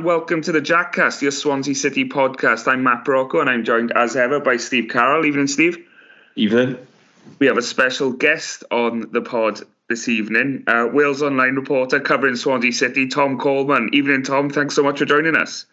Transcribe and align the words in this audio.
Hello 0.00 0.12
and 0.12 0.18
welcome 0.18 0.40
to 0.40 0.52
the 0.52 0.62
Jackcast, 0.62 1.20
your 1.20 1.30
Swansea 1.30 1.74
City 1.74 2.08
podcast. 2.08 2.66
I'm 2.66 2.82
Matt 2.82 3.04
Brocco 3.04 3.42
and 3.42 3.50
I'm 3.50 3.64
joined 3.64 3.92
as 3.94 4.16
ever 4.16 4.40
by 4.40 4.56
Steve 4.56 4.88
Carroll. 4.88 5.26
Evening, 5.26 5.46
Steve. 5.46 5.86
Evening. 6.36 6.78
We 7.38 7.48
have 7.48 7.58
a 7.58 7.62
special 7.62 8.10
guest 8.10 8.64
on 8.70 9.12
the 9.12 9.20
pod 9.20 9.60
this 9.90 10.08
evening. 10.08 10.64
Uh, 10.66 10.88
Wales 10.90 11.20
Online 11.20 11.54
reporter 11.54 12.00
covering 12.00 12.36
Swansea 12.36 12.72
City, 12.72 13.08
Tom 13.08 13.38
Coleman. 13.38 13.90
Evening, 13.92 14.22
Tom. 14.22 14.48
Thanks 14.48 14.74
so 14.74 14.82
much 14.82 15.00
for 15.00 15.04
joining 15.04 15.36
us. 15.36 15.66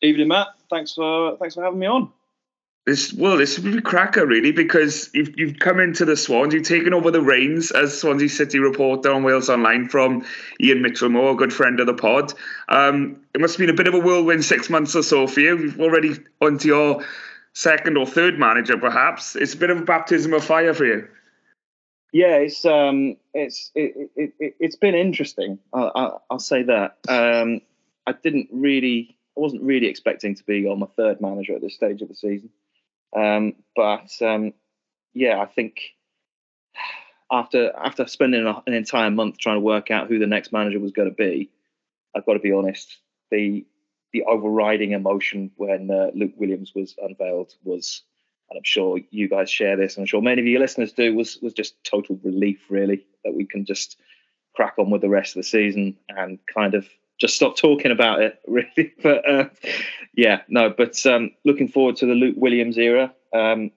Evening, 0.00 0.28
Matt. 0.28 0.46
Thanks 0.70 0.94
for 0.94 1.36
thanks 1.38 1.56
for 1.56 1.64
having 1.64 1.80
me 1.80 1.86
on. 1.88 2.12
This 2.86 3.12
well, 3.12 3.36
this 3.36 3.58
would 3.58 3.72
be 3.72 3.82
cracker 3.82 4.26
really 4.26 4.52
because 4.52 5.10
you've 5.12 5.38
you've 5.38 5.58
come 5.58 5.80
into 5.80 6.06
the 6.06 6.16
Swans, 6.16 6.54
you've 6.54 6.66
taken 6.66 6.94
over 6.94 7.10
the 7.10 7.20
reins 7.20 7.70
as 7.70 7.98
Swansea 7.98 8.28
City 8.28 8.58
reporter 8.58 9.12
on 9.12 9.22
Wales 9.22 9.50
Online 9.50 9.86
from 9.88 10.24
Ian 10.60 10.80
Mitchell-Moore, 10.80 11.32
a 11.32 11.36
good 11.36 11.52
friend 11.52 11.78
of 11.78 11.86
the 11.86 11.94
pod. 11.94 12.32
Um, 12.70 13.20
it 13.34 13.40
must 13.40 13.54
have 13.54 13.60
been 13.60 13.74
a 13.74 13.76
bit 13.76 13.86
of 13.86 13.94
a 13.94 13.98
whirlwind 13.98 14.44
six 14.44 14.70
months 14.70 14.96
or 14.96 15.02
so 15.02 15.26
for 15.26 15.40
you. 15.40 15.58
You've 15.58 15.80
already 15.80 16.16
onto 16.40 16.68
your 16.68 17.04
second 17.52 17.98
or 17.98 18.06
third 18.06 18.38
manager, 18.38 18.78
perhaps. 18.78 19.36
It's 19.36 19.54
a 19.54 19.58
bit 19.58 19.70
of 19.70 19.78
a 19.78 19.84
baptism 19.84 20.32
of 20.32 20.42
fire 20.42 20.72
for 20.72 20.86
you. 20.86 21.06
Yeah, 22.12 22.36
it's 22.36 22.64
um, 22.64 23.16
it's 23.34 23.70
it, 23.74 24.10
it, 24.16 24.32
it 24.40 24.54
has 24.60 24.76
been 24.76 24.94
interesting. 24.94 25.58
I, 25.72 26.12
will 26.30 26.38
say 26.38 26.64
that. 26.64 26.96
Um, 27.08 27.60
I 28.06 28.12
didn't 28.12 28.48
really, 28.50 29.16
I 29.36 29.40
wasn't 29.40 29.62
really 29.62 29.86
expecting 29.86 30.34
to 30.34 30.44
be 30.44 30.66
on 30.66 30.80
my 30.80 30.86
third 30.96 31.20
manager 31.20 31.54
at 31.54 31.60
this 31.60 31.74
stage 31.74 32.02
of 32.02 32.08
the 32.08 32.14
season. 32.14 32.50
Um, 33.16 33.54
but 33.74 34.10
um, 34.22 34.52
yeah, 35.14 35.40
I 35.40 35.46
think 35.46 35.80
after 37.30 37.72
after 37.76 38.06
spending 38.06 38.46
an 38.66 38.72
entire 38.72 39.10
month 39.10 39.38
trying 39.38 39.56
to 39.56 39.60
work 39.60 39.90
out 39.90 40.08
who 40.08 40.18
the 40.18 40.26
next 40.26 40.52
manager 40.52 40.80
was 40.80 40.92
going 40.92 41.08
to 41.08 41.14
be, 41.14 41.50
I've 42.14 42.26
got 42.26 42.34
to 42.34 42.40
be 42.40 42.52
honest. 42.52 42.98
The 43.30 43.66
the 44.12 44.24
overriding 44.24 44.92
emotion 44.92 45.52
when 45.56 45.90
uh, 45.90 46.10
Luke 46.14 46.34
Williams 46.36 46.72
was 46.74 46.96
unveiled 47.00 47.54
was, 47.62 48.02
and 48.48 48.56
I'm 48.56 48.64
sure 48.64 48.98
you 49.10 49.28
guys 49.28 49.50
share 49.50 49.76
this, 49.76 49.96
and 49.96 50.02
I'm 50.02 50.06
sure 50.06 50.20
many 50.20 50.40
of 50.40 50.46
your 50.46 50.60
listeners 50.60 50.92
do, 50.92 51.14
was 51.14 51.38
was 51.40 51.52
just 51.52 51.82
total 51.84 52.18
relief, 52.22 52.60
really, 52.68 53.06
that 53.24 53.34
we 53.34 53.46
can 53.46 53.64
just 53.64 53.96
crack 54.54 54.74
on 54.78 54.90
with 54.90 55.00
the 55.00 55.08
rest 55.08 55.36
of 55.36 55.40
the 55.40 55.48
season 55.48 55.96
and 56.08 56.38
kind 56.52 56.74
of 56.74 56.88
just 57.20 57.36
stop 57.36 57.56
talking 57.56 57.92
about 57.92 58.22
it, 58.22 58.40
really. 58.48 58.92
But 59.02 59.28
uh, 59.28 59.48
yeah, 60.14 60.42
no. 60.48 60.70
But 60.70 61.04
um, 61.06 61.30
looking 61.44 61.68
forward 61.68 61.96
to 61.96 62.06
the 62.06 62.14
Luke 62.14 62.36
Williams 62.36 62.78
era. 62.78 63.14
Um, 63.32 63.70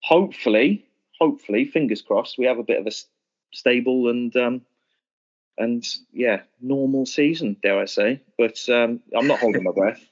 hopefully, 0.00 0.84
hopefully, 1.20 1.66
fingers 1.66 2.02
crossed, 2.02 2.38
we 2.38 2.46
have 2.46 2.58
a 2.58 2.64
bit 2.64 2.80
of 2.80 2.86
a 2.86 2.92
stable 3.52 4.08
and 4.08 4.34
um, 4.36 4.62
and 5.58 5.84
yeah, 6.12 6.40
normal 6.60 7.06
season, 7.06 7.56
dare 7.62 7.78
I 7.78 7.84
say. 7.84 8.20
But 8.36 8.58
um, 8.68 9.00
I'm 9.16 9.28
not 9.28 9.38
holding 9.38 9.62
my 9.62 9.72
breath. 9.72 10.00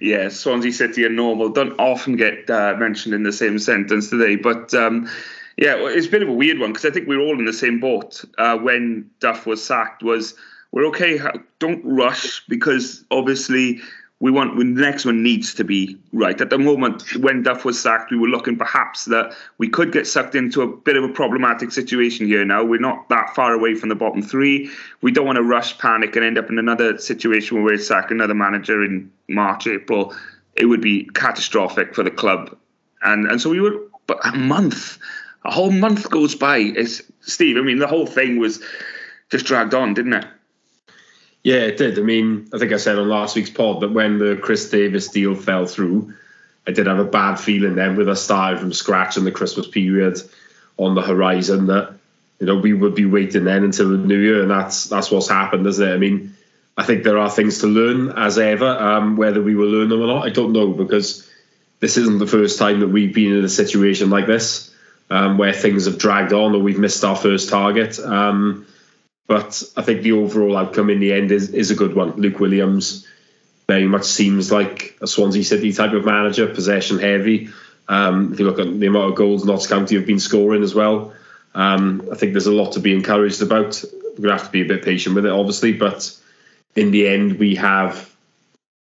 Yeah, 0.00 0.30
Swansea 0.30 0.72
City 0.72 1.04
and 1.04 1.14
normal 1.14 1.48
don't 1.50 1.78
often 1.78 2.16
get 2.16 2.50
uh, 2.50 2.74
mentioned 2.76 3.14
in 3.14 3.22
the 3.22 3.32
same 3.32 3.58
sentence 3.58 4.10
today, 4.10 4.36
but. 4.36 4.74
Um, 4.74 5.08
yeah, 5.56 5.74
it's 5.76 6.06
a 6.06 6.10
bit 6.10 6.22
of 6.22 6.28
a 6.28 6.32
weird 6.32 6.58
one 6.58 6.72
because 6.72 6.86
I 6.86 6.90
think 6.90 7.06
we 7.06 7.16
are 7.16 7.20
all 7.20 7.38
in 7.38 7.44
the 7.44 7.52
same 7.52 7.80
boat 7.80 8.24
uh, 8.38 8.56
when 8.56 9.10
Duff 9.20 9.46
was 9.46 9.62
sacked. 9.62 10.02
Was 10.02 10.34
we're 10.72 10.86
okay. 10.86 11.20
Don't 11.58 11.84
rush 11.84 12.44
because 12.46 13.04
obviously 13.10 13.80
we 14.20 14.30
want 14.30 14.56
the 14.58 14.64
next 14.64 15.06
one 15.06 15.22
needs 15.22 15.54
to 15.54 15.64
be 15.64 15.96
right. 16.12 16.38
At 16.40 16.50
the 16.50 16.58
moment, 16.58 17.16
when 17.16 17.42
Duff 17.42 17.64
was 17.64 17.80
sacked, 17.80 18.10
we 18.10 18.18
were 18.18 18.28
looking 18.28 18.56
perhaps 18.56 19.06
that 19.06 19.32
we 19.56 19.68
could 19.68 19.92
get 19.92 20.06
sucked 20.06 20.34
into 20.34 20.60
a 20.60 20.66
bit 20.66 20.96
of 20.96 21.04
a 21.04 21.08
problematic 21.08 21.72
situation 21.72 22.26
here. 22.26 22.44
Now 22.44 22.62
we're 22.62 22.80
not 22.80 23.08
that 23.08 23.34
far 23.34 23.54
away 23.54 23.74
from 23.74 23.88
the 23.88 23.94
bottom 23.94 24.22
three. 24.22 24.70
We 25.00 25.10
don't 25.10 25.24
want 25.24 25.36
to 25.36 25.42
rush, 25.42 25.78
panic, 25.78 26.14
and 26.16 26.24
end 26.24 26.38
up 26.38 26.50
in 26.50 26.58
another 26.58 26.98
situation 26.98 27.56
where 27.56 27.72
we 27.72 27.78
sack 27.78 28.10
another 28.10 28.34
manager 28.34 28.84
in 28.84 29.10
March, 29.28 29.66
April. 29.66 30.14
It 30.54 30.66
would 30.66 30.82
be 30.82 31.04
catastrophic 31.14 31.94
for 31.94 32.02
the 32.02 32.10
club, 32.10 32.54
and 33.02 33.26
and 33.26 33.40
so 33.40 33.50
we 33.50 33.60
were. 33.60 33.76
But 34.06 34.18
a 34.26 34.36
month, 34.36 34.98
a 35.44 35.52
whole 35.52 35.70
month 35.70 36.10
goes 36.10 36.34
by. 36.34 36.58
It's 36.58 37.00
Steve. 37.20 37.56
I 37.56 37.60
mean, 37.60 37.78
the 37.78 37.86
whole 37.86 38.06
thing 38.06 38.38
was 38.38 38.60
just 39.30 39.46
dragged 39.46 39.72
on, 39.72 39.94
didn't 39.94 40.14
it? 40.14 40.26
Yeah, 41.42 41.60
it 41.60 41.78
did. 41.78 41.98
I 41.98 42.02
mean, 42.02 42.48
I 42.52 42.58
think 42.58 42.72
I 42.72 42.76
said 42.76 42.98
on 42.98 43.08
last 43.08 43.34
week's 43.34 43.50
pod 43.50 43.80
that 43.80 43.92
when 43.92 44.18
the 44.18 44.36
Chris 44.36 44.68
Davies 44.68 45.08
deal 45.08 45.34
fell 45.34 45.66
through, 45.66 46.14
I 46.66 46.72
did 46.72 46.86
have 46.86 46.98
a 46.98 47.04
bad 47.04 47.36
feeling 47.36 47.74
then 47.74 47.96
with 47.96 48.08
us 48.08 48.22
starting 48.22 48.60
from 48.60 48.72
scratch 48.72 49.16
in 49.16 49.24
the 49.24 49.32
Christmas 49.32 49.66
period 49.66 50.18
on 50.76 50.94
the 50.94 51.02
horizon 51.02 51.66
that 51.66 51.94
you 52.38 52.46
know 52.46 52.56
we 52.56 52.72
would 52.72 52.94
be 52.94 53.06
waiting 53.06 53.44
then 53.44 53.64
until 53.64 53.88
the 53.88 53.96
new 53.96 54.18
year, 54.18 54.42
and 54.42 54.50
that's 54.50 54.84
that's 54.84 55.10
what's 55.10 55.28
happened, 55.28 55.66
isn't 55.66 55.88
it? 55.88 55.94
I 55.94 55.96
mean, 55.96 56.34
I 56.76 56.84
think 56.84 57.04
there 57.04 57.18
are 57.18 57.30
things 57.30 57.60
to 57.60 57.66
learn 57.66 58.10
as 58.10 58.38
ever. 58.38 58.68
Um, 58.68 59.16
whether 59.16 59.40
we 59.42 59.54
will 59.54 59.68
learn 59.68 59.88
them 59.88 60.02
or 60.02 60.06
not, 60.06 60.26
I 60.26 60.30
don't 60.30 60.52
know 60.52 60.68
because 60.68 61.28
this 61.80 61.96
isn't 61.96 62.18
the 62.18 62.26
first 62.26 62.58
time 62.58 62.80
that 62.80 62.88
we've 62.88 63.14
been 63.14 63.34
in 63.34 63.44
a 63.44 63.48
situation 63.48 64.10
like 64.10 64.26
this 64.26 64.74
um, 65.08 65.38
where 65.38 65.52
things 65.52 65.86
have 65.86 65.98
dragged 65.98 66.32
on 66.32 66.54
or 66.54 66.58
we've 66.58 66.78
missed 66.78 67.04
our 67.04 67.16
first 67.16 67.48
target. 67.48 67.98
Um, 67.98 68.66
but 69.26 69.62
I 69.76 69.82
think 69.82 70.02
the 70.02 70.12
overall 70.12 70.56
outcome 70.56 70.90
in 70.90 71.00
the 71.00 71.12
end 71.12 71.30
is, 71.30 71.50
is 71.50 71.70
a 71.70 71.76
good 71.76 71.94
one. 71.94 72.12
Luke 72.12 72.40
Williams 72.40 73.06
very 73.68 73.86
much 73.86 74.04
seems 74.04 74.50
like 74.50 74.96
a 75.00 75.06
Swansea 75.06 75.44
City 75.44 75.72
type 75.72 75.92
of 75.92 76.04
manager, 76.04 76.46
possession 76.48 76.98
heavy. 76.98 77.50
Um, 77.88 78.32
if 78.32 78.40
you 78.40 78.46
look 78.46 78.58
at 78.58 78.80
the 78.80 78.86
amount 78.86 79.10
of 79.10 79.16
goals 79.16 79.44
Notts 79.44 79.66
County 79.66 79.96
have 79.96 80.06
been 80.06 80.20
scoring 80.20 80.62
as 80.62 80.74
well, 80.74 81.12
um, 81.54 82.08
I 82.12 82.16
think 82.16 82.32
there's 82.32 82.46
a 82.46 82.52
lot 82.52 82.72
to 82.72 82.80
be 82.80 82.94
encouraged 82.94 83.42
about. 83.42 83.82
We're 84.18 84.28
going 84.28 84.36
to 84.36 84.42
have 84.42 84.46
to 84.46 84.52
be 84.52 84.62
a 84.62 84.64
bit 84.64 84.84
patient 84.84 85.14
with 85.14 85.26
it, 85.26 85.32
obviously, 85.32 85.72
but 85.72 86.16
in 86.74 86.90
the 86.90 87.08
end, 87.08 87.38
we 87.38 87.54
have 87.56 88.12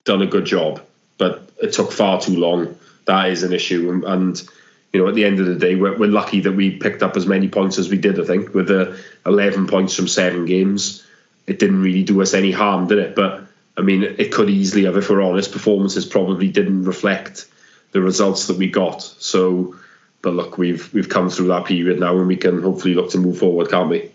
done 0.04 0.22
a 0.22 0.26
good 0.26 0.44
job. 0.44 0.82
But 1.18 1.48
it 1.62 1.72
took 1.72 1.92
far 1.92 2.20
too 2.20 2.36
long. 2.36 2.78
That 3.06 3.30
is 3.30 3.42
an 3.42 3.52
issue. 3.52 3.90
And, 3.90 4.04
and 4.04 4.48
you 4.94 5.00
know, 5.00 5.08
at 5.08 5.16
the 5.16 5.24
end 5.24 5.40
of 5.40 5.46
the 5.46 5.56
day, 5.56 5.74
we're, 5.74 5.98
we're 5.98 6.08
lucky 6.08 6.40
that 6.40 6.52
we 6.52 6.70
picked 6.70 7.02
up 7.02 7.16
as 7.16 7.26
many 7.26 7.48
points 7.48 7.78
as 7.78 7.88
we 7.90 7.98
did. 7.98 8.20
I 8.20 8.24
think 8.24 8.54
with 8.54 8.68
the 8.68 8.98
11 9.26 9.66
points 9.66 9.96
from 9.96 10.06
seven 10.06 10.46
games, 10.46 11.04
it 11.48 11.58
didn't 11.58 11.82
really 11.82 12.04
do 12.04 12.22
us 12.22 12.32
any 12.32 12.52
harm, 12.52 12.86
did 12.86 12.98
it? 12.98 13.16
But 13.16 13.42
I 13.76 13.80
mean, 13.80 14.04
it 14.04 14.32
could 14.32 14.48
easily 14.48 14.84
have, 14.84 14.96
if 14.96 15.10
we're 15.10 15.20
honest, 15.20 15.50
performances 15.50 16.06
probably 16.06 16.48
didn't 16.48 16.84
reflect 16.84 17.46
the 17.90 18.00
results 18.00 18.46
that 18.46 18.56
we 18.56 18.70
got. 18.70 19.02
So, 19.02 19.74
but 20.22 20.34
look, 20.34 20.58
we've 20.58 20.92
we've 20.94 21.08
come 21.08 21.28
through 21.28 21.48
that 21.48 21.64
period 21.64 21.98
now, 21.98 22.16
and 22.16 22.28
we 22.28 22.36
can 22.36 22.62
hopefully 22.62 22.94
look 22.94 23.10
to 23.10 23.18
move 23.18 23.38
forward, 23.38 23.70
can't 23.70 23.90
we? 23.90 24.12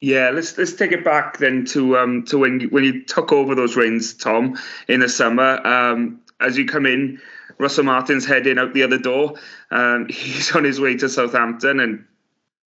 Yeah, 0.00 0.30
let's 0.30 0.58
let's 0.58 0.74
take 0.74 0.90
it 0.90 1.04
back 1.04 1.38
then 1.38 1.64
to 1.66 1.96
um 1.96 2.24
to 2.24 2.38
when 2.38 2.58
you, 2.58 2.68
when 2.68 2.82
you 2.82 3.04
took 3.04 3.32
over 3.32 3.54
those 3.54 3.76
reins, 3.76 4.14
Tom, 4.14 4.58
in 4.88 4.98
the 4.98 5.08
summer. 5.08 5.64
Um, 5.64 6.20
as 6.40 6.58
you 6.58 6.66
come 6.66 6.86
in, 6.86 7.20
Russell 7.58 7.84
Martin's 7.84 8.26
heading 8.26 8.58
out 8.58 8.74
the 8.74 8.82
other 8.82 8.98
door. 8.98 9.34
Um, 9.70 10.06
he's 10.10 10.54
on 10.54 10.64
his 10.64 10.80
way 10.80 10.96
to 10.96 11.08
Southampton, 11.08 11.80
and 11.80 12.04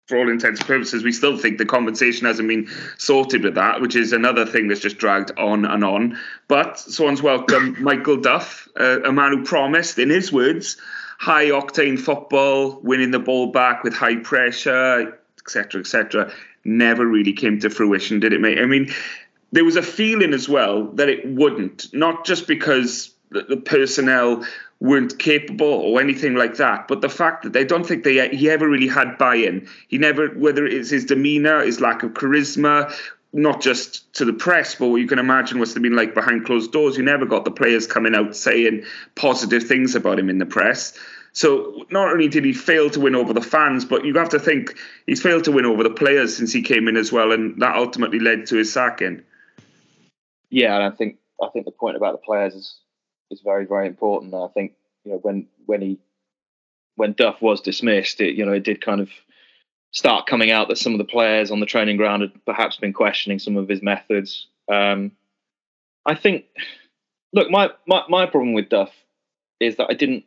for 0.07 0.17
all 0.17 0.29
intents 0.29 0.59
and 0.59 0.67
purposes, 0.67 1.03
we 1.03 1.11
still 1.11 1.37
think 1.37 1.57
the 1.57 1.65
compensation 1.65 2.27
hasn't 2.27 2.47
been 2.47 2.69
sorted 2.97 3.43
with 3.43 3.55
that, 3.55 3.81
which 3.81 3.95
is 3.95 4.13
another 4.13 4.45
thing 4.45 4.67
that's 4.67 4.81
just 4.81 4.97
dragged 4.97 5.31
on 5.37 5.65
and 5.65 5.83
on. 5.83 6.19
But 6.47 6.77
Swans 6.79 7.21
welcome 7.21 7.75
Michael 7.81 8.17
Duff, 8.17 8.67
uh, 8.79 9.01
a 9.01 9.11
man 9.11 9.31
who 9.31 9.43
promised, 9.43 9.97
in 9.97 10.09
his 10.09 10.31
words, 10.31 10.77
high 11.17 11.45
octane 11.45 11.99
football, 11.99 12.79
winning 12.81 13.11
the 13.11 13.19
ball 13.19 13.51
back 13.51 13.83
with 13.83 13.95
high 13.95 14.17
pressure, 14.17 15.17
etc., 15.39 15.81
etc. 15.81 16.31
Never 16.63 17.05
really 17.05 17.33
came 17.33 17.59
to 17.61 17.69
fruition, 17.69 18.19
did 18.19 18.33
it, 18.33 18.41
mate? 18.41 18.59
I 18.59 18.65
mean, 18.65 18.93
there 19.51 19.65
was 19.65 19.75
a 19.75 19.83
feeling 19.83 20.33
as 20.33 20.47
well 20.47 20.83
that 20.93 21.09
it 21.09 21.25
wouldn't, 21.25 21.93
not 21.93 22.25
just 22.25 22.47
because 22.47 23.11
the 23.31 23.57
personnel 23.57 24.45
weren't 24.79 25.17
capable 25.19 25.67
or 25.67 26.01
anything 26.01 26.35
like 26.35 26.55
that. 26.57 26.87
But 26.87 27.01
the 27.01 27.09
fact 27.09 27.43
that 27.43 27.53
they 27.53 27.63
don't 27.63 27.85
think 27.85 28.03
they 28.03 28.29
he 28.35 28.49
ever 28.49 28.67
really 28.67 28.87
had 28.87 29.17
buy-in. 29.17 29.67
He 29.87 29.97
never, 29.97 30.27
whether 30.29 30.65
it's 30.65 30.89
his 30.89 31.05
demeanour, 31.05 31.63
his 31.63 31.79
lack 31.79 32.03
of 32.03 32.11
charisma, 32.11 32.93
not 33.33 33.61
just 33.61 34.13
to 34.15 34.25
the 34.25 34.33
press, 34.33 34.75
but 34.75 34.87
what 34.87 35.01
you 35.01 35.07
can 35.07 35.19
imagine 35.19 35.59
have 35.59 35.81
been 35.81 35.95
like 35.95 36.13
behind 36.13 36.45
closed 36.45 36.71
doors. 36.71 36.97
You 36.97 37.03
never 37.03 37.25
got 37.25 37.45
the 37.45 37.51
players 37.51 37.85
coming 37.85 38.15
out 38.15 38.35
saying 38.35 38.83
positive 39.15 39.63
things 39.63 39.95
about 39.95 40.19
him 40.19 40.29
in 40.29 40.37
the 40.37 40.45
press. 40.45 40.97
So 41.33 41.85
not 41.91 42.09
only 42.09 42.29
did 42.29 42.45
he 42.45 42.53
fail 42.53 42.89
to 42.91 42.99
win 42.99 43.13
over 43.13 43.33
the 43.33 43.41
fans, 43.41 43.83
but 43.83 44.05
you 44.05 44.13
have 44.13 44.29
to 44.29 44.39
think 44.39 44.77
he's 45.05 45.21
failed 45.21 45.43
to 45.45 45.51
win 45.51 45.65
over 45.65 45.83
the 45.83 45.89
players 45.89 46.35
since 46.35 46.53
he 46.53 46.61
came 46.61 46.87
in 46.87 46.95
as 46.95 47.11
well, 47.11 47.33
and 47.33 47.61
that 47.61 47.75
ultimately 47.75 48.19
led 48.19 48.45
to 48.47 48.55
his 48.55 48.71
sacking. 48.71 49.21
Yeah, 50.49 50.75
and 50.75 50.83
I 50.85 50.95
think 50.95 51.17
I 51.43 51.49
think 51.51 51.65
the 51.65 51.71
point 51.71 51.97
about 51.97 52.13
the 52.13 52.25
players 52.25 52.55
is 52.55 52.79
is 53.35 53.41
very 53.41 53.65
very 53.65 53.87
important. 53.87 54.33
I 54.33 54.47
think 54.47 54.73
you 55.03 55.11
know 55.11 55.19
when 55.19 55.47
when 55.65 55.81
he 55.81 55.99
when 56.95 57.13
Duff 57.13 57.41
was 57.41 57.61
dismissed, 57.61 58.21
it 58.21 58.35
you 58.35 58.45
know 58.45 58.53
it 58.53 58.63
did 58.63 58.81
kind 58.81 59.01
of 59.01 59.09
start 59.91 60.27
coming 60.27 60.51
out 60.51 60.67
that 60.67 60.77
some 60.77 60.93
of 60.93 60.97
the 60.97 61.05
players 61.05 61.51
on 61.51 61.59
the 61.59 61.65
training 61.65 61.97
ground 61.97 62.21
had 62.21 62.45
perhaps 62.45 62.75
been 62.75 62.93
questioning 62.93 63.39
some 63.39 63.55
of 63.55 63.69
his 63.69 63.81
methods. 63.81 64.47
Um, 64.69 65.13
I 66.05 66.15
think, 66.15 66.45
look, 67.33 67.49
my, 67.49 67.71
my 67.87 68.03
my 68.09 68.25
problem 68.25 68.53
with 68.53 68.69
Duff 68.69 68.91
is 69.59 69.77
that 69.77 69.87
I 69.89 69.93
didn't 69.93 70.25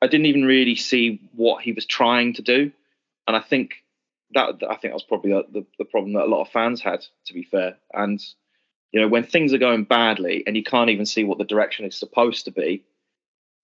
I 0.00 0.06
didn't 0.06 0.26
even 0.26 0.44
really 0.44 0.76
see 0.76 1.20
what 1.34 1.62
he 1.62 1.72
was 1.72 1.86
trying 1.86 2.34
to 2.34 2.42
do, 2.42 2.72
and 3.26 3.36
I 3.36 3.40
think 3.40 3.74
that 4.34 4.62
I 4.68 4.76
think 4.76 4.92
that 4.92 4.94
was 4.94 5.02
probably 5.02 5.32
the, 5.32 5.44
the, 5.52 5.66
the 5.78 5.84
problem 5.84 6.14
that 6.14 6.24
a 6.24 6.32
lot 6.32 6.42
of 6.42 6.48
fans 6.48 6.80
had, 6.80 7.04
to 7.26 7.34
be 7.34 7.42
fair. 7.42 7.76
And 7.92 8.20
you 8.92 9.00
know, 9.00 9.08
when 9.08 9.24
things 9.24 9.52
are 9.52 9.58
going 9.58 9.84
badly 9.84 10.44
and 10.46 10.56
you 10.56 10.62
can't 10.62 10.90
even 10.90 11.06
see 11.06 11.24
what 11.24 11.38
the 11.38 11.44
direction 11.44 11.86
is 11.86 11.96
supposed 11.96 12.44
to 12.44 12.50
be, 12.50 12.84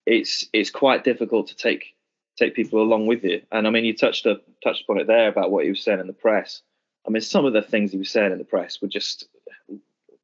it's 0.05 0.47
it's 0.53 0.71
quite 0.71 1.03
difficult 1.03 1.47
to 1.47 1.55
take 1.55 1.95
take 2.37 2.55
people 2.55 2.81
along 2.81 3.05
with 3.05 3.23
you. 3.23 3.41
And 3.51 3.67
I 3.67 3.69
mean, 3.69 3.85
you 3.85 3.95
touched 3.95 4.25
a, 4.25 4.41
touched 4.63 4.83
upon 4.83 4.99
it 4.99 5.07
there 5.07 5.27
about 5.27 5.51
what 5.51 5.65
he 5.65 5.69
was 5.69 5.83
saying 5.83 5.99
in 5.99 6.07
the 6.07 6.13
press. 6.13 6.61
I 7.07 7.11
mean, 7.11 7.21
some 7.21 7.45
of 7.45 7.53
the 7.53 7.61
things 7.61 7.91
he 7.91 7.97
was 7.97 8.09
saying 8.09 8.31
in 8.31 8.39
the 8.39 8.43
press 8.43 8.81
were 8.81 8.87
just 8.87 9.27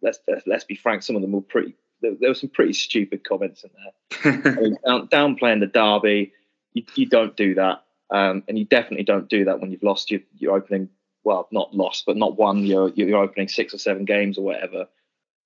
let's 0.02 0.20
let's 0.46 0.64
be 0.64 0.76
frank, 0.76 1.04
some 1.04 1.16
of 1.16 1.22
them 1.22 1.32
were 1.32 1.42
pretty. 1.42 1.76
There, 2.02 2.14
there 2.20 2.30
were 2.30 2.36
some 2.36 2.50
pretty 2.50 2.74
stupid 2.74 3.24
comments 3.24 3.64
in 3.64 3.70
there. 3.74 4.42
I 4.58 4.60
mean, 4.60 4.78
down, 4.86 5.08
downplaying 5.08 5.62
the 5.62 5.68
derby, 5.68 6.34
you, 6.74 6.84
you 6.96 7.06
don't 7.06 7.36
do 7.38 7.56
that, 7.56 7.84
um, 8.10 8.44
and 8.48 8.60
you 8.60 8.66
definitely 8.66 9.06
don't 9.06 9.30
do 9.30 9.46
that 9.46 9.62
when 9.62 9.72
you've 9.72 9.84
lost 9.84 10.12
your 10.12 10.22
your 10.38 10.56
opening. 10.56 10.90
Well, 11.26 11.48
not 11.52 11.76
lost, 11.76 12.06
but 12.06 12.18
not 12.18 12.38
won 12.38 12.66
your 12.66 12.90
your 12.90 13.22
opening 13.22 13.50
six 13.50 13.74
or 13.74 13.78
seven 13.78 14.06
games 14.06 14.38
or 14.38 14.46
whatever. 14.46 14.88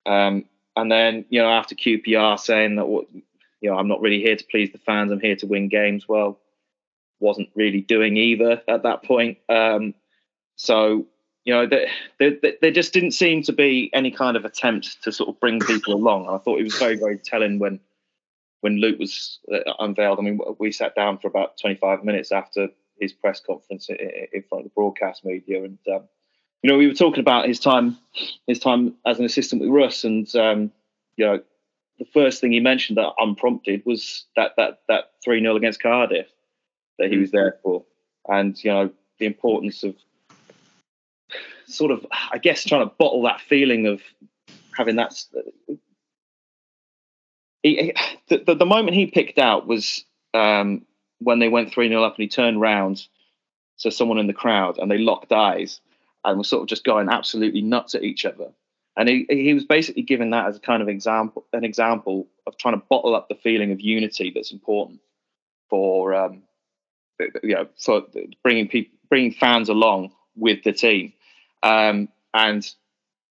Um, 0.06 0.44
and 0.76 0.92
then 0.92 1.24
you 1.30 1.42
know 1.42 1.48
after 1.48 1.74
QPR 1.74 2.38
saying 2.38 2.76
that 2.76 2.86
what 2.86 3.06
you 3.12 3.70
know 3.70 3.76
I'm 3.76 3.88
not 3.88 4.00
really 4.00 4.20
here 4.20 4.36
to 4.36 4.44
please 4.44 4.70
the 4.70 4.78
fans, 4.78 5.10
I'm 5.10 5.20
here 5.20 5.36
to 5.36 5.46
win 5.46 5.68
games. 5.68 6.08
Well, 6.08 6.38
wasn't 7.18 7.48
really 7.56 7.80
doing 7.80 8.16
either 8.16 8.62
at 8.68 8.84
that 8.84 9.02
point. 9.02 9.38
Um, 9.48 9.94
so 10.56 11.06
you 11.44 11.54
know, 11.54 11.66
there, 11.66 11.88
there, 12.18 12.52
there, 12.60 12.70
just 12.70 12.92
didn't 12.92 13.12
seem 13.12 13.42
to 13.44 13.52
be 13.52 13.90
any 13.94 14.10
kind 14.10 14.36
of 14.36 14.44
attempt 14.44 15.02
to 15.04 15.12
sort 15.12 15.30
of 15.30 15.40
bring 15.40 15.60
people 15.60 15.94
along. 15.94 16.26
And 16.26 16.34
I 16.34 16.38
thought 16.38 16.60
it 16.60 16.64
was 16.64 16.76
very, 16.76 16.96
very 16.96 17.18
telling 17.18 17.58
when 17.58 17.80
when 18.60 18.76
Luke 18.76 18.98
was 18.98 19.38
uh, 19.52 19.72
unveiled. 19.78 20.18
I 20.18 20.22
mean, 20.22 20.38
we 20.58 20.70
sat 20.70 20.94
down 20.94 21.18
for 21.18 21.28
about 21.28 21.58
25 21.58 22.04
minutes 22.04 22.30
after 22.30 22.68
his 23.00 23.12
press 23.12 23.40
conference 23.40 23.88
in 23.88 24.42
front 24.48 24.64
of 24.64 24.70
the 24.70 24.74
broadcast 24.74 25.24
media, 25.24 25.64
and 25.64 25.78
um, 25.92 26.02
you 26.62 26.70
know, 26.70 26.76
we 26.76 26.86
were 26.86 26.94
talking 26.94 27.20
about 27.20 27.48
his 27.48 27.58
time, 27.58 27.96
his 28.46 28.58
time 28.58 28.94
as 29.06 29.18
an 29.18 29.24
assistant 29.24 29.62
with 29.62 29.70
Russ, 29.70 30.04
and 30.04 30.34
um, 30.36 30.72
you 31.16 31.24
know, 31.24 31.40
the 31.98 32.04
first 32.06 32.40
thing 32.40 32.52
he 32.52 32.60
mentioned 32.60 32.98
that 32.98 33.12
unprompted 33.18 33.82
was 33.86 34.24
that 34.36 34.52
that 34.56 34.80
that 34.88 35.12
three 35.24 35.40
0 35.40 35.56
against 35.56 35.82
Cardiff 35.82 36.26
that 36.98 37.10
he 37.10 37.18
was 37.18 37.30
there 37.30 37.58
for, 37.62 37.84
and 38.28 38.62
you 38.62 38.70
know, 38.70 38.90
the 39.18 39.26
importance 39.26 39.82
of 39.82 39.94
sort 41.66 41.90
of, 41.90 42.04
I 42.32 42.38
guess, 42.38 42.64
trying 42.64 42.88
to 42.88 42.94
bottle 42.98 43.22
that 43.22 43.40
feeling 43.40 43.86
of 43.86 44.02
having 44.76 44.96
that. 44.96 45.14
He, 47.62 47.94
the, 48.28 48.38
the, 48.38 48.54
the, 48.54 48.66
moment 48.66 48.96
he 48.96 49.06
picked 49.06 49.38
out 49.38 49.66
was 49.66 50.04
um, 50.34 50.86
when 51.20 51.38
they 51.38 51.48
went 51.48 51.72
3 51.72 51.88
0 51.88 52.02
up 52.02 52.16
and 52.16 52.22
he 52.22 52.28
turned 52.28 52.60
round 52.60 53.06
to 53.80 53.90
someone 53.90 54.18
in 54.18 54.26
the 54.26 54.32
crowd 54.32 54.78
and 54.78 54.90
they 54.90 54.98
locked 54.98 55.32
eyes 55.32 55.80
and 56.24 56.38
were 56.38 56.44
sort 56.44 56.62
of 56.62 56.68
just 56.68 56.84
going 56.84 57.08
absolutely 57.08 57.62
nuts 57.62 57.94
at 57.94 58.02
each 58.02 58.24
other. 58.24 58.48
And 58.96 59.08
he, 59.08 59.26
he 59.30 59.54
was 59.54 59.64
basically 59.64 60.02
giving 60.02 60.30
that 60.30 60.46
as 60.46 60.56
a 60.56 60.60
kind 60.60 60.82
of 60.82 60.88
example, 60.88 61.46
an 61.52 61.64
example 61.64 62.26
of 62.46 62.58
trying 62.58 62.74
to 62.78 62.84
bottle 62.90 63.14
up 63.14 63.28
the 63.28 63.34
feeling 63.36 63.72
of 63.72 63.80
unity 63.80 64.32
that's 64.34 64.52
important 64.52 65.00
for, 65.70 66.14
um, 66.14 66.42
you 67.42 67.54
know, 67.54 67.68
for 67.78 68.02
bringing 68.42 68.68
people, 68.68 68.98
bringing 69.08 69.32
fans 69.32 69.68
along 69.68 70.12
with 70.36 70.62
the 70.64 70.72
team 70.72 71.12
um, 71.62 72.08
and 72.34 72.68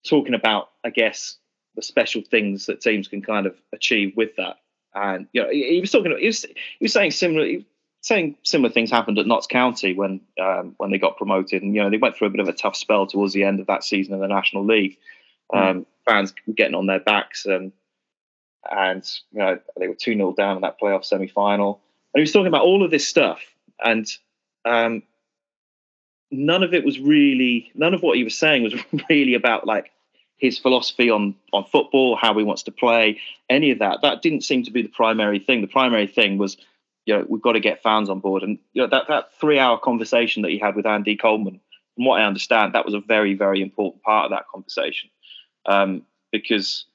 talking 0.07 0.33
about, 0.33 0.69
I 0.83 0.89
guess, 0.89 1.37
the 1.75 1.81
special 1.81 2.21
things 2.21 2.65
that 2.65 2.81
teams 2.81 3.07
can 3.07 3.21
kind 3.21 3.45
of 3.45 3.55
achieve 3.73 4.13
with 4.15 4.35
that. 4.37 4.57
And 4.93 5.27
you 5.33 5.43
know, 5.43 5.49
he, 5.49 5.75
he 5.75 5.81
was 5.81 5.91
talking. 5.91 6.15
He 6.19 6.25
was, 6.25 6.43
he 6.43 6.55
was 6.81 6.93
saying 6.93 7.11
similar. 7.11 7.45
Saying 8.01 8.37
similar 8.43 8.71
things 8.71 8.91
happened 8.91 9.19
at 9.19 9.27
Notts 9.27 9.47
County 9.47 9.93
when 9.93 10.21
um, 10.41 10.75
when 10.77 10.91
they 10.91 10.97
got 10.97 11.17
promoted, 11.17 11.63
and 11.63 11.75
you 11.75 11.83
know 11.83 11.89
they 11.89 11.97
went 11.97 12.15
through 12.15 12.27
a 12.27 12.31
bit 12.31 12.39
of 12.39 12.47
a 12.47 12.53
tough 12.53 12.75
spell 12.75 13.07
towards 13.07 13.33
the 13.33 13.43
end 13.43 13.59
of 13.59 13.67
that 13.67 13.83
season 13.83 14.13
in 14.13 14.19
the 14.19 14.27
National 14.27 14.65
League. 14.65 14.97
Um, 15.53 15.61
mm. 15.61 15.85
Fans 16.07 16.33
getting 16.55 16.75
on 16.75 16.87
their 16.87 16.99
backs, 16.99 17.45
and 17.45 17.71
and 18.69 19.09
you 19.31 19.39
know 19.39 19.59
they 19.77 19.87
were 19.87 19.95
two 19.95 20.15
0 20.15 20.33
down 20.33 20.57
in 20.57 20.61
that 20.61 20.79
playoff 20.79 21.05
semi 21.05 21.27
final. 21.27 21.81
And 22.13 22.19
he 22.19 22.21
was 22.21 22.31
talking 22.31 22.47
about 22.47 22.63
all 22.63 22.83
of 22.83 22.91
this 22.91 23.07
stuff, 23.07 23.41
and 23.83 24.07
um, 24.65 25.03
none 26.31 26.63
of 26.63 26.73
it 26.73 26.83
was 26.83 26.99
really 26.99 27.71
none 27.75 27.93
of 27.93 28.01
what 28.01 28.17
he 28.17 28.23
was 28.23 28.37
saying 28.37 28.63
was 28.63 28.73
really 29.09 29.33
about 29.33 29.65
like 29.65 29.91
his 30.37 30.57
philosophy 30.57 31.09
on 31.09 31.35
on 31.53 31.65
football, 31.65 32.15
how 32.15 32.37
he 32.37 32.43
wants 32.43 32.63
to 32.63 32.71
play, 32.71 33.19
any 33.49 33.71
of 33.71 33.79
that. 33.79 33.99
That 34.01 34.21
didn't 34.21 34.41
seem 34.41 34.63
to 34.63 34.71
be 34.71 34.81
the 34.81 34.89
primary 34.89 35.39
thing. 35.39 35.61
The 35.61 35.67
primary 35.67 36.07
thing 36.07 36.37
was, 36.37 36.57
you 37.09 37.17
know, 37.17 37.25
we've 37.27 37.41
got 37.41 37.53
to 37.53 37.59
get 37.59 37.81
fans 37.81 38.07
on 38.07 38.19
board. 38.19 38.43
And 38.43 38.59
you 38.73 38.83
know, 38.83 38.87
that 38.87 39.07
that 39.07 39.33
three 39.39 39.57
hour 39.57 39.79
conversation 39.79 40.43
that 40.43 40.51
he 40.51 40.59
had 40.59 40.75
with 40.75 40.85
Andy 40.85 41.15
Coleman, 41.15 41.59
from 41.95 42.05
what 42.05 42.21
I 42.21 42.25
understand, 42.25 42.75
that 42.75 42.85
was 42.85 42.93
a 42.93 42.99
very 42.99 43.33
very 43.33 43.63
important 43.63 44.03
part 44.03 44.25
of 44.25 44.31
that 44.31 44.47
conversation, 44.47 45.09
um, 45.65 46.03
because 46.31 46.85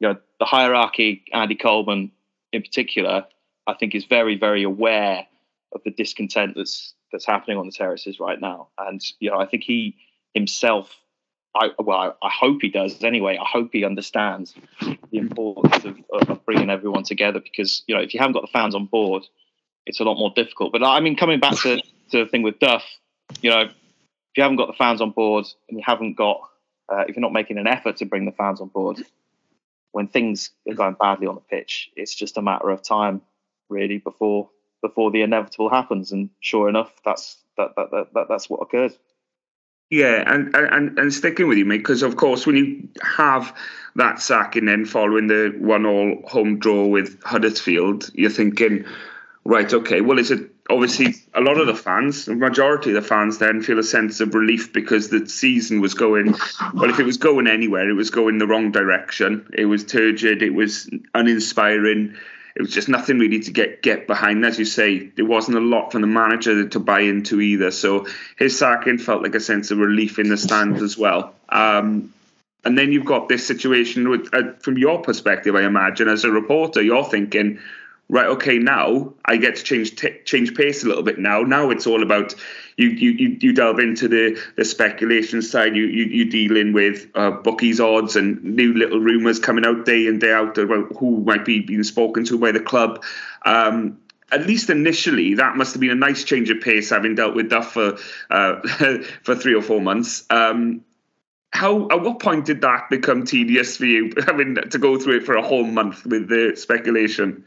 you 0.00 0.08
know 0.08 0.16
the 0.40 0.46
hierarchy, 0.46 1.22
Andy 1.34 1.54
Coleman 1.54 2.12
in 2.50 2.62
particular, 2.62 3.26
I 3.66 3.74
think 3.74 3.94
is 3.94 4.06
very 4.06 4.38
very 4.38 4.62
aware 4.62 5.26
of 5.74 5.82
the 5.84 5.90
discontent 5.90 6.54
that's 6.56 6.94
that's 7.12 7.26
happening 7.26 7.58
on 7.58 7.66
the 7.66 7.72
terraces 7.72 8.18
right 8.18 8.40
now. 8.40 8.68
And 8.78 9.02
you 9.20 9.30
know, 9.30 9.38
I 9.38 9.44
think 9.44 9.64
he 9.64 9.96
himself, 10.32 10.96
I 11.54 11.72
well, 11.78 12.16
I, 12.22 12.30
hope 12.30 12.62
he 12.62 12.70
does 12.70 13.04
anyway. 13.04 13.36
I 13.36 13.46
hope 13.46 13.68
he 13.74 13.84
understands 13.84 14.54
the 14.80 15.18
importance 15.18 15.84
of, 15.84 15.98
of, 16.26 16.42
bringing 16.46 16.70
everyone 16.70 17.02
together 17.02 17.38
because 17.38 17.82
you 17.86 17.94
know, 17.94 18.00
if 18.00 18.14
you 18.14 18.20
haven't 18.20 18.32
got 18.32 18.40
the 18.40 18.50
fans 18.50 18.74
on 18.74 18.86
board, 18.86 19.26
it's 19.88 20.00
a 20.00 20.04
lot 20.04 20.18
more 20.18 20.32
difficult. 20.36 20.72
But 20.72 20.84
I 20.84 21.00
mean, 21.00 21.16
coming 21.16 21.40
back 21.40 21.56
to, 21.62 21.76
to 22.10 22.24
the 22.24 22.26
thing 22.26 22.42
with 22.42 22.58
Duff, 22.58 22.84
you 23.40 23.50
know, 23.50 23.62
if 23.62 23.72
you 24.36 24.42
haven't 24.42 24.56
got 24.56 24.66
the 24.66 24.74
fans 24.74 25.00
on 25.00 25.10
board 25.10 25.46
and 25.68 25.78
you 25.78 25.84
haven't 25.84 26.14
got, 26.14 26.40
uh, 26.88 27.04
if 27.08 27.16
you're 27.16 27.22
not 27.22 27.32
making 27.32 27.58
an 27.58 27.66
effort 27.66 27.96
to 27.96 28.04
bring 28.04 28.24
the 28.24 28.32
fans 28.32 28.60
on 28.60 28.68
board, 28.68 29.02
when 29.92 30.06
things 30.06 30.50
are 30.68 30.74
going 30.74 30.94
badly 30.94 31.26
on 31.26 31.34
the 31.34 31.40
pitch, 31.40 31.90
it's 31.96 32.14
just 32.14 32.36
a 32.36 32.42
matter 32.42 32.70
of 32.70 32.82
time, 32.82 33.22
really, 33.68 33.98
before 33.98 34.50
before 34.80 35.10
the 35.10 35.22
inevitable 35.22 35.68
happens. 35.68 36.12
And 36.12 36.30
sure 36.40 36.68
enough, 36.68 36.92
that's 37.04 37.36
that, 37.56 37.74
that, 37.76 37.90
that, 37.90 38.14
that 38.14 38.26
that's 38.28 38.48
what 38.48 38.62
occurred. 38.62 38.92
Yeah, 39.90 40.22
and, 40.26 40.54
and 40.54 40.98
and 40.98 41.14
sticking 41.14 41.48
with 41.48 41.56
you, 41.56 41.64
mate, 41.64 41.78
because 41.78 42.02
of 42.02 42.16
course 42.16 42.46
when 42.46 42.56
you 42.56 42.88
have 43.02 43.56
that 43.96 44.20
sack 44.20 44.54
and 44.54 44.68
then 44.68 44.84
following 44.84 45.28
the 45.28 45.54
one-all 45.58 46.22
home 46.26 46.58
draw 46.58 46.86
with 46.86 47.22
Huddersfield, 47.22 48.10
you're 48.12 48.28
thinking, 48.28 48.84
right, 49.48 49.72
okay, 49.72 50.00
well, 50.00 50.18
is 50.18 50.30
it 50.30 50.50
obviously 50.70 51.14
a 51.34 51.40
lot 51.40 51.58
of 51.58 51.66
the 51.66 51.74
fans, 51.74 52.26
the 52.26 52.34
majority 52.34 52.90
of 52.90 53.02
the 53.02 53.08
fans, 53.08 53.38
then 53.38 53.62
feel 53.62 53.78
a 53.78 53.82
sense 53.82 54.20
of 54.20 54.34
relief 54.34 54.72
because 54.72 55.08
the 55.08 55.26
season 55.28 55.80
was 55.80 55.94
going. 55.94 56.34
Well, 56.74 56.90
if 56.90 57.00
it 57.00 57.04
was 57.04 57.16
going 57.16 57.46
anywhere, 57.46 57.88
it 57.88 57.94
was 57.94 58.10
going 58.10 58.38
the 58.38 58.46
wrong 58.46 58.70
direction. 58.70 59.50
It 59.56 59.64
was 59.64 59.84
turgid. 59.84 60.42
It 60.42 60.54
was 60.54 60.90
uninspiring 61.14 62.16
it 62.58 62.62
was 62.62 62.72
just 62.72 62.88
nothing 62.88 63.20
really 63.20 63.38
to 63.38 63.52
get 63.52 63.82
get 63.82 64.08
behind. 64.08 64.44
As 64.44 64.58
you 64.58 64.64
say, 64.64 65.06
there 65.06 65.24
wasn't 65.24 65.56
a 65.56 65.60
lot 65.60 65.92
from 65.92 66.00
the 66.00 66.08
manager 66.08 66.68
to 66.68 66.80
buy 66.80 67.00
into 67.02 67.40
either. 67.40 67.70
So 67.70 68.06
his 68.36 68.58
sacking 68.58 68.98
felt 68.98 69.22
like 69.22 69.36
a 69.36 69.40
sense 69.40 69.70
of 69.70 69.78
relief 69.78 70.18
in 70.18 70.28
the 70.28 70.36
stands 70.36 70.82
as 70.82 70.98
well. 70.98 71.34
Um, 71.48 72.12
and 72.64 72.76
then 72.76 72.90
you've 72.90 73.04
got 73.04 73.28
this 73.28 73.46
situation 73.46 74.08
with, 74.08 74.34
uh, 74.34 74.54
from 74.60 74.76
your 74.76 75.00
perspective, 75.02 75.54
I 75.54 75.62
imagine, 75.62 76.08
as 76.08 76.24
a 76.24 76.30
reporter, 76.32 76.82
you're 76.82 77.04
thinking, 77.04 77.60
right, 78.08 78.26
okay, 78.26 78.58
now 78.58 79.12
I 79.24 79.36
get 79.36 79.56
to 79.56 79.62
change 79.62 79.96
t- 79.96 80.18
change 80.24 80.54
pace 80.54 80.84
a 80.84 80.88
little 80.88 81.02
bit. 81.02 81.18
Now, 81.18 81.42
now 81.42 81.70
it's 81.70 81.86
all 81.86 82.02
about 82.02 82.34
you. 82.76 82.88
You 82.88 83.38
you, 83.40 83.52
delve 83.52 83.78
into 83.78 84.08
the 84.08 84.40
the 84.56 84.64
speculation 84.64 85.42
side. 85.42 85.76
You 85.76 85.84
you 85.84 86.04
you 86.04 86.30
dealing 86.30 86.72
with 86.72 87.06
uh, 87.14 87.30
bookies 87.30 87.80
odds 87.80 88.16
and 88.16 88.42
new 88.42 88.72
little 88.74 89.00
rumours 89.00 89.38
coming 89.38 89.64
out 89.64 89.84
day 89.84 90.06
in 90.06 90.18
day 90.18 90.32
out 90.32 90.56
about 90.58 90.96
who 90.96 91.20
might 91.20 91.44
be 91.44 91.60
being 91.60 91.84
spoken 91.84 92.24
to 92.26 92.38
by 92.38 92.52
the 92.52 92.60
club. 92.60 93.04
Um, 93.44 93.98
at 94.30 94.46
least 94.46 94.68
initially, 94.68 95.34
that 95.34 95.56
must 95.56 95.72
have 95.72 95.80
been 95.80 95.90
a 95.90 95.94
nice 95.94 96.22
change 96.22 96.50
of 96.50 96.60
pace, 96.60 96.90
having 96.90 97.14
dealt 97.14 97.34
with 97.34 97.48
Duff 97.48 97.72
for 97.72 97.96
uh, 98.30 98.60
for 99.22 99.34
three 99.34 99.54
or 99.54 99.62
four 99.62 99.80
months. 99.80 100.24
Um, 100.30 100.84
how 101.50 101.88
at 101.88 102.02
what 102.02 102.20
point 102.20 102.44
did 102.44 102.60
that 102.60 102.90
become 102.90 103.24
tedious 103.24 103.76
for 103.76 103.86
you, 103.86 104.12
having 104.26 104.56
to 104.56 104.78
go 104.78 104.98
through 104.98 105.18
it 105.18 105.24
for 105.24 105.34
a 105.34 105.42
whole 105.42 105.64
month 105.64 106.04
with 106.06 106.28
the 106.28 106.52
speculation? 106.56 107.44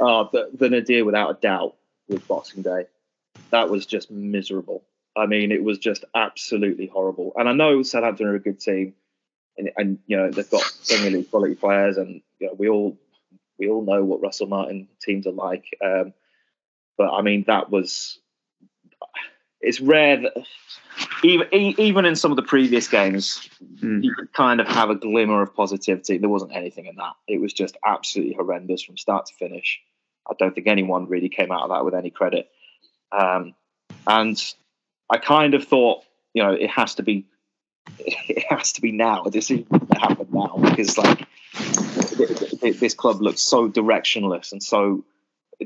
Oh, 0.00 0.28
the, 0.32 0.50
the 0.54 0.68
Nadir, 0.68 1.04
without 1.04 1.30
a 1.30 1.40
doubt, 1.40 1.76
with 2.08 2.26
Boxing 2.26 2.62
Day. 2.62 2.86
That 3.50 3.70
was 3.70 3.86
just 3.86 4.10
miserable. 4.10 4.84
I 5.16 5.26
mean, 5.26 5.52
it 5.52 5.62
was 5.62 5.78
just 5.78 6.04
absolutely 6.14 6.86
horrible. 6.86 7.32
And 7.36 7.48
I 7.48 7.52
know 7.52 7.82
Southampton 7.82 8.26
are 8.26 8.34
a 8.34 8.40
good 8.40 8.60
team, 8.60 8.94
and, 9.56 9.70
and 9.76 9.98
you 10.06 10.16
know 10.16 10.30
they've 10.30 10.48
got 10.48 10.62
Premier 10.88 11.22
quality 11.24 11.54
players, 11.54 11.96
and 11.96 12.22
you 12.38 12.46
know 12.46 12.54
we 12.56 12.68
all 12.68 12.96
we 13.58 13.68
all 13.68 13.84
know 13.84 14.04
what 14.04 14.22
Russell 14.22 14.46
Martin 14.46 14.88
teams 15.00 15.26
are 15.26 15.32
like. 15.32 15.64
Um, 15.84 16.14
but 16.96 17.12
I 17.12 17.22
mean, 17.22 17.44
that 17.46 17.70
was 17.70 18.18
it's 19.60 19.80
rare 19.80 20.22
that 20.22 20.32
even 21.22 21.48
even 21.52 22.04
in 22.04 22.16
some 22.16 22.32
of 22.32 22.36
the 22.36 22.42
previous 22.42 22.88
games, 22.88 23.48
mm. 23.62 24.02
you 24.02 24.14
could 24.14 24.32
kind 24.32 24.60
of 24.60 24.68
have 24.68 24.90
a 24.90 24.94
glimmer 24.94 25.42
of 25.42 25.54
positivity. 25.54 26.18
There 26.18 26.28
wasn't 26.28 26.54
anything 26.54 26.86
in 26.86 26.96
that. 26.96 27.12
It 27.28 27.40
was 27.40 27.52
just 27.52 27.76
absolutely 27.84 28.34
horrendous 28.34 28.82
from 28.82 28.96
start 28.96 29.26
to 29.26 29.34
finish. 29.34 29.80
I 30.30 30.34
don't 30.38 30.54
think 30.54 30.66
anyone 30.66 31.08
really 31.08 31.28
came 31.28 31.50
out 31.50 31.62
of 31.62 31.70
that 31.70 31.84
with 31.84 31.94
any 31.94 32.10
credit. 32.10 32.48
Um, 33.12 33.54
and 34.06 34.40
I 35.10 35.18
kind 35.18 35.54
of 35.54 35.64
thought, 35.64 36.04
you 36.34 36.42
know, 36.42 36.52
it 36.52 36.70
has 36.70 36.94
to 36.96 37.02
be, 37.02 37.26
it 37.98 38.44
has 38.48 38.72
to 38.72 38.80
be 38.80 38.92
now. 38.92 39.24
A 39.24 39.30
decision 39.30 39.66
happen 39.92 40.28
now 40.32 40.56
because 40.56 40.96
like 40.96 41.26
this 42.60 42.94
club 42.94 43.20
looks 43.20 43.42
so 43.42 43.68
directionless 43.68 44.52
and 44.52 44.62
so 44.62 45.04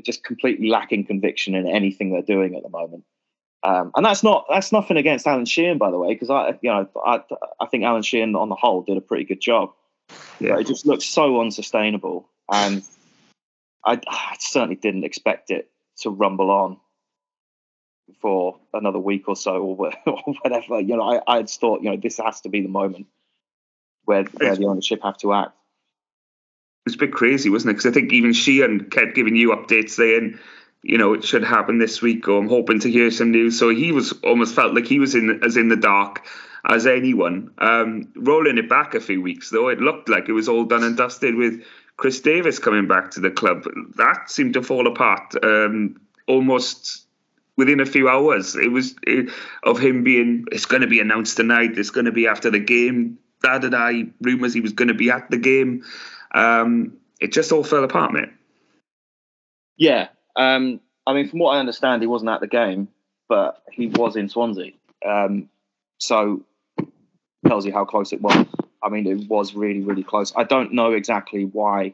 just 0.03 0.23
completely 0.23 0.69
lacking 0.69 1.05
conviction 1.05 1.55
in 1.55 1.67
anything 1.67 2.11
they're 2.11 2.21
doing 2.21 2.55
at 2.55 2.63
the 2.63 2.69
moment. 2.69 3.03
Um, 3.63 3.91
and 3.95 4.05
that's 4.05 4.21
not 4.21 4.45
that's 4.49 4.71
nothing 4.71 4.97
against 4.97 5.25
Alan 5.25 5.45
Sheehan, 5.45 5.79
by 5.79 5.89
the 5.89 5.97
way, 5.97 6.13
because 6.13 6.29
I 6.29 6.49
you 6.61 6.69
know 6.69 6.87
I 7.03 7.21
I 7.59 7.65
think 7.65 7.83
Alan 7.83 8.03
Sheehan 8.03 8.35
on 8.35 8.49
the 8.49 8.55
whole 8.55 8.83
did 8.83 8.97
a 8.97 9.01
pretty 9.01 9.23
good 9.23 9.41
job. 9.41 9.71
Yeah, 10.39 10.51
but 10.51 10.61
it 10.61 10.67
just 10.67 10.85
looks 10.85 11.05
so 11.05 11.41
unsustainable, 11.41 12.29
and 12.51 12.83
I, 13.85 13.99
I 14.07 14.35
certainly 14.39 14.75
didn't 14.75 15.03
expect 15.03 15.51
it 15.51 15.69
to 15.99 16.09
rumble 16.09 16.51
on 16.51 16.77
for 18.21 18.59
another 18.73 18.99
week 18.99 19.27
or 19.27 19.35
so 19.35 19.63
or, 20.05 20.23
whatever. 20.41 20.79
You 20.79 20.97
know, 20.97 21.03
I 21.03 21.21
I 21.27 21.37
had 21.37 21.49
thought 21.49 21.81
you 21.81 21.91
know 21.91 21.97
this 21.97 22.17
has 22.17 22.41
to 22.41 22.49
be 22.49 22.61
the 22.61 22.69
moment 22.69 23.07
where 24.05 24.23
where 24.23 24.55
the 24.55 24.65
ownership 24.65 25.01
have 25.03 25.17
to 25.19 25.33
act. 25.33 25.51
It's 26.85 26.95
a 26.95 26.99
bit 26.99 27.13
crazy, 27.13 27.49
wasn't 27.49 27.71
it? 27.71 27.73
Because 27.75 27.91
I 27.91 27.93
think 27.93 28.13
even 28.13 28.33
Sheehan 28.33 28.91
kept 28.91 29.15
giving 29.15 29.35
you 29.35 29.49
updates 29.49 29.91
saying 29.91 30.37
you 30.85 30.99
know, 30.99 31.13
it 31.13 31.23
should 31.23 31.43
happen 31.43 31.79
this 31.79 31.99
week, 31.99 32.27
or 32.27 32.37
I'm 32.37 32.47
hoping 32.47 32.79
to 32.81 32.91
hear 32.91 33.09
some 33.09 33.31
news. 33.31 33.57
So 33.57 33.69
he 33.69 33.91
was 33.91 34.13
almost 34.23 34.53
felt 34.53 34.75
like 34.75 34.85
he 34.85 34.99
was 34.99 35.15
in 35.15 35.43
as 35.43 35.57
in 35.57 35.67
the 35.67 35.75
dark 35.75 36.23
as 36.63 36.85
anyone. 36.85 37.51
Um, 37.57 38.13
rolling 38.15 38.59
it 38.59 38.69
back 38.69 38.93
a 38.93 39.01
few 39.01 39.19
weeks, 39.19 39.49
though, 39.49 39.69
it 39.69 39.79
looked 39.79 40.09
like 40.09 40.29
it 40.29 40.33
was 40.33 40.47
all 40.47 40.63
done 40.63 40.83
and 40.83 40.95
dusted 40.95 41.33
with 41.33 41.63
Chris 41.97 42.19
Davies 42.19 42.59
coming 42.59 42.87
back 42.87 43.11
to 43.11 43.19
the 43.19 43.31
club. 43.31 43.63
That 43.95 44.29
seemed 44.29 44.53
to 44.55 44.61
fall 44.61 44.87
apart 44.87 45.33
um, 45.43 45.99
almost 46.27 47.05
within 47.57 47.79
a 47.79 47.85
few 47.85 48.09
hours. 48.09 48.55
It 48.55 48.71
was 48.71 48.95
it, 49.03 49.31
of 49.63 49.79
him 49.79 50.03
being, 50.03 50.45
it's 50.51 50.65
going 50.65 50.81
to 50.81 50.87
be 50.87 50.99
announced 50.99 51.37
tonight. 51.37 51.77
It's 51.77 51.91
going 51.91 52.05
to 52.05 52.11
be 52.11 52.27
after 52.27 52.49
the 52.49 52.59
game. 52.59 53.17
Da 53.41 53.59
da 53.59 53.69
da. 53.69 54.03
Rumors 54.21 54.53
he 54.53 54.61
was 54.61 54.73
going 54.73 54.87
to 54.89 54.93
be 54.93 55.09
at 55.09 55.29
the 55.29 55.37
game. 55.37 55.83
Um, 56.33 56.97
it 57.21 57.31
just 57.31 57.51
all 57.51 57.63
fell 57.63 57.83
apart, 57.83 58.11
mate. 58.11 58.29
Yeah, 59.77 60.07
um, 60.35 60.79
I 61.07 61.13
mean, 61.13 61.29
from 61.29 61.39
what 61.39 61.51
I 61.51 61.59
understand, 61.59 62.01
he 62.01 62.07
wasn't 62.07 62.31
at 62.31 62.41
the 62.41 62.47
game, 62.47 62.87
but 63.27 63.61
he 63.71 63.87
was 63.87 64.15
in 64.15 64.29
Swansea. 64.29 64.71
Um, 65.05 65.49
so 65.97 66.43
tells 67.47 67.65
you 67.65 67.73
how 67.73 67.85
close 67.85 68.11
it 68.11 68.21
was. 68.21 68.45
I 68.83 68.89
mean, 68.89 69.07
it 69.07 69.27
was 69.27 69.55
really, 69.55 69.81
really 69.81 70.03
close. 70.03 70.33
I 70.35 70.43
don't 70.43 70.73
know 70.73 70.91
exactly 70.91 71.45
why 71.45 71.93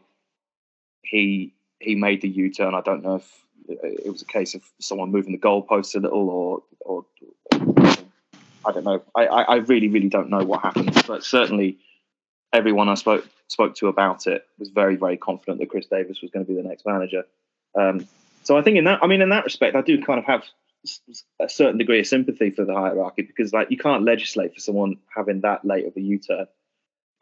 he 1.04 1.54
he 1.80 1.96
made 1.96 2.22
the 2.22 2.30
U 2.30 2.52
turn. 2.52 2.76
I 2.76 2.82
don't 2.82 3.04
know 3.04 3.16
if 3.16 3.46
it 3.68 4.12
was 4.12 4.22
a 4.22 4.26
case 4.26 4.56
of 4.56 4.62
someone 4.80 5.12
moving 5.12 5.32
the 5.32 5.38
goalposts 5.38 5.96
a 5.96 6.00
little, 6.00 6.30
or 6.30 6.64
or 6.82 7.06
I 8.66 8.72
don't 8.72 8.84
know. 8.84 9.02
I, 9.16 9.26
I, 9.26 9.42
I 9.42 9.56
really, 9.58 9.88
really 9.88 10.10
don't 10.10 10.30
know 10.30 10.44
what 10.44 10.62
happened. 10.62 11.04
But 11.08 11.24
certainly, 11.24 11.80
everyone 12.54 12.90
I 12.90 12.96
spoke 12.96 13.28
spoke 13.48 13.76
to 13.76 13.88
about 13.88 14.28
it 14.28 14.46
was 14.60 14.70
very, 14.70 14.96
very 14.96 15.18
confident 15.18 15.60
that 15.60 15.70
Chris 15.70 15.88
Davies 15.88 16.22
was 16.22 16.32
going 16.32 16.46
to 16.46 16.52
be 16.52 16.56
the 16.56 16.68
next 16.68 16.86
manager. 16.86 17.24
Um, 17.76 18.08
so 18.44 18.58
I 18.58 18.62
think 18.62 18.78
in 18.78 18.86
that, 18.86 19.00
I 19.04 19.08
mean, 19.08 19.22
in 19.22 19.30
that 19.30 19.44
respect, 19.44 19.76
I 19.76 19.82
do 19.82 20.02
kind 20.02 20.20
of 20.20 20.26
have 20.26 20.44
a 21.40 21.48
certain 21.50 21.78
degree 21.78 22.00
of 22.00 22.08
sympathy 22.08 22.50
for 22.50 22.66
the 22.66 22.74
hierarchy 22.74 23.22
because, 23.22 23.54
like, 23.54 23.70
you 23.70 23.78
can't 23.78 24.04
legislate 24.04 24.54
for 24.54 24.60
someone 24.60 24.98
having 25.16 25.42
that 25.42 25.64
late 25.64 25.86
of 25.86 25.96
a 25.96 26.02
U-turn. 26.02 26.48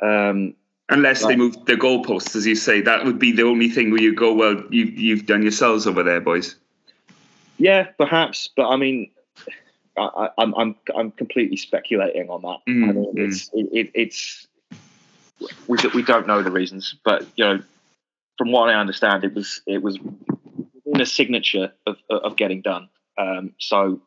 Um, 0.01 0.55
Unless 0.91 1.25
they 1.25 1.35
move 1.35 1.53
the 1.65 1.75
goalposts, 1.75 2.35
as 2.35 2.47
you 2.47 2.55
say, 2.55 2.81
that 2.81 3.05
would 3.05 3.19
be 3.19 3.31
the 3.31 3.43
only 3.43 3.69
thing 3.69 3.91
where 3.91 4.01
you 4.01 4.15
go, 4.15 4.33
well, 4.33 4.63
you, 4.71 4.85
you've 4.85 5.27
done 5.27 5.43
yourselves 5.43 5.85
over 5.85 6.01
there, 6.01 6.19
boys. 6.19 6.55
Yeah, 7.59 7.83
perhaps, 7.97 8.49
but 8.55 8.69
I 8.69 8.75
mean, 8.75 9.11
I, 9.97 10.29
am 10.37 10.53
I'm, 10.55 10.55
I'm 10.55 10.75
I'm 10.95 11.11
completely 11.11 11.57
speculating 11.57 12.29
on 12.29 12.41
that. 12.41 12.71
Mm, 12.71 12.89
I 12.89 12.91
mean, 12.93 13.15
mm. 13.15 13.27
it's 13.27 13.49
it, 13.53 13.69
it, 13.71 13.91
it's 13.93 14.47
we 15.67 15.77
we 15.93 16.01
don't 16.01 16.25
know 16.25 16.41
the 16.41 16.51
reasons, 16.51 16.95
but 17.03 17.25
you 17.35 17.45
know, 17.45 17.61
from 18.37 18.51
what 18.51 18.69
I 18.69 18.73
understand, 18.75 19.23
it 19.23 19.33
was 19.33 19.61
it 19.67 19.81
was 19.81 19.97
in 20.85 21.01
a 21.01 21.05
signature 21.05 21.71
of, 21.85 21.97
of 22.09 22.35
getting 22.35 22.61
done. 22.61 22.89
Um, 23.17 23.53
so 23.59 24.01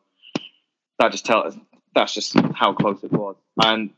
that 0.99 1.11
just 1.11 1.25
tells 1.25 1.55
that's 1.95 2.13
just 2.13 2.35
how 2.55 2.73
close 2.73 3.03
it 3.03 3.11
was. 3.11 3.35
And 3.63 3.91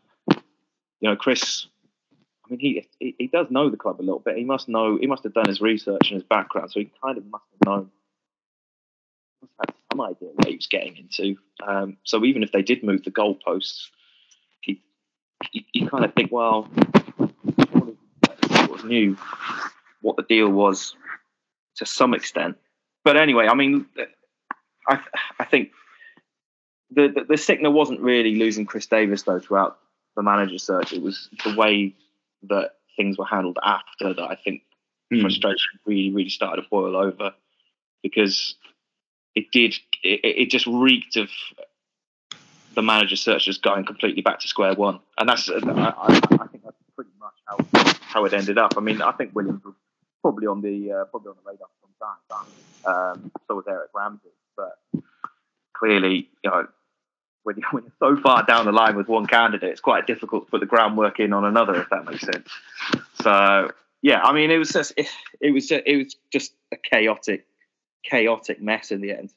you 0.99 1.09
know, 1.09 1.15
Chris, 1.15 1.67
I 2.45 2.51
mean, 2.51 2.59
he, 2.59 2.87
he, 2.99 3.15
he 3.17 3.27
does 3.27 3.47
know 3.49 3.69
the 3.69 3.77
club 3.77 3.99
a 3.99 4.03
little 4.03 4.19
bit. 4.19 4.37
He 4.37 4.43
must 4.43 4.69
know. 4.69 4.97
He 4.99 5.07
must 5.07 5.23
have 5.23 5.33
done 5.33 5.47
his 5.47 5.61
research 5.61 6.11
and 6.11 6.19
his 6.19 6.23
background, 6.23 6.71
so 6.71 6.79
he 6.79 6.91
kind 7.03 7.17
of 7.17 7.25
must 7.25 7.43
have 7.51 7.67
known. 7.67 7.89
Must 9.41 9.53
have 9.67 9.75
some 9.91 10.01
idea 10.01 10.29
what 10.33 10.47
he 10.47 10.55
was 10.55 10.67
getting 10.67 10.95
into. 10.97 11.37
Um, 11.65 11.97
so 12.03 12.23
even 12.23 12.43
if 12.43 12.51
they 12.51 12.61
did 12.61 12.83
move 12.83 13.03
the 13.03 13.11
goalposts, 13.11 13.87
he, 14.61 14.81
he, 15.51 15.65
you 15.73 15.87
kind 15.87 16.05
of 16.05 16.13
think, 16.13 16.31
well, 16.31 16.69
of 17.57 18.85
knew 18.85 19.17
what 20.01 20.17
the 20.17 20.23
deal 20.23 20.49
was 20.49 20.95
to 21.77 21.85
some 21.85 22.13
extent 22.13 22.57
but 23.05 23.15
anyway, 23.15 23.47
I 23.47 23.53
mean, 23.53 23.85
I 24.89 24.99
I 25.39 25.45
think 25.45 25.69
the, 26.89 27.07
the, 27.07 27.23
the 27.29 27.37
signal 27.37 27.71
wasn't 27.71 28.01
really 28.01 28.35
losing 28.35 28.65
Chris 28.65 28.87
Davies 28.87 29.23
though 29.23 29.39
throughout 29.39 29.77
the 30.17 30.23
manager 30.23 30.57
search. 30.57 30.91
It 30.91 31.03
was 31.03 31.29
the 31.45 31.55
way 31.55 31.93
that 32.49 32.71
things 32.95 33.17
were 33.17 33.25
handled 33.25 33.59
after 33.63 34.13
that 34.13 34.29
I 34.29 34.35
think 34.35 34.61
mm. 35.13 35.21
frustration 35.21 35.79
really 35.85 36.11
really 36.11 36.29
started 36.29 36.61
to 36.61 36.67
boil 36.69 36.95
over 36.95 37.33
because 38.03 38.55
it 39.35 39.51
did 39.51 39.75
it, 40.03 40.19
it 40.23 40.49
just 40.49 40.67
reeked 40.67 41.17
of 41.17 41.29
the 42.75 42.81
manager 42.81 43.15
search 43.15 43.45
just 43.45 43.63
going 43.63 43.85
completely 43.85 44.21
back 44.21 44.39
to 44.41 44.47
square 44.47 44.73
one, 44.73 44.99
and 45.17 45.27
that's 45.27 45.49
I, 45.49 45.55
I, 45.55 46.19
I 46.31 46.47
think 46.47 46.63
that's 46.63 46.77
pretty 46.95 47.11
much 47.19 47.33
how 47.45 47.57
how 48.01 48.25
it 48.25 48.33
ended 48.33 48.57
up. 48.57 48.73
I 48.77 48.81
mean, 48.81 49.01
I 49.01 49.11
think 49.13 49.33
Williams 49.33 49.63
was 49.63 49.75
probably 50.21 50.47
on 50.47 50.61
the 50.61 50.91
uh, 50.91 51.05
probably 51.05 51.29
on 51.29 51.35
the 51.43 51.49
radar 51.49 51.67
some 51.81 52.17
time. 52.29 52.45
Um, 52.85 53.31
so 53.47 53.55
was 53.55 53.65
Eric 53.67 53.89
Ramsay, 53.95 54.29
but 54.55 54.77
clearly, 55.73 56.29
you 56.43 56.49
know, 56.49 56.67
when, 57.45 57.57
you, 57.57 57.63
when 57.71 57.83
you're 57.83 58.15
so 58.15 58.21
far 58.21 58.45
down 58.45 58.65
the 58.65 58.71
line 58.71 58.95
with 58.95 59.07
one 59.07 59.25
candidate, 59.25 59.69
it's 59.69 59.81
quite 59.81 60.05
difficult 60.07 60.45
to 60.45 60.51
put 60.51 60.59
the 60.59 60.65
groundwork 60.65 61.19
in 61.19 61.31
on 61.31 61.45
another, 61.45 61.75
if 61.81 61.89
that 61.89 62.05
makes 62.05 62.21
sense. 62.21 62.49
So 63.21 63.71
yeah, 64.01 64.21
I 64.21 64.33
mean, 64.33 64.51
it 64.51 64.57
was 64.57 64.69
just 64.69 64.93
it, 64.97 65.07
it 65.39 65.51
was 65.51 65.67
just, 65.67 65.83
it 65.85 65.97
was 65.97 66.15
just 66.31 66.53
a 66.71 66.77
chaotic, 66.77 67.45
chaotic 68.03 68.61
mess 68.61 68.91
in 68.91 69.01
the 69.01 69.11
end. 69.11 69.33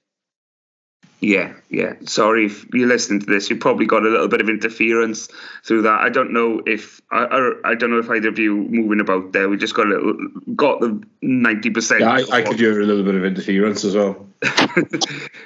Yeah, 1.21 1.55
yeah. 1.69 1.95
Sorry 2.05 2.47
if 2.47 2.65
you're 2.73 2.87
listening 2.87 3.21
to 3.21 3.27
this. 3.27 3.51
You 3.51 3.57
probably 3.57 3.87
got 3.87 4.05
a 4.05 4.09
little 4.09 4.29
bit 4.29 4.41
of 4.41 4.49
interference 4.49 5.29
through 5.65 5.83
that. 5.83 6.01
I 6.01 6.11
don't 6.11 6.33
know 6.33 6.63
if 6.65 7.01
I, 7.11 7.25
I, 7.25 7.71
I 7.71 7.75
don't 7.75 7.91
know 7.91 7.99
if 7.99 8.09
either 8.09 8.29
of 8.29 8.39
you 8.39 8.55
moving 8.55 9.01
about 9.01 9.33
there. 9.33 9.49
We 9.49 9.57
just 9.57 9.75
got 9.75 9.87
a 9.87 9.89
little 9.89 10.15
got 10.55 10.81
the 10.81 11.03
ninety 11.21 11.71
percent. 11.71 12.03
Yeah, 12.03 12.11
I, 12.11 12.37
I 12.37 12.43
could 12.43 12.61
hear 12.61 12.81
a 12.81 12.85
little 12.85 13.03
bit 13.03 13.17
of 13.17 13.25
interference 13.25 13.85
as 13.85 13.97
well. 13.97 14.29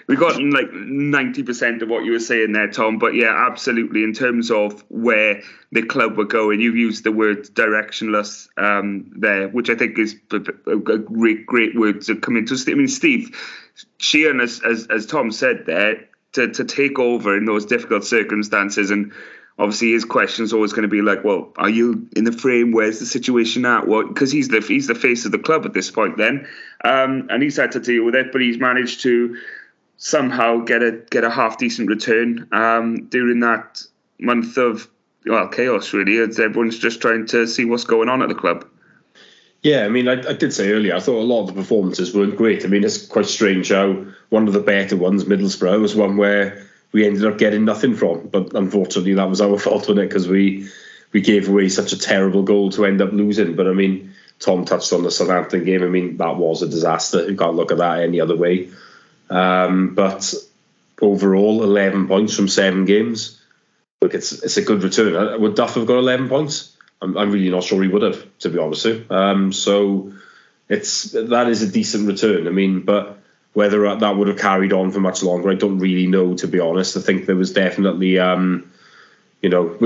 we 0.08 0.16
got 0.16 0.42
like 0.42 0.70
ninety 0.72 1.42
percent 1.42 1.80
of 1.80 1.88
what 1.88 2.04
you 2.04 2.12
were 2.12 2.20
saying 2.20 2.52
there, 2.52 2.70
Tom. 2.70 2.98
But 2.98 3.14
yeah, 3.14 3.46
absolutely. 3.50 4.04
In 4.04 4.12
terms 4.12 4.50
of 4.50 4.84
where 4.90 5.40
the 5.70 5.82
club 5.82 6.18
were 6.18 6.26
going, 6.26 6.60
you've 6.60 6.76
used 6.76 7.02
the 7.04 7.12
word 7.12 7.44
directionless 7.44 8.48
um, 8.58 9.10
there, 9.16 9.48
which 9.48 9.70
I 9.70 9.74
think 9.74 9.98
is 9.98 10.16
a, 10.32 10.36
a 10.70 10.98
great 10.98 11.46
great 11.46 11.74
word 11.74 12.02
to 12.02 12.16
come 12.16 12.36
into. 12.36 12.62
I 12.70 12.74
mean, 12.74 12.88
Steve 12.88 13.34
Sheehan, 13.98 14.40
as, 14.40 14.60
as, 14.64 14.86
as 14.88 15.06
Tom 15.06 15.30
said 15.30 15.64
there, 15.66 16.08
to, 16.32 16.48
to 16.48 16.64
take 16.64 16.98
over 16.98 17.36
in 17.36 17.44
those 17.44 17.66
difficult 17.66 18.04
circumstances. 18.04 18.90
And 18.90 19.12
obviously, 19.58 19.92
his 19.92 20.04
question 20.04 20.44
is 20.44 20.52
always 20.52 20.72
going 20.72 20.82
to 20.82 20.88
be 20.88 21.02
like, 21.02 21.24
well, 21.24 21.52
are 21.56 21.68
you 21.68 22.08
in 22.16 22.24
the 22.24 22.32
frame? 22.32 22.72
Where's 22.72 22.98
the 22.98 23.06
situation 23.06 23.64
at? 23.64 23.86
Well, 23.86 24.06
because 24.06 24.32
he's 24.32 24.48
the 24.48 24.60
he's 24.60 24.86
the 24.86 24.94
face 24.94 25.24
of 25.24 25.32
the 25.32 25.38
club 25.38 25.66
at 25.66 25.74
this 25.74 25.90
point, 25.90 26.16
then, 26.16 26.46
um, 26.84 27.28
and 27.30 27.42
he's 27.42 27.56
had 27.56 27.72
to 27.72 27.80
deal 27.80 28.04
with 28.04 28.14
it, 28.14 28.32
but 28.32 28.40
he's 28.40 28.58
managed 28.58 29.02
to 29.02 29.36
somehow 29.96 30.58
get 30.58 30.82
a 30.82 30.92
get 31.10 31.24
a 31.24 31.30
half 31.30 31.58
decent 31.58 31.88
return 31.88 32.48
um, 32.52 33.06
during 33.06 33.40
that 33.40 33.82
month 34.18 34.56
of 34.56 34.88
well 35.26 35.48
chaos. 35.48 35.92
Really, 35.92 36.18
as 36.18 36.40
everyone's 36.40 36.78
just 36.78 37.00
trying 37.00 37.26
to 37.26 37.46
see 37.46 37.64
what's 37.64 37.84
going 37.84 38.08
on 38.08 38.22
at 38.22 38.28
the 38.28 38.34
club. 38.34 38.66
Yeah, 39.62 39.84
I 39.84 39.88
mean, 39.88 40.08
I, 40.08 40.14
I, 40.14 40.32
did 40.32 40.52
say 40.52 40.72
earlier, 40.72 40.96
I 40.96 41.00
thought 41.00 41.20
a 41.20 41.24
lot 41.24 41.42
of 41.42 41.46
the 41.48 41.52
performances 41.52 42.12
weren't 42.12 42.36
great. 42.36 42.64
I 42.64 42.68
mean, 42.68 42.82
it's 42.82 43.06
quite 43.06 43.26
strange 43.26 43.70
how 43.70 44.04
one 44.30 44.48
of 44.48 44.54
the 44.54 44.60
better 44.60 44.96
ones, 44.96 45.24
Middlesbrough, 45.24 45.80
was 45.80 45.94
one 45.94 46.16
where 46.16 46.66
we 46.90 47.06
ended 47.06 47.24
up 47.24 47.38
getting 47.38 47.64
nothing 47.64 47.94
from. 47.94 48.26
But 48.26 48.54
unfortunately, 48.54 49.14
that 49.14 49.28
was 49.28 49.40
our 49.40 49.58
fault 49.60 49.88
on 49.88 49.98
it 49.98 50.08
because 50.08 50.26
we 50.26 50.68
we 51.12 51.20
gave 51.20 51.48
away 51.48 51.68
such 51.68 51.92
a 51.92 51.98
terrible 51.98 52.42
goal 52.42 52.70
to 52.70 52.86
end 52.86 53.00
up 53.00 53.12
losing. 53.12 53.54
But 53.54 53.68
I 53.68 53.72
mean, 53.72 54.12
Tom 54.40 54.64
touched 54.64 54.92
on 54.92 55.04
the 55.04 55.10
Southampton 55.10 55.64
game. 55.64 55.84
I 55.84 55.88
mean, 55.88 56.16
that 56.16 56.36
was 56.36 56.62
a 56.62 56.68
disaster. 56.68 57.30
You 57.30 57.36
can't 57.36 57.54
look 57.54 57.70
at 57.70 57.78
that 57.78 58.00
any 58.00 58.20
other 58.20 58.36
way. 58.36 58.68
Um, 59.30 59.94
but 59.94 60.34
overall, 61.00 61.62
11 61.62 62.08
points 62.08 62.34
from 62.34 62.48
seven 62.48 62.84
games. 62.84 63.40
Look, 64.00 64.14
it's 64.14 64.32
it's 64.32 64.56
a 64.56 64.62
good 64.62 64.82
return. 64.82 65.14
Uh, 65.14 65.38
would 65.38 65.54
Duff 65.54 65.74
have 65.74 65.86
got 65.86 65.98
11 65.98 66.28
points? 66.28 66.71
I'm, 67.02 67.16
I'm 67.18 67.32
really 67.32 67.50
not 67.50 67.64
sure 67.64 67.82
he 67.82 67.88
would 67.88 68.02
have, 68.02 68.38
to 68.40 68.48
be 68.48 68.58
honest 68.58 68.84
with 68.84 69.10
you. 69.10 69.16
Um, 69.16 69.52
so 69.52 70.12
it's 70.68 71.12
that 71.12 71.48
is 71.48 71.62
a 71.62 71.70
decent 71.70 72.06
return. 72.06 72.46
I 72.46 72.50
mean, 72.50 72.80
but 72.80 73.18
whether 73.52 73.94
that 73.94 74.16
would 74.16 74.28
have 74.28 74.38
carried 74.38 74.72
on 74.72 74.90
for 74.92 75.00
much 75.00 75.22
longer, 75.22 75.50
I 75.50 75.54
don't 75.54 75.78
really 75.78 76.06
know, 76.06 76.34
to 76.36 76.48
be 76.48 76.60
honest. 76.60 76.96
I 76.96 77.00
think 77.00 77.26
there 77.26 77.36
was 77.36 77.52
definitely 77.52 78.18
um, 78.18 78.72
you 79.42 79.48
know, 79.50 79.76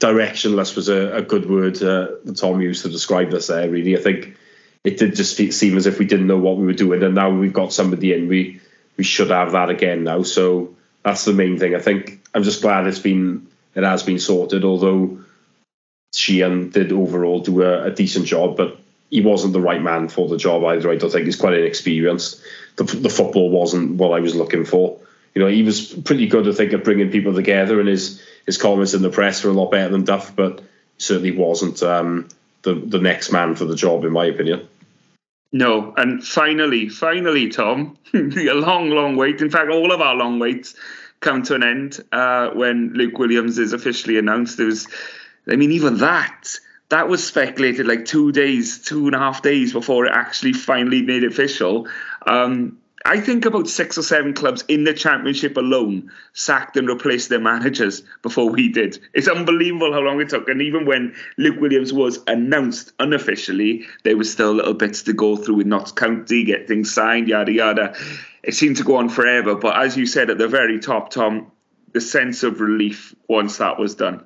directionless 0.00 0.74
was 0.74 0.88
a, 0.88 1.16
a 1.16 1.22
good 1.22 1.48
word 1.48 1.76
uh, 1.76 2.08
that 2.24 2.36
Tom 2.36 2.60
used 2.60 2.82
to 2.82 2.90
describe 2.90 3.32
us 3.32 3.46
there. 3.46 3.70
Really, 3.70 3.96
I 3.96 4.00
think 4.00 4.36
it 4.82 4.98
did 4.98 5.14
just 5.14 5.36
seem 5.36 5.76
as 5.76 5.86
if 5.86 5.98
we 5.98 6.04
didn't 6.04 6.26
know 6.26 6.38
what 6.38 6.56
we 6.56 6.66
were 6.66 6.72
doing, 6.72 7.02
and 7.02 7.14
now 7.14 7.30
we've 7.30 7.52
got 7.52 7.72
somebody 7.72 8.12
in. 8.12 8.28
We 8.28 8.60
we 8.96 9.04
should 9.04 9.30
have 9.30 9.52
that 9.52 9.70
again 9.70 10.04
now. 10.04 10.22
So 10.22 10.74
that's 11.04 11.24
the 11.24 11.32
main 11.32 11.58
thing. 11.58 11.74
I 11.74 11.78
think 11.78 12.20
I'm 12.34 12.42
just 12.42 12.60
glad 12.60 12.86
it's 12.88 12.98
been 12.98 13.46
it 13.76 13.84
has 13.84 14.02
been 14.02 14.18
sorted. 14.18 14.64
Although 14.64 15.20
Sheehan 16.14 16.70
did 16.70 16.92
overall 16.92 17.40
do 17.40 17.62
a, 17.62 17.84
a 17.84 17.90
decent 17.90 18.26
job, 18.26 18.56
but 18.56 18.78
he 19.10 19.20
wasn't 19.20 19.52
the 19.52 19.60
right 19.60 19.82
man 19.82 20.08
for 20.08 20.28
the 20.28 20.36
job 20.36 20.64
either. 20.64 20.90
I 20.90 20.96
don't 20.96 21.10
think 21.10 21.26
he's 21.26 21.36
quite 21.36 21.54
inexperienced. 21.54 22.40
The, 22.76 22.84
the 22.84 23.10
football 23.10 23.50
wasn't 23.50 23.92
what 23.96 24.12
I 24.12 24.20
was 24.20 24.34
looking 24.34 24.64
for. 24.64 24.98
You 25.34 25.42
know, 25.42 25.48
he 25.48 25.62
was 25.62 25.92
pretty 25.92 26.26
good, 26.26 26.48
I 26.48 26.52
think, 26.52 26.72
at 26.72 26.84
bringing 26.84 27.10
people 27.10 27.34
together, 27.34 27.80
and 27.80 27.88
his 27.88 28.22
his 28.46 28.58
comments 28.58 28.94
in 28.94 29.02
the 29.02 29.10
press 29.10 29.42
were 29.42 29.50
a 29.50 29.54
lot 29.54 29.70
better 29.70 29.90
than 29.90 30.04
Duff, 30.04 30.34
but 30.34 30.62
certainly 30.98 31.32
wasn't 31.32 31.82
um, 31.82 32.28
the 32.62 32.74
the 32.74 33.00
next 33.00 33.32
man 33.32 33.56
for 33.56 33.64
the 33.64 33.74
job, 33.76 34.04
in 34.04 34.12
my 34.12 34.26
opinion. 34.26 34.68
No, 35.54 35.94
and 35.96 36.24
finally, 36.24 36.88
finally, 36.88 37.48
Tom, 37.48 37.96
a 38.14 38.18
long, 38.54 38.90
long 38.90 39.14
wait. 39.16 39.40
In 39.40 39.50
fact, 39.50 39.70
all 39.70 39.92
of 39.92 40.00
our 40.00 40.16
long 40.16 40.40
waits 40.40 40.74
come 41.20 41.42
to 41.44 41.54
an 41.54 41.62
end 41.62 42.00
uh, 42.10 42.50
when 42.50 42.92
Luke 42.94 43.18
Williams 43.18 43.58
is 43.58 43.72
officially 43.72 44.18
announced. 44.18 44.56
There 44.56 44.66
was, 44.66 44.88
I 45.48 45.56
mean, 45.56 45.72
even 45.72 45.98
that 45.98 46.58
that 46.90 47.08
was 47.08 47.26
speculated 47.26 47.86
like 47.86 48.04
two 48.04 48.32
days, 48.32 48.78
two 48.78 49.06
and 49.06 49.14
a 49.14 49.18
half 49.18 49.42
days 49.42 49.72
before 49.72 50.06
it 50.06 50.12
actually 50.14 50.52
finally 50.52 51.02
made 51.02 51.24
official. 51.24 51.88
Um, 52.26 52.78
I 53.06 53.20
think 53.20 53.44
about 53.44 53.68
six 53.68 53.98
or 53.98 54.02
seven 54.02 54.32
clubs 54.32 54.64
in 54.66 54.84
the 54.84 54.94
championship 54.94 55.58
alone 55.58 56.10
sacked 56.32 56.78
and 56.78 56.88
replaced 56.88 57.28
their 57.28 57.40
managers 57.40 58.02
before 58.22 58.48
we 58.48 58.70
did. 58.70 58.98
It's 59.12 59.28
unbelievable 59.28 59.92
how 59.92 60.00
long 60.00 60.22
it 60.22 60.30
took. 60.30 60.48
And 60.48 60.62
even 60.62 60.86
when 60.86 61.14
Luke 61.36 61.60
Williams 61.60 61.92
was 61.92 62.18
announced 62.26 62.92
unofficially, 62.98 63.84
there 64.04 64.16
was 64.16 64.32
still 64.32 64.52
a 64.52 64.56
little 64.56 64.72
bits 64.72 65.02
to 65.02 65.12
go 65.12 65.36
through 65.36 65.56
with 65.56 65.66
Notts 65.66 65.92
County, 65.92 66.44
get 66.44 66.66
things 66.66 66.94
signed, 66.94 67.28
yada 67.28 67.52
yada. 67.52 67.94
It 68.42 68.54
seemed 68.54 68.78
to 68.78 68.84
go 68.84 68.96
on 68.96 69.10
forever. 69.10 69.54
But 69.54 69.76
as 69.76 69.98
you 69.98 70.06
said 70.06 70.30
at 70.30 70.38
the 70.38 70.48
very 70.48 70.80
top, 70.80 71.10
Tom, 71.10 71.50
the 71.92 72.00
sense 72.00 72.42
of 72.42 72.60
relief 72.60 73.14
once 73.28 73.58
that 73.58 73.78
was 73.78 73.94
done. 73.96 74.24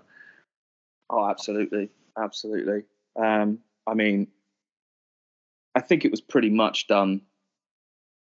Oh, 1.10 1.28
absolutely, 1.28 1.90
absolutely. 2.18 2.84
Um, 3.16 3.60
I 3.86 3.94
mean, 3.94 4.28
I 5.74 5.80
think 5.80 6.04
it 6.04 6.10
was 6.10 6.20
pretty 6.20 6.50
much 6.50 6.86
done 6.86 7.22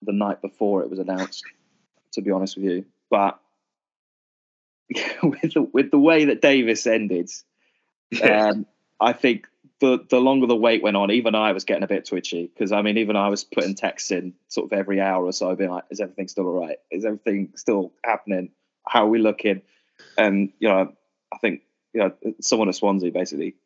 the 0.02 0.12
night 0.12 0.40
before 0.42 0.82
it 0.82 0.90
was 0.90 0.98
announced. 0.98 1.44
To 2.12 2.22
be 2.22 2.30
honest 2.30 2.56
with 2.56 2.64
you, 2.64 2.86
but 3.10 3.38
with 5.22 5.52
the, 5.52 5.62
with 5.70 5.90
the 5.90 5.98
way 5.98 6.26
that 6.26 6.40
Davies 6.40 6.86
ended, 6.86 7.28
yeah. 8.10 8.48
um, 8.48 8.66
I 8.98 9.12
think 9.12 9.48
the 9.80 10.04
the 10.08 10.18
longer 10.20 10.46
the 10.46 10.56
wait 10.56 10.82
went 10.82 10.96
on, 10.96 11.10
even 11.10 11.34
I 11.34 11.52
was 11.52 11.64
getting 11.64 11.82
a 11.82 11.88
bit 11.88 12.06
twitchy 12.06 12.46
because 12.46 12.72
I 12.72 12.82
mean, 12.82 12.98
even 12.98 13.16
I 13.16 13.28
was 13.28 13.44
putting 13.44 13.74
texts 13.74 14.10
in 14.10 14.34
sort 14.48 14.72
of 14.72 14.78
every 14.78 15.00
hour 15.00 15.24
or 15.24 15.32
so, 15.32 15.54
being 15.54 15.70
like, 15.70 15.84
"Is 15.90 16.00
everything 16.00 16.28
still 16.28 16.46
all 16.46 16.66
right? 16.66 16.78
Is 16.90 17.04
everything 17.04 17.52
still 17.56 17.92
happening? 18.04 18.50
How 18.86 19.04
are 19.04 19.10
we 19.10 19.18
looking?" 19.18 19.62
And 20.16 20.52
you 20.58 20.68
know, 20.68 20.92
I 21.32 21.38
think 21.38 21.62
you 21.96 22.02
know 22.02 22.34
someone 22.40 22.68
at 22.68 22.74
Swansea 22.74 23.10
basically 23.10 23.56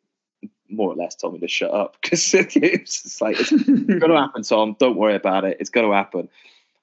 more 0.69 0.89
or 0.89 0.95
less 0.95 1.15
told 1.15 1.33
me 1.33 1.39
to 1.39 1.47
shut 1.49 1.71
up 1.71 1.97
because 2.01 2.33
it's 2.33 3.21
like 3.21 3.37
it's 3.39 3.51
going 3.65 3.99
to 3.99 4.15
happen, 4.15 4.43
Tom. 4.43 4.75
Don't 4.79 4.97
worry 4.97 5.15
about 5.15 5.43
it. 5.43 5.57
It's 5.59 5.69
going 5.69 5.87
to 5.87 5.95
happen. 5.95 6.29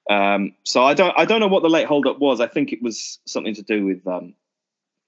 Um, 0.09 0.53
so 0.63 0.83
I 0.83 0.93
don't 0.93 1.13
I 1.17 1.25
don't 1.25 1.39
know 1.39 1.47
what 1.47 1.63
the 1.63 1.69
late 1.69 1.87
holdup 1.87 2.19
was. 2.19 2.39
I 2.39 2.47
think 2.47 2.71
it 2.71 2.81
was 2.81 3.19
something 3.25 3.55
to 3.55 3.63
do 3.63 3.85
with, 3.85 4.07
um, 4.07 4.35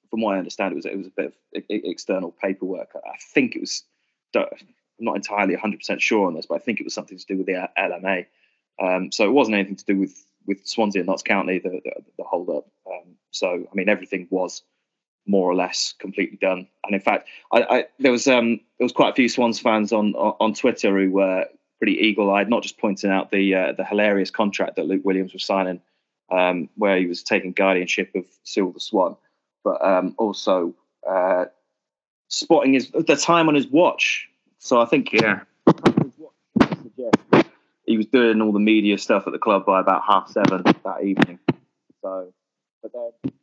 from 0.10 0.22
what 0.22 0.36
I 0.36 0.40
understand, 0.40 0.74
it 0.74 0.76
was 0.76 0.86
it 0.86 0.98
was 0.98 1.08
a 1.08 1.12
bit 1.12 1.34
of 1.56 1.64
external 1.70 2.32
paperwork. 2.32 2.90
I 2.96 3.18
think 3.34 3.56
it 3.56 3.62
was. 3.62 3.84
I'm 4.36 4.46
not 5.00 5.16
entirely 5.16 5.54
100 5.54 5.80
percent 5.80 6.02
sure 6.02 6.28
on 6.28 6.34
this, 6.34 6.48
but 6.48 6.56
I 6.56 6.60
think 6.60 6.80
it 6.80 6.84
was 6.84 6.94
something 6.94 7.18
to 7.18 7.26
do 7.26 7.38
with 7.38 7.46
the 7.46 7.70
LMA. 7.78 8.26
Um, 8.82 9.12
so 9.12 9.26
it 9.26 9.32
wasn't 9.32 9.56
anything 9.56 9.76
to 9.76 9.86
do 9.86 9.98
with 9.98 10.26
with 10.48 10.66
Swansea 10.66 11.02
and 11.02 11.08
Notts 11.08 11.24
County 11.24 11.60
the 11.60 11.70
the, 11.70 11.94
the 12.18 12.24
hold 12.24 12.50
up. 12.50 12.68
Um, 12.88 13.16
so 13.32 13.48
I 13.48 13.76
mean 13.76 13.90
everything 13.90 14.28
was 14.30 14.64
more 15.26 15.50
or 15.50 15.56
less 15.56 15.94
completely 16.00 16.38
done. 16.38 16.68
And 16.86 16.96
in 16.96 17.02
fact, 17.02 17.28
I, 17.52 17.62
I, 17.62 17.86
there 18.00 18.12
was 18.12 18.28
um, 18.28 18.60
there 18.78 18.86
was 18.86 18.92
quite 18.92 19.10
a 19.10 19.16
few 19.16 19.30
Swans 19.30 19.60
fans 19.60 19.92
on 19.92 20.14
on 20.16 20.54
Twitter 20.54 20.98
who 20.98 21.12
were 21.12 21.46
pretty 21.80 21.94
eagle-eyed, 21.94 22.50
not 22.50 22.64
just 22.64 22.78
pointing 22.78 23.12
out 23.12 23.32
the 23.32 23.56
uh, 23.56 23.72
the 23.74 23.86
hilarious 23.86 24.32
contract 24.32 24.76
that 24.76 24.86
Luke 24.86 25.04
Williams 25.04 25.34
was 25.34 25.44
signing, 25.44 25.82
um, 26.32 26.70
where 26.76 26.98
he 26.98 27.08
was 27.08 27.24
taking 27.24 27.52
guardianship 27.52 28.12
of 28.16 28.26
Silver 28.44 28.80
Swan, 28.80 29.16
but 29.64 29.84
um, 29.86 30.16
also 30.18 30.74
uh, 31.10 31.46
spotting 32.28 32.74
his 32.74 32.92
the 32.92 33.16
time 33.16 33.48
on 33.48 33.56
his 33.56 33.68
watch. 33.68 34.28
So 34.60 34.82
I 34.82 34.86
think 34.86 35.12
yeah. 35.14 35.42
He 37.88 37.98
was 37.98 38.06
doing 38.06 38.42
all 38.42 38.54
the 38.54 38.60
media 38.60 38.98
stuff 38.98 39.28
at 39.28 39.34
the 39.34 39.40
club 39.40 39.66
by 39.66 39.82
about 39.82 40.04
half 40.08 40.30
seven 40.30 40.64
that 40.64 41.04
evening. 41.04 41.40
So, 42.02 42.32
but 42.82 42.94
then 42.94 43.34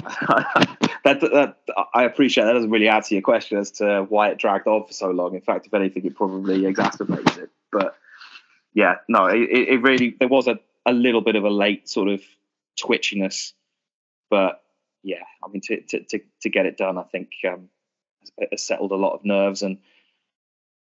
that, 1.04 1.20
that 1.20 1.56
I 1.94 2.04
appreciate 2.04 2.44
that 2.44 2.52
doesn't 2.52 2.70
really 2.70 2.88
answer 2.88 3.14
your 3.14 3.22
question 3.22 3.58
as 3.58 3.70
to 3.72 4.06
why 4.08 4.28
it 4.28 4.38
dragged 4.38 4.66
on 4.66 4.86
for 4.86 4.92
so 4.92 5.10
long. 5.10 5.34
In 5.34 5.40
fact, 5.40 5.66
if 5.66 5.74
anything, 5.74 6.04
it 6.04 6.16
probably 6.16 6.60
exacerbates 6.60 7.38
it. 7.38 7.50
But 7.72 7.94
yeah, 8.74 8.96
no, 9.08 9.26
it, 9.26 9.48
it 9.50 9.82
really 9.82 10.16
there 10.18 10.28
was 10.28 10.48
a, 10.48 10.58
a 10.86 10.92
little 10.92 11.20
bit 11.20 11.36
of 11.36 11.44
a 11.44 11.50
late 11.50 11.88
sort 11.88 12.08
of 12.08 12.22
twitchiness, 12.78 13.52
but 14.30 14.62
yeah, 15.02 15.22
I 15.44 15.48
mean 15.48 15.62
to 15.62 15.80
to 15.80 16.00
to, 16.04 16.20
to 16.42 16.50
get 16.50 16.66
it 16.66 16.76
done, 16.76 16.98
I 16.98 17.04
think 17.04 17.30
um, 17.46 17.68
has 18.50 18.62
settled 18.62 18.92
a 18.92 18.96
lot 18.96 19.14
of 19.14 19.24
nerves. 19.24 19.62
And 19.62 19.78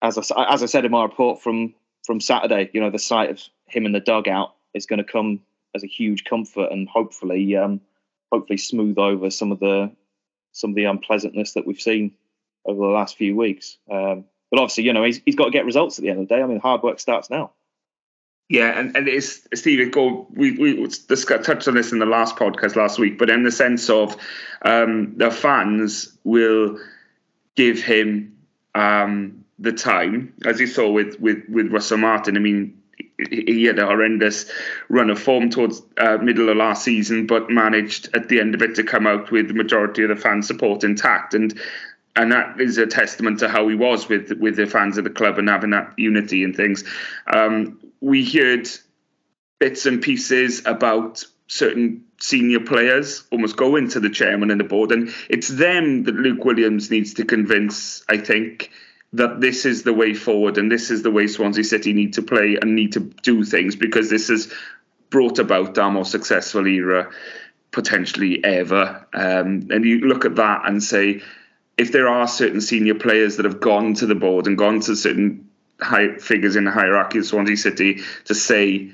as 0.01 0.17
I 0.17 0.53
as 0.53 0.63
I 0.63 0.67
said 0.67 0.85
in 0.85 0.91
my 0.91 1.03
report 1.03 1.41
from 1.41 1.73
from 2.05 2.19
Saturday, 2.19 2.69
you 2.73 2.81
know, 2.81 2.89
the 2.89 2.99
sight 2.99 3.29
of 3.29 3.41
him 3.67 3.85
in 3.85 3.91
the 3.91 3.99
dugout 3.99 4.55
is 4.73 4.85
going 4.85 5.03
to 5.03 5.11
come 5.11 5.41
as 5.75 5.83
a 5.83 5.87
huge 5.87 6.25
comfort, 6.25 6.71
and 6.71 6.87
hopefully. 6.87 7.55
Um, 7.55 7.81
hopefully 8.31 8.57
smooth 8.57 8.97
over 8.97 9.29
some 9.29 9.51
of 9.51 9.59
the 9.59 9.91
some 10.51 10.71
of 10.71 10.75
the 10.75 10.85
unpleasantness 10.85 11.53
that 11.53 11.65
we've 11.65 11.81
seen 11.81 12.13
over 12.65 12.79
the 12.79 12.87
last 12.87 13.17
few 13.17 13.35
weeks. 13.35 13.77
Um, 13.89 14.25
but 14.51 14.59
obviously, 14.59 14.83
you 14.85 14.93
know, 14.93 15.03
he's, 15.03 15.21
he's 15.25 15.35
got 15.35 15.45
to 15.45 15.51
get 15.51 15.65
results 15.65 15.99
at 15.99 16.03
the 16.03 16.09
end 16.09 16.19
of 16.21 16.27
the 16.27 16.35
day. 16.35 16.41
I 16.41 16.45
mean, 16.45 16.59
hard 16.59 16.81
work 16.81 16.99
starts 16.99 17.29
now. 17.29 17.51
Yeah, 18.49 18.79
and, 18.79 18.97
and 18.97 19.07
it's 19.07 19.47
Steve. 19.53 19.91
Go. 19.91 20.27
We 20.31 20.57
we 20.57 20.87
touched 20.87 21.67
on 21.67 21.75
this 21.75 21.91
in 21.91 21.99
the 21.99 22.07
last 22.07 22.35
podcast 22.35 22.75
last 22.75 22.97
week, 22.97 23.19
but 23.19 23.29
in 23.29 23.43
the 23.43 23.51
sense 23.51 23.91
of 23.91 24.17
um, 24.63 25.13
the 25.17 25.29
fans 25.29 26.17
will 26.23 26.79
give 27.55 27.79
him 27.79 28.39
um, 28.73 29.45
the 29.59 29.71
time, 29.71 30.33
as 30.45 30.59
you 30.59 30.65
saw 30.65 30.89
with 30.89 31.19
with 31.19 31.43
with 31.47 31.71
Russell 31.71 31.99
Martin. 31.99 32.37
I 32.37 32.39
mean, 32.39 32.78
he 33.29 33.65
had 33.65 33.79
a 33.79 33.85
horrendous 33.85 34.51
run 34.87 35.09
of 35.09 35.19
form 35.19 35.49
towards 35.49 35.81
uh, 35.97 36.17
middle 36.17 36.49
of 36.49 36.57
last 36.57 36.83
season, 36.83 37.27
but 37.27 37.49
managed 37.49 38.09
at 38.15 38.29
the 38.29 38.39
end 38.39 38.55
of 38.55 38.61
it 38.61 38.75
to 38.75 38.83
come 38.83 39.07
out 39.07 39.31
with 39.31 39.47
the 39.47 39.53
majority 39.53 40.03
of 40.03 40.09
the 40.09 40.15
fan 40.15 40.41
support 40.41 40.83
intact, 40.83 41.33
and 41.33 41.59
and 42.15 42.31
that 42.31 42.59
is 42.59 42.77
a 42.77 42.87
testament 42.87 43.39
to 43.39 43.49
how 43.49 43.67
he 43.67 43.75
was 43.75 44.07
with 44.09 44.31
with 44.39 44.55
the 44.55 44.65
fans 44.65 44.97
of 44.97 45.03
the 45.03 45.09
club 45.09 45.37
and 45.37 45.49
having 45.49 45.71
that 45.71 45.93
unity 45.97 46.43
and 46.43 46.55
things. 46.55 46.83
Um, 47.27 47.79
we 48.01 48.25
heard 48.25 48.67
bits 49.59 49.85
and 49.85 50.01
pieces 50.01 50.65
about 50.65 51.23
certain 51.47 52.05
senior 52.19 52.59
players 52.59 53.23
almost 53.31 53.57
going 53.57 53.89
to 53.89 53.99
the 53.99 54.09
chairman 54.09 54.51
and 54.51 54.59
the 54.59 54.65
board, 54.65 54.91
and 54.91 55.13
it's 55.29 55.47
them 55.47 56.03
that 56.03 56.15
Luke 56.15 56.45
Williams 56.45 56.89
needs 56.89 57.15
to 57.15 57.25
convince. 57.25 58.03
I 58.09 58.17
think 58.17 58.71
that 59.13 59.41
this 59.41 59.65
is 59.65 59.83
the 59.83 59.93
way 59.93 60.13
forward 60.13 60.57
and 60.57 60.71
this 60.71 60.91
is 60.91 61.01
the 61.01 61.11
way 61.11 61.27
Swansea 61.27 61.63
City 61.63 61.93
need 61.93 62.13
to 62.13 62.21
play 62.21 62.57
and 62.61 62.75
need 62.75 62.93
to 62.93 62.99
do 62.99 63.43
things 63.43 63.75
because 63.75 64.09
this 64.09 64.27
has 64.27 64.53
brought 65.09 65.39
about 65.39 65.77
our 65.77 65.91
most 65.91 66.11
successful 66.11 66.67
era 66.67 67.11
potentially 67.71 68.43
ever. 68.43 69.07
Um, 69.13 69.67
and 69.71 69.85
you 69.85 70.01
look 70.01 70.25
at 70.25 70.35
that 70.35 70.67
and 70.67 70.83
say, 70.83 71.21
if 71.77 71.91
there 71.91 72.07
are 72.07 72.27
certain 72.27 72.61
senior 72.61 72.95
players 72.95 73.37
that 73.37 73.45
have 73.45 73.59
gone 73.59 73.93
to 73.95 74.05
the 74.05 74.15
board 74.15 74.47
and 74.47 74.57
gone 74.57 74.81
to 74.81 74.95
certain 74.95 75.49
high 75.79 76.17
figures 76.17 76.55
in 76.55 76.65
the 76.65 76.71
hierarchy 76.71 77.19
of 77.19 77.25
Swansea 77.25 77.57
City 77.57 78.01
to 78.25 78.35
say 78.35 78.91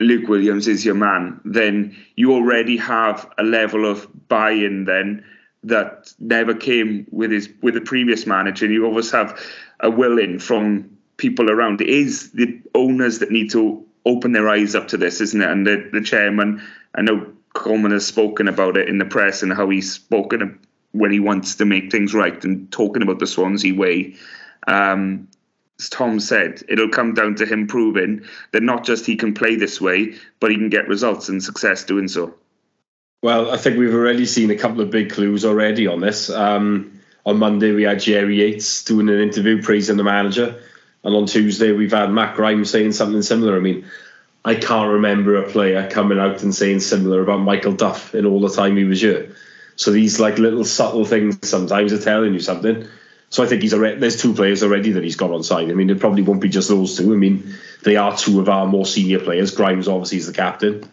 Luke 0.00 0.28
Williams 0.28 0.66
is 0.66 0.84
your 0.84 0.94
man, 0.94 1.40
then 1.44 1.96
you 2.16 2.32
already 2.32 2.78
have 2.78 3.30
a 3.38 3.42
level 3.42 3.88
of 3.88 4.08
buy-in 4.28 4.84
then 4.84 5.24
that 5.66 6.12
never 6.18 6.54
came 6.54 7.06
with 7.10 7.30
his 7.30 7.48
with 7.62 7.74
the 7.74 7.80
previous 7.80 8.26
manager. 8.26 8.64
And 8.64 8.74
you 8.74 8.84
always 8.84 9.10
have 9.10 9.40
a 9.80 9.90
will 9.90 10.18
in 10.18 10.38
from 10.38 10.96
people 11.16 11.50
around. 11.50 11.80
It 11.80 11.88
is 11.88 12.32
the 12.32 12.60
owners 12.74 13.18
that 13.18 13.30
need 13.30 13.50
to 13.50 13.84
open 14.04 14.32
their 14.32 14.48
eyes 14.48 14.74
up 14.74 14.88
to 14.88 14.96
this, 14.96 15.20
isn't 15.20 15.42
it? 15.42 15.50
And 15.50 15.66
the, 15.66 15.88
the 15.92 16.00
chairman, 16.00 16.62
I 16.94 17.02
know 17.02 17.26
Coleman 17.54 17.92
has 17.92 18.06
spoken 18.06 18.48
about 18.48 18.76
it 18.76 18.88
in 18.88 18.98
the 18.98 19.04
press 19.04 19.42
and 19.42 19.52
how 19.52 19.68
he's 19.68 19.92
spoken 19.92 20.58
when 20.92 21.10
he 21.10 21.20
wants 21.20 21.56
to 21.56 21.64
make 21.64 21.90
things 21.90 22.14
right 22.14 22.42
and 22.44 22.70
talking 22.70 23.02
about 23.02 23.18
the 23.18 23.26
Swansea 23.26 23.74
way. 23.74 24.14
Um, 24.66 25.28
as 25.78 25.90
Tom 25.90 26.20
said, 26.20 26.62
it'll 26.68 26.88
come 26.88 27.12
down 27.12 27.34
to 27.36 27.46
him 27.46 27.66
proving 27.66 28.24
that 28.52 28.62
not 28.62 28.84
just 28.84 29.04
he 29.04 29.16
can 29.16 29.34
play 29.34 29.56
this 29.56 29.80
way, 29.80 30.14
but 30.40 30.50
he 30.50 30.56
can 30.56 30.70
get 30.70 30.88
results 30.88 31.28
and 31.28 31.42
success 31.42 31.84
doing 31.84 32.08
so. 32.08 32.34
Well, 33.22 33.50
I 33.50 33.56
think 33.56 33.78
we've 33.78 33.94
already 33.94 34.26
seen 34.26 34.50
a 34.50 34.56
couple 34.56 34.80
of 34.80 34.90
big 34.90 35.10
clues 35.10 35.44
already 35.44 35.86
on 35.86 36.00
this. 36.00 36.30
Um, 36.30 37.00
on 37.24 37.38
Monday, 37.38 37.72
we 37.72 37.82
had 37.82 38.00
Jerry 38.00 38.36
Yates 38.36 38.84
doing 38.84 39.08
an 39.08 39.20
interview 39.20 39.62
praising 39.62 39.96
the 39.96 40.04
manager. 40.04 40.62
And 41.02 41.14
on 41.14 41.26
Tuesday, 41.26 41.72
we've 41.72 41.92
had 41.92 42.10
Matt 42.10 42.36
Grimes 42.36 42.70
saying 42.70 42.92
something 42.92 43.22
similar. 43.22 43.56
I 43.56 43.60
mean, 43.60 43.86
I 44.44 44.54
can't 44.54 44.92
remember 44.92 45.36
a 45.36 45.50
player 45.50 45.88
coming 45.90 46.18
out 46.18 46.42
and 46.42 46.54
saying 46.54 46.80
similar 46.80 47.20
about 47.22 47.38
Michael 47.38 47.72
Duff 47.72 48.14
in 48.14 48.26
all 48.26 48.40
the 48.40 48.48
time 48.48 48.76
he 48.76 48.84
was 48.84 49.00
here. 49.00 49.34
So 49.74 49.90
these 49.90 50.20
like 50.20 50.38
little 50.38 50.64
subtle 50.64 51.04
things 51.04 51.48
sometimes 51.48 51.92
are 51.92 52.00
telling 52.00 52.32
you 52.32 52.40
something. 52.40 52.86
So 53.28 53.42
I 53.42 53.46
think 53.46 53.62
he's 53.62 53.74
already 53.74 53.98
there's 53.98 54.22
two 54.22 54.34
players 54.34 54.62
already 54.62 54.92
that 54.92 55.02
he's 55.02 55.16
got 55.16 55.32
on 55.32 55.42
side. 55.42 55.68
I 55.70 55.74
mean, 55.74 55.90
it 55.90 55.98
probably 55.98 56.22
won't 56.22 56.40
be 56.40 56.48
just 56.48 56.68
those 56.68 56.96
two. 56.96 57.12
I 57.12 57.16
mean, 57.16 57.54
they 57.82 57.96
are 57.96 58.16
two 58.16 58.40
of 58.40 58.48
our 58.48 58.66
more 58.66 58.86
senior 58.86 59.18
players. 59.18 59.50
Grimes 59.50 59.88
obviously 59.88 60.18
is 60.18 60.26
the 60.28 60.32
captain. 60.32 60.88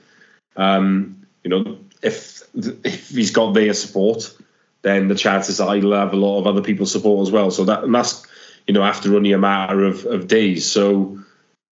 Um, 0.55 1.27
you 1.43 1.49
know, 1.49 1.77
if 2.03 2.43
if 2.53 3.09
he's 3.09 3.31
got 3.31 3.53
their 3.53 3.73
support, 3.73 4.35
then 4.81 5.07
the 5.07 5.15
chances 5.15 5.59
are 5.59 5.75
he'll 5.75 5.93
have 5.93 6.13
a 6.13 6.17
lot 6.17 6.39
of 6.39 6.47
other 6.47 6.61
people's 6.61 6.91
support 6.91 7.25
as 7.27 7.31
well. 7.31 7.49
So 7.49 7.65
that 7.65 7.83
and 7.83 7.95
that's 7.95 8.25
you 8.67 8.73
know 8.73 8.83
after 8.83 9.15
only 9.15 9.31
a 9.31 9.37
matter 9.37 9.83
of, 9.83 10.05
of 10.05 10.27
days. 10.27 10.69
So 10.69 11.19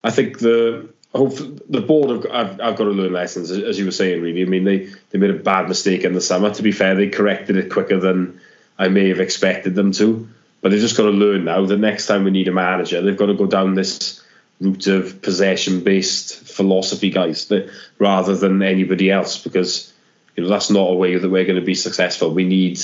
I 0.03 0.11
think 0.11 0.39
the 0.39 0.89
hope 1.13 1.37
the 1.69 1.81
board 1.81 2.09
have 2.09 2.31
I've, 2.31 2.61
I've 2.61 2.75
got 2.77 2.85
to 2.85 2.91
learn 2.91 3.13
lessons 3.13 3.51
as 3.51 3.77
you 3.77 3.85
were 3.85 3.91
saying. 3.91 4.21
Really, 4.21 4.41
I 4.41 4.45
mean 4.45 4.63
they 4.63 4.89
they 5.11 5.19
made 5.19 5.29
a 5.29 5.35
bad 5.35 5.67
mistake 5.67 6.03
in 6.03 6.13
the 6.13 6.21
summer. 6.21 6.53
To 6.53 6.63
be 6.63 6.71
fair, 6.71 6.95
they 6.95 7.09
corrected 7.09 7.57
it 7.57 7.71
quicker 7.71 7.99
than 7.99 8.39
I 8.79 8.87
may 8.87 9.09
have 9.09 9.19
expected 9.19 9.75
them 9.75 9.91
to. 9.93 10.27
But 10.61 10.69
they've 10.69 10.79
just 10.79 10.97
got 10.97 11.03
to 11.03 11.09
learn 11.09 11.43
now 11.45 11.65
that 11.65 11.77
next 11.77 12.05
time 12.07 12.23
we 12.23 12.31
need 12.31 12.47
a 12.47 12.51
manager, 12.51 13.01
they've 13.01 13.17
got 13.17 13.27
to 13.27 13.33
go 13.33 13.47
down 13.47 13.73
this 13.73 14.23
route 14.59 14.87
of 14.87 15.21
possession 15.23 15.83
based 15.83 16.35
philosophy, 16.47 17.09
guys, 17.09 17.47
that, 17.47 17.69
rather 17.97 18.35
than 18.35 18.61
anybody 18.61 19.09
else, 19.09 19.41
because 19.41 19.90
you 20.35 20.43
know 20.43 20.49
that's 20.49 20.69
not 20.69 20.89
a 20.89 20.93
way 20.93 21.17
that 21.17 21.29
we're 21.29 21.45
going 21.45 21.59
to 21.59 21.65
be 21.65 21.75
successful. 21.75 22.33
We 22.33 22.45
need 22.45 22.79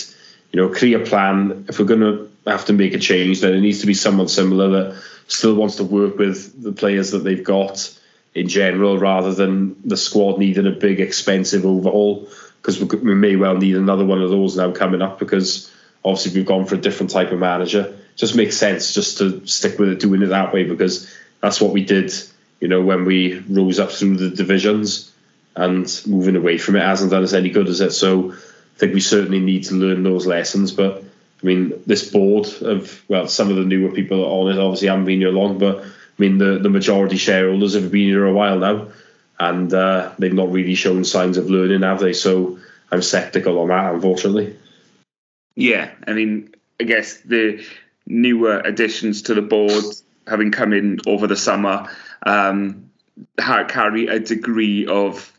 you 0.52 0.62
know 0.62 0.72
a 0.72 0.76
clear 0.76 1.06
plan. 1.06 1.66
If 1.68 1.80
we're 1.80 1.86
going 1.86 2.02
to 2.02 2.30
have 2.46 2.66
to 2.66 2.74
make 2.74 2.94
a 2.94 3.00
change, 3.00 3.42
then 3.42 3.54
it 3.54 3.62
needs 3.62 3.82
to 3.82 3.88
be 3.88 3.94
someone 3.94 4.28
similar 4.28 4.70
that 4.70 5.02
still 5.28 5.56
wants 5.56 5.78
to 5.78 5.84
work 5.84 6.18
with 6.18 6.62
the 6.62 6.72
players 6.72 7.12
that 7.12 7.20
they've 7.20 7.44
got 7.44 7.94
in 8.34 8.48
general, 8.48 8.98
rather 8.98 9.34
than 9.34 9.76
the 9.84 9.98
squad 9.98 10.38
needing 10.38 10.68
a 10.68 10.72
big 10.72 11.00
expensive 11.00 11.66
overhaul. 11.66 12.28
Because 12.62 12.84
we 12.84 13.16
may 13.16 13.36
well 13.36 13.56
need 13.56 13.76
another 13.76 14.06
one 14.06 14.22
of 14.22 14.30
those 14.30 14.58
now 14.58 14.72
coming 14.72 15.02
up 15.02 15.20
because 15.20 15.72
obviously 16.04 16.38
we've 16.38 16.48
gone 16.48 16.66
for 16.66 16.76
a 16.76 16.82
different 16.82 17.12
type 17.12 17.32
of 17.32 17.40
manager. 17.40 17.98
Just 18.16 18.36
makes 18.36 18.58
sense 18.58 18.94
just 18.94 19.20
to 19.20 19.46
stick 19.48 19.80
with 19.80 19.90
it, 19.90 20.00
doing 20.00 20.22
it 20.22 20.28
that 20.28 20.54
way 20.54 20.64
because 20.64 21.10
that's 21.40 21.62
what 21.62 21.72
we 21.72 21.84
did. 21.84 22.12
You 22.60 22.68
know, 22.68 22.82
when 22.82 23.06
we 23.06 23.40
rose 23.48 23.80
up 23.80 23.92
through 23.92 24.18
the 24.18 24.30
divisions 24.30 25.14
and 25.58 26.02
moving 26.06 26.36
away 26.36 26.58
from 26.58 26.76
it 26.76 26.84
hasn't 26.84 27.12
done 27.12 27.24
us 27.24 27.34
any 27.34 27.50
good, 27.50 27.68
is 27.68 27.82
it? 27.82 27.92
So 27.92 28.32
I 28.32 28.78
think 28.78 28.94
we 28.94 29.02
certainly 29.02 29.40
need 29.40 29.66
to 29.66 29.74
learn 29.74 30.04
those 30.04 30.28
lessons. 30.28 30.72
But 30.72 31.04
I 31.42 31.46
mean, 31.46 31.74
this 31.86 32.10
board 32.10 32.48
of 32.62 33.04
well, 33.10 33.28
some 33.28 33.50
of 33.50 33.58
the 33.58 33.66
newer 33.66 33.92
people 33.92 34.24
on 34.24 34.52
it 34.52 34.60
obviously 34.60 34.88
haven't 34.88 35.06
been 35.06 35.20
here 35.20 35.32
long, 35.32 35.58
but 35.58 35.84
I 35.84 35.90
mean, 36.20 36.38
the 36.38 36.60
the 36.60 36.70
majority 36.70 37.18
shareholders 37.18 37.74
have 37.74 37.92
been 37.92 38.08
here 38.08 38.26
a 38.26 38.34
while 38.34 38.60
now, 38.60 38.90
and 39.40 39.74
uh, 39.74 40.12
they've 40.20 40.34
not 40.34 40.52
really 40.52 40.76
shown 40.76 41.04
signs 41.04 41.38
of 41.38 41.50
learning, 41.50 41.82
have 41.82 42.00
they? 42.00 42.14
So 42.14 42.60
I'm 42.92 43.02
sceptical 43.02 43.60
on 43.60 43.70
that, 43.70 43.96
unfortunately. 43.96 44.56
Yeah, 45.56 45.92
I 46.06 46.14
mean, 46.14 46.54
I 46.80 46.84
guess 46.84 47.18
the 47.22 47.66
newer 48.06 48.60
additions 48.60 49.24
to 49.24 49.34
the 49.34 49.42
board 49.42 49.84
having 50.28 50.52
come 50.52 50.72
in 50.72 51.00
over 51.08 51.26
the 51.26 51.36
summer 51.36 51.90
um, 52.24 52.92
carry 53.38 54.08
a 54.08 54.20
degree 54.20 54.86
of 54.86 55.34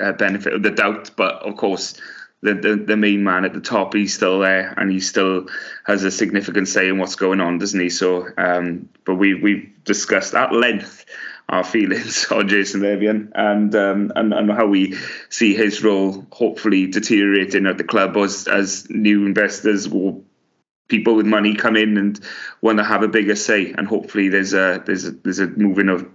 uh, 0.00 0.12
benefit 0.12 0.54
of 0.54 0.62
the 0.62 0.70
doubt, 0.70 1.10
but 1.16 1.34
of 1.42 1.56
course. 1.56 1.94
The, 2.40 2.54
the, 2.54 2.76
the 2.76 2.96
main 2.96 3.24
man 3.24 3.44
at 3.44 3.52
the 3.52 3.60
top, 3.60 3.94
he's 3.94 4.14
still 4.14 4.38
there, 4.38 4.72
and 4.76 4.92
he 4.92 5.00
still 5.00 5.48
has 5.84 6.04
a 6.04 6.10
significant 6.12 6.68
say 6.68 6.88
in 6.88 6.98
what's 6.98 7.16
going 7.16 7.40
on, 7.40 7.58
doesn't 7.58 7.80
he? 7.80 7.90
So, 7.90 8.28
um, 8.38 8.88
but 9.04 9.16
we 9.16 9.34
we've 9.34 9.72
discussed 9.82 10.34
at 10.34 10.52
length 10.52 11.04
our 11.48 11.64
feelings 11.64 12.26
on 12.30 12.48
Jason 12.48 12.82
Levien 12.82 13.32
and, 13.34 13.74
um, 13.74 14.12
and 14.14 14.32
and 14.32 14.50
how 14.50 14.66
we 14.66 14.96
see 15.30 15.54
his 15.54 15.82
role 15.82 16.26
hopefully 16.30 16.86
deteriorating 16.86 17.66
at 17.66 17.78
the 17.78 17.84
club 17.84 18.16
as 18.16 18.46
as 18.48 18.88
new 18.90 19.26
investors 19.26 19.86
or 19.88 20.20
people 20.88 21.14
with 21.14 21.26
money 21.26 21.54
come 21.54 21.76
in 21.76 21.96
and 21.96 22.20
want 22.60 22.78
to 22.78 22.84
have 22.84 23.02
a 23.02 23.08
bigger 23.08 23.36
say 23.36 23.72
and 23.72 23.86
hopefully 23.86 24.28
there's 24.28 24.54
a 24.54 24.82
there's 24.86 25.06
a 25.06 25.10
there's 25.10 25.38
a 25.38 25.46
moving 25.46 25.88
of 25.88 26.06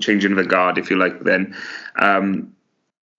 changing 0.00 0.32
of 0.32 0.38
the 0.38 0.44
guard 0.44 0.78
if 0.78 0.90
you 0.90 0.96
like 0.96 1.20
then 1.20 1.56
um, 1.96 2.52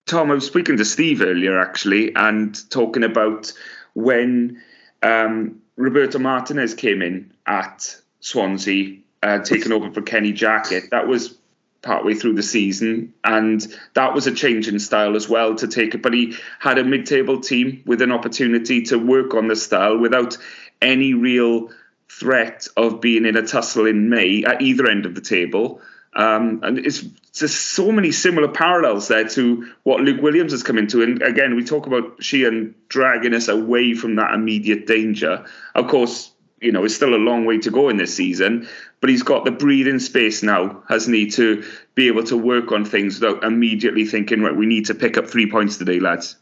Tom 0.06 0.30
I 0.30 0.36
was 0.36 0.46
speaking 0.46 0.78
to 0.78 0.86
Steve 0.86 1.22
earlier 1.22 1.60
actually 1.60 2.16
and 2.16 2.58
talking 2.70 3.04
about 3.04 3.52
when 3.94 4.62
um, 5.02 5.62
Roberto 5.78 6.20
Martinez 6.20 6.76
came 6.76 7.02
in 7.02 7.34
at 7.48 7.96
Swansea 8.20 9.00
uh, 9.24 9.40
taken 9.40 9.72
over 9.72 9.92
for 9.92 10.02
Kenny 10.02 10.32
Jackett 10.32 10.92
that 10.92 11.08
was 11.08 11.38
partway 11.82 12.16
through 12.16 12.34
the 12.34 12.44
season, 12.44 13.14
and 13.24 13.66
that 13.94 14.14
was 14.14 14.26
a 14.28 14.34
change 14.34 14.68
in 14.68 14.80
style 14.80 15.16
as 15.16 15.30
well 15.30 15.56
to 15.56 15.68
take 15.68 15.94
it. 15.94 16.02
But 16.02 16.14
he 16.14 16.36
had 16.60 16.78
a 16.78 16.84
mid-table 16.84 17.40
team 17.42 17.84
with 17.86 18.02
an 18.02 18.12
opportunity 18.12 18.82
to 18.84 18.98
work 18.98 19.34
on 19.36 19.48
the 19.48 19.56
style 19.56 19.98
without 19.98 20.38
any 20.82 21.14
real 21.14 21.70
threat 22.10 22.68
of 22.76 23.02
being 23.02 23.26
in 23.26 23.38
a 23.38 23.46
tussle 23.46 23.86
in 23.86 24.10
May 24.10 24.44
at 24.44 24.62
either 24.62 24.90
end 24.90 25.06
of 25.06 25.16
the 25.16 25.22
table. 25.22 25.82
Um, 26.16 26.62
and 26.64 26.80
it's 26.80 27.02
just 27.34 27.74
so 27.74 27.92
many 27.92 28.12
similar 28.12 28.48
parallels 28.48 29.10
there 29.10 29.28
to 29.30 29.70
what 29.84 30.00
Luke 30.00 30.22
Williams 30.22 30.54
has 30.54 30.64
come 30.64 30.78
into. 30.78 31.04
And 31.04 31.22
again, 31.22 31.56
we 31.56 31.64
talk 31.64 31.88
about 31.88 32.24
Sheehan 32.24 32.74
dragging 32.88 33.34
us 33.34 33.50
away 33.50 33.94
from 33.94 34.16
that 34.16 34.34
immediate 34.34 34.88
danger. 34.88 35.46
Of 35.74 35.88
course, 35.88 36.32
you 36.62 36.72
know, 36.72 36.86
it's 36.86 36.96
still 36.96 37.14
a 37.14 37.18
long 37.18 37.46
way 37.46 37.58
to 37.60 37.70
go 37.70 37.90
in 37.90 37.98
this 37.98 38.16
season, 38.16 38.68
but 39.02 39.10
he's 39.10 39.24
got 39.24 39.44
the 39.44 39.52
breathing 39.52 40.00
space 40.00 40.42
now, 40.42 40.84
hasn't 40.88 41.16
he, 41.16 41.30
to 41.32 41.64
be 41.96 42.08
able 42.08 42.24
to 42.24 42.38
work 42.38 42.72
on 42.72 42.86
things 42.86 43.20
without 43.20 43.44
immediately 43.44 44.06
thinking, 44.06 44.42
right, 44.42 44.56
we 44.56 44.66
need 44.66 44.86
to 44.86 44.96
pick 44.96 45.18
up 45.18 45.28
three 45.28 45.52
points 45.52 45.78
today, 45.78 46.00
lads. 46.00 46.38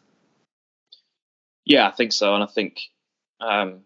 Yeah, 1.65 1.87
I 1.87 1.91
think 1.91 2.13
so, 2.13 2.35
and 2.35 2.43
I 2.43 2.47
think, 2.47 2.79
um, 3.41 3.81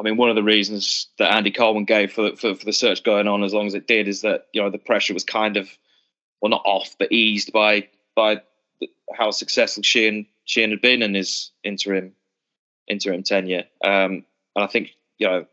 I 0.00 0.02
mean, 0.02 0.16
one 0.16 0.30
of 0.30 0.34
the 0.34 0.42
reasons 0.42 1.08
that 1.18 1.30
Andy 1.30 1.50
Coleman 1.50 1.84
gave 1.84 2.10
for, 2.10 2.34
for 2.34 2.54
for 2.54 2.64
the 2.64 2.72
search 2.72 3.04
going 3.04 3.28
on 3.28 3.44
as 3.44 3.52
long 3.52 3.66
as 3.66 3.74
it 3.74 3.86
did 3.86 4.08
is 4.08 4.22
that 4.22 4.46
you 4.54 4.62
know 4.62 4.70
the 4.70 4.78
pressure 4.78 5.12
was 5.12 5.24
kind 5.24 5.58
of, 5.58 5.68
well, 6.40 6.48
not 6.48 6.62
off, 6.64 6.96
but 6.98 7.12
eased 7.12 7.52
by 7.52 7.86
by 8.16 8.40
how 9.14 9.30
successful 9.30 9.82
Sheehan 9.82 10.26
Sheehan 10.46 10.70
had 10.70 10.80
been 10.80 11.02
in 11.02 11.12
his 11.12 11.50
interim 11.62 12.12
interim 12.88 13.22
tenure, 13.22 13.64
um, 13.84 14.24
and 14.56 14.64
I 14.64 14.68
think 14.68 14.94
you 15.18 15.26
know 15.26 15.46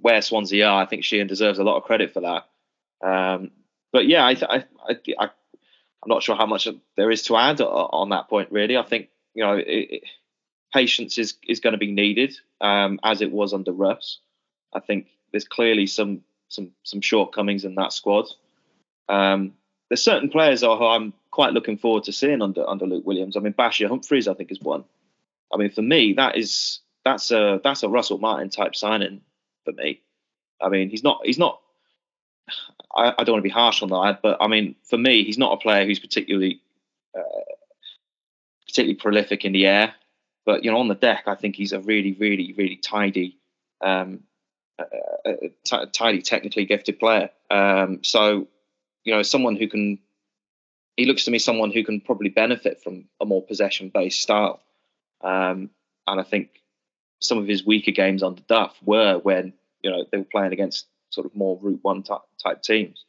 where 0.00 0.22
Swansea 0.22 0.64
are, 0.64 0.80
I 0.80 0.86
think 0.86 1.02
Sheehan 1.02 1.26
deserves 1.26 1.58
a 1.58 1.64
lot 1.64 1.76
of 1.76 1.82
credit 1.82 2.12
for 2.12 2.20
that. 2.20 2.46
Um, 3.04 3.50
but 3.92 4.06
yeah, 4.06 4.24
I, 4.24 4.30
I, 4.30 4.64
I, 4.88 4.96
I, 5.18 5.24
am 5.24 5.30
not 6.06 6.22
sure 6.22 6.36
how 6.36 6.46
much 6.46 6.68
there 6.96 7.10
is 7.10 7.22
to 7.24 7.36
add 7.36 7.60
on 7.60 8.10
that 8.10 8.28
point. 8.28 8.52
Really, 8.52 8.76
I 8.76 8.84
think 8.84 9.08
you 9.34 9.42
know 9.42 9.54
it, 9.54 9.66
it, 9.66 10.02
patience 10.76 11.16
is 11.16 11.34
is 11.48 11.60
going 11.60 11.72
to 11.72 11.78
be 11.86 11.90
needed 11.90 12.36
um, 12.60 13.00
as 13.02 13.22
it 13.22 13.32
was 13.32 13.54
under 13.54 13.72
Russ. 13.72 14.18
I 14.74 14.80
think 14.80 15.06
there's 15.30 15.48
clearly 15.48 15.86
some 15.86 16.22
some 16.48 16.72
some 16.82 17.00
shortcomings 17.00 17.64
in 17.64 17.74
that 17.76 17.92
squad. 17.92 18.26
Um, 19.08 19.54
there's 19.88 20.02
certain 20.02 20.28
players 20.28 20.60
who 20.60 20.70
I'm 20.70 21.14
quite 21.30 21.54
looking 21.54 21.78
forward 21.78 22.04
to 22.04 22.12
seeing 22.12 22.42
under 22.42 22.68
under 22.68 22.86
Luke 22.86 23.06
Williams. 23.06 23.36
I 23.36 23.40
mean, 23.40 23.54
Bashir 23.54 23.88
Humphreys, 23.88 24.28
I 24.28 24.34
think, 24.34 24.52
is 24.52 24.60
one. 24.60 24.84
I 25.52 25.56
mean, 25.56 25.70
for 25.70 25.82
me, 25.82 26.12
that 26.14 26.36
is 26.36 26.80
that's 27.04 27.30
a 27.30 27.60
that's 27.64 27.82
a 27.82 27.88
Russell 27.88 28.18
Martin 28.18 28.50
type 28.50 28.76
signing 28.76 29.22
for 29.64 29.72
me. 29.72 30.02
I 30.60 30.68
mean, 30.68 30.90
he's 30.90 31.04
not 31.04 31.20
he's 31.24 31.38
not. 31.38 31.60
I, 32.94 33.14
I 33.18 33.24
don't 33.24 33.34
want 33.34 33.42
to 33.44 33.50
be 33.52 33.60
harsh 33.62 33.82
on 33.82 33.88
that, 33.90 34.20
but 34.22 34.36
I 34.40 34.46
mean, 34.46 34.76
for 34.84 34.98
me, 34.98 35.24
he's 35.24 35.38
not 35.38 35.52
a 35.52 35.56
player 35.56 35.86
who's 35.86 36.00
particularly 36.00 36.60
uh, 37.16 37.46
particularly 38.66 38.96
prolific 38.96 39.44
in 39.44 39.52
the 39.52 39.66
air. 39.66 39.94
But 40.46 40.64
you 40.64 40.70
know, 40.70 40.78
on 40.78 40.88
the 40.88 40.94
deck, 40.94 41.24
I 41.26 41.34
think 41.34 41.56
he's 41.56 41.72
a 41.72 41.80
really, 41.80 42.12
really, 42.12 42.54
really 42.56 42.76
tidy, 42.76 43.36
um, 43.84 44.20
uh, 44.78 44.84
uh 45.28 45.32
t- 45.64 45.90
tidy, 45.92 46.22
technically 46.22 46.64
gifted 46.64 47.00
player. 47.00 47.30
Um, 47.50 48.04
so, 48.04 48.46
you 49.04 49.12
know, 49.12 49.22
someone 49.22 49.56
who 49.56 49.68
can. 49.68 49.98
He 50.96 51.04
looks 51.04 51.26
to 51.26 51.30
me 51.30 51.38
someone 51.38 51.72
who 51.72 51.84
can 51.84 52.00
probably 52.00 52.30
benefit 52.30 52.82
from 52.82 53.04
a 53.20 53.26
more 53.26 53.42
possession-based 53.42 54.18
style, 54.18 54.62
um, 55.20 55.68
and 56.06 56.18
I 56.18 56.22
think 56.22 56.62
some 57.20 57.36
of 57.36 57.46
his 57.46 57.66
weaker 57.66 57.90
games 57.90 58.22
under 58.22 58.40
Duff 58.48 58.74
were 58.82 59.18
when 59.18 59.52
you 59.82 59.90
know 59.90 60.06
they 60.10 60.18
were 60.18 60.24
playing 60.24 60.54
against 60.54 60.86
sort 61.10 61.26
of 61.26 61.34
more 61.34 61.58
Route 61.60 61.80
One 61.82 62.02
type, 62.02 62.22
type 62.42 62.62
teams, 62.62 63.04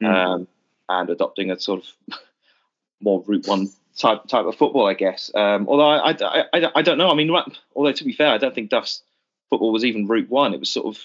mm. 0.00 0.06
um, 0.06 0.48
and 0.88 1.10
adopting 1.10 1.50
a 1.50 1.58
sort 1.58 1.82
of 1.82 2.18
more 3.00 3.24
Route 3.26 3.48
One 3.48 3.68
type 3.98 4.26
type 4.26 4.46
of 4.46 4.56
football, 4.56 4.86
I 4.86 4.94
guess. 4.94 5.30
Um, 5.34 5.68
although 5.68 5.88
I, 5.88 6.10
I, 6.12 6.44
I, 6.52 6.70
I, 6.76 6.82
don't 6.82 6.98
know. 6.98 7.10
I 7.10 7.14
mean, 7.14 7.30
although 7.74 7.92
to 7.92 8.04
be 8.04 8.12
fair, 8.12 8.28
I 8.28 8.38
don't 8.38 8.54
think 8.54 8.70
Duff's 8.70 9.02
football 9.50 9.72
was 9.72 9.84
even 9.84 10.06
Route 10.06 10.30
One. 10.30 10.54
It 10.54 10.60
was 10.60 10.70
sort 10.70 10.86
of 10.86 11.02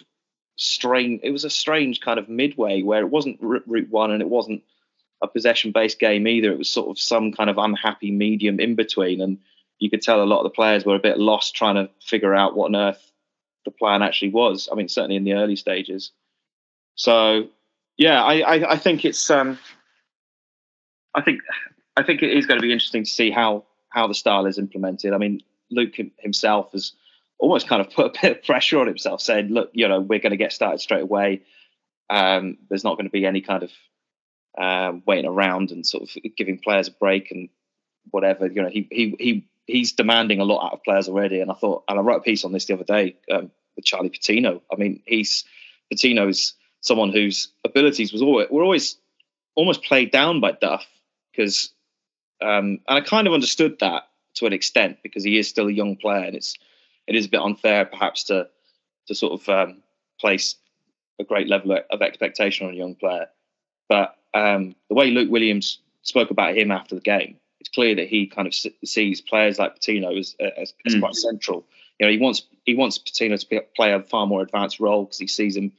strange. 0.55 1.21
It 1.23 1.31
was 1.31 1.43
a 1.43 1.49
strange 1.49 2.01
kind 2.01 2.19
of 2.19 2.29
midway 2.29 2.81
where 2.81 3.01
it 3.01 3.09
wasn't 3.09 3.39
Route 3.41 3.89
One 3.89 4.11
and 4.11 4.21
it 4.21 4.29
wasn't 4.29 4.63
a 5.21 5.27
possession 5.27 5.71
based 5.71 5.99
game 5.99 6.27
either. 6.27 6.51
It 6.51 6.57
was 6.57 6.69
sort 6.69 6.89
of 6.89 6.99
some 6.99 7.31
kind 7.31 7.49
of 7.49 7.57
unhappy 7.57 8.11
medium 8.11 8.59
in 8.59 8.75
between 8.75 9.21
and 9.21 9.37
you 9.79 9.89
could 9.89 10.01
tell 10.01 10.21
a 10.21 10.25
lot 10.25 10.39
of 10.39 10.43
the 10.43 10.49
players 10.49 10.85
were 10.85 10.95
a 10.95 10.99
bit 10.99 11.17
lost 11.17 11.55
trying 11.55 11.75
to 11.75 11.89
figure 12.01 12.33
out 12.33 12.55
what 12.55 12.67
on 12.67 12.75
earth 12.75 13.11
the 13.65 13.71
plan 13.71 14.01
actually 14.01 14.29
was. 14.29 14.69
I 14.71 14.75
mean, 14.75 14.87
certainly 14.87 15.15
in 15.15 15.23
the 15.23 15.33
early 15.33 15.55
stages. 15.55 16.11
So, 16.95 17.47
yeah, 17.97 18.23
I, 18.23 18.39
I, 18.39 18.71
I 18.73 18.77
think 18.77 19.03
it's 19.03 19.29
um, 19.29 19.57
I 21.15 21.21
think 21.21 21.41
I 21.95 22.03
think 22.03 22.21
it 22.21 22.31
is 22.31 22.45
going 22.45 22.59
to 22.59 22.65
be 22.65 22.71
interesting 22.71 23.03
to 23.03 23.09
see 23.09 23.31
how 23.31 23.65
how 23.89 24.07
the 24.07 24.15
style 24.15 24.45
is 24.47 24.57
implemented. 24.57 25.13
I 25.13 25.17
mean, 25.17 25.41
Luke 25.69 25.93
himself 26.17 26.71
has 26.71 26.93
almost 27.37 27.67
kind 27.67 27.81
of 27.81 27.91
put 27.91 28.17
a 28.17 28.21
bit 28.21 28.37
of 28.37 28.43
pressure 28.43 28.79
on 28.79 28.87
himself, 28.87 29.21
saying, 29.21 29.49
"Look, 29.49 29.69
you 29.73 29.87
know, 29.87 29.99
we're 29.99 30.19
going 30.19 30.31
to 30.31 30.37
get 30.37 30.53
started 30.53 30.79
straight 30.79 31.03
away. 31.03 31.43
Um, 32.09 32.57
there's 32.69 32.83
not 32.83 32.97
going 32.97 33.05
to 33.05 33.11
be 33.11 33.25
any 33.25 33.41
kind 33.41 33.63
of 33.63 33.71
um, 34.57 35.03
waiting 35.05 35.29
around 35.29 35.71
and 35.71 35.85
sort 35.85 36.03
of 36.03 36.09
giving 36.37 36.59
players 36.59 36.87
a 36.87 36.91
break 36.91 37.31
and 37.31 37.49
whatever. 38.11 38.47
You 38.47 38.63
know, 38.63 38.69
he 38.69 38.87
he 38.91 39.15
he 39.19 39.47
he's 39.67 39.93
demanding 39.93 40.39
a 40.39 40.43
lot 40.45 40.65
out 40.65 40.73
of 40.73 40.83
players 40.83 41.07
already. 41.07 41.39
And 41.39 41.49
I 41.51 41.55
thought, 41.55 41.83
and 41.87 41.97
I 41.97 42.01
wrote 42.01 42.17
a 42.17 42.21
piece 42.21 42.45
on 42.45 42.51
this 42.51 42.65
the 42.65 42.73
other 42.73 42.83
day 42.83 43.15
um, 43.31 43.51
with 43.75 43.85
Charlie 43.85 44.09
Patino. 44.09 44.61
I 44.71 44.75
mean, 44.75 45.01
he's 45.05 45.45
Patino's 45.91 46.53
someone 46.81 47.11
whose 47.11 47.49
abilities 47.63 48.11
was 48.11 48.21
always 48.21 48.47
were 48.49 48.63
always 48.63 48.97
almost 49.55 49.83
played 49.83 50.11
down 50.11 50.39
by 50.39 50.51
Duff 50.51 50.85
because, 51.31 51.71
um, 52.43 52.79
and 52.87 52.97
I 52.97 53.01
kind 53.01 53.27
of 53.27 53.33
understood 53.33 53.77
that 53.79 54.03
to 54.35 54.45
an 54.45 54.53
extent 54.53 54.97
because 55.03 55.23
he 55.23 55.37
is 55.37 55.47
still 55.47 55.67
a 55.67 55.71
young 55.71 55.95
player 55.95 56.25
and 56.25 56.35
it's 56.35 56.55
it 57.07 57.15
is 57.15 57.25
a 57.25 57.29
bit 57.29 57.41
unfair 57.41 57.85
perhaps 57.85 58.25
to 58.25 58.47
to 59.07 59.15
sort 59.15 59.41
of 59.41 59.49
um, 59.49 59.83
place 60.19 60.55
a 61.19 61.23
great 61.23 61.47
level 61.47 61.77
of 61.89 62.01
expectation 62.01 62.67
on 62.67 62.73
a 62.73 62.77
young 62.77 62.95
player. 62.95 63.27
But 63.89 64.17
um, 64.33 64.75
the 64.89 64.95
way 64.95 65.11
Luke 65.11 65.29
Williams 65.29 65.79
spoke 66.01 66.31
about 66.31 66.57
him 66.57 66.71
after 66.71 66.95
the 66.95 67.01
game, 67.01 67.37
it's 67.59 67.69
clear 67.69 67.95
that 67.95 68.07
he 68.07 68.27
kind 68.27 68.47
of 68.47 68.53
sees 68.53 69.21
players 69.21 69.59
like 69.59 69.75
Patino 69.75 70.15
as, 70.17 70.35
as, 70.39 70.73
as 70.85 70.95
mm. 70.95 70.99
quite 70.99 71.15
central. 71.15 71.65
You 71.99 72.07
know, 72.07 72.11
he 72.11 72.17
wants 72.17 72.43
he 72.65 72.75
wants 72.75 72.97
Patino 72.97 73.37
to 73.37 73.61
play 73.75 73.93
a 73.93 74.01
far 74.01 74.25
more 74.25 74.41
advanced 74.41 74.79
role 74.79 75.05
because 75.05 75.19
he 75.19 75.27
sees 75.27 75.55
him 75.55 75.73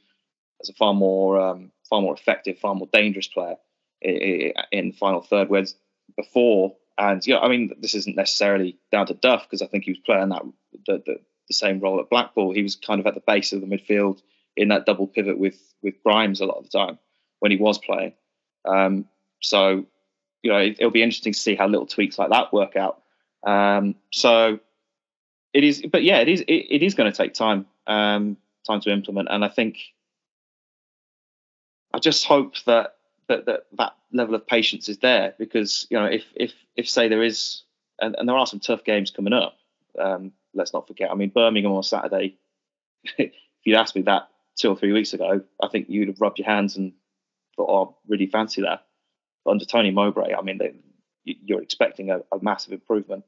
as 0.60 0.68
a 0.68 0.72
far 0.74 0.94
more 0.94 1.40
um, 1.40 1.72
far 1.88 2.00
more 2.00 2.14
effective, 2.14 2.58
far 2.58 2.74
more 2.74 2.88
dangerous 2.92 3.28
player 3.28 3.56
in 4.00 4.90
the 4.90 4.96
final 4.98 5.22
third. 5.22 5.48
Whereas 5.48 5.74
before, 6.16 6.76
and 6.98 7.24
you 7.26 7.34
know, 7.34 7.40
I 7.40 7.48
mean, 7.48 7.72
this 7.80 7.94
isn't 7.94 8.16
necessarily 8.16 8.78
down 8.92 9.06
to 9.06 9.14
Duff 9.14 9.44
because 9.44 9.62
I 9.62 9.66
think 9.66 9.84
he 9.84 9.92
was 9.92 10.00
playing 10.00 10.28
that 10.30 10.42
the, 10.86 11.02
the, 11.04 11.20
the 11.48 11.54
same 11.54 11.80
role 11.80 12.00
at 12.00 12.10
Blackpool. 12.10 12.52
He 12.52 12.62
was 12.62 12.76
kind 12.76 13.00
of 13.00 13.06
at 13.06 13.14
the 13.14 13.22
base 13.26 13.52
of 13.52 13.60
the 13.60 13.66
midfield 13.66 14.20
in 14.56 14.68
that 14.68 14.86
double 14.86 15.06
pivot 15.06 15.38
with 15.38 15.60
with 15.82 16.02
Grimes 16.02 16.40
a 16.40 16.46
lot 16.46 16.58
of 16.58 16.70
the 16.70 16.78
time 16.78 16.98
when 17.40 17.50
he 17.50 17.56
was 17.56 17.78
playing. 17.78 18.14
Um, 18.64 19.06
so 19.40 19.86
you 20.42 20.50
know, 20.50 20.58
it, 20.58 20.76
will 20.78 20.90
be 20.90 21.02
interesting 21.02 21.32
to 21.32 21.38
see 21.38 21.54
how 21.54 21.66
little 21.66 21.86
tweaks 21.86 22.18
like 22.18 22.30
that 22.30 22.52
work 22.52 22.76
out. 22.76 23.02
Um, 23.46 23.94
so 24.12 24.60
it 25.54 25.64
is, 25.64 25.82
but 25.90 26.02
yeah, 26.02 26.18
it 26.18 26.28
is. 26.28 26.42
It, 26.42 26.52
it 26.52 26.82
is 26.82 26.94
going 26.94 27.10
to 27.10 27.16
take 27.16 27.32
time, 27.32 27.66
um, 27.86 28.36
time 28.66 28.80
to 28.82 28.90
implement, 28.90 29.28
and 29.30 29.44
I 29.44 29.48
think 29.48 29.78
I 31.94 31.98
just 31.98 32.26
hope 32.26 32.54
that 32.66 32.96
that 33.28 33.46
that 33.46 33.60
that 33.72 33.92
level 34.14 34.34
of 34.34 34.46
patience 34.46 34.88
is 34.88 34.98
there 34.98 35.34
because 35.38 35.86
you 35.90 35.98
know 35.98 36.06
if 36.06 36.24
if 36.34 36.52
if 36.76 36.88
say 36.88 37.08
there 37.08 37.22
is 37.22 37.64
and, 37.98 38.14
and 38.18 38.28
there 38.28 38.36
are 38.36 38.46
some 38.46 38.60
tough 38.60 38.84
games 38.84 39.10
coming 39.10 39.32
up. 39.32 39.56
Um, 39.98 40.32
let's 40.54 40.72
not 40.72 40.86
forget. 40.86 41.10
I 41.10 41.14
mean, 41.14 41.30
Birmingham 41.30 41.72
on 41.72 41.82
Saturday. 41.82 42.36
if 43.18 43.32
you'd 43.64 43.76
asked 43.76 43.96
me 43.96 44.02
that 44.02 44.28
two 44.56 44.70
or 44.70 44.76
three 44.76 44.92
weeks 44.92 45.12
ago, 45.12 45.42
I 45.62 45.68
think 45.68 45.88
you'd 45.88 46.08
have 46.08 46.20
rubbed 46.20 46.38
your 46.38 46.46
hands 46.46 46.76
and 46.76 46.92
thought, 47.56 47.70
"Oh, 47.70 47.96
really 48.08 48.26
fancy 48.26 48.62
that." 48.62 48.86
But 49.44 49.52
under 49.52 49.64
Tony 49.64 49.90
Mowbray, 49.90 50.34
I 50.34 50.42
mean, 50.42 50.58
they, 50.58 50.74
you're 51.24 51.62
expecting 51.62 52.10
a, 52.10 52.20
a, 52.32 52.42
massive 52.42 52.72
improvement. 52.72 53.24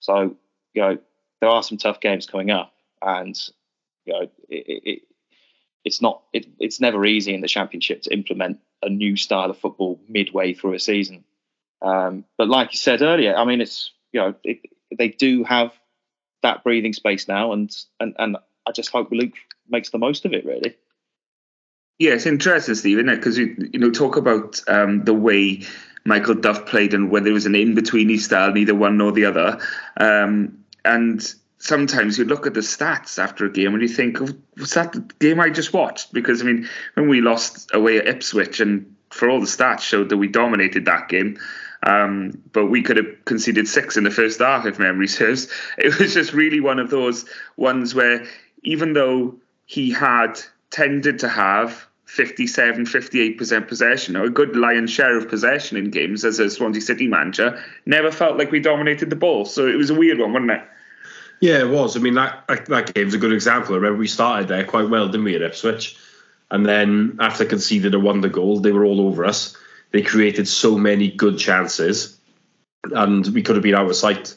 So, 0.00 0.36
you 0.74 0.82
know, 0.82 0.98
there 1.40 1.50
are 1.50 1.62
some 1.62 1.78
tough 1.78 2.00
games 2.00 2.26
coming 2.26 2.50
up, 2.50 2.72
and 3.00 3.38
you 4.04 4.12
know, 4.12 4.22
it, 4.48 4.82
it, 4.84 5.02
it's 5.86 6.02
not 6.02 6.22
it, 6.32 6.46
it's 6.58 6.80
never 6.80 7.06
easy 7.06 7.32
in 7.32 7.40
the 7.40 7.48
championship 7.48 8.02
to 8.02 8.12
implement 8.12 8.58
a 8.82 8.90
new 8.90 9.16
style 9.16 9.48
of 9.48 9.56
football 9.56 9.98
midway 10.08 10.52
through 10.52 10.74
a 10.74 10.80
season. 10.80 11.24
Um, 11.80 12.24
but 12.36 12.48
like 12.48 12.72
you 12.72 12.78
said 12.78 13.02
earlier, 13.02 13.34
I 13.34 13.44
mean, 13.44 13.60
it's 13.60 13.92
you 14.12 14.20
know, 14.20 14.34
it, 14.42 14.58
they 14.98 15.08
do 15.08 15.44
have 15.44 15.72
that 16.42 16.64
breathing 16.64 16.92
space 16.92 17.28
now, 17.28 17.52
and 17.52 17.74
and 18.00 18.14
and 18.18 18.36
I 18.66 18.72
just 18.72 18.90
hope 18.90 19.12
Luke 19.12 19.34
makes 19.68 19.90
the 19.90 19.98
most 19.98 20.24
of 20.26 20.32
it. 20.32 20.44
Really. 20.44 20.76
Yeah, 21.98 22.12
it's 22.12 22.26
interesting, 22.26 22.74
Steve, 22.74 22.98
isn't 22.98 23.08
it? 23.08 23.16
Because 23.16 23.38
you 23.38 23.56
you 23.72 23.78
know 23.78 23.90
talk 23.90 24.16
about 24.16 24.60
um, 24.66 25.04
the 25.04 25.14
way 25.14 25.62
Michael 26.04 26.34
Duff 26.34 26.66
played 26.66 26.94
and 26.94 27.12
whether 27.12 27.28
it 27.28 27.32
was 27.32 27.46
an 27.46 27.54
in 27.54 27.76
between 27.76 28.18
style, 28.18 28.52
neither 28.52 28.74
one 28.74 28.98
nor 28.98 29.12
the 29.12 29.24
other. 29.24 29.60
Um, 29.98 30.64
and 30.84 31.34
sometimes 31.58 32.18
you 32.18 32.24
look 32.24 32.46
at 32.46 32.54
the 32.54 32.60
stats 32.60 33.18
after 33.18 33.44
a 33.44 33.50
game 33.50 33.74
and 33.74 33.82
you 33.82 33.88
think, 33.88 34.20
oh, 34.20 34.28
was 34.56 34.74
that 34.74 34.92
the 34.92 35.00
game 35.18 35.40
I 35.40 35.50
just 35.50 35.72
watched? 35.72 36.12
Because 36.12 36.42
I 36.42 36.44
mean, 36.44 36.68
when 36.94 37.08
we 37.08 37.20
lost 37.20 37.70
away 37.72 37.98
at 37.98 38.08
Ipswich, 38.08 38.60
and 38.60 38.94
for 39.10 39.30
all 39.30 39.40
the 39.40 39.46
stats 39.46 39.80
showed 39.80 40.08
that 40.10 40.16
we 40.16 40.28
dominated 40.28 40.84
that 40.84 41.08
game. 41.08 41.38
Um, 41.82 42.42
but 42.52 42.66
we 42.66 42.82
could 42.82 42.96
have 42.96 43.24
conceded 43.26 43.68
six 43.68 43.96
in 43.96 44.04
the 44.04 44.10
first 44.10 44.40
half, 44.40 44.66
if 44.66 44.78
memory 44.78 45.08
serves. 45.08 45.48
It 45.78 45.98
was 45.98 46.14
just 46.14 46.32
really 46.32 46.60
one 46.60 46.78
of 46.78 46.90
those 46.90 47.24
ones 47.56 47.94
where, 47.94 48.26
even 48.62 48.92
though 48.92 49.36
he 49.66 49.90
had 49.92 50.40
tended 50.70 51.20
to 51.20 51.28
have 51.28 51.86
57, 52.06 52.86
58% 52.86 53.68
possession, 53.68 54.16
or 54.16 54.24
a 54.24 54.30
good 54.30 54.56
lion's 54.56 54.90
share 54.90 55.16
of 55.16 55.28
possession 55.28 55.76
in 55.76 55.90
games 55.90 56.24
as 56.24 56.38
a 56.38 56.50
Swansea 56.50 56.80
City 56.80 57.06
manager, 57.06 57.62
never 57.84 58.10
felt 58.10 58.38
like 58.38 58.50
we 58.50 58.60
dominated 58.60 59.10
the 59.10 59.16
ball. 59.16 59.44
So 59.44 59.66
it 59.66 59.76
was 59.76 59.90
a 59.90 59.94
weird 59.94 60.18
one, 60.18 60.32
wasn't 60.32 60.52
it? 60.52 60.62
Yeah, 61.40 61.60
it 61.60 61.68
was. 61.68 61.96
I 61.96 62.00
mean, 62.00 62.14
that 62.14 62.46
that 62.68 62.94
game's 62.94 63.14
a 63.14 63.18
good 63.18 63.32
example. 63.32 63.74
I 63.74 63.76
remember 63.76 63.98
we 63.98 64.06
started 64.06 64.48
there 64.48 64.64
quite 64.64 64.88
well, 64.88 65.06
didn't 65.06 65.24
we, 65.24 65.36
at 65.36 65.42
Ipswich? 65.42 65.96
And 66.50 66.64
then 66.64 67.18
after 67.20 67.44
conceded 67.44 67.94
a 67.94 68.00
wonder 68.00 68.28
goal, 68.28 68.60
they 68.60 68.72
were 68.72 68.84
all 68.84 69.00
over 69.00 69.24
us. 69.24 69.56
They 69.90 70.02
created 70.02 70.48
so 70.48 70.78
many 70.78 71.10
good 71.10 71.38
chances, 71.38 72.18
and 72.84 73.26
we 73.28 73.42
could 73.42 73.56
have 73.56 73.62
been 73.62 73.74
out 73.74 73.90
of 73.90 73.96
sight 73.96 74.36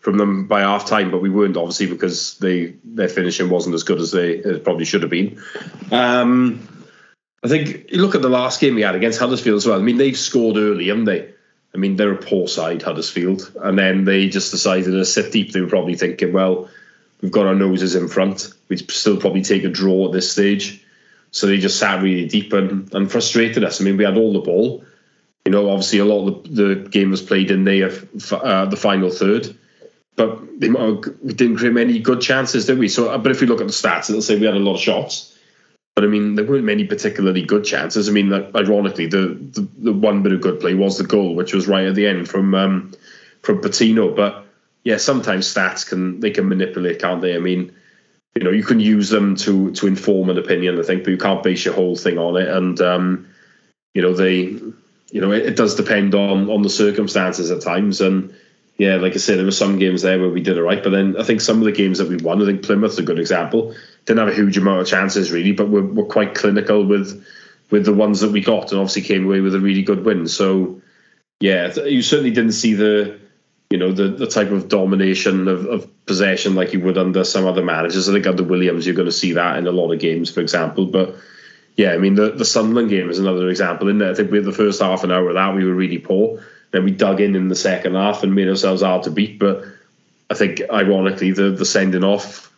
from 0.00 0.16
them 0.16 0.46
by 0.46 0.60
half 0.60 0.86
time, 0.86 1.10
but 1.10 1.20
we 1.20 1.28
weren't 1.30 1.56
obviously 1.56 1.86
because 1.86 2.38
they 2.38 2.74
their 2.84 3.08
finishing 3.08 3.50
wasn't 3.50 3.74
as 3.74 3.82
good 3.82 4.00
as 4.00 4.12
they 4.12 4.36
it 4.36 4.64
probably 4.64 4.84
should 4.84 5.02
have 5.02 5.10
been. 5.10 5.40
Um, 5.92 6.66
I 7.42 7.48
think 7.48 7.90
you 7.90 8.00
look 8.00 8.14
at 8.14 8.22
the 8.22 8.28
last 8.28 8.60
game 8.60 8.74
we 8.74 8.82
had 8.82 8.94
against 8.94 9.18
Huddersfield 9.18 9.56
as 9.56 9.66
well. 9.66 9.78
I 9.78 9.82
mean, 9.82 9.98
they've 9.98 10.16
scored 10.16 10.56
early, 10.56 10.88
haven't 10.88 11.04
they? 11.04 11.29
I 11.74 11.78
mean, 11.78 11.96
they're 11.96 12.12
a 12.12 12.16
poor 12.16 12.48
side, 12.48 12.82
Huddersfield, 12.82 13.52
and 13.62 13.78
then 13.78 14.04
they 14.04 14.28
just 14.28 14.50
decided 14.50 14.90
to 14.90 15.04
sit 15.04 15.32
deep. 15.32 15.52
They 15.52 15.60
were 15.60 15.68
probably 15.68 15.94
thinking, 15.94 16.32
well, 16.32 16.68
we've 17.20 17.30
got 17.30 17.46
our 17.46 17.54
noses 17.54 17.94
in 17.94 18.08
front. 18.08 18.52
We'd 18.68 18.90
still 18.90 19.16
probably 19.16 19.42
take 19.42 19.64
a 19.64 19.68
draw 19.68 20.06
at 20.06 20.12
this 20.12 20.32
stage. 20.32 20.84
So 21.30 21.46
they 21.46 21.58
just 21.58 21.78
sat 21.78 22.02
really 22.02 22.26
deep 22.26 22.52
and, 22.52 22.92
and 22.92 23.10
frustrated 23.10 23.62
us. 23.62 23.80
I 23.80 23.84
mean, 23.84 23.96
we 23.96 24.04
had 24.04 24.16
all 24.16 24.32
the 24.32 24.40
ball. 24.40 24.84
You 25.44 25.52
know, 25.52 25.70
obviously 25.70 26.00
a 26.00 26.04
lot 26.04 26.26
of 26.26 26.54
the, 26.54 26.74
the 26.74 26.88
game 26.88 27.10
was 27.10 27.22
played 27.22 27.50
in 27.50 27.64
there, 27.64 27.92
uh, 28.32 28.66
the 28.66 28.76
final 28.76 29.10
third 29.10 29.56
but 30.20 30.42
we 30.58 31.32
didn't 31.32 31.56
create 31.56 31.72
many 31.72 31.98
good 31.98 32.20
chances, 32.20 32.66
did 32.66 32.78
we? 32.78 32.88
So, 32.88 33.16
but 33.16 33.32
if 33.32 33.40
we 33.40 33.46
look 33.46 33.62
at 33.62 33.66
the 33.66 33.72
stats, 33.72 34.10
it'll 34.10 34.20
say 34.20 34.38
we 34.38 34.44
had 34.44 34.54
a 34.54 34.58
lot 34.58 34.74
of 34.74 34.80
shots. 34.80 35.29
But 36.00 36.06
I 36.06 36.08
mean, 36.08 36.34
there 36.34 36.46
weren't 36.46 36.64
many 36.64 36.86
particularly 36.86 37.42
good 37.42 37.62
chances. 37.62 38.08
I 38.08 38.12
mean, 38.12 38.32
ironically, 38.32 39.04
the, 39.04 39.36
the, 39.38 39.68
the 39.80 39.92
one 39.92 40.22
bit 40.22 40.32
of 40.32 40.40
good 40.40 40.58
play 40.58 40.72
was 40.72 40.96
the 40.96 41.04
goal, 41.04 41.34
which 41.34 41.52
was 41.52 41.68
right 41.68 41.84
at 41.84 41.94
the 41.94 42.06
end 42.06 42.26
from 42.26 42.54
um, 42.54 42.94
from 43.42 43.60
Patino. 43.60 44.14
But 44.14 44.46
yeah, 44.82 44.96
sometimes 44.96 45.52
stats 45.52 45.86
can 45.86 46.20
they 46.20 46.30
can 46.30 46.48
manipulate, 46.48 47.02
can't 47.02 47.20
they? 47.20 47.36
I 47.36 47.38
mean, 47.38 47.76
you 48.34 48.42
know, 48.42 48.50
you 48.50 48.62
can 48.62 48.80
use 48.80 49.10
them 49.10 49.36
to 49.44 49.72
to 49.72 49.86
inform 49.86 50.30
an 50.30 50.38
opinion, 50.38 50.78
I 50.78 50.84
think, 50.84 51.04
but 51.04 51.10
you 51.10 51.18
can't 51.18 51.42
base 51.42 51.66
your 51.66 51.74
whole 51.74 51.96
thing 51.96 52.16
on 52.16 52.38
it. 52.38 52.48
And 52.48 52.80
um, 52.80 53.28
you 53.92 54.00
know, 54.00 54.14
they, 54.14 54.36
you 54.36 55.20
know, 55.20 55.32
it, 55.32 55.44
it 55.44 55.56
does 55.56 55.74
depend 55.74 56.14
on 56.14 56.48
on 56.48 56.62
the 56.62 56.70
circumstances 56.70 57.50
at 57.50 57.60
times 57.60 58.00
and 58.00 58.34
yeah, 58.78 58.96
like 58.96 59.12
I 59.12 59.18
said, 59.18 59.36
there 59.36 59.44
were 59.44 59.50
some 59.50 59.78
games 59.78 60.00
there 60.00 60.18
where 60.18 60.30
we 60.30 60.40
did 60.40 60.56
it 60.56 60.62
right, 60.62 60.82
but 60.82 60.88
then 60.88 61.14
I 61.18 61.24
think 61.24 61.42
some 61.42 61.58
of 61.58 61.64
the 61.64 61.72
games 61.72 61.98
that 61.98 62.08
we 62.08 62.16
won, 62.16 62.40
I 62.40 62.46
think 62.46 62.62
Plymouth's 62.62 62.96
a 62.96 63.02
good 63.02 63.18
example. 63.18 63.74
Didn't 64.10 64.26
have 64.26 64.34
a 64.34 64.36
huge 64.36 64.58
amount 64.58 64.80
of 64.80 64.88
chances 64.88 65.30
really, 65.30 65.52
but 65.52 65.68
we're, 65.68 65.86
we're 65.86 66.04
quite 66.04 66.34
clinical 66.34 66.84
with 66.84 67.24
with 67.70 67.84
the 67.84 67.94
ones 67.94 68.18
that 68.20 68.32
we 68.32 68.40
got, 68.40 68.72
and 68.72 68.80
obviously 68.80 69.02
came 69.02 69.24
away 69.24 69.40
with 69.40 69.54
a 69.54 69.60
really 69.60 69.82
good 69.82 70.04
win. 70.04 70.26
So 70.26 70.82
yeah, 71.38 71.72
you 71.84 72.02
certainly 72.02 72.32
didn't 72.32 72.52
see 72.52 72.74
the 72.74 73.20
you 73.70 73.78
know 73.78 73.92
the 73.92 74.08
the 74.08 74.26
type 74.26 74.50
of 74.50 74.68
domination 74.68 75.46
of, 75.46 75.66
of 75.66 76.06
possession 76.06 76.56
like 76.56 76.72
you 76.72 76.80
would 76.80 76.98
under 76.98 77.22
some 77.22 77.46
other 77.46 77.62
managers. 77.62 78.08
I 78.08 78.12
think 78.12 78.26
under 78.26 78.42
Williams, 78.42 78.84
you're 78.84 78.96
going 78.96 79.06
to 79.06 79.12
see 79.12 79.34
that 79.34 79.58
in 79.58 79.68
a 79.68 79.72
lot 79.72 79.92
of 79.92 80.00
games, 80.00 80.28
for 80.28 80.40
example. 80.40 80.86
But 80.86 81.14
yeah, 81.76 81.92
I 81.92 81.98
mean 81.98 82.16
the 82.16 82.32
the 82.32 82.44
Sunderland 82.44 82.90
game 82.90 83.08
is 83.08 83.20
another 83.20 83.48
example. 83.48 83.88
In 83.88 83.98
there, 83.98 84.10
I 84.10 84.14
think 84.14 84.32
we 84.32 84.38
had 84.38 84.44
the 84.44 84.52
first 84.52 84.82
half 84.82 85.04
an 85.04 85.12
hour 85.12 85.28
of 85.28 85.34
that 85.36 85.54
we 85.54 85.64
were 85.64 85.74
really 85.74 85.98
poor 85.98 86.40
then 86.70 86.84
we 86.84 86.90
dug 86.90 87.20
in 87.20 87.34
in 87.34 87.48
the 87.48 87.56
second 87.56 87.94
half 87.94 88.22
and 88.22 88.34
made 88.34 88.48
ourselves 88.48 88.82
hard 88.82 89.02
to 89.04 89.10
beat. 89.10 89.38
But 89.38 89.64
I 90.30 90.34
think, 90.34 90.62
ironically, 90.70 91.32
the 91.32 91.50
the 91.50 91.64
sending 91.64 92.04
off 92.04 92.49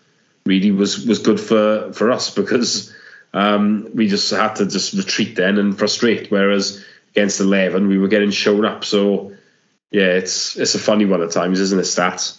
really 0.47 0.71
was 0.71 1.07
was 1.07 1.19
good 1.19 1.41
for 1.41 1.93
for 1.93 2.11
us 2.11 2.35
because 2.35 2.95
um, 3.35 3.89
we 3.95 4.09
just 4.09 4.31
had 4.31 4.57
to 4.57 4.67
just 4.67 4.93
retreat 4.95 5.37
then 5.37 5.59
and 5.59 5.79
frustrate. 5.79 6.31
Whereas 6.31 6.85
against 7.13 7.41
eleven, 7.41 7.89
we 7.89 7.99
were 7.99 8.09
getting 8.09 8.31
shown 8.31 8.65
up. 8.65 8.85
So 8.85 9.33
yeah, 9.91 10.09
it's 10.09 10.57
it's 10.57 10.75
a 10.75 10.79
funny 10.79 11.05
one 11.05 11.23
at 11.23 11.31
times, 11.31 11.61
isn't 11.61 11.79
it? 11.79 11.83
Stats. 11.83 12.39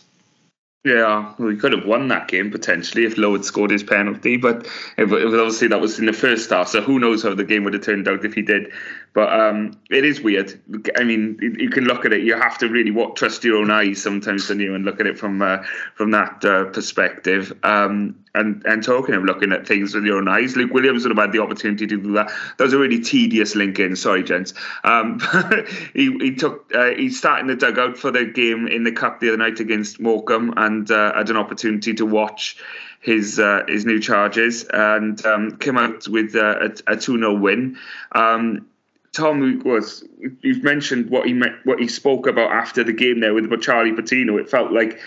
Yeah, 0.86 1.34
we 1.40 1.56
could 1.56 1.72
have 1.72 1.86
won 1.86 2.10
that 2.10 2.28
game 2.28 2.52
potentially 2.52 3.06
if 3.06 3.18
Lowe 3.18 3.32
had 3.32 3.46
scored 3.46 3.72
his 3.72 3.84
penalty, 3.84 4.36
but 4.36 4.68
it, 4.98 5.04
it 5.04 5.26
was 5.26 5.34
obviously 5.34 5.70
that 5.70 5.80
was 5.80 5.98
in 5.98 6.08
the 6.08 6.14
first 6.14 6.50
half. 6.50 6.68
So 6.68 6.82
who 6.82 7.00
knows 7.00 7.24
how 7.24 7.34
the 7.34 7.46
game 7.46 7.64
would 7.64 7.74
have 7.74 7.84
turned 7.84 8.06
out 8.10 8.26
if 8.26 8.34
he 8.34 8.42
did. 8.42 8.74
But 9.14 9.32
um, 9.32 9.80
it 9.92 10.06
is 10.06 10.22
weird. 10.22 10.60
I 10.98 11.04
mean, 11.04 11.38
you 11.60 11.70
can 11.70 11.84
look 11.84 12.04
at 12.04 12.14
it. 12.14 12.24
You 12.24 12.36
have 12.36 12.58
to 12.60 12.68
really 12.68 12.90
what, 12.90 13.16
trust 13.16 13.44
your 13.44 13.58
own 13.58 13.70
eyes 13.70 14.02
sometimes, 14.02 14.48
don't 14.48 14.60
you, 14.60 14.74
and 14.74 14.84
look 14.84 15.00
at 15.00 15.06
it 15.06 15.20
from 15.20 15.42
uh, 15.42 15.60
from 15.94 16.12
that 16.12 16.44
uh, 16.44 16.66
perspective. 16.66 17.54
Um, 17.62 18.24
and 18.34 18.64
and 18.66 18.84
talking 18.84 19.14
of 19.14 19.24
looking 19.24 19.52
at 19.52 19.68
things 19.68 19.94
with 19.94 20.04
your 20.06 20.18
own 20.18 20.28
eyes, 20.28 20.56
Luke 20.56 20.74
Williams 20.74 21.04
would 21.04 21.16
have 21.16 21.26
had 21.26 21.32
the 21.32 21.44
opportunity 21.44 21.86
to 21.86 21.98
do 21.98 22.14
that. 22.14 22.32
That 22.58 22.64
was 22.64 22.74
a 22.74 22.80
really 22.80 23.02
tedious 23.02 23.56
link 23.56 23.78
in. 23.78 23.96
Sorry, 23.96 24.24
gents. 24.24 24.56
Um, 24.84 25.20
he 25.94 26.12
he 26.18 26.34
took 26.34 26.72
uh, 26.74 26.90
he 26.96 27.12
started 27.12 27.42
in 27.42 27.48
the 27.48 27.56
dugout 27.56 27.98
for 27.98 28.10
the 28.10 28.26
game 28.26 28.68
in 28.68 28.84
the 28.84 28.92
cup 28.92 29.20
the 29.20 29.28
other 29.28 29.38
night 29.38 29.60
against 29.60 30.00
Morecambe, 30.00 30.56
and 30.58 30.90
uh, 30.90 31.14
had 31.14 31.30
an 31.30 31.38
opportunity 31.38 31.94
to 31.94 32.06
watch 32.08 32.58
his 33.00 33.38
uh, 33.38 33.64
his 33.68 33.86
new 33.86 34.00
charges 34.00 34.66
and 34.74 35.24
um, 35.26 35.58
came 35.58 35.78
out 35.78 36.08
with 36.08 36.36
uh, 36.36 36.70
a, 36.88 36.94
a 36.94 36.98
2 36.98 37.20
0 37.20 37.38
win. 37.38 37.78
Um, 38.14 38.66
Tom 39.14 39.62
was 39.64 40.04
you've 40.42 40.64
mentioned 40.64 41.10
what 41.10 41.28
he 41.28 41.34
met, 41.34 41.54
what 41.66 41.80
he 41.80 41.88
spoke 41.88 42.28
about 42.28 42.52
after 42.52 42.84
the 42.84 42.94
game 42.94 43.20
there 43.20 43.34
with 43.34 43.62
Charlie 43.62 43.94
Patino. 43.94 44.38
It 44.38 44.50
felt 44.50 44.72
like 44.72 45.00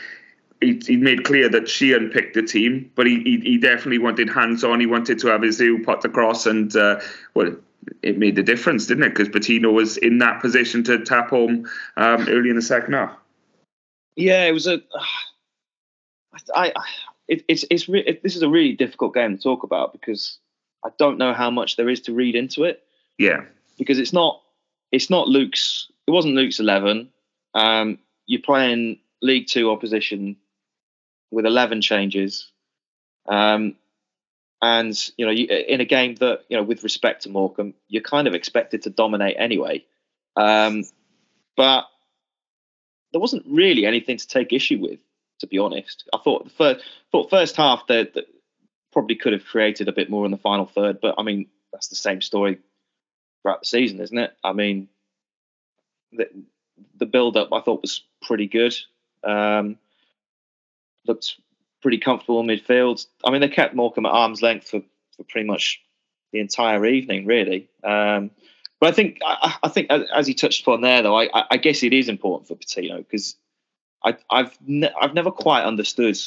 he, 0.60 0.80
he 0.86 0.96
made 0.96 1.24
clear 1.24 1.48
that 1.48 1.68
Sheehan 1.68 2.10
picked 2.10 2.34
the 2.34 2.42
team, 2.42 2.90
but 2.94 3.06
he, 3.06 3.20
he, 3.22 3.40
he 3.40 3.58
definitely 3.58 3.98
wanted 3.98 4.30
hands 4.30 4.64
on. 4.64 4.80
He 4.80 4.86
wanted 4.86 5.18
to 5.20 5.26
have 5.28 5.42
his 5.42 5.60
ear 5.60 5.78
put 5.82 6.04
across, 6.04 6.46
and 6.46 6.74
uh, 6.76 7.00
well, 7.34 7.56
it 8.02 8.16
made 8.16 8.36
the 8.36 8.42
difference, 8.42 8.86
didn't 8.86 9.04
it? 9.04 9.10
Because 9.10 9.28
Patino 9.28 9.72
was 9.72 9.96
in 9.96 10.18
that 10.18 10.40
position 10.40 10.84
to 10.84 11.04
tap 11.04 11.30
home 11.30 11.68
um, 11.96 12.26
early 12.28 12.50
in 12.50 12.56
the 12.56 12.62
second 12.62 12.94
half. 12.94 13.16
Yeah, 14.14 14.44
it 14.44 14.52
was 14.52 14.66
a. 14.66 14.80
I, 16.54 16.72
I 16.76 16.84
it, 17.28 17.44
it's 17.48 17.64
it's 17.70 17.88
re- 17.88 18.04
it, 18.06 18.22
this 18.22 18.36
is 18.36 18.42
a 18.42 18.48
really 18.48 18.72
difficult 18.72 19.14
game 19.14 19.36
to 19.36 19.42
talk 19.42 19.64
about 19.64 19.92
because 19.92 20.38
I 20.84 20.90
don't 20.96 21.18
know 21.18 21.34
how 21.34 21.50
much 21.50 21.76
there 21.76 21.88
is 21.88 22.00
to 22.02 22.12
read 22.12 22.34
into 22.34 22.64
it. 22.64 22.82
Yeah, 23.18 23.44
because 23.78 23.98
it's 23.98 24.12
not 24.12 24.42
it's 24.92 25.10
not 25.10 25.28
Luke's. 25.28 25.90
It 26.06 26.10
wasn't 26.10 26.34
Luke's 26.34 26.60
eleven. 26.60 27.10
Um, 27.54 27.98
you're 28.26 28.42
playing 28.42 29.00
League 29.22 29.46
Two 29.46 29.70
opposition 29.70 30.36
with 31.30 31.46
eleven 31.46 31.80
changes, 31.80 32.50
um, 33.28 33.74
and 34.62 34.96
you 35.16 35.26
know 35.26 35.32
you, 35.32 35.46
in 35.46 35.80
a 35.80 35.84
game 35.84 36.14
that 36.16 36.44
you 36.48 36.56
know 36.56 36.62
with 36.62 36.82
respect 36.82 37.22
to 37.22 37.28
Morecambe, 37.28 37.74
you're 37.88 38.02
kind 38.02 38.26
of 38.26 38.34
expected 38.34 38.82
to 38.82 38.90
dominate 38.90 39.36
anyway. 39.38 39.84
Um, 40.36 40.84
but 41.56 41.86
there 43.12 43.20
wasn't 43.20 43.44
really 43.48 43.86
anything 43.86 44.18
to 44.18 44.28
take 44.28 44.52
issue 44.52 44.78
with, 44.78 45.00
to 45.40 45.46
be 45.46 45.58
honest. 45.58 46.08
I 46.14 46.18
thought 46.18 46.44
the 46.44 46.50
first 46.50 46.84
thought 47.10 47.30
first 47.30 47.56
half 47.56 47.86
that 47.88 48.26
probably 48.92 49.16
could 49.16 49.32
have 49.32 49.44
created 49.44 49.88
a 49.88 49.92
bit 49.92 50.10
more 50.10 50.24
in 50.24 50.30
the 50.30 50.38
final 50.38 50.66
third, 50.66 51.00
but 51.00 51.16
I 51.18 51.22
mean 51.22 51.46
that's 51.72 51.88
the 51.88 51.96
same 51.96 52.22
story 52.22 52.58
throughout 53.46 53.60
the 53.60 53.66
season, 53.66 54.00
isn't 54.00 54.18
it? 54.18 54.36
I 54.42 54.52
mean, 54.52 54.88
the, 56.10 56.28
the 56.98 57.06
build 57.06 57.36
up 57.36 57.52
I 57.52 57.60
thought 57.60 57.80
was 57.80 58.02
pretty 58.22 58.48
good. 58.48 58.74
Um, 59.22 59.78
looked 61.06 61.36
pretty 61.80 61.98
comfortable 61.98 62.40
in 62.40 62.46
midfield. 62.46 63.06
I 63.24 63.30
mean, 63.30 63.40
they 63.40 63.48
kept 63.48 63.74
Morecambe 63.74 64.06
at 64.06 64.12
arm's 64.12 64.42
length 64.42 64.68
for, 64.68 64.80
for 65.16 65.22
pretty 65.28 65.46
much 65.46 65.80
the 66.32 66.40
entire 66.40 66.84
evening, 66.86 67.24
really. 67.24 67.68
Um, 67.84 68.32
but 68.80 68.88
I 68.88 68.92
think 68.92 69.18
I, 69.24 69.54
I, 69.62 69.68
think 69.68 69.90
as 69.92 70.26
he 70.26 70.34
touched 70.34 70.62
upon 70.62 70.80
there, 70.80 71.02
though, 71.02 71.16
I, 71.16 71.28
I 71.48 71.56
guess 71.56 71.84
it 71.84 71.92
is 71.92 72.08
important 72.08 72.48
for 72.48 72.56
Patino 72.56 72.98
because 72.98 73.36
I, 74.04 74.16
have 74.28 74.58
ne- 74.66 74.92
I've 75.00 75.14
never 75.14 75.30
quite 75.30 75.62
understood 75.62 76.18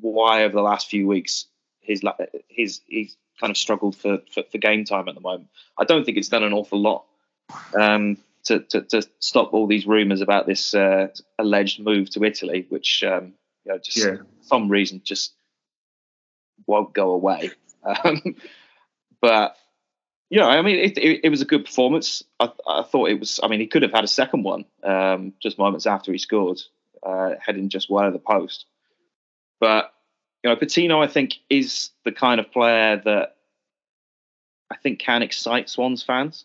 why 0.00 0.44
over 0.44 0.54
the 0.54 0.62
last 0.62 0.88
few 0.88 1.06
weeks 1.06 1.44
his 1.80 2.02
his 2.48 2.80
he's 2.86 3.16
kind 3.40 3.50
of 3.50 3.56
struggled 3.56 3.96
for, 3.96 4.18
for, 4.32 4.42
for 4.50 4.58
game 4.58 4.84
time 4.84 5.08
at 5.08 5.14
the 5.14 5.20
moment. 5.20 5.48
I 5.78 5.84
don't 5.84 6.04
think 6.04 6.16
it's 6.16 6.28
done 6.28 6.42
an 6.42 6.52
awful 6.52 6.80
lot 6.80 7.04
um, 7.78 8.18
to, 8.44 8.60
to, 8.60 8.82
to 8.82 9.02
stop 9.18 9.52
all 9.52 9.66
these 9.66 9.86
rumours 9.86 10.20
about 10.20 10.46
this 10.46 10.74
uh, 10.74 11.08
alleged 11.38 11.80
move 11.80 12.10
to 12.10 12.24
Italy, 12.24 12.66
which 12.68 13.04
um, 13.04 13.34
you 13.64 13.72
know 13.72 13.78
just 13.78 13.98
yeah. 13.98 14.16
some 14.42 14.68
reason 14.68 15.00
just 15.04 15.34
won't 16.66 16.92
go 16.92 17.10
away. 17.10 17.50
Um, 18.02 18.34
but 19.20 19.56
you 20.28 20.40
know, 20.40 20.48
I 20.48 20.60
mean, 20.62 20.76
it, 20.76 20.98
it, 20.98 21.20
it, 21.22 21.28
was 21.28 21.40
a 21.40 21.44
good 21.44 21.64
performance. 21.64 22.24
I, 22.40 22.50
I, 22.68 22.82
thought 22.82 23.10
it 23.10 23.20
was. 23.20 23.38
I 23.42 23.46
mean, 23.46 23.60
he 23.60 23.68
could 23.68 23.82
have 23.82 23.92
had 23.92 24.02
a 24.02 24.08
second 24.08 24.42
one 24.42 24.64
um, 24.82 25.34
just 25.40 25.56
moments 25.56 25.86
after 25.86 26.10
he 26.10 26.18
scored, 26.18 26.60
uh, 27.04 27.34
heading 27.40 27.68
just 27.68 27.88
wide 27.88 28.08
of 28.08 28.12
the 28.12 28.18
post. 28.18 28.66
But 29.60 29.92
you 30.46 30.52
know, 30.52 30.56
Patino, 30.56 31.02
I 31.02 31.08
think, 31.08 31.38
is 31.50 31.90
the 32.04 32.12
kind 32.12 32.40
of 32.40 32.52
player 32.52 33.00
that 33.04 33.36
I 34.70 34.76
think 34.76 35.00
can 35.00 35.22
excite 35.22 35.68
Swans 35.68 36.02
fans. 36.02 36.44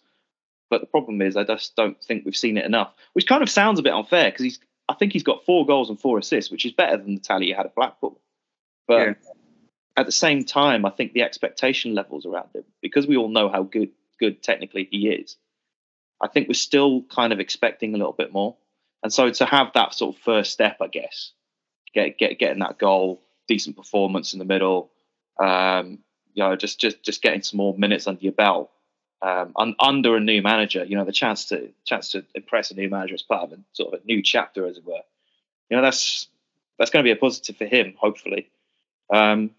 But 0.69 0.81
the 0.81 0.87
problem 0.87 1.21
is, 1.21 1.37
I 1.37 1.43
just 1.43 1.75
don't 1.75 2.01
think 2.01 2.25
we've 2.25 2.35
seen 2.35 2.57
it 2.57 2.65
enough. 2.65 2.93
Which 3.13 3.27
kind 3.27 3.43
of 3.43 3.49
sounds 3.49 3.79
a 3.79 3.83
bit 3.83 3.93
unfair 3.93 4.31
because 4.31 4.43
he's. 4.43 4.59
I 4.89 4.93
think 4.95 5.13
he's 5.13 5.23
got 5.23 5.45
four 5.45 5.65
goals 5.65 5.89
and 5.89 5.99
four 5.99 6.17
assists, 6.17 6.51
which 6.51 6.65
is 6.65 6.73
better 6.73 6.97
than 6.97 7.15
the 7.15 7.21
tally 7.21 7.45
he 7.45 7.51
had 7.53 7.65
at 7.65 7.75
Blackpool. 7.75 8.19
But 8.87 9.07
yeah 9.07 9.13
at 9.97 10.05
the 10.05 10.11
same 10.11 10.43
time, 10.43 10.85
I 10.85 10.89
think 10.89 11.13
the 11.13 11.23
expectation 11.23 11.93
levels 11.93 12.25
around 12.25 12.49
him, 12.53 12.63
because 12.81 13.07
we 13.07 13.17
all 13.17 13.29
know 13.29 13.49
how 13.49 13.63
good 13.63 13.89
good 14.19 14.41
technically 14.43 14.87
he 14.89 15.09
is, 15.09 15.37
I 16.21 16.27
think 16.27 16.47
we're 16.47 16.53
still 16.53 17.03
kind 17.03 17.33
of 17.33 17.39
expecting 17.39 17.93
a 17.93 17.97
little 17.97 18.13
bit 18.13 18.31
more. 18.31 18.55
And 19.03 19.11
so 19.11 19.29
to 19.31 19.45
have 19.45 19.71
that 19.73 19.93
sort 19.93 20.15
of 20.15 20.21
first 20.21 20.51
step, 20.53 20.77
I 20.81 20.87
guess, 20.87 21.31
get 21.93 22.17
get 22.17 22.39
getting 22.39 22.59
that 22.59 22.77
goal, 22.77 23.21
decent 23.51 23.75
performance 23.75 24.31
in 24.31 24.39
the 24.39 24.45
middle, 24.45 24.89
um, 25.37 25.99
you 26.33 26.41
know, 26.41 26.55
just 26.55 26.79
just 26.79 27.03
just 27.03 27.21
getting 27.21 27.41
some 27.41 27.57
more 27.57 27.77
minutes 27.77 28.07
under 28.07 28.21
your 28.21 28.31
belt, 28.31 28.71
um, 29.21 29.51
un, 29.57 29.75
under 29.77 30.15
a 30.15 30.21
new 30.21 30.41
manager, 30.41 30.85
you 30.85 30.95
know, 30.95 31.03
the 31.03 31.11
chance 31.11 31.45
to 31.49 31.69
chance 31.85 32.11
to 32.11 32.23
impress 32.33 32.71
a 32.71 32.75
new 32.75 32.89
manager 32.89 33.13
as 33.13 33.23
part 33.23 33.43
of 33.43 33.51
a 33.51 33.61
sort 33.73 33.93
of 33.93 33.99
a 33.99 34.05
new 34.05 34.21
chapter, 34.21 34.65
as 34.65 34.77
it 34.77 34.85
were. 34.85 35.01
You 35.69 35.77
know, 35.77 35.83
that's 35.83 36.27
that's 36.79 36.91
going 36.91 37.03
to 37.03 37.07
be 37.07 37.11
a 37.11 37.17
positive 37.17 37.57
for 37.57 37.65
him, 37.65 37.93
hopefully. 37.99 38.49
Um, 39.13 39.51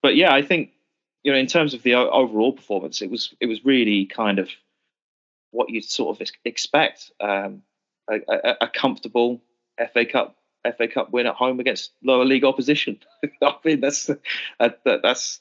but 0.00 0.14
yeah, 0.14 0.32
I 0.32 0.42
think 0.42 0.70
you 1.24 1.32
know 1.32 1.38
in 1.38 1.48
terms 1.48 1.74
of 1.74 1.82
the 1.82 1.94
overall 1.94 2.52
performance, 2.52 3.02
it 3.02 3.10
was 3.10 3.34
it 3.40 3.46
was 3.46 3.64
really 3.64 4.06
kind 4.06 4.38
of 4.38 4.48
what 5.50 5.70
you'd 5.70 5.84
sort 5.84 6.16
of 6.20 6.28
expect 6.44 7.10
um, 7.20 7.62
a, 8.08 8.20
a, 8.28 8.56
a, 8.62 8.68
comfortable 8.68 9.40
FA 9.92 10.04
Cup 10.04 10.36
FA 10.76 10.88
Cup 10.88 11.12
win 11.12 11.26
at 11.26 11.34
home 11.34 11.60
against 11.60 11.92
lower 12.02 12.24
league 12.24 12.44
opposition. 12.44 12.98
I 13.42 13.54
mean 13.64 13.80
that's 13.80 14.06
that, 14.58 14.80
that's 14.84 15.40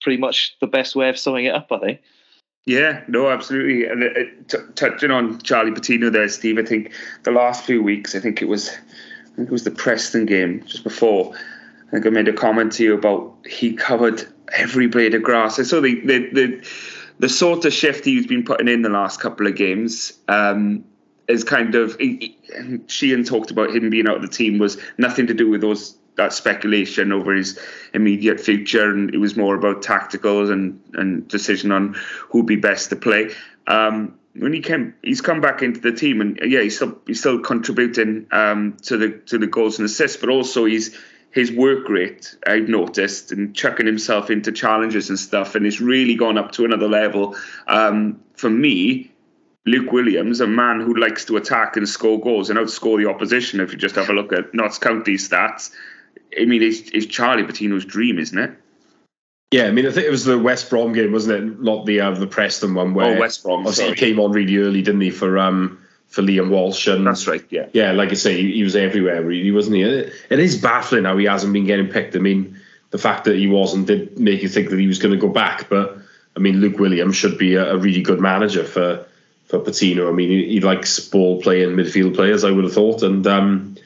pretty 0.00 0.18
much 0.18 0.56
the 0.60 0.66
best 0.66 0.96
way 0.96 1.08
of 1.08 1.18
summing 1.18 1.46
it 1.46 1.54
up. 1.54 1.70
I 1.70 1.78
think. 1.78 2.00
Yeah, 2.64 3.02
no, 3.08 3.28
absolutely. 3.28 3.86
And 3.86 4.02
it, 4.04 4.48
t- 4.48 4.58
touching 4.76 5.10
on 5.10 5.40
Charlie 5.40 5.72
Patino 5.72 6.10
there, 6.10 6.28
Steve, 6.28 6.58
I 6.58 6.62
think 6.62 6.92
the 7.24 7.32
last 7.32 7.64
few 7.64 7.82
weeks, 7.82 8.14
I 8.14 8.20
think 8.20 8.40
it 8.40 8.44
was, 8.44 8.68
I 8.70 9.36
think 9.36 9.48
it 9.48 9.52
was 9.52 9.64
the 9.64 9.72
Preston 9.72 10.26
game 10.26 10.62
just 10.64 10.84
before. 10.84 11.34
I 11.34 11.90
think 11.90 12.06
I 12.06 12.10
made 12.10 12.28
a 12.28 12.32
comment 12.32 12.72
to 12.72 12.84
you 12.84 12.94
about 12.94 13.34
he 13.48 13.72
covered 13.72 14.24
every 14.52 14.86
blade 14.86 15.14
of 15.14 15.22
grass. 15.22 15.58
I 15.58 15.64
saw 15.64 15.80
the 15.80 16.00
the 16.06 16.30
the, 16.32 16.68
the 17.18 17.28
sort 17.28 17.64
of 17.64 17.72
shift 17.72 18.04
he's 18.04 18.26
been 18.26 18.44
putting 18.44 18.68
in 18.68 18.82
the 18.82 18.88
last 18.88 19.20
couple 19.20 19.46
of 19.46 19.56
games 19.56 20.12
um, 20.28 20.84
is 21.28 21.44
kind 21.44 21.74
of. 21.74 21.96
He, 21.96 22.38
he, 22.42 22.80
Sheehan 22.86 23.24
talked 23.24 23.50
about 23.50 23.74
him 23.74 23.90
being 23.90 24.08
out 24.08 24.16
of 24.16 24.22
the 24.22 24.28
team 24.28 24.58
was 24.58 24.78
nothing 24.98 25.26
to 25.28 25.34
do 25.34 25.48
with 25.48 25.60
those 25.60 25.96
that 26.16 26.32
speculation 26.32 27.10
over 27.10 27.34
his 27.34 27.58
immediate 27.94 28.40
future, 28.40 28.90
and 28.90 29.14
it 29.14 29.18
was 29.18 29.36
more 29.36 29.54
about 29.54 29.82
tacticals 29.82 30.50
and 30.50 30.80
and 30.94 31.28
decision 31.28 31.72
on 31.72 31.94
who'd 32.30 32.46
be 32.46 32.56
best 32.56 32.90
to 32.90 32.96
play. 32.96 33.30
Um, 33.66 34.18
when 34.34 34.52
he 34.52 34.60
came, 34.60 34.94
he's 35.02 35.20
come 35.20 35.40
back 35.40 35.62
into 35.62 35.80
the 35.80 35.92
team, 35.92 36.20
and 36.20 36.38
yeah, 36.44 36.60
he's 36.60 36.76
still 36.76 36.98
he's 37.06 37.20
still 37.20 37.40
contributing 37.40 38.26
um, 38.30 38.76
to 38.82 38.96
the 38.96 39.10
to 39.26 39.38
the 39.38 39.46
goals 39.46 39.78
and 39.78 39.86
assists, 39.86 40.16
but 40.16 40.28
also 40.28 40.64
he's 40.64 40.96
his 41.30 41.50
work 41.50 41.88
rate, 41.88 42.36
I've 42.46 42.68
noticed, 42.68 43.32
and 43.32 43.56
chucking 43.56 43.86
himself 43.86 44.30
into 44.30 44.52
challenges 44.52 45.08
and 45.08 45.18
stuff, 45.18 45.54
and 45.54 45.66
it's 45.66 45.80
really 45.80 46.14
gone 46.14 46.36
up 46.36 46.52
to 46.52 46.64
another 46.64 46.88
level. 46.88 47.36
Um, 47.66 48.20
for 48.34 48.50
me, 48.50 49.11
Luke 49.64 49.92
Williams, 49.92 50.40
a 50.40 50.46
man 50.46 50.80
who 50.80 50.94
likes 50.94 51.24
to 51.26 51.36
attack 51.36 51.76
and 51.76 51.88
score 51.88 52.20
goals 52.20 52.50
and 52.50 52.58
outscore 52.58 53.02
the 53.02 53.08
opposition, 53.08 53.60
if 53.60 53.72
you 53.72 53.78
just 53.78 53.94
have 53.94 54.08
a 54.08 54.12
look 54.12 54.32
at 54.32 54.52
Notts 54.52 54.78
County 54.78 55.14
stats, 55.14 55.70
I 56.38 56.46
mean, 56.46 56.62
it's, 56.62 56.90
it's 56.90 57.06
Charlie 57.06 57.44
Patino's 57.44 57.84
dream, 57.84 58.18
isn't 58.18 58.38
it? 58.38 58.50
Yeah, 59.52 59.64
I 59.64 59.70
mean, 59.70 59.86
I 59.86 59.90
think 59.90 60.06
it 60.06 60.10
was 60.10 60.24
the 60.24 60.38
West 60.38 60.70
Brom 60.70 60.94
game, 60.94 61.12
wasn't 61.12 61.44
it? 61.44 61.60
Not 61.60 61.84
the 61.84 62.00
uh, 62.00 62.12
the 62.12 62.26
Preston 62.26 62.74
one 62.74 62.94
where 62.94 63.16
oh, 63.16 63.20
West 63.20 63.42
Brom. 63.42 63.70
Sorry. 63.70 63.90
He 63.90 63.94
came 63.96 64.18
on 64.18 64.32
really 64.32 64.56
early, 64.56 64.80
didn't 64.80 65.02
he? 65.02 65.10
For 65.10 65.38
um, 65.38 65.78
for 66.08 66.22
Liam 66.22 66.48
Walsh. 66.48 66.86
And 66.86 67.06
That's 67.06 67.26
right, 67.26 67.44
yeah. 67.50 67.66
Yeah, 67.74 67.92
like 67.92 68.10
I 68.10 68.14
say, 68.14 68.40
he, 68.40 68.52
he 68.52 68.62
was 68.62 68.76
everywhere, 68.76 69.22
really, 69.22 69.50
wasn't 69.50 69.76
he? 69.76 69.82
It, 69.82 70.12
it 70.30 70.38
is 70.38 70.56
baffling 70.56 71.04
how 71.04 71.18
he 71.18 71.26
hasn't 71.26 71.52
been 71.52 71.66
getting 71.66 71.88
picked. 71.88 72.16
I 72.16 72.18
mean, 72.18 72.58
the 72.90 72.98
fact 72.98 73.24
that 73.24 73.36
he 73.36 73.46
wasn't 73.46 73.88
did 73.88 74.18
make 74.18 74.42
you 74.42 74.48
think 74.48 74.70
that 74.70 74.78
he 74.78 74.86
was 74.86 74.98
going 74.98 75.12
to 75.12 75.20
go 75.20 75.28
back. 75.28 75.68
But, 75.68 75.98
I 76.34 76.38
mean, 76.38 76.56
Luke 76.60 76.78
Williams 76.78 77.16
should 77.16 77.36
be 77.36 77.54
a, 77.54 77.74
a 77.74 77.76
really 77.76 78.02
good 78.02 78.20
manager 78.20 78.64
for, 78.64 79.06
for 79.52 79.60
Patino. 79.60 80.08
I 80.08 80.12
mean, 80.12 80.30
he, 80.30 80.48
he 80.54 80.60
likes 80.60 80.98
ball 80.98 81.42
playing 81.42 81.76
midfield 81.76 82.14
players, 82.14 82.42
I 82.42 82.50
would 82.50 82.64
have 82.64 82.72
thought. 82.72 83.02
And, 83.02 83.26
um, 83.26 83.76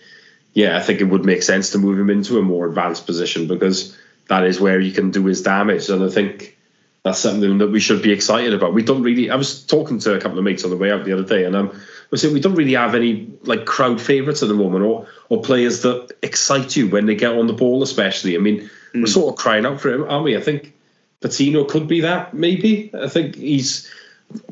yeah, 0.54 0.78
I 0.78 0.80
think 0.80 1.00
it 1.00 1.04
would 1.04 1.24
make 1.24 1.42
sense 1.42 1.70
to 1.70 1.78
move 1.78 1.98
him 1.98 2.08
into 2.08 2.38
a 2.38 2.42
more 2.42 2.66
advanced 2.66 3.04
position 3.04 3.48
because 3.48 3.98
that 4.28 4.44
is 4.44 4.60
where 4.60 4.78
he 4.78 4.92
can 4.92 5.10
do 5.10 5.26
his 5.26 5.42
damage. 5.42 5.88
And 5.88 6.04
I 6.04 6.08
think 6.08 6.56
that's 7.02 7.18
something 7.18 7.58
that 7.58 7.68
we 7.68 7.80
should 7.80 8.00
be 8.00 8.12
excited 8.12 8.54
about. 8.54 8.74
We 8.74 8.82
don't 8.82 9.02
really. 9.02 9.28
I 9.28 9.34
was 9.34 9.66
talking 9.66 9.98
to 9.98 10.14
a 10.14 10.20
couple 10.20 10.38
of 10.38 10.44
mates 10.44 10.62
on 10.62 10.70
the 10.70 10.76
way 10.76 10.92
out 10.92 11.04
the 11.04 11.12
other 11.12 11.24
day, 11.24 11.44
and 11.44 11.54
um, 11.54 11.80
I 12.12 12.16
saying 12.16 12.32
we 12.32 12.40
don't 12.40 12.54
really 12.54 12.74
have 12.74 12.94
any 12.94 13.28
like 13.42 13.64
crowd 13.64 14.00
favourites 14.00 14.42
at 14.42 14.48
the 14.48 14.54
moment, 14.54 14.84
or 14.84 15.06
or 15.28 15.42
players 15.42 15.82
that 15.82 16.16
excite 16.22 16.74
you 16.74 16.88
when 16.88 17.06
they 17.06 17.14
get 17.14 17.32
on 17.32 17.46
the 17.46 17.52
ball. 17.52 17.82
Especially, 17.82 18.34
I 18.34 18.38
mean, 18.40 18.68
mm. 18.92 19.00
we're 19.00 19.06
sort 19.06 19.32
of 19.32 19.38
crying 19.38 19.66
out 19.66 19.80
for 19.80 19.92
him, 19.92 20.04
aren't 20.08 20.24
we? 20.24 20.36
I 20.36 20.40
think 20.40 20.72
Patino 21.20 21.64
could 21.64 21.86
be 21.86 22.00
that. 22.00 22.34
Maybe 22.34 22.90
I 22.94 23.08
think 23.08 23.36
he's. 23.36 23.88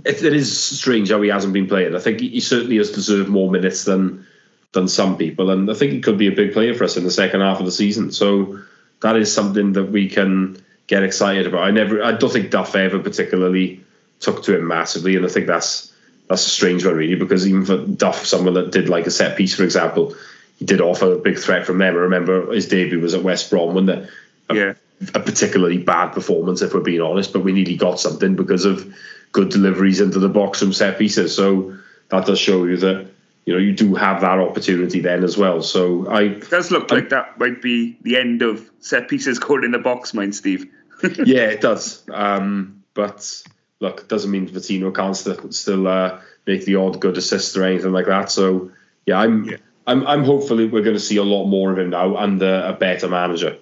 It, 0.04 0.22
it 0.22 0.32
is 0.32 0.58
strange 0.58 1.10
how 1.10 1.20
he 1.22 1.28
hasn't 1.28 1.52
been 1.52 1.66
playing. 1.66 1.94
I 1.94 2.00
think 2.00 2.20
he, 2.20 2.40
certainly 2.40 2.76
has 2.76 2.90
deserved 2.90 3.28
more 3.28 3.50
minutes 3.50 3.84
than 3.84 4.26
than 4.72 4.88
some 4.88 5.16
people, 5.16 5.50
and 5.50 5.70
I 5.70 5.74
think 5.74 5.92
he 5.92 6.00
could 6.00 6.18
be 6.18 6.26
a 6.26 6.32
big 6.32 6.52
player 6.52 6.74
for 6.74 6.84
us 6.84 6.96
in 6.96 7.04
the 7.04 7.10
second 7.10 7.40
half 7.40 7.60
of 7.60 7.64
the 7.64 7.72
season. 7.72 8.10
So 8.10 8.58
that 9.02 9.16
is 9.16 9.32
something 9.32 9.72
that 9.74 9.84
we 9.84 10.08
can 10.08 10.60
get 10.88 11.04
excited 11.04 11.46
about. 11.46 11.62
I 11.62 11.70
never, 11.70 12.02
I 12.02 12.12
don't 12.12 12.32
think 12.32 12.50
Duff 12.50 12.74
ever 12.74 12.98
particularly 12.98 13.80
took 14.20 14.42
to 14.44 14.56
it 14.56 14.62
massively, 14.62 15.16
and 15.16 15.24
I 15.24 15.28
think 15.28 15.46
that's 15.46 15.92
that's 16.28 16.46
a 16.46 16.50
strange 16.50 16.84
one 16.84 16.96
really 16.96 17.14
because 17.14 17.46
even 17.46 17.64
for 17.64 17.78
Duff, 17.78 18.24
someone 18.24 18.54
that 18.54 18.72
did 18.72 18.88
like 18.88 19.06
a 19.06 19.10
set 19.10 19.36
piece, 19.36 19.54
for 19.54 19.62
example, 19.62 20.14
he 20.58 20.64
did 20.64 20.80
offer 20.80 21.12
a 21.12 21.18
big 21.18 21.38
threat 21.38 21.66
from 21.66 21.78
them. 21.78 21.94
I 21.94 21.98
remember 21.98 22.52
his 22.52 22.68
debut 22.68 23.00
was 23.00 23.14
at 23.14 23.22
West 23.22 23.50
Brom 23.50 23.74
when 23.74 23.86
the 23.86 24.08
yeah. 24.50 24.74
a 25.14 25.20
particularly 25.20 25.78
bad 25.78 26.08
performance, 26.08 26.62
if 26.62 26.74
we're 26.74 26.80
being 26.80 27.00
honest, 27.00 27.32
but 27.32 27.44
we 27.44 27.52
nearly 27.52 27.76
got 27.76 28.00
something 28.00 28.36
because 28.36 28.64
of 28.64 28.92
good 29.34 29.50
deliveries 29.50 30.00
into 30.00 30.18
the 30.18 30.28
box 30.28 30.60
from 30.60 30.72
set 30.72 30.96
pieces. 30.96 31.36
So 31.36 31.76
that 32.08 32.24
does 32.24 32.38
show 32.38 32.64
you 32.64 32.78
that 32.78 33.10
you 33.44 33.52
know 33.52 33.58
you 33.58 33.74
do 33.74 33.94
have 33.94 34.22
that 34.22 34.38
opportunity 34.38 35.00
then 35.00 35.22
as 35.22 35.36
well. 35.36 35.60
So 35.60 36.06
I 36.08 36.22
it 36.22 36.48
does 36.48 36.70
look 36.70 36.90
I, 36.90 36.94
like 36.94 37.10
that 37.10 37.38
might 37.38 37.60
be 37.60 37.98
the 38.00 38.16
end 38.16 38.40
of 38.40 38.70
set 38.78 39.08
pieces 39.08 39.38
going 39.38 39.64
in 39.64 39.72
the 39.72 39.78
box, 39.78 40.14
mind 40.14 40.34
Steve. 40.34 40.66
yeah, 41.02 41.48
it 41.48 41.60
does. 41.60 42.02
Um, 42.10 42.82
but 42.94 43.42
look, 43.80 44.00
it 44.02 44.08
doesn't 44.08 44.30
mean 44.30 44.48
Patino 44.48 44.90
can't 44.90 45.16
still 45.16 45.52
still 45.52 45.86
uh, 45.86 46.20
make 46.46 46.64
the 46.64 46.76
odd 46.76 47.00
good 47.00 47.18
assist 47.18 47.56
or 47.56 47.64
anything 47.64 47.92
like 47.92 48.06
that. 48.06 48.30
So 48.30 48.70
yeah, 49.04 49.18
I'm 49.18 49.44
yeah. 49.44 49.56
I'm 49.86 50.06
I'm 50.06 50.24
hopefully 50.24 50.66
we're 50.66 50.82
going 50.84 50.96
to 50.96 51.00
see 51.00 51.16
a 51.16 51.24
lot 51.24 51.46
more 51.46 51.72
of 51.72 51.78
him 51.78 51.90
now 51.90 52.16
and 52.16 52.42
uh, 52.42 52.72
a 52.72 52.72
better 52.72 53.08
manager. 53.08 53.58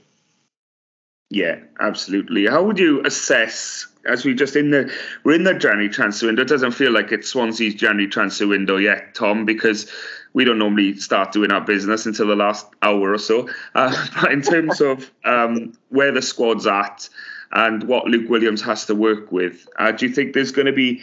Yeah, 1.33 1.61
absolutely. 1.81 2.47
How 2.47 2.63
would 2.63 2.79
you 2.79 3.01
assess 3.07 3.87
as 4.07 4.23
we 4.23 4.35
just 4.35 4.55
in 4.55 4.71
the 4.71 4.93
we're 5.25 5.35
in 5.35 5.45
the 5.45 5.55
January 5.55 5.89
transfer 5.89 6.27
window? 6.27 6.43
It 6.43 6.49
doesn't 6.49 6.73
feel 6.73 6.93
like 6.93 7.11
it's 7.11 7.31
Swansea's 7.31 7.75
January 7.75 8.07
transfer 8.07 8.47
window 8.47 8.77
yet, 8.77 9.15
Tom, 9.15 9.47
because 9.47 9.91
we 10.35 10.45
don't 10.45 10.59
normally 10.59 10.95
start 10.99 11.33
doing 11.33 11.51
our 11.51 11.63
business 11.63 12.05
until 12.05 12.27
the 12.27 12.37
last 12.37 12.67
hour 12.83 13.15
or 13.15 13.17
so. 13.17 13.49
Uh, 13.75 14.07
but 14.21 14.31
in 14.31 14.43
terms 14.43 14.83
of 14.83 15.11
um, 15.25 15.73
where 15.89 16.13
the 16.13 16.21
squad's 16.21 16.67
at 16.67 17.09
and 17.53 17.85
what 17.85 18.05
Luke 18.05 18.29
Williams 18.29 18.61
has 18.61 18.85
to 18.85 18.95
work 18.95 19.33
with, 19.33 19.67
uh, 19.79 19.91
do 19.91 20.07
you 20.07 20.13
think 20.13 20.35
there's 20.35 20.53
going 20.53 20.67
to 20.67 20.73
be 20.73 21.01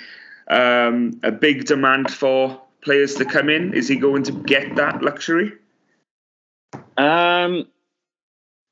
um, 0.48 1.20
a 1.24 1.32
big 1.32 1.66
demand 1.66 2.14
for 2.14 2.62
players 2.84 3.16
to 3.16 3.26
come 3.26 3.50
in? 3.50 3.74
Is 3.74 3.88
he 3.88 3.96
going 3.96 4.22
to 4.26 4.32
get 4.32 4.76
that 4.76 5.02
luxury? 5.02 5.54
Um. 6.98 7.66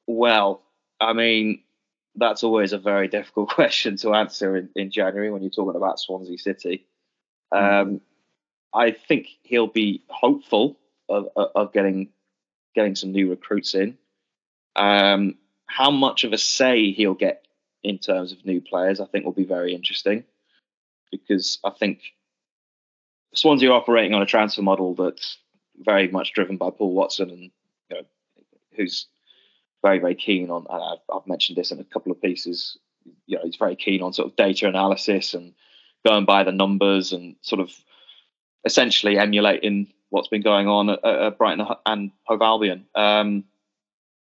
Well, 0.06 0.62
I 1.00 1.14
mean, 1.14 1.64
that's 2.16 2.44
always 2.44 2.74
a 2.74 2.78
very 2.78 3.08
difficult 3.08 3.50
question 3.54 3.98
to 3.98 4.14
answer 4.14 4.58
in, 4.58 4.70
in 4.76 4.92
January 4.92 5.32
when 5.32 5.42
you're 5.42 5.52
talking 5.52 5.76
about 5.76 6.00
Swansea 6.00 6.38
City. 6.38 6.86
Hmm. 7.52 7.58
Um, 7.58 8.02
I 8.74 8.92
think 8.92 9.28
he'll 9.44 9.68
be 9.68 10.04
hopeful 10.10 10.78
of, 11.10 11.30
of 11.36 11.74
getting 11.74 12.10
getting 12.76 12.96
some 12.96 13.12
new 13.12 13.30
recruits 13.30 13.74
in. 13.74 13.98
Um, 14.76 15.36
how 15.66 15.90
much 15.90 16.24
of 16.24 16.34
a 16.34 16.38
say 16.38 16.92
he'll 16.92 17.16
get 17.16 17.48
in 17.84 17.98
terms 17.98 18.32
of 18.32 18.46
new 18.46 18.62
players, 18.62 19.00
I 19.00 19.06
think, 19.06 19.26
will 19.26 19.32
be 19.32 19.46
very 19.46 19.74
interesting 19.74 20.24
because 21.12 21.60
I 21.64 21.72
think 21.72 22.02
Swansea 23.34 23.70
are 23.70 23.78
operating 23.78 24.14
on 24.14 24.22
a 24.22 24.28
transfer 24.28 24.62
model 24.62 24.94
that's 24.94 25.38
very 25.78 26.08
much 26.08 26.34
driven 26.34 26.58
by 26.58 26.70
Paul 26.70 26.94
Watson 26.94 27.30
and 27.30 27.42
you 27.42 27.52
know, 27.92 28.02
who's 28.76 29.08
very, 29.88 30.00
very 30.00 30.16
keen 30.16 30.52
on, 30.52 30.66
I've, 30.70 31.16
I've, 31.16 31.28
mentioned 31.28 31.58
this 31.58 31.72
in 31.72 31.80
a 31.80 31.84
couple 31.86 32.12
of 32.12 32.22
pieces, 32.22 32.78
you 33.26 33.38
know, 33.38 33.44
he's 33.46 33.56
very 33.56 33.78
keen 33.78 34.02
on 34.02 34.12
sort 34.12 34.28
of 34.30 34.36
data 34.36 34.68
analysis 34.68 35.34
and 35.34 35.54
going 36.06 36.26
by 36.26 36.44
the 36.44 36.52
numbers 36.52 37.14
and 37.14 37.38
sort 37.42 37.62
of 37.62 37.72
essentially 38.66 39.18
emulating 39.18 39.88
what's 40.10 40.28
been 40.28 40.42
going 40.42 40.68
on 40.68 40.90
at, 40.90 41.06
at 41.06 41.38
Brighton 41.38 41.66
and 41.86 42.12
Hove 42.24 42.42
Albion. 42.42 42.86
Um, 42.96 43.46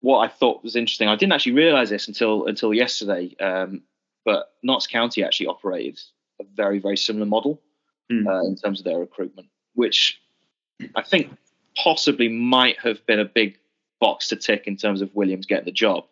what 0.02 0.20
I 0.20 0.28
thought 0.28 0.64
was 0.64 0.76
interesting, 0.76 1.08
I 1.08 1.16
didn't 1.16 1.34
actually 1.34 1.54
realise 1.54 1.90
this 1.90 2.08
until 2.08 2.48
until 2.48 2.74
yesterday, 2.74 3.36
um, 3.40 3.84
but 4.26 4.54
Notts 4.64 4.88
County 4.88 5.24
actually 5.24 5.48
operated 5.48 6.00
a 6.42 6.46
very, 6.56 6.80
very 6.80 6.98
similar 6.98 7.28
model 7.28 7.62
mm. 8.12 8.26
uh, 8.28 8.44
in 8.48 8.56
terms 8.56 8.80
of 8.80 8.86
their 8.86 8.98
recruitment, 8.98 9.50
which 9.76 10.20
I 10.96 11.04
think 11.04 11.30
possibly 11.78 12.28
might 12.28 12.80
have 12.80 13.06
been 13.06 13.20
a 13.20 13.26
big 13.26 13.60
box 14.04 14.28
to 14.28 14.36
tick 14.36 14.68
in 14.68 14.76
terms 14.76 15.02
of 15.02 15.16
Williams 15.16 15.46
getting 15.46 15.64
the 15.64 15.72
job, 15.72 16.04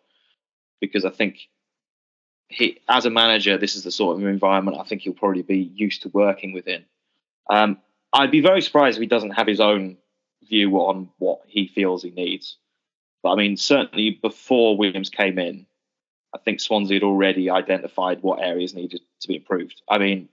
because 0.80 1.04
I 1.04 1.10
think 1.10 1.50
he, 2.48 2.80
as 2.88 3.04
a 3.04 3.10
manager, 3.10 3.58
this 3.58 3.76
is 3.76 3.84
the 3.84 3.90
sort 3.90 4.16
of 4.16 4.26
environment 4.26 4.78
I 4.80 4.84
think 4.84 5.02
he'll 5.02 5.12
probably 5.12 5.42
be 5.42 5.70
used 5.74 6.00
to 6.02 6.08
working 6.08 6.54
within. 6.54 6.86
Um, 7.50 7.76
I'd 8.14 8.30
be 8.30 8.40
very 8.40 8.62
surprised 8.62 8.96
if 8.96 9.02
he 9.02 9.06
doesn't 9.06 9.32
have 9.32 9.46
his 9.46 9.60
own 9.60 9.98
view 10.48 10.74
on 10.76 11.10
what 11.18 11.40
he 11.46 11.66
feels 11.66 12.02
he 12.02 12.10
needs. 12.10 12.56
But 13.22 13.32
I 13.32 13.36
mean, 13.36 13.58
certainly 13.58 14.18
before 14.22 14.78
Williams 14.78 15.10
came 15.10 15.38
in, 15.38 15.66
I 16.34 16.38
think 16.38 16.60
Swansea 16.60 16.96
had 16.96 17.02
already 17.02 17.50
identified 17.50 18.22
what 18.22 18.40
areas 18.40 18.72
needed 18.72 19.02
to 19.20 19.28
be 19.28 19.36
improved. 19.36 19.82
I 19.86 19.98
mean, 19.98 20.30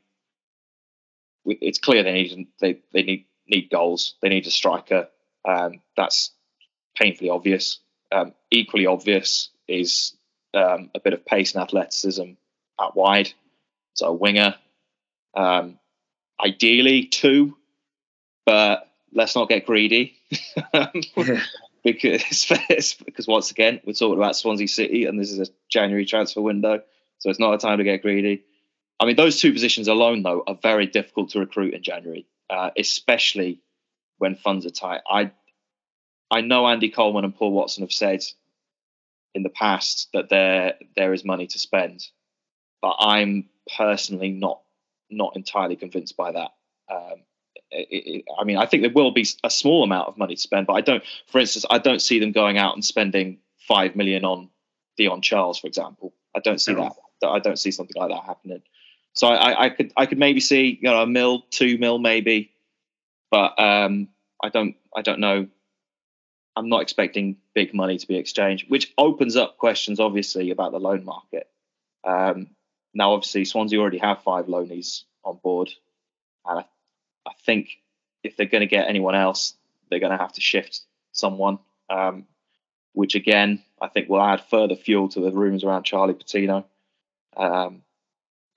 it's 1.45 1.79
clear 1.79 2.03
they 2.03 2.13
need 2.13 2.47
they 2.61 2.79
they 2.93 3.03
need 3.03 3.25
need 3.47 3.69
goals. 3.69 4.15
They 4.21 4.29
need 4.29 4.47
a 4.47 4.51
striker. 4.51 5.09
Um, 5.43 5.81
that's 5.97 6.31
painfully 6.95 7.29
obvious. 7.29 7.79
Um, 8.11 8.33
equally 8.51 8.85
obvious 8.85 9.49
is 9.67 10.15
um, 10.53 10.89
a 10.95 10.99
bit 10.99 11.13
of 11.13 11.25
pace 11.25 11.53
and 11.53 11.63
athleticism 11.63 12.31
out 12.79 12.95
wide. 12.95 13.31
So 13.93 14.07
a 14.07 14.13
winger, 14.13 14.55
um, 15.35 15.77
ideally 16.43 17.05
two, 17.05 17.57
but 18.45 18.89
let's 19.13 19.35
not 19.35 19.49
get 19.49 19.65
greedy. 19.65 20.15
because 21.83 22.95
because 23.05 23.27
once 23.27 23.51
again 23.51 23.79
we're 23.85 23.93
talking 23.93 24.17
about 24.17 24.35
Swansea 24.35 24.67
City 24.67 25.05
and 25.05 25.19
this 25.19 25.31
is 25.31 25.39
a 25.39 25.51
January 25.69 26.05
transfer 26.05 26.41
window, 26.41 26.81
so 27.19 27.29
it's 27.29 27.39
not 27.39 27.53
a 27.53 27.57
time 27.57 27.77
to 27.77 27.83
get 27.83 28.01
greedy. 28.01 28.43
I 28.99 29.05
mean, 29.05 29.15
those 29.15 29.39
two 29.39 29.53
positions 29.53 29.87
alone 29.87 30.23
though 30.23 30.43
are 30.45 30.57
very 30.61 30.87
difficult 30.87 31.31
to 31.31 31.39
recruit 31.39 31.73
in 31.73 31.83
January, 31.83 32.27
uh, 32.49 32.71
especially 32.77 33.61
when 34.17 34.35
funds 34.35 34.65
are 34.65 34.71
tight. 34.71 35.01
I 35.09 35.31
I 36.31 36.41
know 36.41 36.67
Andy 36.67 36.89
Coleman 36.89 37.25
and 37.25 37.35
Paul 37.35 37.51
Watson 37.51 37.83
have 37.83 37.91
said 37.91 38.23
in 39.33 39.43
the 39.43 39.49
past 39.49 40.09
that 40.13 40.29
there 40.29 40.75
there 40.95 41.13
is 41.13 41.23
money 41.25 41.47
to 41.47 41.59
spend, 41.59 42.07
but 42.81 42.95
I'm 42.99 43.49
personally 43.77 44.29
not 44.29 44.61
not 45.09 45.35
entirely 45.35 45.75
convinced 45.75 46.15
by 46.15 46.31
that. 46.31 46.51
Um, 46.89 47.23
it, 47.71 47.87
it, 47.91 48.25
I 48.39 48.43
mean, 48.43 48.57
I 48.57 48.65
think 48.65 48.83
there 48.83 48.91
will 48.91 49.11
be 49.11 49.25
a 49.43 49.49
small 49.49 49.83
amount 49.83 50.07
of 50.07 50.17
money 50.17 50.35
to 50.35 50.41
spend, 50.41 50.67
but 50.67 50.73
I 50.73 50.81
don't. 50.81 51.03
For 51.27 51.39
instance, 51.39 51.65
I 51.69 51.79
don't 51.79 52.01
see 52.01 52.19
them 52.19 52.31
going 52.31 52.57
out 52.57 52.75
and 52.75 52.83
spending 52.83 53.39
five 53.67 53.95
million 53.95 54.25
on 54.25 54.49
Dion 54.97 55.21
Charles, 55.21 55.59
for 55.59 55.67
example. 55.67 56.13
I 56.35 56.39
don't 56.39 56.59
see 56.59 56.73
no. 56.73 56.95
that. 57.21 57.27
I 57.27 57.39
don't 57.39 57.59
see 57.59 57.71
something 57.71 57.99
like 57.99 58.09
that 58.09 58.23
happening. 58.23 58.61
So 59.13 59.27
I, 59.27 59.65
I, 59.65 59.69
could 59.69 59.91
I 59.97 60.05
could 60.05 60.19
maybe 60.19 60.39
see 60.39 60.79
you 60.81 60.89
know 60.89 61.01
a 61.01 61.07
mil, 61.07 61.41
two 61.49 61.77
mil, 61.77 61.99
maybe, 61.99 62.51
but 63.29 63.59
um, 63.59 64.07
I 64.41 64.49
don't 64.49 64.75
I 64.95 65.01
don't 65.01 65.19
know 65.19 65.47
I'm 66.59 66.67
not 66.67 66.81
expecting 66.81 67.37
big 67.55 67.73
money 67.73 67.97
to 67.97 68.05
be 68.05 68.17
exchanged, 68.17 68.69
which 68.69 68.93
opens 68.97 69.37
up 69.37 69.57
questions, 69.57 69.97
obviously, 69.97 70.51
about 70.51 70.73
the 70.73 70.79
loan 70.79 71.05
market. 71.05 71.47
Um, 72.03 72.47
now, 72.93 73.13
obviously, 73.13 73.45
Swansea 73.45 73.79
already 73.79 73.99
have 73.99 74.23
five 74.23 74.47
loanees 74.47 75.03
on 75.23 75.39
board, 75.41 75.69
and 76.45 76.59
I, 76.59 76.65
I 77.25 77.31
think 77.45 77.69
if 78.25 78.35
they're 78.35 78.45
going 78.45 78.59
to 78.59 78.67
get 78.67 78.89
anyone 78.89 79.15
else, 79.15 79.53
they're 79.89 80.01
going 80.01 80.11
to 80.11 80.17
have 80.17 80.33
to 80.33 80.41
shift 80.41 80.81
someone, 81.13 81.59
um, 81.89 82.25
which 82.91 83.15
again 83.15 83.63
I 83.81 83.87
think 83.87 84.09
will 84.09 84.21
add 84.21 84.41
further 84.41 84.75
fuel 84.75 85.07
to 85.09 85.21
the 85.21 85.31
rumours 85.31 85.63
around 85.63 85.83
Charlie 85.83 86.13
Patino. 86.13 86.65
Um, 87.37 87.83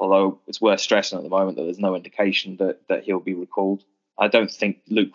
although 0.00 0.40
it's 0.48 0.60
worth 0.60 0.80
stressing 0.80 1.18
at 1.18 1.22
the 1.22 1.30
moment 1.30 1.56
that 1.56 1.62
there's 1.62 1.78
no 1.78 1.94
indication 1.94 2.56
that 2.56 2.80
that 2.88 3.04
he'll 3.04 3.20
be 3.20 3.34
recalled. 3.34 3.84
I 4.18 4.26
don't 4.26 4.50
think 4.50 4.78
Luke 4.88 5.12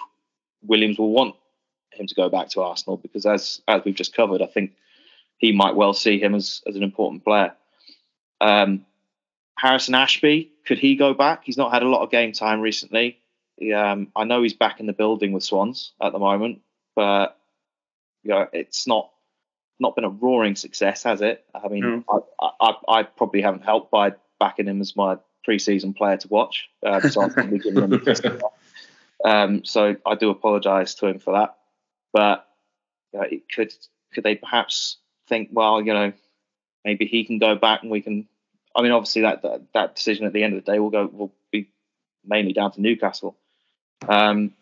Williams 0.61 0.97
will 0.97 1.11
want 1.11 1.35
him 1.91 2.07
to 2.07 2.15
go 2.15 2.29
back 2.29 2.49
to 2.49 2.61
Arsenal 2.61 2.97
because, 2.97 3.25
as 3.25 3.61
as 3.67 3.81
we've 3.85 3.95
just 3.95 4.15
covered, 4.15 4.41
I 4.41 4.47
think 4.47 4.73
he 5.37 5.51
might 5.51 5.75
well 5.75 5.93
see 5.93 6.19
him 6.19 6.35
as 6.35 6.61
as 6.67 6.75
an 6.75 6.83
important 6.83 7.23
player. 7.23 7.53
Um, 8.41 8.85
Harrison 9.57 9.95
Ashby, 9.95 10.51
could 10.65 10.77
he 10.77 10.95
go 10.95 11.13
back? 11.13 11.43
He's 11.43 11.57
not 11.57 11.73
had 11.73 11.83
a 11.83 11.89
lot 11.89 12.03
of 12.03 12.11
game 12.11 12.31
time 12.31 12.61
recently. 12.61 13.19
He, 13.55 13.73
um, 13.73 14.09
I 14.15 14.23
know 14.23 14.43
he's 14.43 14.53
back 14.53 14.79
in 14.79 14.85
the 14.85 14.93
building 14.93 15.31
with 15.31 15.43
Swans 15.43 15.93
at 15.99 16.11
the 16.11 16.19
moment, 16.19 16.61
but 16.95 17.37
you 18.23 18.31
know, 18.31 18.47
it's 18.53 18.87
not 18.87 19.11
not 19.79 19.95
been 19.95 20.03
a 20.03 20.09
roaring 20.09 20.55
success, 20.55 21.03
has 21.03 21.21
it? 21.21 21.45
I 21.53 21.67
mean, 21.67 22.03
I, 22.09 22.49
I, 22.59 22.73
I 22.87 23.03
probably 23.03 23.41
haven't 23.41 23.63
helped 23.63 23.91
by 23.91 24.13
backing 24.39 24.67
him 24.67 24.81
as 24.81 24.95
my 24.95 25.17
preseason 25.47 25.95
player 25.95 26.17
to 26.17 26.27
watch. 26.27 26.69
Um, 26.85 27.09
so 27.09 27.21
um, 29.25 29.65
so 29.65 29.95
I 30.05 30.15
do 30.15 30.29
apologise 30.29 30.95
to 30.95 31.07
him 31.07 31.19
for 31.19 31.33
that. 31.33 31.56
But 32.17 32.47
you 33.13 33.19
know, 33.19 33.25
it 33.29 33.43
could 33.53 33.71
could 34.11 34.23
they 34.23 34.33
perhaps 34.33 34.97
think, 35.29 35.49
well, 35.51 35.79
you 35.79 35.93
know, 35.93 36.13
maybe 36.83 37.05
he 37.05 37.23
can 37.25 37.37
go 37.37 37.53
back 37.53 37.83
and 37.83 37.91
we 37.91 38.01
can. 38.01 38.27
I 38.75 38.81
mean, 38.81 38.91
obviously 38.91 39.21
that 39.21 39.43
that, 39.43 39.61
that 39.75 39.95
decision 39.95 40.25
at 40.25 40.33
the 40.33 40.41
end 40.41 40.55
of 40.55 40.65
the 40.65 40.71
day 40.71 40.79
will 40.79 40.89
go 40.89 41.05
will 41.05 41.31
be 41.51 41.69
mainly 42.25 42.53
down 42.53 42.71
to 42.71 42.81
Newcastle. 42.81 43.37
Um, 44.09 44.55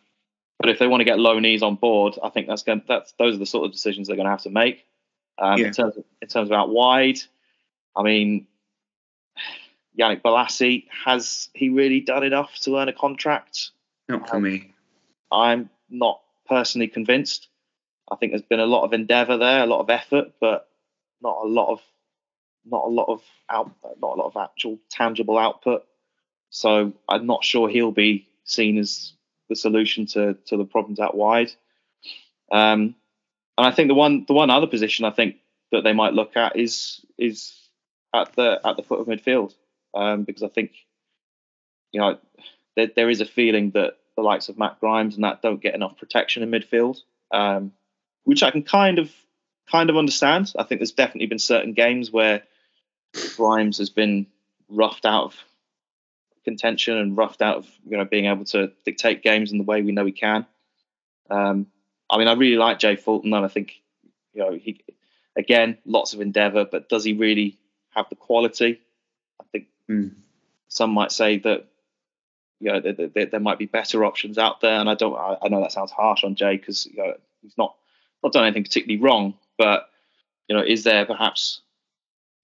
but 0.59 0.69
if 0.69 0.79
they 0.79 0.87
want 0.87 0.99
to 0.99 1.05
get 1.05 1.17
loanees 1.17 1.61
on 1.61 1.75
board, 1.75 2.19
I 2.21 2.27
think 2.27 2.47
that's 2.47 2.63
going. 2.63 2.81
That's 2.89 3.13
those 3.17 3.35
are 3.35 3.39
the 3.39 3.45
sort 3.45 3.65
of 3.65 3.71
decisions 3.71 4.07
they're 4.07 4.17
going 4.17 4.25
to 4.25 4.31
have 4.31 4.41
to 4.41 4.49
make. 4.49 4.85
Um, 5.37 5.57
yeah. 5.57 5.67
In 5.67 5.71
terms 5.71 5.95
of 5.95 6.03
in 6.21 6.27
terms 6.27 6.49
of 6.49 6.57
out 6.57 6.69
wide, 6.69 7.19
I 7.95 8.03
mean, 8.03 8.47
Yannick 9.97 10.23
Bolasie 10.23 10.87
has 11.05 11.47
he 11.53 11.69
really 11.69 12.01
done 12.01 12.25
enough 12.25 12.53
to 12.63 12.79
earn 12.79 12.89
a 12.89 12.93
contract? 12.93 13.71
Not 14.09 14.27
for 14.27 14.35
um, 14.35 14.43
me. 14.43 14.73
I'm 15.31 15.69
not 15.89 16.19
personally 16.47 16.87
convinced. 16.87 17.47
I 18.11 18.15
think 18.15 18.31
there's 18.31 18.41
been 18.41 18.59
a 18.59 18.65
lot 18.65 18.83
of 18.83 18.93
endeavour 18.93 19.37
there, 19.37 19.63
a 19.63 19.67
lot 19.67 19.81
of 19.81 19.89
effort, 19.89 20.33
but 20.39 20.67
not 21.21 21.37
a 21.43 21.47
lot 21.47 21.71
of 21.71 21.81
not 22.65 22.85
a 22.85 22.89
lot 22.89 23.09
of 23.09 23.21
out, 23.49 23.71
not 24.01 24.17
a 24.17 24.19
lot 24.19 24.27
of 24.27 24.37
actual 24.37 24.79
tangible 24.89 25.37
output. 25.37 25.85
So 26.49 26.93
I'm 27.07 27.25
not 27.25 27.43
sure 27.43 27.69
he'll 27.69 27.91
be 27.91 28.27
seen 28.43 28.77
as 28.77 29.13
the 29.49 29.55
solution 29.55 30.05
to 30.07 30.35
to 30.47 30.57
the 30.57 30.65
problems 30.65 30.99
out 30.99 31.15
wide. 31.15 31.51
Um, 32.51 32.95
and 33.57 33.67
I 33.67 33.71
think 33.71 33.87
the 33.87 33.95
one 33.95 34.25
the 34.27 34.33
one 34.33 34.49
other 34.49 34.67
position 34.67 35.05
I 35.05 35.11
think 35.11 35.37
that 35.71 35.83
they 35.83 35.93
might 35.93 36.13
look 36.13 36.35
at 36.35 36.55
is 36.55 37.05
is 37.17 37.53
at 38.13 38.33
the 38.35 38.59
at 38.63 38.77
the 38.77 38.83
foot 38.83 38.99
of 38.99 39.07
midfield 39.07 39.53
um, 39.93 40.23
because 40.23 40.43
I 40.43 40.49
think 40.49 40.71
you 41.91 41.99
know 41.99 42.17
there, 42.75 42.89
there 42.95 43.09
is 43.09 43.21
a 43.21 43.25
feeling 43.25 43.71
that 43.71 43.97
the 44.16 44.22
likes 44.22 44.49
of 44.49 44.57
Matt 44.57 44.80
Grimes 44.80 45.16
and 45.16 45.24
that 45.24 45.41
don't 45.41 45.61
get 45.61 45.76
enough 45.76 45.97
protection 45.97 46.43
in 46.43 46.51
midfield, 46.51 47.01
um, 47.32 47.72
which 48.24 48.43
I 48.43 48.51
can 48.51 48.63
kind 48.63 48.99
of 48.99 49.11
kind 49.70 49.89
of 49.89 49.97
understand. 49.97 50.53
I 50.57 50.63
think 50.63 50.80
there's 50.80 50.91
definitely 50.91 51.28
been 51.28 51.39
certain 51.39 51.74
games 51.74 52.11
where 52.11 52.43
Grimes 53.36 53.78
has 53.80 53.89
been 53.89 54.28
roughed 54.70 55.05
out 55.05 55.26
of 55.26 55.36
contention 56.43 56.97
and 56.97 57.18
roughed 57.18 57.41
out 57.41 57.57
of 57.57 57.68
you 57.88 57.97
know 57.97 58.05
being 58.05 58.26
able 58.26 58.45
to 58.45 58.72
dictate 58.86 59.24
games 59.24 59.51
in 59.51 59.57
the 59.57 59.63
way 59.63 59.82
we 59.82 59.91
know 59.91 60.05
he 60.05 60.11
can. 60.11 60.45
Um, 61.30 61.68
I 62.09 62.18
mean, 62.18 62.28
I 62.28 62.34
really 62.34 62.57
like 62.57 62.80
Jay 62.80 62.95
Fulton, 62.95 63.34
and 63.34 63.43
I 63.43 63.49
think 63.49 63.82
you 64.34 64.41
know 64.41 64.53
he 64.53 64.82
again 65.36 65.78
lots 65.86 66.13
of 66.13 66.22
endeavour, 66.22 66.66
but 66.66 66.88
does 66.88 67.03
he 67.03 67.13
really 67.13 67.57
have 67.89 68.07
the 68.09 68.16
quality? 68.16 68.80
I 69.41 69.43
think 69.51 69.68
mm. 69.89 70.13
some 70.68 70.91
might 70.91 71.11
say 71.11 71.39
that 71.39 71.66
you 72.59 72.71
know 72.71 72.79
there, 72.79 72.93
there, 72.93 73.25
there, 73.25 73.39
might 73.39 73.59
be 73.59 73.65
better 73.65 74.05
options 74.05 74.37
out 74.37 74.61
there, 74.61 74.79
and 74.79 74.89
I 74.89 74.95
don't. 74.95 75.15
I, 75.15 75.37
I 75.43 75.47
know 75.49 75.61
that 75.61 75.71
sounds 75.71 75.91
harsh 75.91 76.23
on 76.23 76.35
Jay 76.35 76.57
because 76.57 76.85
you 76.85 76.97
know, 76.97 77.13
he's 77.41 77.57
not 77.57 77.75
not 78.23 78.33
done 78.33 78.45
anything 78.45 78.63
particularly 78.63 79.01
wrong, 79.01 79.35
but 79.57 79.89
you 80.47 80.55
know, 80.55 80.63
is 80.63 80.83
there 80.83 81.05
perhaps 81.05 81.61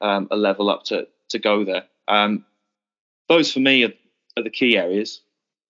um, 0.01 0.28
a 0.32 0.36
level 0.36 0.70
up 0.70 0.84
to 0.86 1.07
to 1.30 1.39
go 1.39 1.64
there? 1.64 1.86
Um, 2.07 2.45
those 3.30 3.53
for 3.53 3.59
me 3.59 3.86
are, 3.86 3.93
are 4.38 4.43
the 4.43 4.49
key 4.49 4.78
areas 4.78 5.22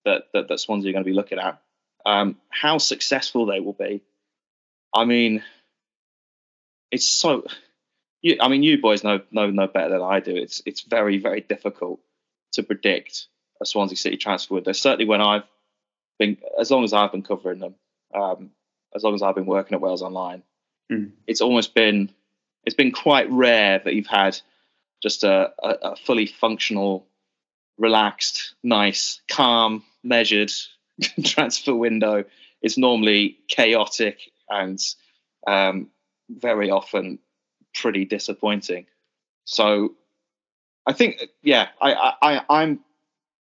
that, 0.06 0.24
that, 0.34 0.48
that 0.48 0.60
Swansea 0.60 0.90
are 0.90 0.94
going 0.94 1.04
to 1.04 1.10
be 1.10 1.16
looking 1.16 1.40
at. 1.40 1.62
Um, 2.06 2.38
how 2.50 2.80
successful 2.80 3.46
they 3.46 3.60
will 3.60 3.74
be. 3.74 4.02
I 4.94 5.06
mean, 5.06 5.44
it's 6.90 7.06
so. 7.06 7.46
You, 8.22 8.38
I 8.42 8.48
mean, 8.50 8.64
you 8.64 8.82
boys 8.82 9.04
know 9.04 9.22
know 9.32 9.50
know 9.50 9.68
better 9.68 9.90
than 9.90 10.02
I 10.02 10.20
do. 10.20 10.36
It's 10.36 10.62
it's 10.66 10.82
very 10.82 11.20
very 11.20 11.42
difficult 11.42 12.00
to 12.54 12.64
predict 12.64 13.28
a 13.62 13.66
Swansea 13.66 13.98
City 13.98 14.18
transfer 14.18 14.56
window. 14.56 14.72
Certainly, 14.72 15.06
when 15.06 15.22
I've 15.22 15.44
been, 16.20 16.38
as 16.60 16.72
long 16.72 16.84
as 16.84 16.94
I've 16.94 17.12
been 17.12 17.24
covering 17.24 17.60
them, 17.60 17.76
um, 18.14 18.52
as 18.96 19.04
long 19.04 19.16
as 19.16 19.22
I've 19.22 19.36
been 19.36 19.46
working 19.46 19.76
at 19.76 19.82
Wales 19.82 20.02
Online, 20.02 20.44
mm. 20.92 21.12
it's 21.28 21.42
almost 21.42 21.74
been 21.74 22.12
it's 22.66 22.76
been 22.76 22.92
quite 22.92 23.30
rare 23.32 23.80
that 23.84 23.94
you've 23.94 24.08
had 24.08 24.38
just 25.02 25.24
a, 25.24 25.52
a, 25.64 25.70
a 25.82 25.96
fully 25.96 26.28
functional 26.28 27.08
relaxed, 27.78 28.54
nice, 28.64 29.22
calm, 29.30 29.84
measured 30.04 30.52
transfer 31.24 31.76
window 31.76 32.24
It's 32.62 32.78
normally 32.78 33.40
chaotic 33.48 34.20
and 34.50 34.80
um, 35.48 35.90
very 36.30 36.70
often 36.70 37.20
pretty 37.74 38.06
disappointing. 38.06 38.86
So 39.46 39.96
I 40.86 40.94
think, 40.94 41.24
yeah, 41.42 41.70
I, 41.82 42.14
I, 42.22 42.42
I'm, 42.50 42.80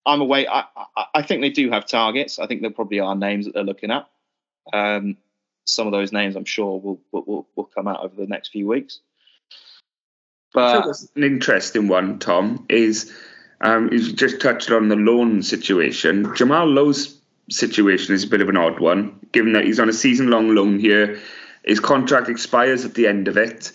I'm 0.07 0.21
away. 0.21 0.47
I, 0.47 0.65
I, 0.97 1.05
I 1.17 1.23
think 1.23 1.43
they 1.43 1.51
do 1.51 1.71
have 1.71 1.87
targets. 1.87 2.39
I 2.39 2.47
think 2.47 2.63
there 2.63 2.71
probably 2.71 3.01
are 3.01 3.15
names 3.15 3.45
that 3.45 3.55
they're 3.55 3.65
looking 3.65 3.91
at. 3.91 4.09
Um, 4.73 5.17
some 5.65 5.87
of 5.87 5.93
those 5.93 6.13
names, 6.13 6.35
I'm 6.35 6.45
sure, 6.45 6.81
will, 6.81 7.01
will 7.13 7.47
will 7.55 7.65
come 7.65 7.89
out 7.89 8.01
over 8.01 8.15
the 8.17 8.27
next 8.27 8.49
few 8.49 8.67
weeks. 8.67 9.01
But 10.55 10.87
an 11.15 11.25
interesting 11.25 11.89
one, 11.89 12.19
Tom, 12.19 12.65
is 12.71 13.15
um, 13.61 13.93
you 13.93 14.13
just 14.13 14.41
touched 14.41 14.71
on 14.71 14.89
the 14.89 14.97
loan 14.97 15.43
situation. 15.43 16.35
Jamal 16.35 16.67
Lowe's 16.67 17.19
situation 17.51 18.15
is 18.15 18.25
a 18.25 18.29
bit 18.29 18.41
of 18.41 18.49
an 18.49 18.57
odd 18.57 18.81
one, 18.81 19.21
given 19.33 19.53
that 19.53 19.65
he's 19.65 19.81
on 19.81 19.89
a 19.89 19.93
season-long 19.93 20.55
loan 20.55 20.79
here. 20.79 21.21
His 21.65 21.81
contract 21.81 22.29
expires 22.29 22.85
at 22.85 22.95
the 22.95 23.07
end 23.07 23.29
of 23.29 23.37
it. 23.37 23.73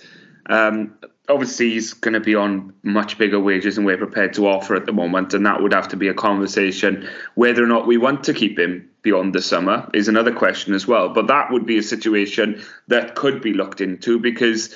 Um, 0.48 0.98
obviously, 1.30 1.72
he's 1.72 1.94
going 1.94 2.14
to 2.14 2.20
be 2.20 2.36
on 2.36 2.74
much 2.84 3.18
bigger 3.18 3.40
wages 3.40 3.76
than 3.76 3.86
we're 3.86 3.98
prepared 3.98 4.34
to 4.34 4.48
offer 4.48 4.76
at 4.76 4.86
the 4.86 4.94
moment, 4.94 5.34
and 5.34 5.46
that 5.46 5.62
would 5.62 5.74
have 5.74 5.90
to 5.90 5.98
be 5.98 6.08
a 6.08 6.14
conversation. 6.14 7.08
Whether 7.36 7.64
or 7.64 7.68
not 7.68 7.88
we 7.88 7.98
want 7.98 8.26
to 8.26 8.34
keep 8.34 8.60
him 8.60 8.90
beyond 9.02 9.34
the 9.34 9.42
summer 9.42 9.90
is 9.94 10.08
another 10.08 10.34
question 10.34 10.74
as 10.74 10.88
well. 10.88 11.10
But 11.10 11.28
that 11.28 11.52
would 11.52 11.66
be 11.66 11.78
a 11.78 11.84
situation 11.84 12.64
that 12.88 13.16
could 13.16 13.42
be 13.42 13.54
looked 13.54 13.82
into 13.82 14.20
because 14.20 14.76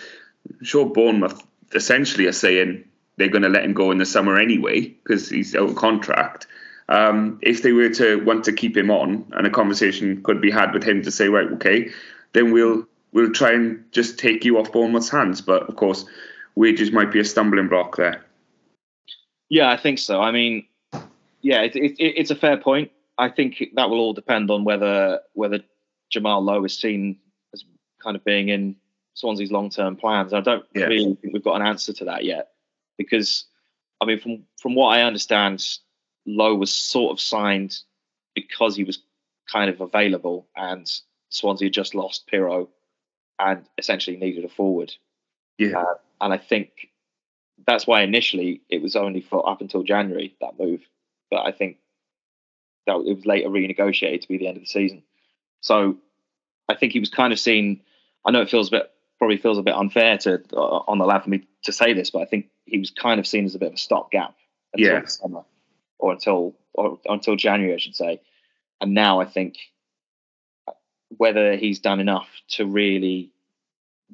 I'm 0.49 0.65
sure 0.65 0.85
Bournemouth 0.85 1.41
essentially 1.73 2.27
are 2.27 2.33
saying 2.33 2.83
they're 3.17 3.29
going 3.29 3.43
to 3.43 3.49
let 3.49 3.65
him 3.65 3.73
go 3.73 3.91
in 3.91 3.97
the 3.97 4.05
summer 4.05 4.37
anyway 4.37 4.81
because 4.81 5.29
he's 5.29 5.55
out 5.55 5.69
of 5.69 5.75
contract. 5.75 6.47
Um, 6.89 7.39
if 7.41 7.63
they 7.63 7.73
were 7.73 7.89
to 7.89 8.23
want 8.23 8.45
to 8.45 8.53
keep 8.53 8.77
him 8.77 8.91
on, 8.91 9.31
and 9.33 9.45
a 9.45 9.49
conversation 9.49 10.23
could 10.23 10.41
be 10.41 10.51
had 10.51 10.73
with 10.73 10.83
him 10.83 11.01
to 11.01 11.11
say, 11.11 11.27
right, 11.27 11.51
okay, 11.53 11.89
then 12.33 12.51
we'll 12.51 12.87
we'll 13.11 13.31
try 13.31 13.53
and 13.53 13.83
just 13.91 14.19
take 14.19 14.45
you 14.45 14.57
off 14.57 14.71
Bournemouth's 14.71 15.09
hands. 15.09 15.41
But 15.41 15.63
of 15.63 15.75
course, 15.75 16.05
wages 16.57 16.91
might 16.91 17.11
be 17.11 17.19
a 17.19 17.23
stumbling 17.23 17.67
block 17.67 17.95
there. 17.95 18.25
Yeah, 19.49 19.69
I 19.69 19.77
think 19.77 19.99
so. 19.99 20.21
I 20.21 20.31
mean, 20.31 20.65
yeah, 21.41 21.61
it, 21.61 21.75
it, 21.75 21.95
it's 21.99 22.31
a 22.31 22.35
fair 22.35 22.57
point. 22.57 22.91
I 23.17 23.29
think 23.29 23.63
that 23.75 23.89
will 23.89 23.99
all 23.99 24.13
depend 24.13 24.51
on 24.51 24.63
whether 24.63 25.21
whether 25.33 25.59
Jamal 26.09 26.43
Lowe 26.43 26.65
is 26.65 26.77
seen 26.77 27.17
as 27.53 27.63
kind 28.03 28.15
of 28.15 28.25
being 28.25 28.49
in 28.49 28.75
Swansea's 29.13 29.51
long 29.51 29.69
term 29.69 29.95
plans. 29.95 30.33
I 30.33 30.41
don't 30.41 30.65
yeah. 30.75 30.85
really 30.85 31.15
think 31.15 31.33
we've 31.33 31.43
got 31.43 31.61
an 31.61 31.67
answer 31.67 31.93
to 31.93 32.05
that 32.05 32.25
yet 32.25 32.49
because 32.97 33.45
I 34.01 34.05
mean, 34.05 34.19
from 34.19 34.43
from 34.59 34.75
what 34.75 34.97
I 34.97 35.03
understand, 35.03 35.63
Lowe 36.25 36.55
was 36.55 36.71
sort 36.71 37.11
of 37.11 37.21
signed 37.21 37.77
because 38.35 38.75
he 38.75 38.83
was 38.83 38.99
kind 39.51 39.69
of 39.69 39.79
available, 39.79 40.47
and 40.55 40.91
Swansea 41.29 41.69
just 41.69 41.95
lost 41.95 42.29
Piroe 42.31 42.67
and 43.39 43.65
essentially 43.77 44.17
needed 44.17 44.43
a 44.43 44.49
forward. 44.49 44.93
Yeah, 45.57 45.79
uh, 45.79 45.93
and 46.19 46.33
I 46.33 46.37
think 46.37 46.89
that's 47.65 47.87
why 47.87 48.01
initially 48.01 48.61
it 48.69 48.81
was 48.81 48.95
only 48.95 49.21
for 49.21 49.47
up 49.47 49.61
until 49.61 49.83
January 49.83 50.35
that 50.41 50.59
move, 50.59 50.81
but 51.29 51.45
I 51.45 51.51
think 51.51 51.77
that 52.85 52.95
it 52.95 53.15
was 53.15 53.25
later 53.25 53.49
renegotiated 53.49 54.21
to 54.21 54.27
be 54.27 54.37
the 54.37 54.47
end 54.47 54.57
of 54.57 54.63
the 54.63 54.67
season. 54.67 55.03
So 55.61 55.97
I 56.69 56.75
think 56.75 56.93
he 56.93 56.99
was 56.99 57.09
kind 57.09 57.33
of 57.33 57.39
seen. 57.39 57.81
I 58.25 58.31
know 58.31 58.41
it 58.41 58.49
feels 58.49 58.69
a 58.69 58.71
bit 58.71 58.91
probably 59.17 59.37
feels 59.37 59.57
a 59.57 59.63
bit 59.63 59.73
unfair 59.73 60.17
to 60.19 60.41
uh, 60.53 60.83
on 60.87 60.99
the 60.99 61.05
lad 61.05 61.23
for 61.23 61.29
me 61.29 61.47
to 61.63 61.71
say 61.71 61.93
this, 61.93 62.11
but 62.11 62.21
I 62.21 62.25
think 62.25 62.49
he 62.65 62.77
was 62.77 62.91
kind 62.91 63.19
of 63.19 63.27
seen 63.27 63.45
as 63.45 63.55
a 63.55 63.59
bit 63.59 63.69
of 63.69 63.73
a 63.73 63.77
stopgap 63.77 64.35
until 64.73 64.93
yeah. 64.93 65.05
summer 65.05 65.43
or 65.99 66.13
until 66.13 66.55
or 66.73 66.99
until 67.05 67.35
January, 67.35 67.73
I 67.73 67.77
should 67.77 67.95
say. 67.95 68.21
And 68.79 68.93
now 68.93 69.19
I 69.19 69.25
think 69.25 69.57
whether 71.09 71.55
he's 71.55 71.79
done 71.79 71.99
enough 71.99 72.27
to 72.49 72.65
really 72.65 73.31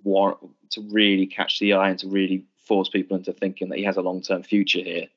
warrant 0.04 0.40
to 0.72 0.82
really 0.92 1.28
catch 1.28 1.60
the 1.60 1.74
eye 1.74 1.90
and 1.90 2.00
to 2.00 2.08
really 2.08 2.46
force 2.58 2.90
people 2.90 3.18
into 3.18 3.34
thinking 3.34 3.70
that 3.70 3.78
he 3.78 3.84
has 3.84 3.98
a 3.98 4.02
long 4.02 4.22
term 4.22 4.44
future 4.44 4.82
here. 4.82 5.08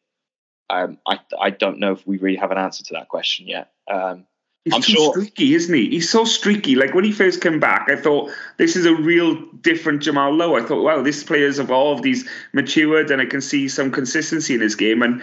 Um, 0.69 0.99
I 1.07 1.21
I 1.41 1.51
don't 1.51 1.79
know 1.79 1.93
if 1.93 2.07
we 2.07 2.19
really 2.19 2.39
have 2.39 2.51
an 2.51 2.59
answer 2.59 2.85
to 2.85 2.95
that 2.95 3.09
question 3.09 3.47
yet. 3.47 3.73
Um, 3.89 4.27
He's 4.67 4.75
I'm 4.75 4.83
sure. 4.83 5.13
streaky, 5.13 5.55
isn't 5.55 5.73
he? 5.73 5.91
He's 5.91 6.11
so 6.11 6.25
streaky. 6.25 6.75
Like 6.75 6.93
when 6.93 7.05
he 7.05 7.13
first 7.13 7.41
came 7.41 7.61
back, 7.61 7.89
I 7.89 7.95
thought 7.95 8.33
this 8.57 8.75
is 8.75 8.85
a 8.85 8.97
real 8.97 9.41
different 9.61 10.03
Jamal 10.03 10.35
Lowe. 10.35 10.57
I 10.57 10.63
thought, 10.63 10.83
wow, 10.83 11.03
this 11.03 11.23
player's 11.23 11.61
evolved. 11.61 12.05
He's 12.05 12.29
matured, 12.53 13.13
and 13.13 13.23
I 13.23 13.27
can 13.27 13.41
see 13.41 13.69
some 13.69 13.93
consistency 13.93 14.57
in 14.57 14.61
his 14.61 14.75
game. 14.75 15.03
And 15.03 15.23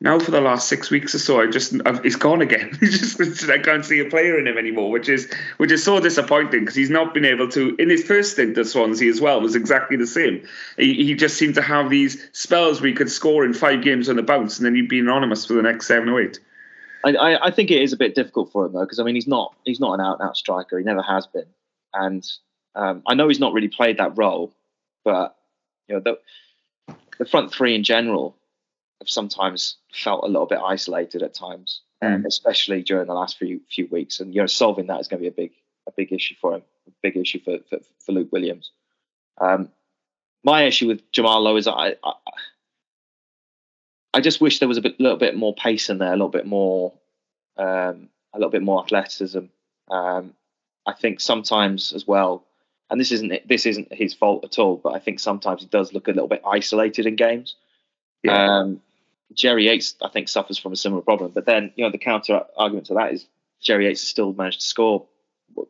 now 0.00 0.18
for 0.20 0.30
the 0.30 0.40
last 0.40 0.68
six 0.68 0.90
weeks 0.90 1.14
or 1.14 1.18
so, 1.18 1.40
I 1.40 1.48
just 1.48 1.74
I've, 1.84 2.02
he's 2.04 2.14
gone 2.14 2.40
again. 2.40 2.70
just 2.80 3.48
I 3.50 3.58
can't 3.58 3.84
see 3.84 3.98
a 3.98 4.04
player 4.04 4.38
in 4.38 4.46
him 4.46 4.56
anymore, 4.56 4.90
which 4.90 5.08
is 5.08 5.32
which 5.56 5.72
is 5.72 5.82
so 5.82 5.98
disappointing 5.98 6.60
because 6.60 6.76
he's 6.76 6.90
not 6.90 7.14
been 7.14 7.24
able 7.24 7.48
to. 7.48 7.74
In 7.80 7.90
his 7.90 8.04
first 8.04 8.32
stint 8.32 8.56
at 8.56 8.66
Swansea 8.66 9.10
as 9.10 9.20
well 9.20 9.40
was 9.40 9.56
exactly 9.56 9.96
the 9.96 10.06
same. 10.06 10.46
He, 10.76 10.94
he 10.94 11.14
just 11.14 11.36
seemed 11.36 11.56
to 11.56 11.62
have 11.62 11.90
these 11.90 12.28
spells 12.32 12.80
where 12.80 12.88
he 12.88 12.94
could 12.94 13.10
score 13.10 13.44
in 13.44 13.52
five 13.52 13.82
games 13.82 14.08
on 14.08 14.16
the 14.16 14.22
bounce, 14.22 14.58
and 14.58 14.66
then 14.66 14.76
he'd 14.76 14.88
be 14.88 15.00
anonymous 15.00 15.44
for 15.44 15.54
the 15.54 15.62
next 15.62 15.88
seven 15.88 16.08
or 16.08 16.20
eight. 16.20 16.38
I, 17.04 17.38
I, 17.42 17.50
think 17.50 17.70
it 17.70 17.80
is 17.80 17.92
a 17.92 17.96
bit 17.96 18.14
difficult 18.14 18.52
for 18.52 18.66
him 18.66 18.72
though, 18.72 18.80
because 18.80 18.98
I 18.98 19.04
mean 19.04 19.14
he's 19.14 19.28
not 19.28 19.54
he's 19.64 19.80
not 19.80 19.94
an 19.94 20.00
out 20.00 20.20
and 20.20 20.28
out 20.28 20.36
striker. 20.36 20.78
He 20.78 20.84
never 20.84 21.02
has 21.02 21.26
been, 21.26 21.46
and 21.92 22.24
um, 22.76 23.02
I 23.06 23.14
know 23.14 23.26
he's 23.26 23.40
not 23.40 23.52
really 23.52 23.68
played 23.68 23.98
that 23.98 24.16
role, 24.16 24.52
but 25.04 25.36
you 25.88 25.96
know 25.96 26.00
the 26.00 26.94
the 27.18 27.24
front 27.24 27.52
three 27.52 27.74
in 27.74 27.82
general 27.82 28.37
have 29.00 29.08
sometimes 29.08 29.76
felt 29.92 30.24
a 30.24 30.28
little 30.28 30.46
bit 30.46 30.58
isolated 30.58 31.22
at 31.22 31.34
times, 31.34 31.82
mm. 32.02 32.14
um, 32.14 32.26
especially 32.26 32.82
during 32.82 33.06
the 33.06 33.14
last 33.14 33.38
few 33.38 33.60
few 33.70 33.86
weeks. 33.90 34.20
And 34.20 34.34
you 34.34 34.40
know, 34.40 34.46
solving 34.46 34.86
that 34.86 35.00
is 35.00 35.08
going 35.08 35.22
to 35.22 35.30
be 35.30 35.34
a 35.34 35.46
big 35.46 35.52
a 35.86 35.92
big 35.92 36.12
issue 36.12 36.34
for 36.40 36.54
him, 36.54 36.62
a 36.86 36.90
big 37.02 37.16
issue 37.16 37.40
for 37.40 37.58
for, 37.68 37.78
for 38.04 38.12
Luke 38.12 38.32
Williams. 38.32 38.70
Um, 39.40 39.70
my 40.44 40.62
issue 40.62 40.86
with 40.86 41.10
Jamal 41.12 41.42
Lowe 41.42 41.56
is 41.56 41.66
I, 41.66 41.96
I, 42.02 42.12
I 44.14 44.20
just 44.20 44.40
wish 44.40 44.58
there 44.58 44.68
was 44.68 44.78
a 44.78 44.82
bit, 44.82 44.98
little 45.00 45.18
bit 45.18 45.36
more 45.36 45.54
pace 45.54 45.90
in 45.90 45.98
there, 45.98 46.08
a 46.08 46.16
little 46.16 46.28
bit 46.28 46.46
more, 46.46 46.92
um, 47.56 48.08
a 48.32 48.38
little 48.38 48.50
bit 48.50 48.62
more 48.62 48.82
athleticism. 48.82 49.44
Um, 49.90 50.34
I 50.86 50.92
think 50.94 51.20
sometimes 51.20 51.92
as 51.92 52.06
well, 52.06 52.44
and 52.90 53.00
this 53.00 53.12
isn't 53.12 53.46
this 53.46 53.66
isn't 53.66 53.92
his 53.92 54.14
fault 54.14 54.44
at 54.44 54.58
all, 54.58 54.76
but 54.76 54.94
I 54.94 54.98
think 54.98 55.20
sometimes 55.20 55.62
he 55.62 55.68
does 55.68 55.92
look 55.92 56.08
a 56.08 56.12
little 56.12 56.28
bit 56.28 56.42
isolated 56.46 57.06
in 57.06 57.16
games. 57.16 57.56
Yeah. 58.22 58.60
Um, 58.60 58.80
Jerry 59.34 59.66
Yates, 59.66 59.94
I 60.02 60.08
think, 60.08 60.28
suffers 60.28 60.58
from 60.58 60.72
a 60.72 60.76
similar 60.76 61.02
problem. 61.02 61.32
But 61.32 61.46
then, 61.46 61.72
you 61.76 61.84
know, 61.84 61.90
the 61.90 61.98
counter 61.98 62.44
argument 62.56 62.86
to 62.86 62.94
that 62.94 63.12
is 63.12 63.26
Jerry 63.60 63.86
Yates 63.86 64.00
has 64.00 64.08
still 64.08 64.32
managed 64.32 64.60
to 64.60 64.66
score, 64.66 65.06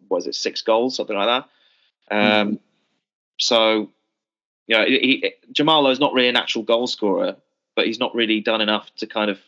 was 0.09 0.26
it, 0.26 0.34
six 0.34 0.62
goals, 0.62 0.96
something 0.96 1.16
like 1.16 1.44
that. 2.09 2.14
Um, 2.14 2.52
mm 2.52 2.59
So, 3.38 3.90
you 4.66 4.76
know, 4.76 4.84
he, 4.84 5.34
Jamal 5.52 5.88
is 5.88 6.00
not 6.00 6.12
really 6.12 6.28
a 6.28 6.32
natural 6.32 6.64
goal 6.64 6.86
scorer, 6.86 7.36
but 7.74 7.86
he's 7.86 7.98
not 7.98 8.14
really 8.14 8.40
done 8.40 8.61
enough 8.61 8.92
to 8.96 9.06
kind 9.06 9.30
of 9.30 9.38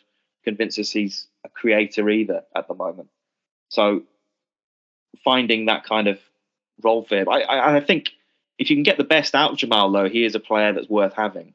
convince 0.44 0.78
us 0.78 0.90
he's 0.90 1.26
a 1.44 1.48
creator 1.48 2.08
either 2.08 2.42
at 2.54 2.68
the 2.68 2.74
moment. 2.74 3.08
So, 3.68 4.02
finding 5.24 5.66
that 5.66 5.84
kind 5.84 6.08
of 6.08 6.18
role 6.82 7.04
for 7.04 7.16
him, 7.16 7.28
I, 7.28 7.42
I, 7.42 7.76
I 7.76 7.80
think 7.80 8.10
if 8.58 8.70
you 8.70 8.76
can 8.76 8.82
get 8.82 8.96
the 8.96 9.04
best 9.04 9.34
out 9.34 9.52
of 9.52 9.58
Jamal 9.58 9.88
Lowe, 9.88 10.08
he 10.08 10.24
is 10.24 10.34
a 10.34 10.40
player 10.40 10.72
that's 10.72 10.88
worth 10.88 11.14
having. 11.14 11.54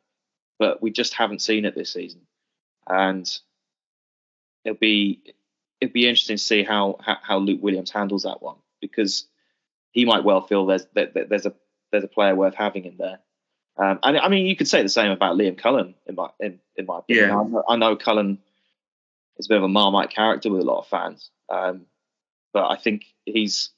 But 0.58 0.82
we 0.82 0.92
just 0.92 1.14
haven't 1.14 1.42
seen 1.42 1.66
it 1.66 1.76
this 1.76 1.92
season 1.92 2.22
and 2.90 3.40
it'll 4.64 4.78
be 4.78 5.22
it'll 5.82 5.94
be 5.94 6.08
interesting 6.08 6.38
to 6.38 6.44
see 6.44 6.64
how 6.64 6.98
how, 7.00 7.18
how 7.22 7.38
Luke 7.38 7.62
Williams 7.62 7.92
handles 7.92 8.24
that 8.24 8.42
one 8.42 8.58
because 8.82 9.26
he 9.92 10.06
might 10.06 10.24
well 10.24 10.42
feel 10.42 10.66
there's 10.66 10.86
there's 10.94 11.46
a 11.46 11.54
there's 11.92 12.04
a 12.04 12.10
player 12.10 12.36
worth 12.36 12.56
having 12.56 12.86
in 12.86 12.98
there. 12.98 13.20
Um, 13.78 14.00
and 14.04 14.18
I 14.18 14.30
mean, 14.30 14.46
you 14.46 14.56
could 14.56 14.68
say 14.68 14.82
the 14.82 14.90
same 14.90 15.12
about 15.12 15.38
Liam 15.38 15.58
Cullen 15.58 15.96
in 16.06 16.16
my 16.16 16.30
in, 16.40 16.60
in 16.76 16.86
my 16.86 17.00
opinion. 17.00 17.30
Yeah. 17.30 17.40
I, 17.40 17.44
know, 17.44 17.64
I 17.70 17.76
know 17.76 17.96
Cullen 17.96 18.40
is 19.38 19.48
a 19.48 19.50
bit 19.50 19.58
of 19.58 19.64
a 19.64 19.70
Marmite 19.70 20.12
character 20.12 20.50
with 20.50 20.62
a 20.62 20.66
lot 20.66 20.80
of 20.80 20.88
fans, 20.88 21.30
um, 21.50 21.86
but 22.54 22.70
I 22.70 22.78
think 22.78 23.06
he's 23.26 23.70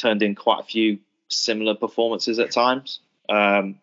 turned 0.00 0.22
in 0.22 0.34
quite 0.34 0.60
a 0.60 0.64
few 0.64 0.98
similar 1.28 1.74
performances 1.74 2.38
at 2.38 2.50
times. 2.50 3.00
Um, 3.28 3.78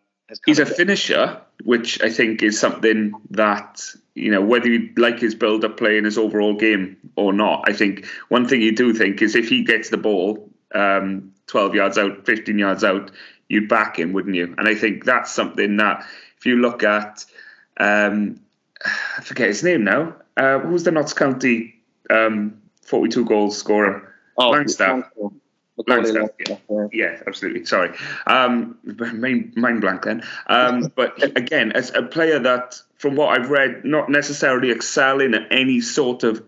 he's 0.46 0.60
a 0.60 0.66
finisher, 0.66 1.42
which 1.64 2.02
I 2.02 2.10
think 2.10 2.44
is 2.44 2.60
something 2.60 3.14
that 3.32 3.84
you 4.16 4.32
know 4.32 4.42
whether 4.42 4.68
you 4.68 4.90
like 4.98 5.20
his 5.20 5.36
build-up 5.36 5.78
play 5.78 5.98
in 5.98 6.06
his 6.06 6.18
overall 6.18 6.54
game 6.56 6.98
or 7.16 7.34
not. 7.34 7.64
I 7.68 7.74
think 7.74 8.06
one 8.30 8.48
thing 8.48 8.62
you 8.62 8.76
do 8.76 8.94
think 8.94 9.22
is 9.22 9.36
if 9.36 9.50
he 9.50 9.64
gets 9.64 9.90
the 9.90 9.98
ball 9.98 10.50
um, 10.74 11.34
12 11.48 11.76
yards 11.76 11.98
out, 11.98 12.26
15 12.26 12.58
yards 12.58 12.84
out, 12.84 13.12
you'd 13.48 13.70
back 13.70 14.00
him, 14.00 14.14
wouldn't 14.14 14.36
you? 14.36 14.56
And 14.58 14.68
I 14.68 14.76
think 14.76 15.06
that's 15.06 15.32
something 15.32 15.78
that 15.78 16.06
if 16.38 16.46
you 16.46 16.58
look 16.58 16.84
at, 16.84 17.26
um, 17.80 18.40
I 18.84 19.22
forget 19.22 19.48
his 19.48 19.64
name 19.64 19.84
now. 19.84 20.16
Uh, 20.36 20.60
who's 20.60 20.84
the 20.84 20.92
Notts 20.92 21.14
County 21.14 21.76
um, 22.10 22.62
42 22.84 23.26
goal 23.26 23.52
scorer? 23.52 24.14
Oh, 24.38 24.52
Langstaff. 24.52 25.10
Langstaff, 25.18 25.34
yeah. 26.70 26.88
yeah, 26.92 27.20
absolutely. 27.26 27.66
Sorry, 27.66 27.92
um, 28.28 28.78
main 28.84 29.54
mind 29.56 29.82
blank 29.82 30.04
then. 30.04 30.24
Um, 30.48 30.92
but 30.96 31.22
again, 31.38 31.72
as 31.72 31.94
a 31.94 32.04
player 32.04 32.40
that, 32.40 32.80
from 32.98 33.16
what 33.16 33.38
I've 33.38 33.50
read, 33.50 33.84
not 33.84 34.10
necessarily 34.10 34.72
excelling 34.72 35.34
at 35.34 35.48
any 35.52 35.82
sort 35.82 36.24
of 36.24 36.44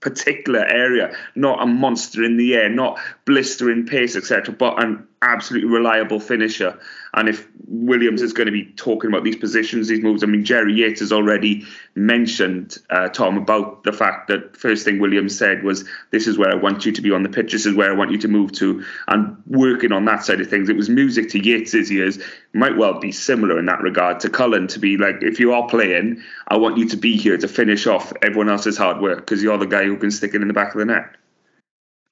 particular 0.00 0.60
area, 0.60 1.16
not 1.34 1.62
a 1.62 1.66
monster 1.66 2.24
in 2.24 2.36
the 2.36 2.54
air, 2.54 2.68
not 2.68 2.98
blistering 3.24 3.86
pace, 3.86 4.16
etc., 4.16 4.54
but 4.54 4.82
an 4.82 5.06
absolutely 5.22 5.70
reliable 5.70 6.20
finisher. 6.20 6.78
And 7.14 7.28
if 7.28 7.48
Williams 7.66 8.22
is 8.22 8.32
going 8.32 8.46
to 8.46 8.52
be 8.52 8.64
talking 8.72 9.08
about 9.08 9.22
these 9.22 9.36
positions, 9.36 9.88
these 9.88 10.02
moves, 10.02 10.22
I 10.22 10.26
mean, 10.26 10.44
Jerry 10.44 10.74
Yates 10.74 11.00
has 11.00 11.12
already 11.12 11.64
mentioned, 11.94 12.78
uh, 12.90 13.08
Tom, 13.08 13.38
about 13.38 13.84
the 13.84 13.92
fact 13.92 14.28
that 14.28 14.56
first 14.56 14.84
thing 14.84 14.98
Williams 14.98 15.36
said 15.36 15.62
was, 15.62 15.84
This 16.10 16.26
is 16.26 16.36
where 16.36 16.50
I 16.50 16.56
want 16.56 16.84
you 16.84 16.92
to 16.92 17.00
be 17.00 17.12
on 17.12 17.22
the 17.22 17.28
pitch, 17.28 17.52
this 17.52 17.66
is 17.66 17.74
where 17.74 17.90
I 17.90 17.94
want 17.94 18.10
you 18.10 18.18
to 18.18 18.28
move 18.28 18.52
to. 18.52 18.84
And 19.08 19.36
working 19.46 19.92
on 19.92 20.04
that 20.06 20.24
side 20.24 20.40
of 20.40 20.50
things, 20.50 20.68
it 20.68 20.76
was 20.76 20.88
music 20.88 21.30
to 21.30 21.40
Yates's 21.40 21.90
ears. 21.92 22.18
Might 22.52 22.76
well 22.76 22.98
be 22.98 23.12
similar 23.12 23.58
in 23.58 23.66
that 23.66 23.80
regard 23.80 24.20
to 24.20 24.30
Cullen 24.30 24.66
to 24.68 24.78
be 24.78 24.96
like, 24.96 25.16
If 25.22 25.38
you 25.38 25.52
are 25.52 25.66
playing, 25.68 26.22
I 26.48 26.56
want 26.56 26.78
you 26.78 26.88
to 26.88 26.96
be 26.96 27.16
here 27.16 27.38
to 27.38 27.48
finish 27.48 27.86
off 27.86 28.12
everyone 28.22 28.48
else's 28.48 28.76
hard 28.76 29.00
work 29.00 29.20
because 29.20 29.42
you're 29.42 29.58
the 29.58 29.66
guy 29.66 29.84
who 29.84 29.96
can 29.96 30.10
stick 30.10 30.34
it 30.34 30.42
in 30.42 30.48
the 30.48 30.54
back 30.54 30.74
of 30.74 30.78
the 30.78 30.86
net. 30.86 31.16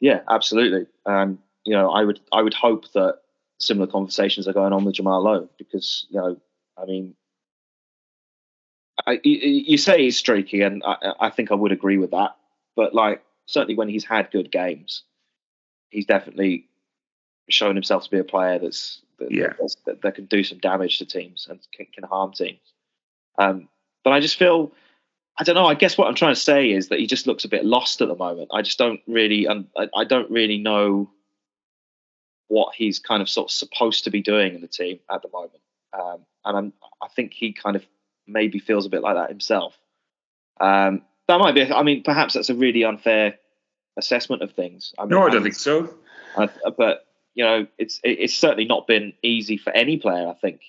Yeah, 0.00 0.20
absolutely. 0.28 0.86
Um, 1.04 1.38
you 1.70 1.76
know, 1.76 1.92
I 1.92 2.02
would 2.02 2.18
I 2.32 2.42
would 2.42 2.52
hope 2.52 2.90
that 2.94 3.20
similar 3.60 3.86
conversations 3.86 4.48
are 4.48 4.52
going 4.52 4.72
on 4.72 4.84
with 4.84 4.96
Jamal 4.96 5.22
Lowe 5.22 5.48
because 5.56 6.04
you 6.10 6.18
know, 6.18 6.36
I 6.76 6.84
mean, 6.84 7.14
I, 9.06 9.20
you, 9.22 9.36
you, 9.36 9.78
say 9.78 10.02
he's 10.02 10.18
streaky, 10.18 10.62
and 10.62 10.82
I, 10.84 11.12
I, 11.20 11.30
think 11.30 11.52
I 11.52 11.54
would 11.54 11.70
agree 11.70 11.96
with 11.96 12.10
that. 12.10 12.34
But 12.74 12.92
like, 12.92 13.22
certainly 13.46 13.76
when 13.76 13.88
he's 13.88 14.04
had 14.04 14.32
good 14.32 14.50
games, 14.50 15.04
he's 15.90 16.06
definitely 16.06 16.66
shown 17.48 17.76
himself 17.76 18.02
to 18.02 18.10
be 18.10 18.18
a 18.18 18.24
player 18.24 18.58
that's 18.58 19.00
that, 19.20 19.30
yeah. 19.30 19.52
that, 19.86 20.02
that, 20.02 20.16
can 20.16 20.24
do 20.24 20.42
some 20.42 20.58
damage 20.58 20.98
to 20.98 21.06
teams 21.06 21.46
and 21.48 21.60
can, 21.72 21.86
can 21.94 22.02
harm 22.02 22.32
teams. 22.32 22.58
Um, 23.38 23.68
but 24.02 24.12
I 24.12 24.18
just 24.18 24.36
feel, 24.36 24.72
I 25.38 25.44
don't 25.44 25.54
know. 25.54 25.66
I 25.66 25.74
guess 25.74 25.96
what 25.96 26.08
I'm 26.08 26.16
trying 26.16 26.34
to 26.34 26.40
say 26.40 26.72
is 26.72 26.88
that 26.88 26.98
he 26.98 27.06
just 27.06 27.28
looks 27.28 27.44
a 27.44 27.48
bit 27.48 27.64
lost 27.64 28.00
at 28.00 28.08
the 28.08 28.16
moment. 28.16 28.50
I 28.52 28.62
just 28.62 28.76
don't 28.76 29.00
really, 29.06 29.48
I, 29.48 29.62
I 29.94 30.02
don't 30.02 30.28
really 30.32 30.58
know 30.58 31.10
what 32.50 32.74
he's 32.74 32.98
kind 32.98 33.22
of 33.22 33.28
sort 33.28 33.46
of 33.46 33.52
supposed 33.52 34.04
to 34.04 34.10
be 34.10 34.20
doing 34.20 34.56
in 34.56 34.60
the 34.60 34.66
team 34.66 34.98
at 35.10 35.22
the 35.22 35.28
moment. 35.32 35.62
Um, 35.92 36.26
and 36.44 36.56
I'm, 36.56 36.72
I 37.00 37.06
think 37.08 37.32
he 37.32 37.52
kind 37.52 37.76
of 37.76 37.86
maybe 38.26 38.58
feels 38.58 38.86
a 38.86 38.88
bit 38.88 39.02
like 39.02 39.14
that 39.14 39.30
himself. 39.30 39.78
Um, 40.60 41.02
that 41.28 41.38
might 41.38 41.54
be, 41.54 41.72
I 41.72 41.84
mean, 41.84 42.02
perhaps 42.02 42.34
that's 42.34 42.50
a 42.50 42.54
really 42.54 42.82
unfair 42.82 43.38
assessment 43.96 44.42
of 44.42 44.52
things. 44.52 44.92
I 44.98 45.02
mean, 45.02 45.10
no, 45.10 45.22
I 45.22 45.30
don't 45.30 45.44
think 45.44 45.54
so. 45.54 45.94
I, 46.36 46.48
but 46.76 47.06
you 47.34 47.44
know, 47.44 47.68
it's 47.78 48.00
it's 48.02 48.36
certainly 48.36 48.64
not 48.64 48.88
been 48.88 49.12
easy 49.22 49.56
for 49.56 49.70
any 49.72 49.96
player. 49.96 50.28
I 50.28 50.34
think 50.34 50.60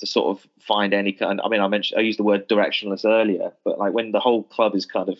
to 0.00 0.06
sort 0.06 0.36
of 0.36 0.46
find 0.60 0.92
any 0.92 1.12
kind. 1.12 1.40
I 1.42 1.48
mean, 1.48 1.60
I 1.60 1.68
mentioned 1.68 1.98
I 1.98 2.02
used 2.02 2.18
the 2.18 2.24
word 2.24 2.48
directionless 2.48 3.06
earlier, 3.06 3.52
but 3.64 3.78
like 3.78 3.94
when 3.94 4.12
the 4.12 4.20
whole 4.20 4.42
club 4.42 4.74
is 4.74 4.84
kind 4.84 5.08
of 5.08 5.18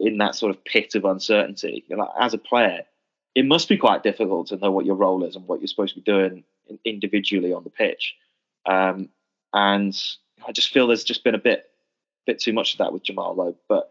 in 0.00 0.18
that 0.18 0.34
sort 0.34 0.50
of 0.50 0.64
pit 0.64 0.96
of 0.96 1.04
uncertainty, 1.04 1.84
you 1.88 1.96
know, 1.96 2.12
as 2.18 2.34
a 2.34 2.38
player, 2.38 2.82
it 3.34 3.44
must 3.44 3.68
be 3.68 3.76
quite 3.76 4.02
difficult 4.02 4.48
to 4.48 4.56
know 4.56 4.70
what 4.70 4.86
your 4.86 4.94
role 4.94 5.24
is 5.24 5.36
and 5.36 5.46
what 5.46 5.60
you're 5.60 5.68
supposed 5.68 5.94
to 5.94 6.00
be 6.00 6.10
doing 6.10 6.44
individually 6.84 7.52
on 7.52 7.64
the 7.64 7.70
pitch. 7.70 8.14
Um, 8.66 9.08
and 9.52 9.94
I 10.46 10.52
just 10.52 10.72
feel 10.72 10.86
there's 10.86 11.04
just 11.04 11.24
been 11.24 11.34
a 11.34 11.38
bit 11.38 11.68
bit 12.26 12.40
too 12.40 12.52
much 12.52 12.74
of 12.74 12.78
that 12.78 12.92
with 12.92 13.02
Jamal 13.02 13.34
Lowe. 13.34 13.56
But 13.68 13.90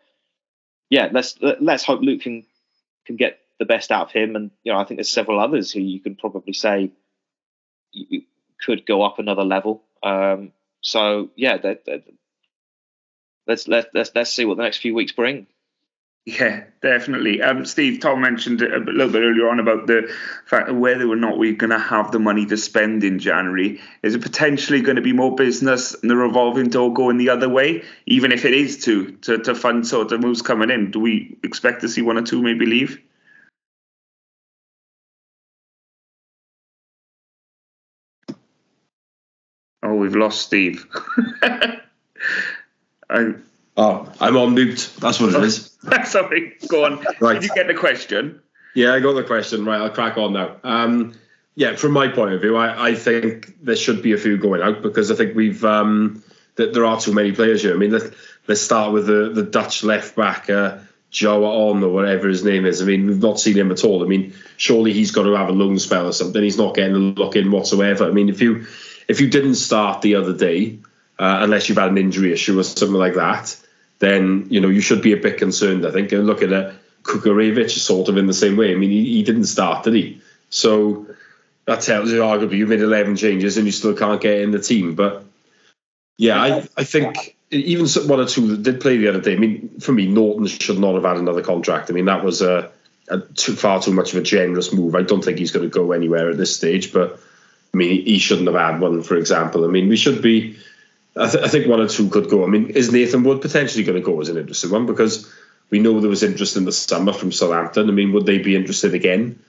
yeah, 0.90 1.10
let's 1.12 1.38
let's 1.42 1.84
hope 1.84 2.02
Luke 2.02 2.22
can 2.22 2.44
can 3.06 3.16
get 3.16 3.40
the 3.60 3.66
best 3.66 3.92
out 3.92 4.08
of 4.08 4.12
him. 4.12 4.36
And 4.36 4.52
you 4.64 4.72
know, 4.72 4.80
I 4.80 4.86
think 4.86 4.98
there's 4.98 5.10
several 5.10 5.40
others 5.40 5.72
who 5.72 5.80
you 5.80 6.00
can 6.00 6.16
probably 6.16 6.54
say 6.54 6.92
you 7.92 8.24
could 8.64 8.86
go 8.86 9.04
up 9.04 9.20
another 9.20 9.44
level. 9.44 9.84
Um, 10.02 10.52
so 10.82 11.30
yeah, 11.36 11.58
let's 13.48 13.68
let 13.68 13.88
let's 13.94 14.12
let's 14.16 14.34
see 14.34 14.46
what 14.46 14.58
the 14.58 14.64
next 14.64 14.78
few 14.78 14.94
weeks 14.94 15.12
bring. 15.12 15.48
Yeah, 16.26 16.64
definitely. 16.82 17.42
Um, 17.42 17.66
Steve, 17.66 18.00
Tom 18.00 18.22
mentioned 18.22 18.62
a 18.62 18.80
little 18.80 19.12
bit 19.12 19.24
earlier 19.24 19.50
on 19.50 19.60
about 19.60 19.88
the 19.88 20.10
fact 20.46 20.70
of 20.70 20.78
whether 20.78 21.06
or 21.06 21.18
not 21.18 21.38
we're 21.38 21.54
going 21.56 21.72
to 21.72 21.78
have 21.80 22.12
the 22.14 22.20
money 22.20 22.46
to 22.46 22.56
spend 22.56 23.04
in 23.04 23.20
January. 23.20 23.82
Is 24.04 24.16
it 24.16 24.22
potentially 24.22 24.80
going 24.80 24.96
to 24.96 25.02
be 25.02 25.12
more 25.12 25.36
business 25.36 25.94
and 26.02 26.10
the 26.10 26.16
revolving 26.16 26.70
door 26.70 26.94
going 26.94 27.18
the 27.18 27.30
other 27.30 27.50
way, 27.50 27.84
even 28.06 28.32
if 28.32 28.46
it 28.46 28.54
is 28.54 28.86
to, 28.86 29.12
to, 29.24 29.40
to 29.40 29.54
fund 29.54 29.86
sort 29.86 30.14
of 30.14 30.22
moves 30.22 30.42
coming 30.42 30.70
in? 30.70 30.92
Do 30.92 31.02
we 31.02 31.38
expect 31.44 31.82
to 31.82 31.90
see 31.90 32.02
one 32.02 32.18
or 32.18 32.24
two 32.24 32.42
maybe 32.42 32.66
leave? 32.66 33.02
Oh, 39.84 39.96
we've 39.96 40.16
lost 40.16 40.42
Steve. 40.42 40.86
I, 43.10 43.34
Oh, 43.76 44.12
I'm 44.20 44.38
on 44.38 44.54
mute. 44.54 44.92
That's 45.00 45.20
what 45.20 45.34
it 45.34 45.44
is. 45.44 45.76
Sorry, 46.06 46.54
go 46.68 46.86
on. 46.86 47.04
Right. 47.20 47.34
Did 47.34 47.44
you 47.44 47.56
get 47.56 47.68
the 47.68 47.74
question? 47.74 48.42
Yeah, 48.76 48.94
I 48.94 49.00
got 49.00 49.14
the 49.14 49.24
question. 49.24 49.66
Right, 49.66 49.82
I'll 49.82 49.90
crack 49.90 50.18
on 50.18 50.34
now. 50.34 50.58
Um, 50.64 51.14
yeah, 51.56 51.76
from 51.76 51.92
my 51.92 52.08
point 52.08 52.34
of 52.34 52.42
view, 52.42 52.56
I, 52.56 52.90
I 52.90 52.96
think 52.96 53.64
there 53.64 53.76
should 53.76 54.02
be 54.02 54.14
a 54.14 54.18
few 54.18 54.38
going 54.38 54.62
out 54.62 54.82
because 54.82 55.12
I 55.12 55.16
think 55.16 55.36
we've 55.36 55.64
um, 55.64 56.24
that 56.56 56.74
there 56.74 56.86
are 56.86 57.00
too 57.00 57.14
many 57.14 57.32
players 57.32 57.62
here. 57.62 57.74
I 57.74 57.78
mean, 57.78 57.92
let's 57.92 58.16
let's 58.48 58.62
start 58.62 58.92
with 58.92 59.08
the 59.08 59.32
the 59.34 59.44
Dutch 59.44 59.84
left 59.84 60.16
back, 60.16 60.50
uh, 60.50 60.80
Joe 61.12 61.46
On 61.46 61.84
or 61.84 61.90
whatever 61.90 62.28
his 62.28 62.44
name 62.44 62.66
is. 62.66 62.82
I 62.82 62.86
mean, 62.86 63.08
we've 63.08 63.22
not 63.22 63.40
seen 63.40 63.56
him 63.56 63.72
at 63.72 63.84
all. 63.84 64.04
I 64.04 64.08
mean, 64.08 64.34
surely 64.58 64.94
he's 64.94 65.12
got 65.12 65.24
to 65.24 65.34
have 65.34 65.50
a 65.50 65.54
loan 65.54 65.78
spell 65.78 66.08
or 66.08 66.14
something. 66.14 66.42
He's 66.42 66.58
not 66.58 66.76
getting 66.76 66.96
a 66.96 67.00
look 67.00 67.36
in 67.36 67.52
whatsoever. 67.52 68.06
I 68.06 68.12
mean, 68.12 68.30
if 68.30 68.42
you 68.42 68.66
if 69.08 69.22
you 69.22 69.30
didn't 69.30 69.56
start 69.56 70.02
the 70.02 70.16
other 70.16 70.34
day, 70.34 70.80
uh, 71.20 71.40
unless 71.42 71.70
you've 71.70 71.78
had 71.78 71.90
an 71.90 71.98
injury 71.98 72.34
issue 72.34 72.60
or 72.60 72.64
something 72.64 72.98
like 72.98 73.14
that, 73.14 73.56
then 74.04 74.48
you 74.50 74.60
know 74.60 74.70
you 74.70 74.82
should 74.82 75.02
be 75.02 75.14
a 75.14 75.18
bit 75.18 75.38
concerned. 75.38 75.86
I 75.86 75.92
think. 75.92 76.12
And 76.12 76.28
look 76.28 76.42
at 76.42 76.52
uh, 76.52 76.72
Kuharevych, 77.04 77.72
sort 77.72 78.10
of 78.10 78.18
in 78.18 78.28
the 78.28 78.34
same 78.34 78.58
way. 78.58 78.72
I 78.72 78.76
mean, 78.76 78.90
he, 78.90 79.04
he 79.06 79.24
didn't 79.24 79.46
start, 79.46 79.84
did 79.84 79.94
he? 79.94 80.22
So 80.50 81.08
that 81.66 81.82
tells 81.82 82.12
you 82.12 82.20
arguably 82.20 82.58
you 82.58 82.68
made 82.68 82.82
11 82.82 83.16
changes 83.16 83.58
and 83.58 83.66
you 83.66 83.72
still 83.72 83.96
can't 83.96 84.22
get 84.22 84.42
in 84.42 84.52
the 84.52 84.60
team. 84.60 84.96
But 84.96 85.24
yeah, 86.18 86.42
I, 86.42 86.68
I 86.78 86.84
think 86.84 87.36
even 87.52 87.88
one 88.08 88.20
or 88.20 88.26
two 88.26 88.48
that 88.48 88.64
did 88.64 88.82
play 88.82 88.98
the 88.98 89.08
other 89.08 89.22
day. 89.22 89.34
I 89.34 89.40
mean, 89.40 89.80
for 89.80 89.92
me, 89.92 90.08
Naughton 90.08 90.48
should 90.48 90.80
not 90.80 90.96
have 90.96 91.04
had 91.04 91.18
another 91.18 91.42
contract. 91.42 91.90
I 91.90 91.94
mean, 91.94 92.06
that 92.06 92.24
was 92.24 92.42
a, 92.42 92.72
a 93.10 93.20
too, 93.20 93.56
far 93.56 93.82
too 93.82 93.94
much 93.94 94.14
of 94.14 94.20
a 94.20 94.24
generous 94.24 94.74
move. 94.74 94.96
I 94.96 95.04
don't 95.04 95.24
think 95.24 95.38
he's 95.38 95.52
going 95.52 95.70
to 95.70 95.74
go 95.74 95.92
anywhere 95.92 96.30
at 96.30 96.38
this 96.38 96.56
stage. 96.56 96.94
But 96.94 97.20
I 97.74 97.78
mean, 97.78 98.06
he 98.06 98.20
shouldn't 98.20 98.48
have 98.48 98.60
had 98.60 98.80
one, 98.80 99.04
for 99.04 99.16
example. 99.16 99.66
I 99.66 99.68
mean, 99.68 99.90
we 99.90 99.98
should 99.98 100.22
be. 100.22 100.58
I, 101.16 101.30
th- 101.30 101.44
I 101.44 101.48
think 101.48 101.68
one 101.68 101.80
or 101.80 101.88
two 101.88 102.10
could 102.10 102.30
go. 102.30 102.44
I 102.44 102.48
mean, 102.48 102.72
is 102.72 102.92
Nathan 102.92 103.24
Wood 103.24 103.42
potentially 103.42 103.84
going 103.84 104.00
to 104.00 104.06
go 104.06 104.20
as 104.20 104.30
an 104.30 104.38
interesting 104.38 104.72
one 104.72 104.86
because 104.86 105.32
we 105.70 105.80
know 105.80 106.00
there 106.00 106.10
was 106.10 106.24
interest 106.24 106.58
in 106.58 106.66
the 106.66 106.72
summer 106.72 107.14
from 107.14 107.32
Southampton. 107.32 107.90
I 107.90 107.92
mean, 107.92 108.14
would 108.14 108.26
they 108.26 108.40
be 108.40 108.56
interested 108.56 108.94
again? 108.94 109.40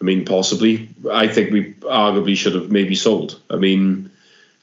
I 0.00 0.04
mean, 0.04 0.24
possibly. 0.24 0.88
I 1.10 1.28
think 1.28 1.52
we 1.52 1.74
arguably 1.74 2.36
should 2.36 2.56
have 2.56 2.72
maybe 2.72 2.96
sold. 2.96 3.40
I 3.48 3.56
mean, 3.56 4.10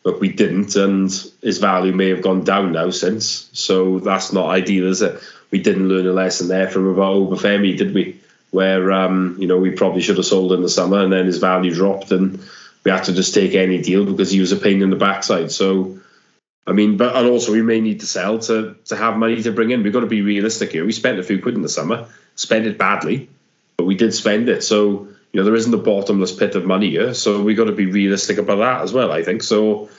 look, 0.04 0.20
we 0.20 0.30
didn't, 0.34 0.76
and 0.76 1.10
his 1.42 1.60
value 1.60 1.94
may 1.94 2.10
have 2.10 2.22
gone 2.22 2.44
down 2.44 2.74
now 2.74 2.90
since. 2.90 3.50
So 3.54 4.00
that's 4.00 4.34
not 4.34 4.50
ideal, 4.50 4.88
is 4.88 5.02
it? 5.02 5.18
We 5.52 5.62
didn't 5.62 5.88
learn 5.88 6.08
a 6.08 6.14
lesson 6.14 6.50
there 6.50 6.70
from 6.70 6.88
about 6.88 7.16
Obafemi, 7.16 7.78
did 7.78 7.94
we? 7.94 8.20
Where 8.52 8.92
um, 8.92 9.38
you 9.40 9.48
know 9.48 9.58
we 9.58 9.72
probably 9.72 10.02
should 10.02 10.18
have 10.18 10.26
sold 10.26 10.52
in 10.52 10.62
the 10.62 10.70
summer, 10.70 11.00
and 11.00 11.14
then 11.14 11.26
his 11.26 11.38
value 11.38 11.74
dropped, 11.74 12.12
and 12.12 12.42
we 12.84 12.92
had 12.92 13.06
to 13.06 13.14
just 13.14 13.34
take 13.34 13.56
any 13.56 13.82
deal 13.82 14.06
because 14.06 14.32
he 14.32 14.42
was 14.42 14.52
a 14.52 14.58
pain 14.58 14.82
in 14.82 14.90
the 14.90 14.98
backside. 14.98 15.52
So. 15.52 15.99
I 16.70 16.72
mean, 16.72 16.98
but 16.98 17.16
and 17.16 17.28
also 17.28 17.52
we 17.52 17.64
may 17.64 17.82
need 17.82 18.02
to 18.02 18.06
sell 18.06 18.38
to 18.40 18.76
to 18.86 18.96
have 18.96 19.18
money 19.18 19.42
to 19.42 19.52
bring 19.52 19.72
in. 19.72 19.82
We've 19.82 19.92
got 19.92 20.02
to 20.02 20.06
be 20.06 20.22
realistic 20.22 20.72
here. 20.72 20.86
We 20.86 20.92
spent 20.92 21.18
a 21.18 21.24
few 21.24 21.42
quid 21.42 21.56
in 21.56 21.64
the 21.64 21.70
summer, 21.70 22.08
spent 22.36 22.68
it 22.68 22.78
badly, 22.78 23.28
but 23.76 23.86
we 23.86 23.96
did 23.96 24.14
spend 24.14 24.50
it. 24.50 24.64
So 24.64 25.08
you 25.32 25.40
know 25.40 25.44
there 25.44 25.56
isn't 25.56 25.74
a 25.74 25.78
bottomless 25.78 26.32
pit 26.32 26.54
of 26.54 26.66
money 26.66 26.92
here, 26.92 27.16
so 27.16 27.42
we've 27.42 27.58
got 27.58 27.66
to 27.66 27.72
be 27.72 27.88
realistic 27.88 28.38
about 28.38 28.58
that 28.58 28.84
as 28.84 28.94
well. 28.94 29.12
I 29.12 29.24
think 29.24 29.42
so. 29.42 29.90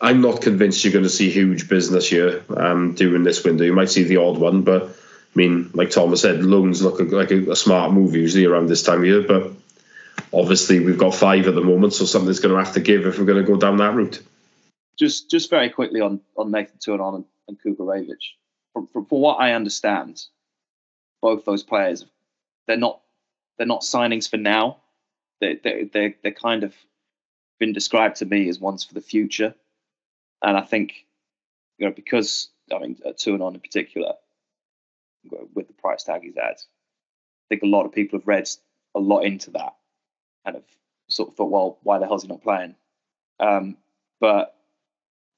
I'm 0.00 0.20
not 0.20 0.42
convinced 0.42 0.82
you're 0.82 0.92
going 0.92 1.04
to 1.04 1.08
see 1.08 1.30
huge 1.30 1.68
business 1.68 2.08
here 2.08 2.42
um, 2.56 2.94
during 2.94 3.22
this 3.22 3.44
window. 3.44 3.62
You 3.62 3.72
might 3.72 3.90
see 3.90 4.02
the 4.02 4.16
odd 4.16 4.38
one, 4.38 4.62
but 4.62 4.82
I 4.82 5.36
mean, 5.36 5.70
like 5.72 5.90
Thomas 5.90 6.22
said, 6.22 6.42
loans 6.42 6.82
look 6.82 6.98
like 6.98 7.30
a, 7.30 7.52
a 7.52 7.56
smart 7.56 7.92
move 7.92 8.16
usually 8.16 8.44
around 8.44 8.66
this 8.66 8.82
time 8.82 8.98
of 8.98 9.06
year. 9.06 9.22
But 9.22 9.52
obviously, 10.32 10.80
we've 10.80 10.98
got 10.98 11.14
five 11.14 11.46
at 11.46 11.54
the 11.54 11.60
moment, 11.60 11.92
so 11.92 12.06
something's 12.06 12.40
going 12.40 12.56
to 12.56 12.64
have 12.64 12.74
to 12.74 12.80
give 12.80 13.06
if 13.06 13.20
we're 13.20 13.24
going 13.24 13.44
to 13.44 13.48
go 13.48 13.56
down 13.56 13.76
that 13.76 13.94
route. 13.94 14.20
Just, 14.98 15.30
just 15.30 15.50
very 15.50 15.70
quickly 15.70 16.00
on 16.00 16.20
on 16.36 16.50
Nathan 16.50 16.78
Tjoe-A-On 16.78 17.14
and, 17.14 17.24
and 17.48 17.58
Kuharevych. 17.60 18.16
From, 18.72 18.86
from, 18.88 19.06
from 19.06 19.18
what 19.20 19.40
I 19.40 19.52
understand, 19.52 20.22
both 21.20 21.44
those 21.44 21.62
players, 21.62 22.04
they're 22.66 22.76
not 22.76 23.00
they're 23.56 23.66
not 23.66 23.82
signings 23.82 24.28
for 24.28 24.36
now. 24.36 24.78
They 25.40 25.56
they 25.62 25.84
they 25.84 26.16
they're 26.22 26.32
kind 26.32 26.64
of 26.64 26.74
been 27.58 27.72
described 27.72 28.16
to 28.16 28.26
me 28.26 28.48
as 28.48 28.60
ones 28.60 28.84
for 28.84 28.94
the 28.94 29.00
future, 29.00 29.54
and 30.42 30.56
I 30.56 30.62
think 30.62 31.06
you 31.78 31.86
know 31.86 31.92
because 31.92 32.50
I 32.74 32.78
mean 32.78 32.98
uh, 33.04 33.10
Tjoe-A-On 33.10 33.54
in 33.54 33.60
particular, 33.60 34.14
with 35.54 35.68
the 35.68 35.74
price 35.74 36.04
tag 36.04 36.22
he's 36.22 36.36
at, 36.36 36.60
I 36.60 37.46
think 37.48 37.62
a 37.62 37.66
lot 37.66 37.86
of 37.86 37.92
people 37.92 38.18
have 38.18 38.28
read 38.28 38.48
a 38.94 39.00
lot 39.00 39.20
into 39.20 39.50
that, 39.52 39.74
kind 40.44 40.56
of 40.56 40.64
sort 41.08 41.30
of 41.30 41.36
thought, 41.36 41.50
well, 41.50 41.78
why 41.82 41.98
the 41.98 42.06
hell's 42.06 42.22
he 42.22 42.28
not 42.28 42.42
playing? 42.42 42.74
Um, 43.38 43.76
but 44.20 44.56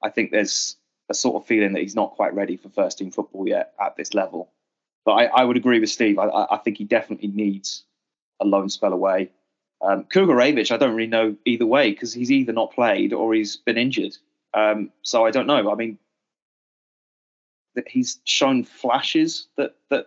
I 0.04 0.10
think 0.10 0.30
there's 0.30 0.76
a 1.08 1.14
sort 1.14 1.36
of 1.36 1.46
feeling 1.46 1.72
that 1.72 1.82
he's 1.82 1.96
not 1.96 2.12
quite 2.12 2.34
ready 2.34 2.56
for 2.56 2.68
first 2.68 2.98
team 2.98 3.10
football 3.10 3.48
yet 3.48 3.72
at 3.80 3.96
this 3.96 4.14
level. 4.14 4.50
But 5.04 5.12
I, 5.12 5.24
I 5.24 5.44
would 5.44 5.56
agree 5.56 5.80
with 5.80 5.90
Steve. 5.90 6.18
I, 6.18 6.28
I, 6.50 6.58
think 6.58 6.78
he 6.78 6.84
definitely 6.84 7.28
needs 7.28 7.84
a 8.40 8.44
loan 8.44 8.68
spell 8.68 8.92
away. 8.92 9.30
Um, 9.82 10.04
Kuharevych, 10.04 10.70
I 10.70 10.76
don't 10.76 10.94
really 10.94 11.08
know 11.08 11.36
either 11.44 11.66
way 11.66 11.90
because 11.90 12.12
he's 12.12 12.30
either 12.30 12.52
not 12.52 12.72
played 12.72 13.12
or 13.12 13.34
he's 13.34 13.56
been 13.56 13.76
injured. 13.76 14.16
Um, 14.54 14.90
so 15.02 15.26
I 15.26 15.30
don't 15.30 15.46
know. 15.46 15.70
I 15.70 15.74
mean, 15.74 15.98
he's 17.86 18.20
shown 18.24 18.64
flashes 18.64 19.48
that 19.56 19.74
that 19.90 20.06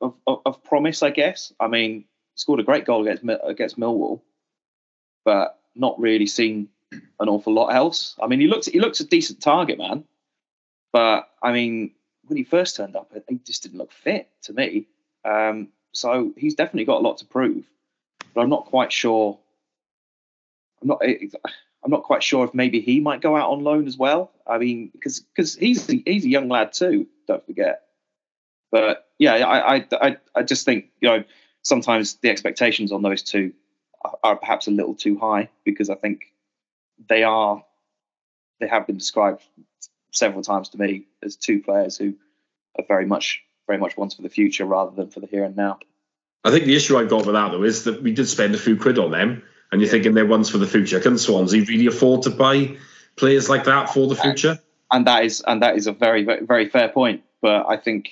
of, 0.00 0.14
of, 0.26 0.40
of, 0.44 0.64
promise, 0.64 1.02
I 1.02 1.10
guess. 1.10 1.52
I 1.60 1.68
mean, 1.68 2.04
scored 2.34 2.60
a 2.60 2.64
great 2.64 2.84
goal 2.84 3.06
against 3.06 3.24
against 3.44 3.78
Millwall, 3.78 4.20
but 5.24 5.60
not 5.74 5.98
really 5.98 6.26
seen 6.26 6.68
an 7.20 7.28
awful 7.28 7.52
lot 7.52 7.74
else. 7.74 8.16
I 8.20 8.26
mean, 8.26 8.40
he 8.40 8.46
looks 8.46 8.66
he 8.66 8.80
looks 8.80 9.00
a 9.00 9.04
decent 9.06 9.40
target 9.40 9.78
man, 9.78 10.04
but 10.92 11.28
I 11.42 11.52
mean, 11.52 11.92
when 12.24 12.36
he 12.36 12.44
first 12.44 12.76
turned 12.76 12.96
up, 12.96 13.12
he 13.28 13.38
just 13.38 13.62
didn't 13.62 13.78
look 13.78 13.92
fit 13.92 14.28
to 14.42 14.52
me. 14.52 14.86
Um, 15.24 15.68
so 15.92 16.32
he's 16.36 16.54
definitely 16.54 16.84
got 16.84 16.98
a 16.98 17.06
lot 17.06 17.18
to 17.18 17.24
prove, 17.24 17.64
but 18.34 18.42
I'm 18.42 18.50
not 18.50 18.66
quite 18.66 18.92
sure. 18.92 19.38
I'm 20.82 20.88
not. 20.88 21.02
I'm 21.84 21.90
not 21.90 22.04
quite 22.04 22.22
sure 22.22 22.46
if 22.46 22.54
maybe 22.54 22.80
he 22.80 22.98
might 23.00 23.20
go 23.20 23.36
out 23.36 23.50
on 23.50 23.62
loan 23.62 23.86
as 23.86 23.98
well. 23.98 24.32
I 24.46 24.56
mean, 24.56 24.88
because 24.92 25.20
because 25.20 25.54
he's 25.54 25.86
he's 25.86 26.24
a 26.24 26.28
young 26.28 26.48
lad 26.48 26.72
too. 26.72 27.06
Don't 27.28 27.44
forget. 27.44 27.82
But 28.70 29.06
yeah, 29.18 29.34
I 29.34 29.86
I 29.92 30.16
I, 30.34 30.42
just 30.42 30.64
think 30.64 30.86
you 31.00 31.08
know 31.08 31.24
sometimes 31.62 32.14
the 32.16 32.30
expectations 32.30 32.90
on 32.90 33.02
those 33.02 33.22
two 33.22 33.52
are 34.22 34.36
perhaps 34.36 34.66
a 34.66 34.70
little 34.70 34.94
too 34.94 35.18
high 35.18 35.48
because 35.64 35.90
I 35.90 35.94
think 35.94 36.33
they 37.08 37.22
are 37.22 37.64
they 38.60 38.68
have 38.68 38.86
been 38.86 38.96
described 38.96 39.42
several 40.12 40.42
times 40.42 40.70
to 40.70 40.78
me 40.78 41.06
as 41.22 41.36
two 41.36 41.60
players 41.60 41.96
who 41.96 42.14
are 42.78 42.84
very 42.86 43.06
much 43.06 43.42
very 43.66 43.78
much 43.78 43.96
ones 43.96 44.14
for 44.14 44.22
the 44.22 44.28
future 44.28 44.64
rather 44.64 44.94
than 44.94 45.08
for 45.08 45.20
the 45.20 45.26
here 45.26 45.44
and 45.44 45.56
now. 45.56 45.78
I 46.44 46.50
think 46.50 46.66
the 46.66 46.76
issue 46.76 46.98
I've 46.98 47.08
got 47.08 47.24
with 47.24 47.34
that 47.34 47.52
though 47.52 47.62
is 47.62 47.84
that 47.84 48.02
we 48.02 48.12
did 48.12 48.28
spend 48.28 48.54
a 48.54 48.58
few 48.58 48.76
quid 48.76 48.98
on 48.98 49.10
them, 49.10 49.42
and 49.72 49.80
you're 49.80 49.90
thinking 49.90 50.14
they're 50.14 50.26
ones 50.26 50.50
for 50.50 50.58
the 50.58 50.66
future. 50.66 51.00
Can 51.00 51.18
Swansea 51.18 51.64
really 51.64 51.86
afford 51.86 52.22
to 52.22 52.30
buy 52.30 52.76
players 53.16 53.48
like 53.48 53.64
that 53.64 53.90
for 53.90 54.06
the 54.06 54.14
uh, 54.18 54.22
future? 54.22 54.58
And 54.90 55.06
that 55.06 55.24
is 55.24 55.42
and 55.46 55.62
that 55.62 55.76
is 55.76 55.86
a 55.86 55.92
very 55.92 56.24
very 56.24 56.68
fair 56.68 56.88
point. 56.88 57.22
But 57.40 57.66
I 57.66 57.76
think 57.76 58.10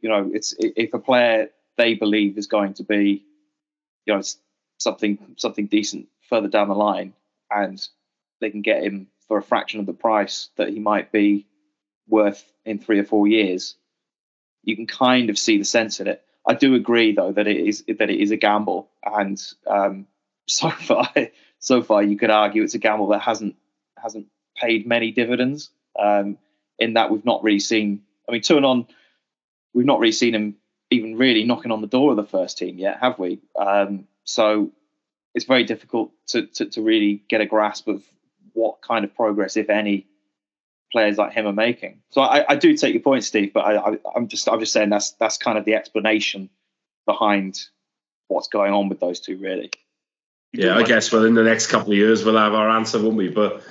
you 0.00 0.08
know 0.08 0.30
it's 0.32 0.54
if 0.58 0.94
a 0.94 0.98
player 0.98 1.50
they 1.76 1.94
believe 1.94 2.38
is 2.38 2.46
going 2.46 2.74
to 2.74 2.84
be 2.84 3.24
you 4.06 4.14
know 4.14 4.22
something 4.78 5.18
something 5.36 5.66
decent 5.66 6.06
further 6.28 6.48
down 6.48 6.68
the 6.68 6.74
line, 6.74 7.12
and 7.50 7.84
they 8.40 8.50
can 8.50 8.62
get 8.62 8.82
him 8.82 9.08
for 9.28 9.38
a 9.38 9.42
fraction 9.42 9.80
of 9.80 9.86
the 9.86 9.92
price 9.92 10.50
that 10.56 10.68
he 10.68 10.80
might 10.80 11.12
be 11.12 11.46
worth 12.08 12.44
in 12.64 12.78
three 12.78 12.98
or 12.98 13.04
four 13.04 13.26
years, 13.26 13.76
you 14.62 14.76
can 14.76 14.86
kind 14.86 15.30
of 15.30 15.38
see 15.38 15.58
the 15.58 15.64
sense 15.64 16.00
in 16.00 16.06
it. 16.06 16.22
I 16.46 16.54
do 16.54 16.74
agree, 16.74 17.12
though, 17.12 17.32
that 17.32 17.46
it 17.46 17.56
is 17.56 17.84
that 17.86 18.10
it 18.10 18.20
is 18.20 18.30
a 18.30 18.36
gamble, 18.36 18.90
and 19.02 19.40
um, 19.66 20.06
so 20.46 20.70
far, 20.70 21.08
so 21.58 21.82
far, 21.82 22.02
you 22.02 22.18
could 22.18 22.30
argue 22.30 22.62
it's 22.62 22.74
a 22.74 22.78
gamble 22.78 23.08
that 23.08 23.20
hasn't 23.20 23.56
hasn't 23.96 24.26
paid 24.56 24.86
many 24.86 25.10
dividends. 25.10 25.70
Um, 25.98 26.38
in 26.78 26.94
that 26.94 27.10
we've 27.10 27.24
not 27.24 27.42
really 27.42 27.60
seen. 27.60 28.02
I 28.28 28.32
mean, 28.32 28.40
Tjoe-A-On, 28.42 28.86
we've 29.74 29.86
not 29.86 30.00
really 30.00 30.12
seen 30.12 30.34
him 30.34 30.56
even 30.90 31.16
really 31.16 31.44
knocking 31.44 31.72
on 31.72 31.80
the 31.80 31.86
door 31.86 32.10
of 32.10 32.16
the 32.16 32.24
first 32.24 32.58
team 32.58 32.78
yet, 32.78 32.98
have 33.00 33.18
we? 33.18 33.40
Um, 33.58 34.06
so 34.24 34.70
it's 35.34 35.44
very 35.44 35.64
difficult 35.64 36.12
to, 36.28 36.46
to, 36.46 36.66
to 36.66 36.82
really 36.82 37.22
get 37.28 37.40
a 37.40 37.46
grasp 37.46 37.88
of 37.88 38.02
what 38.54 38.80
kind 38.80 39.04
of 39.04 39.14
progress, 39.14 39.56
if 39.56 39.68
any, 39.68 40.06
players 40.90 41.18
like 41.18 41.32
him 41.32 41.46
are 41.46 41.52
making. 41.52 42.00
So 42.10 42.22
I, 42.22 42.52
I 42.52 42.56
do 42.56 42.76
take 42.76 42.94
your 42.94 43.02
point, 43.02 43.24
Steve, 43.24 43.52
but 43.52 43.60
I, 43.60 43.96
am 44.16 44.28
just 44.28 44.48
I'm 44.48 44.60
just 44.60 44.72
saying 44.72 44.90
that's 44.90 45.10
that's 45.12 45.36
kind 45.36 45.58
of 45.58 45.64
the 45.64 45.74
explanation 45.74 46.48
behind 47.06 47.60
what's 48.28 48.48
going 48.48 48.72
on 48.72 48.88
with 48.88 49.00
those 49.00 49.20
two, 49.20 49.36
really. 49.36 49.70
Yeah, 50.52 50.76
I 50.76 50.84
guess 50.84 51.10
well 51.10 51.24
in 51.24 51.34
the 51.34 51.42
next 51.42 51.66
couple 51.66 51.90
of 51.90 51.98
years 51.98 52.24
we'll 52.24 52.38
have 52.38 52.54
our 52.54 52.70
answer, 52.70 53.02
won't 53.02 53.16
we? 53.16 53.28
But 53.28 53.62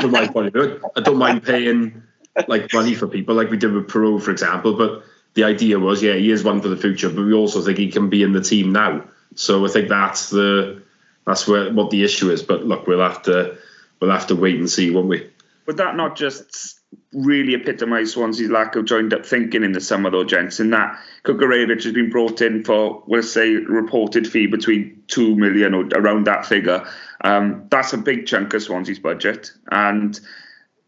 from 0.00 0.10
my 0.10 0.26
point 0.26 0.48
of 0.48 0.52
view, 0.52 0.82
I 0.96 1.00
don't 1.00 1.16
mind 1.16 1.44
paying 1.44 2.02
like 2.48 2.72
money 2.74 2.94
for 2.94 3.06
people 3.06 3.36
like 3.36 3.50
we 3.50 3.56
did 3.56 3.72
with 3.72 3.86
Piroe, 3.86 4.20
for 4.20 4.32
example. 4.32 4.74
But 4.74 5.04
the 5.34 5.44
idea 5.44 5.78
was, 5.78 6.02
yeah, 6.02 6.14
he 6.14 6.32
is 6.32 6.42
one 6.42 6.60
for 6.60 6.68
the 6.68 6.76
future, 6.76 7.08
but 7.08 7.24
we 7.24 7.32
also 7.32 7.62
think 7.62 7.78
he 7.78 7.90
can 7.90 8.10
be 8.10 8.24
in 8.24 8.32
the 8.32 8.40
team 8.40 8.72
now. 8.72 9.04
So 9.36 9.64
I 9.64 9.68
think 9.68 9.88
that's 9.88 10.30
the 10.30 10.82
that's 11.24 11.46
where 11.46 11.72
what 11.72 11.90
the 11.90 12.02
issue 12.02 12.32
is. 12.32 12.42
But 12.42 12.64
look, 12.64 12.88
we'll 12.88 13.00
have 13.00 13.22
to 13.22 13.56
we'll 14.00 14.10
have 14.10 14.26
to 14.28 14.36
wait 14.36 14.56
and 14.56 14.70
see, 14.70 14.90
won't 14.90 15.08
we? 15.08 15.30
Would 15.66 15.76
that 15.76 15.96
not 15.96 16.16
just 16.16 16.80
really 17.12 17.54
epitomise 17.54 18.12
Swansea's 18.12 18.50
lack 18.50 18.74
of 18.76 18.86
joined 18.86 19.12
up 19.12 19.26
thinking 19.26 19.64
in 19.64 19.72
the 19.72 19.80
summer, 19.80 20.10
though, 20.10 20.24
gents? 20.24 20.60
In 20.60 20.70
that 20.70 20.98
Kuharevych 21.24 21.84
has 21.84 21.92
been 21.92 22.10
brought 22.10 22.40
in 22.40 22.64
for, 22.64 23.02
we'll 23.06 23.22
say, 23.22 23.54
reported 23.54 24.26
fee 24.26 24.46
between 24.46 25.02
two 25.08 25.36
million 25.36 25.74
or 25.74 25.86
around 25.94 26.26
that 26.26 26.46
figure. 26.46 26.88
Um, 27.22 27.66
that's 27.70 27.92
a 27.92 27.98
big 27.98 28.26
chunk 28.26 28.54
of 28.54 28.62
Swansea's 28.62 28.98
budget, 28.98 29.52
and 29.70 30.18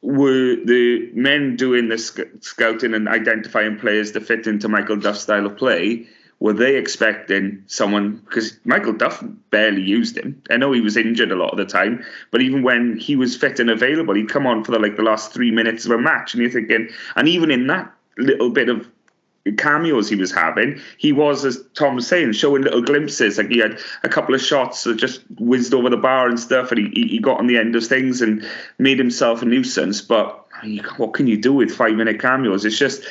were 0.02 0.56
the 0.64 1.10
men 1.12 1.56
doing 1.56 1.88
the 1.88 1.98
sc- 1.98 2.20
scouting 2.40 2.94
and 2.94 3.06
identifying 3.08 3.78
players 3.78 4.12
to 4.12 4.20
fit 4.20 4.46
into 4.46 4.68
Michael 4.68 4.96
Duff's 4.96 5.20
style 5.20 5.44
of 5.44 5.58
play? 5.58 6.06
Were 6.40 6.54
they 6.54 6.76
expecting 6.76 7.62
someone 7.66 8.16
because 8.24 8.58
Michael 8.64 8.94
Duff 8.94 9.22
barely 9.50 9.82
used 9.82 10.16
him? 10.16 10.42
I 10.50 10.56
know 10.56 10.72
he 10.72 10.80
was 10.80 10.96
injured 10.96 11.30
a 11.30 11.36
lot 11.36 11.50
of 11.50 11.58
the 11.58 11.66
time, 11.66 12.02
but 12.30 12.40
even 12.40 12.62
when 12.62 12.96
he 12.96 13.14
was 13.14 13.36
fit 13.36 13.60
and 13.60 13.68
available, 13.68 14.14
he'd 14.14 14.30
come 14.30 14.46
on 14.46 14.64
for 14.64 14.72
the, 14.72 14.78
like 14.78 14.96
the 14.96 15.02
last 15.02 15.32
three 15.34 15.50
minutes 15.50 15.84
of 15.84 15.92
a 15.92 15.98
match, 15.98 16.32
and 16.32 16.42
you're 16.42 16.50
thinking, 16.50 16.88
and 17.14 17.28
even 17.28 17.50
in 17.50 17.66
that 17.66 17.92
little 18.16 18.48
bit 18.48 18.70
of 18.70 18.88
cameos 19.58 20.08
he 20.08 20.16
was 20.16 20.32
having, 20.32 20.80
he 20.96 21.12
was, 21.12 21.44
as 21.44 21.62
Tom 21.74 21.96
was 21.96 22.06
saying, 22.06 22.32
showing 22.32 22.62
little 22.62 22.82
glimpses. 22.82 23.38
Like 23.38 23.48
he 23.48 23.58
had 23.58 23.78
a 24.02 24.08
couple 24.08 24.34
of 24.34 24.40
shots 24.40 24.84
that 24.84 24.96
just 24.96 25.22
whizzed 25.38 25.74
over 25.74 25.90
the 25.90 25.96
bar 25.96 26.26
and 26.26 26.40
stuff, 26.40 26.72
and 26.72 26.94
he, 26.94 27.06
he 27.06 27.18
got 27.18 27.38
on 27.38 27.48
the 27.48 27.58
end 27.58 27.76
of 27.76 27.86
things 27.86 28.22
and 28.22 28.46
made 28.78 28.98
himself 28.98 29.42
a 29.42 29.44
nuisance. 29.44 30.00
But 30.00 30.46
what 30.96 31.14
can 31.14 31.26
you 31.26 31.36
do 31.36 31.52
with 31.52 31.74
five 31.74 31.94
minute 31.94 32.20
cameos? 32.20 32.64
It's 32.64 32.78
just 32.78 33.04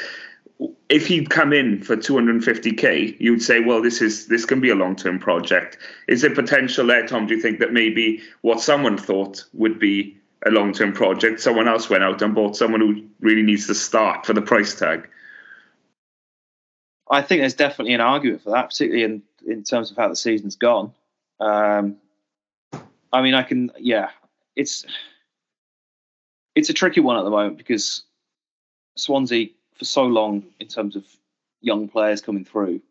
if 0.89 1.07
he'd 1.07 1.29
come 1.29 1.53
in 1.53 1.81
for 1.81 1.95
250k, 1.95 3.19
you'd 3.19 3.41
say, 3.41 3.59
well, 3.59 3.81
this 3.81 4.01
is 4.01 4.27
this 4.27 4.45
can 4.45 4.59
be 4.59 4.69
a 4.69 4.75
long 4.75 4.95
term 4.95 5.19
project. 5.19 5.77
Is 6.07 6.21
there 6.21 6.33
potential 6.33 6.87
there, 6.87 7.05
Tom? 7.05 7.27
Do 7.27 7.35
you 7.35 7.41
think 7.41 7.59
that 7.59 7.71
maybe 7.71 8.21
what 8.41 8.59
someone 8.59 8.97
thought 8.97 9.45
would 9.53 9.79
be 9.79 10.17
a 10.45 10.49
long 10.49 10.73
term 10.73 10.93
project, 10.93 11.39
someone 11.39 11.67
else 11.67 11.89
went 11.89 12.03
out 12.03 12.21
and 12.21 12.35
bought 12.35 12.55
someone 12.55 12.81
who 12.81 13.05
really 13.19 13.43
needs 13.43 13.67
to 13.67 13.75
start 13.75 14.25
for 14.25 14.33
the 14.33 14.41
price 14.41 14.75
tag? 14.75 15.07
I 17.09 17.21
think 17.21 17.41
there's 17.41 17.55
definitely 17.55 17.93
an 17.93 18.01
argument 18.01 18.43
for 18.43 18.51
that, 18.51 18.69
particularly 18.69 19.03
in 19.03 19.23
in 19.47 19.63
terms 19.63 19.91
of 19.91 19.97
how 19.97 20.09
the 20.09 20.15
season's 20.15 20.55
gone. 20.55 20.93
Um, 21.39 21.97
I 23.11 23.21
mean, 23.21 23.33
I 23.33 23.43
can, 23.43 23.71
yeah, 23.79 24.09
it's 24.55 24.85
it's 26.55 26.69
a 26.69 26.73
tricky 26.73 26.99
one 26.99 27.17
at 27.17 27.23
the 27.23 27.29
moment 27.29 27.57
because 27.57 28.03
Swansea 28.97 29.49
for 29.79 29.85
so 29.85 30.03
long 30.03 30.43
in 30.59 30.67
terms 30.67 30.95
of 30.95 31.07
young 31.61 31.87
players 31.87 32.21
coming 32.21 32.45
through 32.45 32.81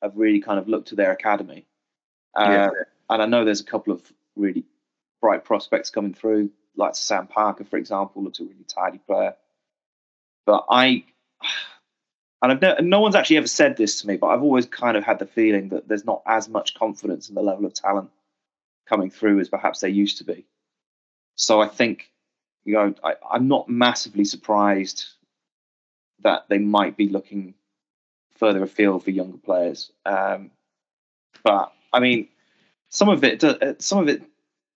have 0.00 0.16
really 0.16 0.40
kind 0.40 0.58
of 0.58 0.68
looked 0.68 0.88
to 0.88 0.94
their 0.94 1.10
academy. 1.10 1.66
Uh, 2.34 2.48
yeah. 2.48 2.70
And 3.10 3.22
I 3.22 3.26
know 3.26 3.44
there's 3.44 3.60
a 3.60 3.64
couple 3.64 3.92
of 3.92 4.00
really 4.36 4.64
bright 5.20 5.44
prospects 5.44 5.90
coming 5.90 6.14
through, 6.14 6.50
like 6.76 6.94
Sam 6.94 7.26
Parker, 7.26 7.64
for 7.64 7.76
example, 7.76 8.22
looks 8.22 8.38
a 8.38 8.44
really 8.44 8.64
tidy 8.68 8.98
player. 8.98 9.34
But 10.46 10.66
I, 10.70 11.04
and 12.40 12.52
I've 12.52 12.62
no, 12.62 12.76
no 12.80 13.00
one's 13.00 13.16
actually 13.16 13.38
ever 13.38 13.48
said 13.48 13.76
this 13.76 14.00
to 14.00 14.06
me, 14.06 14.16
but 14.16 14.28
I've 14.28 14.42
always 14.42 14.66
kind 14.66 14.96
of 14.96 15.04
had 15.04 15.18
the 15.18 15.26
feeling 15.26 15.70
that 15.70 15.88
there's 15.88 16.04
not 16.04 16.22
as 16.24 16.48
much 16.48 16.74
confidence 16.74 17.28
in 17.28 17.34
the 17.34 17.42
level 17.42 17.66
of 17.66 17.74
talent 17.74 18.10
coming 18.88 19.10
through 19.10 19.40
as 19.40 19.48
perhaps 19.48 19.80
there 19.80 19.90
used 19.90 20.18
to 20.18 20.24
be. 20.24 20.46
So 21.34 21.60
I 21.60 21.66
think, 21.66 22.10
you 22.64 22.74
know, 22.74 22.94
I, 23.02 23.14
I'm 23.28 23.48
not 23.48 23.68
massively 23.68 24.24
surprised 24.24 25.06
that 26.22 26.46
they 26.48 26.58
might 26.58 26.96
be 26.96 27.08
looking 27.08 27.54
further 28.36 28.62
afield 28.62 29.04
for 29.04 29.10
younger 29.10 29.38
players. 29.38 29.90
Um, 30.06 30.50
but 31.42 31.72
I 31.92 32.00
mean, 32.00 32.28
some 32.88 33.08
of 33.08 33.24
it, 33.24 33.42
uh, 33.42 33.74
some 33.78 33.98
of 33.98 34.08
it, 34.08 34.22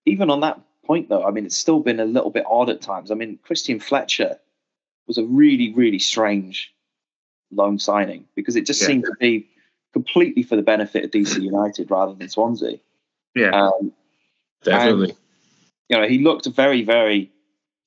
even 0.07 0.31
on 0.31 0.41
that 0.41 0.61
point 0.85 1.09
though, 1.09 1.25
I 1.25 1.31
mean, 1.31 1.47
it's 1.47 1.57
still 1.57 1.81
been 1.81 2.01
a 2.01 2.05
little 2.05 2.31
bit 2.31 2.45
odd 2.49 2.71
at 2.71 2.81
times. 2.81 3.11
I 3.11 3.15
mean, 3.15 3.39
Christian 3.43 3.81
Fletcher 3.81 4.39
was 5.07 5.19
a 5.19 5.25
really, 5.25 5.73
really 5.75 5.99
strange 5.99 6.75
loan 7.51 7.79
signing 7.79 8.25
because 8.35 8.57
it 8.57 8.67
just 8.67 8.81
yeah. 8.81 8.89
seemed 8.89 9.05
to 9.05 9.15
be 9.21 9.49
completely 9.93 10.43
for 10.43 10.57
the 10.57 10.63
benefit 10.63 11.05
of 11.05 11.11
DC 11.11 11.41
United 11.41 11.91
rather 11.91 12.15
than 12.15 12.29
Swansea. 12.29 12.79
Yeah, 13.35 13.51
um, 13.51 13.93
definitely. 14.65 15.11
And, 15.11 15.19
you 15.89 15.99
know, 15.99 16.09
he 16.09 16.19
looked 16.19 16.47
a 16.47 16.51
very, 16.51 16.83
very 16.83 17.31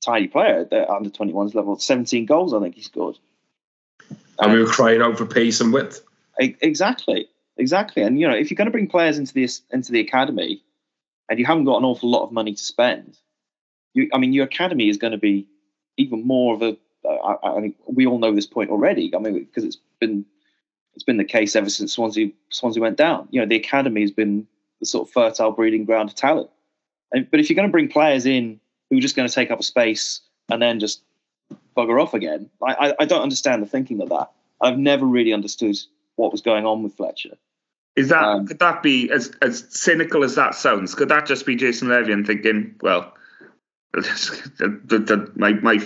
tidy 0.01 0.27
player 0.27 0.59
at 0.59 0.69
the 0.69 0.89
under 0.89 1.09
21s 1.09 1.55
level. 1.55 1.77
17 1.77 2.25
goals, 2.25 2.53
I 2.53 2.59
think 2.59 2.75
he 2.75 2.81
scored. 2.81 3.17
And 4.39 4.53
we 4.53 4.59
were 4.59 4.67
crying 4.67 5.01
out 5.01 5.17
for 5.17 5.25
pace 5.25 5.61
and 5.61 5.71
width. 5.73 6.01
Exactly, 6.39 7.27
exactly. 7.57 8.03
And 8.03 8.19
you 8.19 8.27
know, 8.27 8.35
if 8.35 8.49
you're 8.49 8.55
going 8.55 8.67
to 8.67 8.71
bring 8.71 8.87
players 8.87 9.17
into 9.17 9.33
the 9.33 9.49
into 9.71 9.91
the 9.91 10.01
academy, 10.01 10.61
and 11.29 11.39
you 11.39 11.45
haven't 11.45 11.65
got 11.65 11.77
an 11.77 11.85
awful 11.85 12.09
lot 12.09 12.23
of 12.23 12.31
money 12.31 12.53
to 12.53 12.63
spend, 12.63 13.17
you, 13.93 14.09
I 14.13 14.17
mean, 14.17 14.33
your 14.33 14.45
academy 14.45 14.89
is 14.89 14.97
going 14.97 15.11
to 15.11 15.17
be 15.17 15.47
even 15.97 16.25
more 16.25 16.53
of 16.53 16.61
a. 16.61 16.77
I, 17.07 17.37
I 17.43 17.59
mean, 17.59 17.75
we 17.85 18.07
all 18.07 18.17
know 18.17 18.33
this 18.33 18.47
point 18.47 18.71
already. 18.71 19.13
I 19.15 19.19
mean, 19.19 19.35
because 19.35 19.63
it's 19.63 19.77
been 19.99 20.25
it's 20.95 21.03
been 21.03 21.17
the 21.17 21.23
case 21.25 21.55
ever 21.55 21.69
since 21.69 21.93
Swansea 21.93 22.31
Swansea 22.49 22.81
went 22.81 22.97
down. 22.97 23.27
You 23.31 23.41
know, 23.41 23.47
the 23.47 23.55
academy 23.55 24.01
has 24.01 24.11
been 24.11 24.47
the 24.79 24.85
sort 24.85 25.07
of 25.07 25.13
fertile 25.13 25.51
breeding 25.51 25.85
ground 25.85 26.09
of 26.09 26.15
talent. 26.15 26.49
And, 27.11 27.29
but 27.29 27.39
if 27.39 27.49
you're 27.49 27.55
going 27.55 27.67
to 27.67 27.71
bring 27.71 27.87
players 27.87 28.25
in 28.25 28.59
who 28.89 28.97
are 28.97 29.01
just 29.01 29.15
going 29.15 29.27
to 29.27 29.33
take 29.33 29.51
up 29.51 29.59
a 29.59 29.63
space 29.63 30.21
and 30.49 30.61
then 30.61 30.79
just 30.79 31.01
bugger 31.75 32.01
off 32.01 32.13
again. 32.13 32.49
I, 32.61 32.73
I, 32.73 32.93
I 33.01 33.05
don't 33.05 33.21
understand 33.21 33.61
the 33.61 33.67
thinking 33.67 34.01
of 34.01 34.09
that. 34.09 34.31
I've 34.61 34.77
never 34.77 35.05
really 35.05 35.33
understood 35.33 35.75
what 36.15 36.31
was 36.31 36.41
going 36.41 36.65
on 36.65 36.83
with 36.83 36.95
Fletcher. 36.95 37.37
Is 37.95 38.09
that 38.09 38.23
um, 38.23 38.47
could 38.47 38.59
that 38.59 38.83
be 38.83 39.09
as 39.09 39.31
as 39.41 39.65
cynical 39.69 40.23
as 40.23 40.35
that 40.35 40.55
sounds? 40.55 40.95
Could 40.95 41.09
that 41.09 41.25
just 41.25 41.45
be 41.45 41.55
Jason 41.55 41.87
Levien 41.87 42.25
thinking, 42.25 42.75
well, 42.81 43.13
the, 43.93 44.81
the, 44.83 44.99
the, 44.99 45.31
my 45.35 45.53
my 45.53 45.79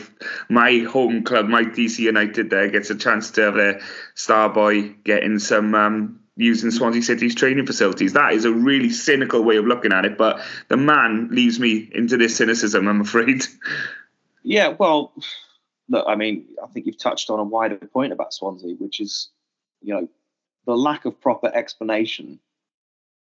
my 0.49 0.79
home 0.89 1.23
club, 1.23 1.47
my 1.47 1.63
DC 1.63 1.99
United, 1.99 2.49
there 2.49 2.69
gets 2.69 2.89
a 2.89 2.95
chance 2.95 3.29
to 3.31 3.41
have 3.41 3.53
their 3.53 3.81
star 4.15 4.49
boy 4.49 4.89
getting 5.03 5.37
some 5.37 5.75
um, 5.75 6.19
using 6.35 6.71
Swansea 6.71 7.03
City's 7.03 7.35
training 7.35 7.67
facilities. 7.67 8.13
That 8.13 8.33
is 8.33 8.45
a 8.45 8.51
really 8.51 8.89
cynical 8.89 9.43
way 9.43 9.57
of 9.57 9.65
looking 9.65 9.93
at 9.93 10.05
it, 10.05 10.17
but 10.17 10.41
the 10.69 10.77
man 10.77 11.29
leaves 11.31 11.59
me 11.59 11.89
into 11.93 12.17
this 12.17 12.35
cynicism. 12.35 12.87
I'm 12.87 13.01
afraid. 13.01 13.43
Yeah, 14.41 14.69
well, 14.69 15.13
look, 15.89 16.05
I 16.07 16.15
mean, 16.15 16.45
I 16.63 16.67
think 16.67 16.85
you've 16.85 16.97
touched 16.97 17.29
on 17.29 17.39
a 17.39 17.43
wider 17.43 17.75
point 17.75 18.13
about 18.13 18.33
Swansea, 18.33 18.75
which 18.75 18.99
is, 18.99 19.29
you 19.81 19.93
know, 19.93 20.07
the 20.65 20.77
lack 20.77 21.05
of 21.05 21.19
proper 21.19 21.51
explanation 21.53 22.39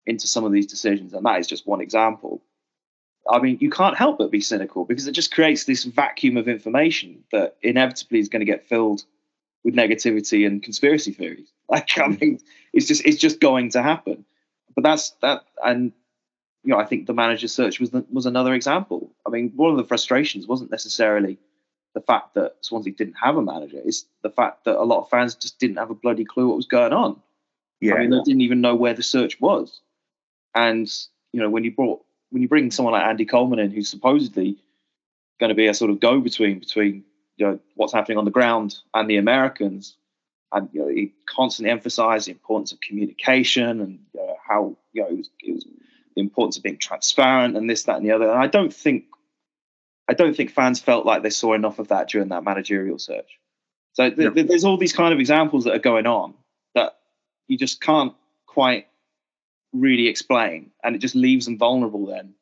into 0.07 0.27
some 0.27 0.45
of 0.45 0.53
these 0.53 0.67
decisions, 0.67 1.13
and 1.13 1.27
that 1.27 1.41
is 1.41 1.47
just 1.47 1.67
one 1.67 1.81
example. 1.81 2.43
I 3.31 3.39
mean, 3.39 3.59
you 3.61 3.71
can't 3.71 3.97
help 3.97 4.19
but 4.19 4.31
be 4.31 4.41
cynical 4.41 4.85
because 4.85 5.07
it 5.07 5.13
just 5.13 5.35
creates 5.35 5.65
this 5.65 5.85
vacuum 5.85 6.37
of 6.37 6.49
information 6.49 7.23
that 7.31 7.57
inevitably 7.63 8.19
is 8.19 8.29
going 8.29 8.41
to 8.41 8.51
get 8.51 8.67
filled 8.67 9.05
with 9.65 9.75
negativity 9.75 10.47
and 10.47 10.63
conspiracy 10.63 11.13
theories. 11.13 11.49
Like, 11.69 11.97
I 11.97 12.03
mm. 12.03 12.21
mean, 12.21 12.39
it's 12.75 12.87
just 12.87 13.03
it's 13.07 13.17
just 13.17 13.41
going 13.41 13.71
to 13.71 13.83
happen. 13.83 14.27
But 14.75 14.85
that's 14.85 15.11
that, 15.23 15.45
and 15.65 15.93
you 16.65 16.73
know, 16.73 16.79
I 16.79 16.85
think 16.85 17.07
the 17.07 17.15
manager 17.15 17.49
search 17.49 17.81
was 17.81 17.91
the, 17.91 18.05
was 18.11 18.27
another 18.27 18.53
example. 18.53 19.11
I 19.27 19.31
mean, 19.31 19.53
one 19.57 19.71
of 19.71 19.79
the 19.79 19.85
frustrations 19.85 20.47
wasn't 20.47 20.71
necessarily 20.71 21.39
the 21.95 22.01
fact 22.01 22.35
that 22.35 22.57
Swansea 22.61 22.93
didn't 22.93 23.17
have 23.23 23.37
a 23.37 23.43
manager; 23.43 23.81
it's 23.85 24.07
the 24.23 24.31
fact 24.31 24.65
that 24.65 24.77
a 24.77 24.85
lot 24.85 25.01
of 25.01 25.11
fans 25.11 25.35
just 25.35 25.59
didn't 25.59 25.77
have 25.77 25.91
a 25.91 25.95
bloody 25.95 26.25
clue 26.25 26.49
what 26.49 26.57
was 26.57 26.67
going 26.67 26.93
on. 26.93 27.21
Yeah, 27.81 27.95
I 27.95 27.99
mean, 28.01 28.11
they 28.11 28.21
didn't 28.25 28.43
even 28.43 28.61
know 28.61 28.75
where 28.75 28.95
the 28.95 29.03
search 29.03 29.41
was. 29.41 29.81
And 30.55 30.91
you 31.33 31.41
know, 31.41 31.51
when 31.51 31.65
you 31.65 31.73
brought 31.73 32.03
when 32.31 32.43
you 32.43 32.49
bring 32.49 32.71
someone 32.71 32.93
like 32.93 33.05
Andy 33.05 33.25
Coleman 33.25 33.59
in, 33.59 33.71
who's 33.71 33.89
supposedly 33.89 34.59
going 35.41 35.49
to 35.49 35.55
be 35.55 35.67
a 35.67 35.75
sort 35.75 35.91
of 35.91 36.01
go-between 36.01 36.59
between 36.61 37.05
you 37.37 37.47
know 37.47 37.59
what's 37.75 37.93
happening 37.93 38.19
on 38.19 38.25
the 38.25 38.31
ground 38.31 38.77
and 38.95 39.09
the 39.09 39.17
Americans, 39.17 39.97
and 40.53 40.69
you 40.73 40.81
know, 40.81 40.89
he 40.89 41.13
constantly 41.27 41.71
emphasised 41.71 42.27
the 42.27 42.33
importance 42.33 42.73
of 42.73 42.81
communication 42.81 43.81
and 43.81 43.99
uh, 44.19 44.35
how 44.47 44.77
you 44.93 45.03
know 45.03 45.09
it 45.09 45.17
was, 45.17 45.31
it 45.41 45.55
was 45.55 45.65
the 46.15 46.21
importance 46.21 46.57
of 46.57 46.63
being 46.63 46.79
transparent 46.79 47.57
and 47.57 47.69
this, 47.69 47.85
that, 47.85 47.97
and 47.97 48.07
the 48.07 48.13
other. 48.13 48.31
And 48.31 48.39
I 48.39 48.47
don't 48.47 48.73
think 48.73 49.05
I 50.09 50.15
don't 50.15 50.37
think 50.37 50.51
fans 50.51 50.81
felt 50.81 51.07
like 51.07 51.23
they 51.23 51.31
saw 51.31 51.55
enough 51.55 51.79
of 51.79 51.89
that 51.89 52.09
during 52.09 52.29
that 52.29 52.45
managerial 52.45 52.99
search. 52.99 53.39
So 53.95 54.11
th- 54.11 54.35
th- 54.35 54.47
there's 54.47 54.65
all 54.65 54.77
these 54.77 54.93
kind 54.93 55.13
of 55.13 55.21
examples 55.21 55.65
that 55.65 55.75
are 55.75 55.79
going 55.79 56.07
on 56.07 56.35
that 56.75 56.97
you 57.47 57.59
just 57.59 57.81
can't 57.81 58.15
quite 58.47 58.89
really 59.73 60.09
explain, 60.09 60.71
and 60.83 60.97
it 60.97 60.99
just 60.99 61.15
leaves 61.15 61.47
them 61.47 61.59
vulnerable 61.59 62.07
then 62.07 62.35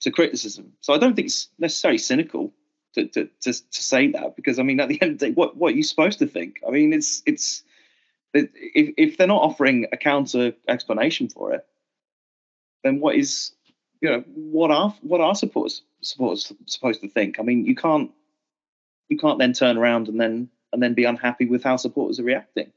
to 0.00 0.10
criticism. 0.10 0.72
So 0.80 0.92
I 0.92 0.98
don't 0.98 1.14
think 1.14 1.26
it's 1.26 1.48
necessarily 1.58 1.98
cynical 1.98 2.52
to 2.94 3.06
to 3.08 3.28
to, 3.42 3.52
to 3.52 3.82
say 3.82 4.08
that 4.12 4.36
because 4.36 4.58
I 4.58 4.62
mean 4.62 4.80
at 4.80 4.88
the 4.88 5.00
end 5.00 5.12
of 5.12 5.18
the 5.18 5.26
day, 5.28 5.32
what 5.32 5.56
what 5.56 5.72
are 5.72 5.76
you 5.76 5.82
supposed 5.82 6.18
to 6.18 6.26
think? 6.26 6.60
I 6.66 6.70
mean 6.70 6.92
it's 6.92 7.22
it's 7.26 7.62
if 8.34 8.94
if 8.96 9.16
they're 9.16 9.26
not 9.26 9.42
offering 9.42 9.86
a 9.92 9.96
counter 9.96 10.52
explanation 10.68 11.28
for 11.28 11.52
it, 11.52 11.64
then 12.84 13.00
what 13.00 13.16
is 13.16 13.52
you 14.02 14.10
know 14.10 14.24
what 14.34 14.70
are 14.70 14.94
what 15.00 15.20
are 15.20 15.34
supporters 15.34 15.82
supporters 16.02 16.52
supposed 16.66 17.00
to 17.00 17.08
think? 17.08 17.38
I 17.38 17.42
mean, 17.42 17.64
you 17.64 17.74
can't 17.74 18.10
you 19.08 19.16
can't 19.16 19.38
then 19.38 19.54
turn 19.54 19.78
around 19.78 20.08
and 20.08 20.20
then 20.20 20.50
and 20.72 20.82
then 20.82 20.94
be 20.94 21.04
unhappy 21.04 21.46
with 21.46 21.62
how 21.62 21.76
supporters 21.76 22.18
are 22.18 22.24
reacting. 22.24 22.72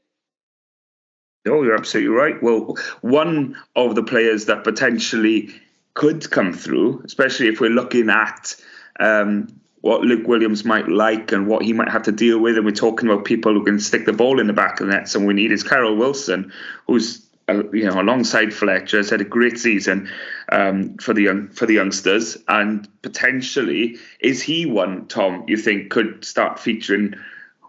No, 1.44 1.62
you're 1.62 1.76
absolutely 1.76 2.14
right. 2.14 2.42
Well, 2.42 2.76
one 3.02 3.56
of 3.74 3.94
the 3.94 4.02
players 4.02 4.46
that 4.46 4.64
potentially 4.64 5.50
could 5.94 6.30
come 6.30 6.52
through, 6.52 7.02
especially 7.04 7.48
if 7.48 7.60
we're 7.60 7.70
looking 7.70 8.10
at 8.10 8.56
um, 8.98 9.60
what 9.80 10.02
Luke 10.02 10.26
Williams 10.26 10.64
might 10.64 10.88
like 10.88 11.32
and 11.32 11.46
what 11.46 11.62
he 11.62 11.72
might 11.72 11.88
have 11.88 12.02
to 12.04 12.12
deal 12.12 12.38
with. 12.38 12.56
And 12.56 12.66
we're 12.66 12.72
talking 12.72 13.08
about 13.08 13.24
people 13.24 13.52
who 13.52 13.64
can 13.64 13.78
stick 13.78 14.04
the 14.06 14.12
ball 14.12 14.40
in 14.40 14.48
the 14.48 14.52
back 14.52 14.80
of 14.80 14.88
the 14.88 14.92
net. 14.92 15.08
So 15.08 15.20
we 15.20 15.34
need 15.34 15.52
is 15.52 15.64
Kyrell 15.64 15.96
Wilson, 15.96 16.52
who's 16.86 17.25
uh, 17.48 17.68
you 17.70 17.84
know 17.84 18.00
alongside 18.00 18.52
Fletcher 18.52 18.98
has 18.98 19.10
had 19.10 19.20
a 19.20 19.24
great 19.24 19.58
season 19.58 20.10
um, 20.50 20.96
for 20.98 21.14
the 21.14 21.22
young 21.22 21.48
for 21.48 21.66
the 21.66 21.74
youngsters, 21.74 22.36
and 22.48 22.88
potentially 23.02 23.96
is 24.20 24.42
he 24.42 24.66
one 24.66 25.06
Tom 25.08 25.44
you 25.46 25.56
think 25.56 25.90
could 25.90 26.24
start 26.24 26.58
featuring 26.58 27.14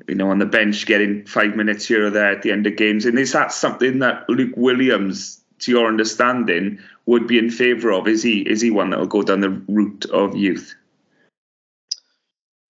you 0.08 0.16
know, 0.16 0.30
on 0.30 0.40
the 0.40 0.46
bench, 0.46 0.86
getting 0.86 1.26
five 1.26 1.56
minutes 1.56 1.88
here 1.88 2.08
or 2.08 2.10
there 2.10 2.32
at 2.32 2.42
the 2.42 2.52
end 2.52 2.68
of 2.68 2.76
games. 2.76 3.06
And 3.06 3.18
is 3.18 3.34
that 3.34 3.52
something 3.52 4.00
that 4.00 4.30
Luke 4.30 4.54
Williams, 4.56 5.42
to 5.60 5.72
your 5.72 5.88
understanding, 5.88 6.80
would 7.06 7.28
be 7.28 7.38
in 7.38 7.50
favour 7.50 7.92
of? 7.92 8.08
Is 8.08 8.24
he 8.24 8.42
is 8.42 8.62
he 8.62 8.72
one 8.72 8.92
that 8.92 9.00
will 9.00 9.08
go 9.08 9.24
down 9.24 9.42
the 9.42 9.50
route 9.68 10.06
of 10.06 10.36
youth? 10.36 10.76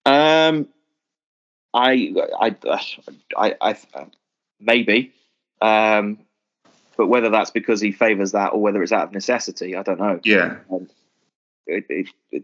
Um, 0.06 0.68
I, 1.74 2.14
I, 2.40 2.56
I, 3.38 3.56
I 3.60 3.76
maybe, 4.60 5.14
um, 5.62 6.20
but 6.98 7.08
whether 7.08 7.30
that's 7.30 7.52
because 7.52 7.80
he 7.80 7.92
favours 7.92 8.32
that 8.32 8.54
or 8.54 8.62
whether 8.62 8.82
it's 8.82 8.92
out 8.92 9.06
of 9.06 9.12
necessity, 9.14 9.76
I 9.76 9.84
don't 9.84 10.00
know. 10.00 10.20
Yeah. 10.24 10.58
Um, 10.72 10.90
it, 11.68 11.86
it, 11.90 12.08
it, 12.32 12.44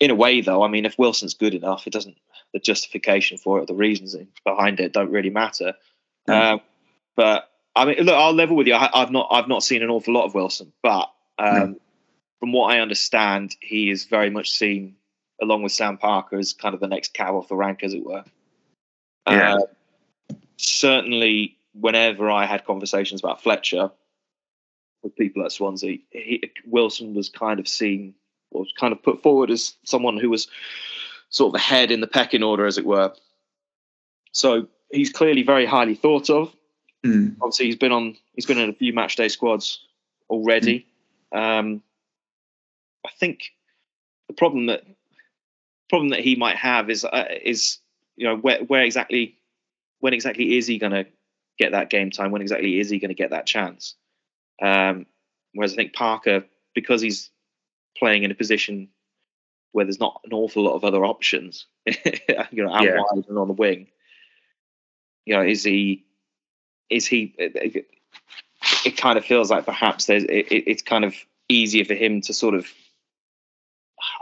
in 0.00 0.10
a 0.10 0.14
way, 0.14 0.40
though, 0.40 0.62
I 0.62 0.68
mean, 0.68 0.84
if 0.84 0.98
Wilson's 0.98 1.34
good 1.34 1.54
enough, 1.54 1.86
it 1.86 1.92
doesn't. 1.92 2.16
The 2.54 2.58
justification 2.58 3.36
for 3.36 3.60
it, 3.60 3.66
the 3.66 3.74
reasons 3.74 4.16
behind 4.42 4.80
it, 4.80 4.94
don't 4.94 5.10
really 5.10 5.28
matter. 5.28 5.74
Mm. 6.26 6.52
Um, 6.52 6.60
but 7.14 7.50
I 7.76 7.84
mean, 7.84 7.98
look, 7.98 8.14
I'll 8.14 8.32
level 8.32 8.56
with 8.56 8.66
you. 8.66 8.74
I, 8.74 8.88
have 8.94 9.10
not, 9.10 9.28
I've 9.30 9.48
not 9.48 9.62
seen 9.62 9.82
an 9.82 9.90
awful 9.90 10.14
lot 10.14 10.24
of 10.24 10.34
Wilson, 10.34 10.72
but 10.82 11.12
um, 11.38 11.54
no. 11.54 11.80
from 12.40 12.52
what 12.52 12.72
I 12.72 12.80
understand, 12.80 13.54
he 13.60 13.90
is 13.90 14.06
very 14.06 14.30
much 14.30 14.50
seen 14.50 14.96
along 15.42 15.62
with 15.62 15.72
Sam 15.72 15.98
Parker 15.98 16.38
as 16.38 16.54
kind 16.54 16.74
of 16.74 16.80
the 16.80 16.88
next 16.88 17.12
cow 17.12 17.36
off 17.36 17.48
the 17.48 17.56
rank, 17.56 17.82
as 17.82 17.92
it 17.92 18.02
were. 18.02 18.24
Yeah. 19.28 19.56
Uh, 19.56 20.34
certainly, 20.56 21.57
whenever 21.80 22.30
I 22.30 22.46
had 22.46 22.64
conversations 22.64 23.20
about 23.20 23.42
Fletcher 23.42 23.90
with 25.02 25.16
people 25.16 25.44
at 25.44 25.52
Swansea, 25.52 25.98
he, 26.10 26.50
Wilson 26.66 27.14
was 27.14 27.28
kind 27.28 27.60
of 27.60 27.68
seen 27.68 28.14
was 28.50 28.72
kind 28.78 28.92
of 28.92 29.02
put 29.02 29.22
forward 29.22 29.50
as 29.50 29.74
someone 29.84 30.16
who 30.18 30.30
was 30.30 30.48
sort 31.28 31.54
of 31.54 31.60
ahead 31.60 31.90
in 31.90 32.00
the 32.00 32.06
pecking 32.06 32.42
order, 32.42 32.66
as 32.66 32.78
it 32.78 32.86
were. 32.86 33.12
So 34.32 34.68
he's 34.90 35.12
clearly 35.12 35.42
very 35.42 35.66
highly 35.66 35.94
thought 35.94 36.30
of. 36.30 36.54
Mm. 37.04 37.36
Obviously, 37.40 37.66
he's 37.66 37.76
been 37.76 37.92
on. 37.92 38.16
He's 38.34 38.46
been 38.46 38.58
in 38.58 38.70
a 38.70 38.74
few 38.74 38.92
match 38.92 39.16
day 39.16 39.28
squads 39.28 39.86
already. 40.30 40.86
Mm. 41.32 41.38
Um, 41.38 41.82
I 43.06 43.10
think 43.18 43.52
the 44.28 44.34
problem 44.34 44.66
that 44.66 44.84
problem 45.88 46.10
that 46.10 46.20
he 46.20 46.36
might 46.36 46.56
have 46.56 46.90
is 46.90 47.04
uh, 47.04 47.24
is 47.42 47.78
you 48.16 48.26
know 48.26 48.36
where 48.36 48.60
where 48.64 48.82
exactly 48.82 49.36
when 50.00 50.12
exactly 50.12 50.56
is 50.56 50.66
he 50.66 50.78
going 50.78 50.92
to 50.92 51.06
get 51.58 51.72
that 51.72 51.90
game 51.90 52.10
time? 52.10 52.30
When 52.30 52.42
exactly 52.42 52.78
is 52.78 52.90
he 52.90 52.98
going 52.98 53.10
to 53.10 53.14
get 53.14 53.30
that 53.30 53.46
chance? 53.46 53.94
Um, 54.60 55.06
whereas 55.54 55.72
I 55.72 55.76
think 55.76 55.92
Parker, 55.92 56.44
because 56.74 57.00
he's 57.00 57.30
playing 57.96 58.22
in 58.22 58.30
a 58.30 58.34
position 58.34 58.88
where 59.72 59.84
there's 59.84 60.00
not 60.00 60.20
an 60.24 60.32
awful 60.32 60.64
lot 60.64 60.74
of 60.74 60.84
other 60.84 61.04
options, 61.04 61.66
you 61.86 62.64
know, 62.64 62.72
out 62.72 62.84
yeah. 62.84 62.98
wide 62.98 63.24
and 63.28 63.38
on 63.38 63.48
the 63.48 63.54
wing. 63.54 63.88
You 65.24 65.34
know, 65.34 65.42
is 65.42 65.62
he? 65.62 66.04
Is 66.88 67.06
he? 67.06 67.34
It, 67.38 67.86
it 68.84 68.96
kind 68.96 69.18
of 69.18 69.24
feels 69.24 69.50
like 69.50 69.66
perhaps 69.66 70.06
there's. 70.06 70.24
It, 70.24 70.46
it's 70.50 70.82
kind 70.82 71.04
of 71.04 71.14
easier 71.48 71.84
for 71.84 71.94
him 71.94 72.22
to 72.22 72.32
sort 72.32 72.54
of, 72.54 72.66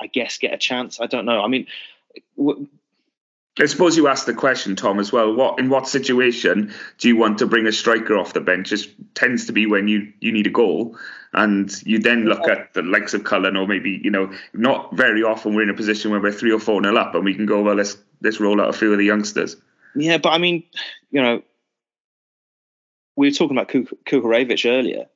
I 0.01 0.09
guess, 0.09 0.39
get 0.39 0.53
a 0.53 0.59
chance. 0.59 1.01
I 1.01 1.07
don't 1.07 1.27
know. 1.27 1.43
I 1.43 1.49
mean. 1.49 1.67
W- 2.37 2.67
I 3.59 3.65
suppose 3.67 3.97
you 3.97 4.07
asked 4.07 4.27
the 4.27 4.35
question, 4.35 4.77
Tom, 4.77 5.01
as 5.01 5.13
well. 5.13 5.35
What 5.35 5.59
in 5.59 5.71
what 5.71 5.89
situation 5.89 6.75
do 6.99 7.09
you 7.09 7.17
want 7.17 7.39
to 7.39 7.47
bring 7.47 7.67
a 7.67 7.73
striker 7.73 8.17
off 8.17 8.35
the 8.35 8.41
bench? 8.41 8.71
It 8.71 8.87
tends 9.15 9.47
to 9.47 9.53
be 9.53 9.67
when 9.67 9.89
you 9.89 10.13
you 10.21 10.31
need 10.31 10.47
a 10.47 10.51
goal, 10.51 10.97
and 11.33 11.73
you 11.85 11.99
then 11.99 12.27
look 12.27 12.47
at 12.49 12.75
the 12.75 12.83
likes 12.83 13.15
of 13.15 13.25
Cullen, 13.25 13.57
or 13.57 13.67
maybe 13.67 13.99
you 14.05 14.11
know, 14.11 14.31
not 14.53 14.95
very 14.95 15.23
often 15.23 15.55
we're 15.55 15.63
in 15.63 15.71
a 15.71 15.75
position 15.75 16.11
where 16.11 16.21
we're 16.21 16.33
three 16.33 16.53
or 16.53 16.61
four 16.61 16.81
nil 16.83 16.99
up, 16.99 17.15
and 17.15 17.25
we 17.25 17.35
can 17.35 17.47
go 17.47 17.63
well. 17.63 17.77
Let's 17.77 17.97
let's 18.21 18.41
roll 18.41 18.61
out 18.61 18.69
a 18.69 18.75
few 18.75 18.93
of 18.93 18.99
the 18.99 19.07
youngsters. 19.07 19.57
Yeah, 19.95 20.19
but 20.19 20.31
I 20.31 20.39
mean, 20.39 20.63
you 21.11 21.23
know, 21.23 21.43
we 23.17 23.29
were 23.29 23.35
talking 23.35 23.57
about 23.57 23.69
Kuharevych 23.69 24.71
earlier. 24.71 25.07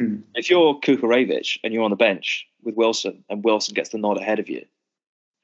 Mm. 0.00 0.22
If 0.36 0.48
you're 0.48 0.78
Kuharevych 0.78 1.58
and 1.64 1.74
you're 1.74 1.82
on 1.82 1.90
the 1.90 1.96
bench 1.96 2.46
with 2.62 2.76
Wilson, 2.76 3.24
and 3.28 3.42
Wilson 3.42 3.74
gets 3.74 3.88
the 3.88 3.98
nod 3.98 4.18
ahead 4.18 4.38
of 4.38 4.48
you, 4.48 4.64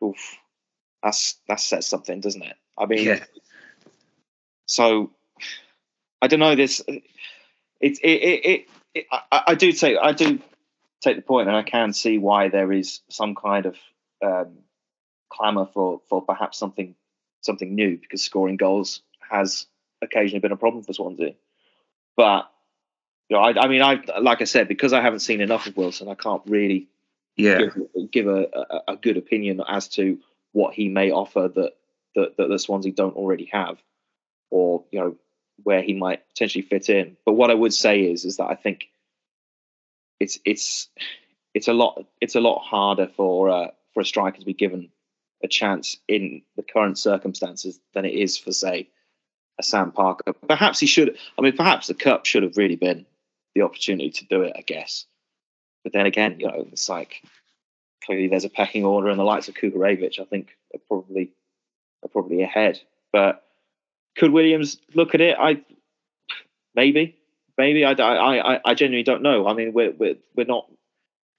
oof 0.04 0.38
that's 1.04 1.38
that 1.48 1.60
says 1.60 1.86
something, 1.86 2.20
doesn't 2.20 2.42
it? 2.42 2.56
I 2.78 2.86
mean, 2.86 3.04
yeah. 3.04 3.24
so 4.66 5.10
I 6.22 6.26
don't 6.26 6.40
know. 6.40 6.56
This 6.56 6.80
it 6.88 7.02
it 7.78 7.98
it, 8.02 8.44
it, 8.44 8.68
it 8.94 9.06
I, 9.12 9.42
I, 9.48 9.54
do 9.54 9.70
take 9.70 9.98
I 10.00 10.12
do 10.12 10.40
take 11.02 11.16
the 11.16 11.22
point, 11.22 11.48
and 11.48 11.56
I 11.56 11.62
can 11.62 11.92
see 11.92 12.16
why 12.16 12.48
there 12.48 12.72
is 12.72 13.00
some 13.10 13.34
kind 13.34 13.66
of 13.66 13.76
um, 14.24 14.58
clamour 15.28 15.66
for 15.66 16.00
for 16.08 16.22
perhaps 16.22 16.58
something 16.58 16.94
something 17.42 17.74
new 17.74 17.98
because 17.98 18.22
scoring 18.22 18.56
goals 18.56 19.02
has 19.30 19.66
occasionally 20.00 20.40
been 20.40 20.52
a 20.52 20.56
problem 20.56 20.82
for 20.84 20.94
Swansea. 20.94 21.34
But 22.16 22.50
you 23.28 23.36
know, 23.36 23.42
I, 23.42 23.64
I 23.64 23.68
mean, 23.68 23.82
I 23.82 24.00
like 24.22 24.40
I 24.40 24.44
said 24.44 24.68
because 24.68 24.94
I 24.94 25.02
haven't 25.02 25.20
seen 25.20 25.42
enough 25.42 25.66
of 25.66 25.76
Wilson, 25.76 26.08
I 26.08 26.14
can't 26.14 26.42
really 26.46 26.88
yeah. 27.36 27.58
give, 27.58 28.10
give 28.10 28.26
a, 28.26 28.46
a, 28.54 28.92
a 28.92 28.96
good 28.96 29.18
opinion 29.18 29.60
as 29.68 29.88
to 29.88 30.18
what 30.54 30.72
he 30.72 30.88
may 30.88 31.10
offer 31.10 31.48
that 31.48 31.72
that, 32.14 32.36
that 32.38 32.48
the 32.48 32.58
Swansea 32.58 32.92
don't 32.92 33.16
already 33.16 33.50
have, 33.52 33.76
or 34.50 34.84
you 34.90 35.00
know 35.00 35.16
where 35.62 35.82
he 35.82 35.92
might 35.92 36.26
potentially 36.28 36.62
fit 36.62 36.88
in. 36.88 37.16
But 37.26 37.34
what 37.34 37.50
I 37.50 37.54
would 37.54 37.74
say 37.74 38.02
is 38.02 38.24
is 38.24 38.38
that 38.38 38.46
I 38.46 38.54
think 38.54 38.86
it's 40.20 40.38
it's 40.44 40.88
it's 41.52 41.68
a 41.68 41.72
lot 41.72 42.06
it's 42.20 42.36
a 42.36 42.40
lot 42.40 42.60
harder 42.60 43.08
for 43.08 43.50
uh, 43.50 43.68
for 43.92 44.00
a 44.00 44.04
striker 44.04 44.38
to 44.38 44.46
be 44.46 44.54
given 44.54 44.90
a 45.42 45.48
chance 45.48 45.98
in 46.08 46.42
the 46.56 46.62
current 46.62 46.98
circumstances 46.98 47.78
than 47.92 48.04
it 48.04 48.14
is 48.14 48.38
for 48.38 48.52
say 48.52 48.88
a 49.58 49.62
Sam 49.62 49.92
Parker. 49.92 50.32
Perhaps 50.48 50.80
he 50.80 50.86
should. 50.86 51.18
I 51.38 51.42
mean, 51.42 51.56
perhaps 51.56 51.88
the 51.88 51.94
cup 51.94 52.26
should 52.26 52.44
have 52.44 52.56
really 52.56 52.76
been 52.76 53.06
the 53.54 53.62
opportunity 53.62 54.10
to 54.10 54.24
do 54.26 54.42
it. 54.42 54.54
I 54.56 54.62
guess. 54.62 55.04
But 55.82 55.92
then 55.92 56.06
again, 56.06 56.36
you 56.38 56.46
know, 56.46 56.66
it's 56.72 56.88
like 56.88 57.22
clearly 58.04 58.28
there's 58.28 58.44
a 58.44 58.50
pecking 58.50 58.84
order, 58.84 59.08
and 59.08 59.18
the 59.18 59.24
likes 59.24 59.48
of 59.48 59.54
Kuharevych, 59.54 60.20
I 60.20 60.24
think, 60.24 60.56
are 60.74 60.80
probably 60.88 61.32
are 62.02 62.08
probably 62.08 62.42
ahead. 62.42 62.80
But 63.12 63.44
could 64.16 64.32
Williams 64.32 64.78
look 64.94 65.14
at 65.14 65.20
it? 65.20 65.36
I 65.38 65.62
maybe, 66.74 67.16
maybe. 67.56 67.84
I, 67.84 67.92
I, 67.92 68.54
I, 68.54 68.60
I 68.64 68.74
genuinely 68.74 69.04
don't 69.04 69.22
know. 69.22 69.46
I 69.46 69.54
mean, 69.54 69.72
we're 69.72 69.92
we're 69.92 70.16
we're 70.36 70.46
not. 70.46 70.70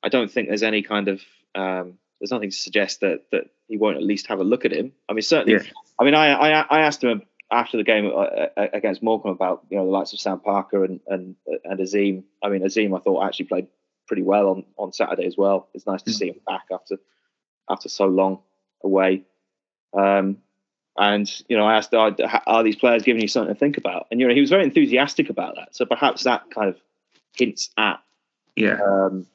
I 0.04 0.10
don't 0.10 0.32
think 0.32 0.48
there's 0.48 0.64
any 0.64 0.82
kind 0.82 1.08
of 1.08 1.22
um, 1.56 1.98
there's 2.20 2.32
nothing 2.32 2.52
to 2.52 2.56
suggest 2.56 3.02
that 3.02 3.26
that 3.32 3.50
he 3.68 3.78
won't 3.78 3.98
at 3.98 4.04
least 4.04 4.28
have 4.28 4.40
a 4.40 4.44
look 4.44 4.66
at 4.66 4.74
him. 4.74 4.92
I 5.10 5.14
mean, 5.14 5.22
certainly. 5.22 5.64
Yeah. 5.64 5.72
I 6.00 6.04
mean, 6.04 6.14
I, 6.16 6.34
I 6.34 6.62
I 6.62 6.80
asked 6.82 7.04
him 7.04 7.22
after 7.52 7.78
the 7.78 7.84
game 7.84 8.08
uh, 8.08 8.10
uh, 8.10 8.68
against 8.74 9.04
Morecambe 9.04 9.32
about 9.32 9.66
you 9.70 9.78
know 9.78 9.86
the 9.86 9.92
likes 9.92 10.14
of 10.14 10.20
Sam 10.20 10.40
Parker 10.40 10.84
and 10.84 11.00
and 11.08 11.36
and 11.64 11.80
Azeem. 11.80 12.24
I 12.44 12.50
mean, 12.50 12.62
Azeem 12.62 12.96
I 12.96 13.02
thought 13.02 13.26
actually 13.26 13.46
played 13.46 13.68
pretty 14.08 14.24
well 14.24 14.50
on, 14.50 14.64
on 14.78 14.94
Saturday 14.94 15.26
as 15.26 15.38
well. 15.38 15.68
It's 15.74 15.86
nice 15.86 16.02
to 16.04 16.12
mm. 16.12 16.16
see 16.16 16.28
him 16.30 16.40
back 16.48 16.66
after 16.72 16.98
after 17.70 17.90
so 17.90 18.06
long 18.06 18.40
away. 18.84 19.24
Um, 19.94 20.38
and 20.98 21.30
you 21.50 21.58
know, 21.58 21.66
I 21.66 21.76
asked, 21.76 21.94
are, 21.94 22.16
are, 22.48 22.64
these 22.64 22.76
players 22.76 23.04
giving 23.04 23.22
you 23.22 23.28
something 23.28 23.54
to 23.54 23.60
think 23.60 23.78
about? 23.78 24.08
And 24.12 24.20
you 24.20 24.28
know, 24.28 24.34
he 24.34 24.42
was 24.42 24.50
very 24.50 24.64
enthusiastic 24.64 25.30
about 25.30 25.56
that. 25.56 25.76
So 25.76 25.86
perhaps 25.86 26.24
that 26.24 26.50
kind 26.52 26.70
of 26.70 26.80
hints 27.36 27.70
at 27.78 28.02
yeah 28.56 28.78
um, 28.82 29.28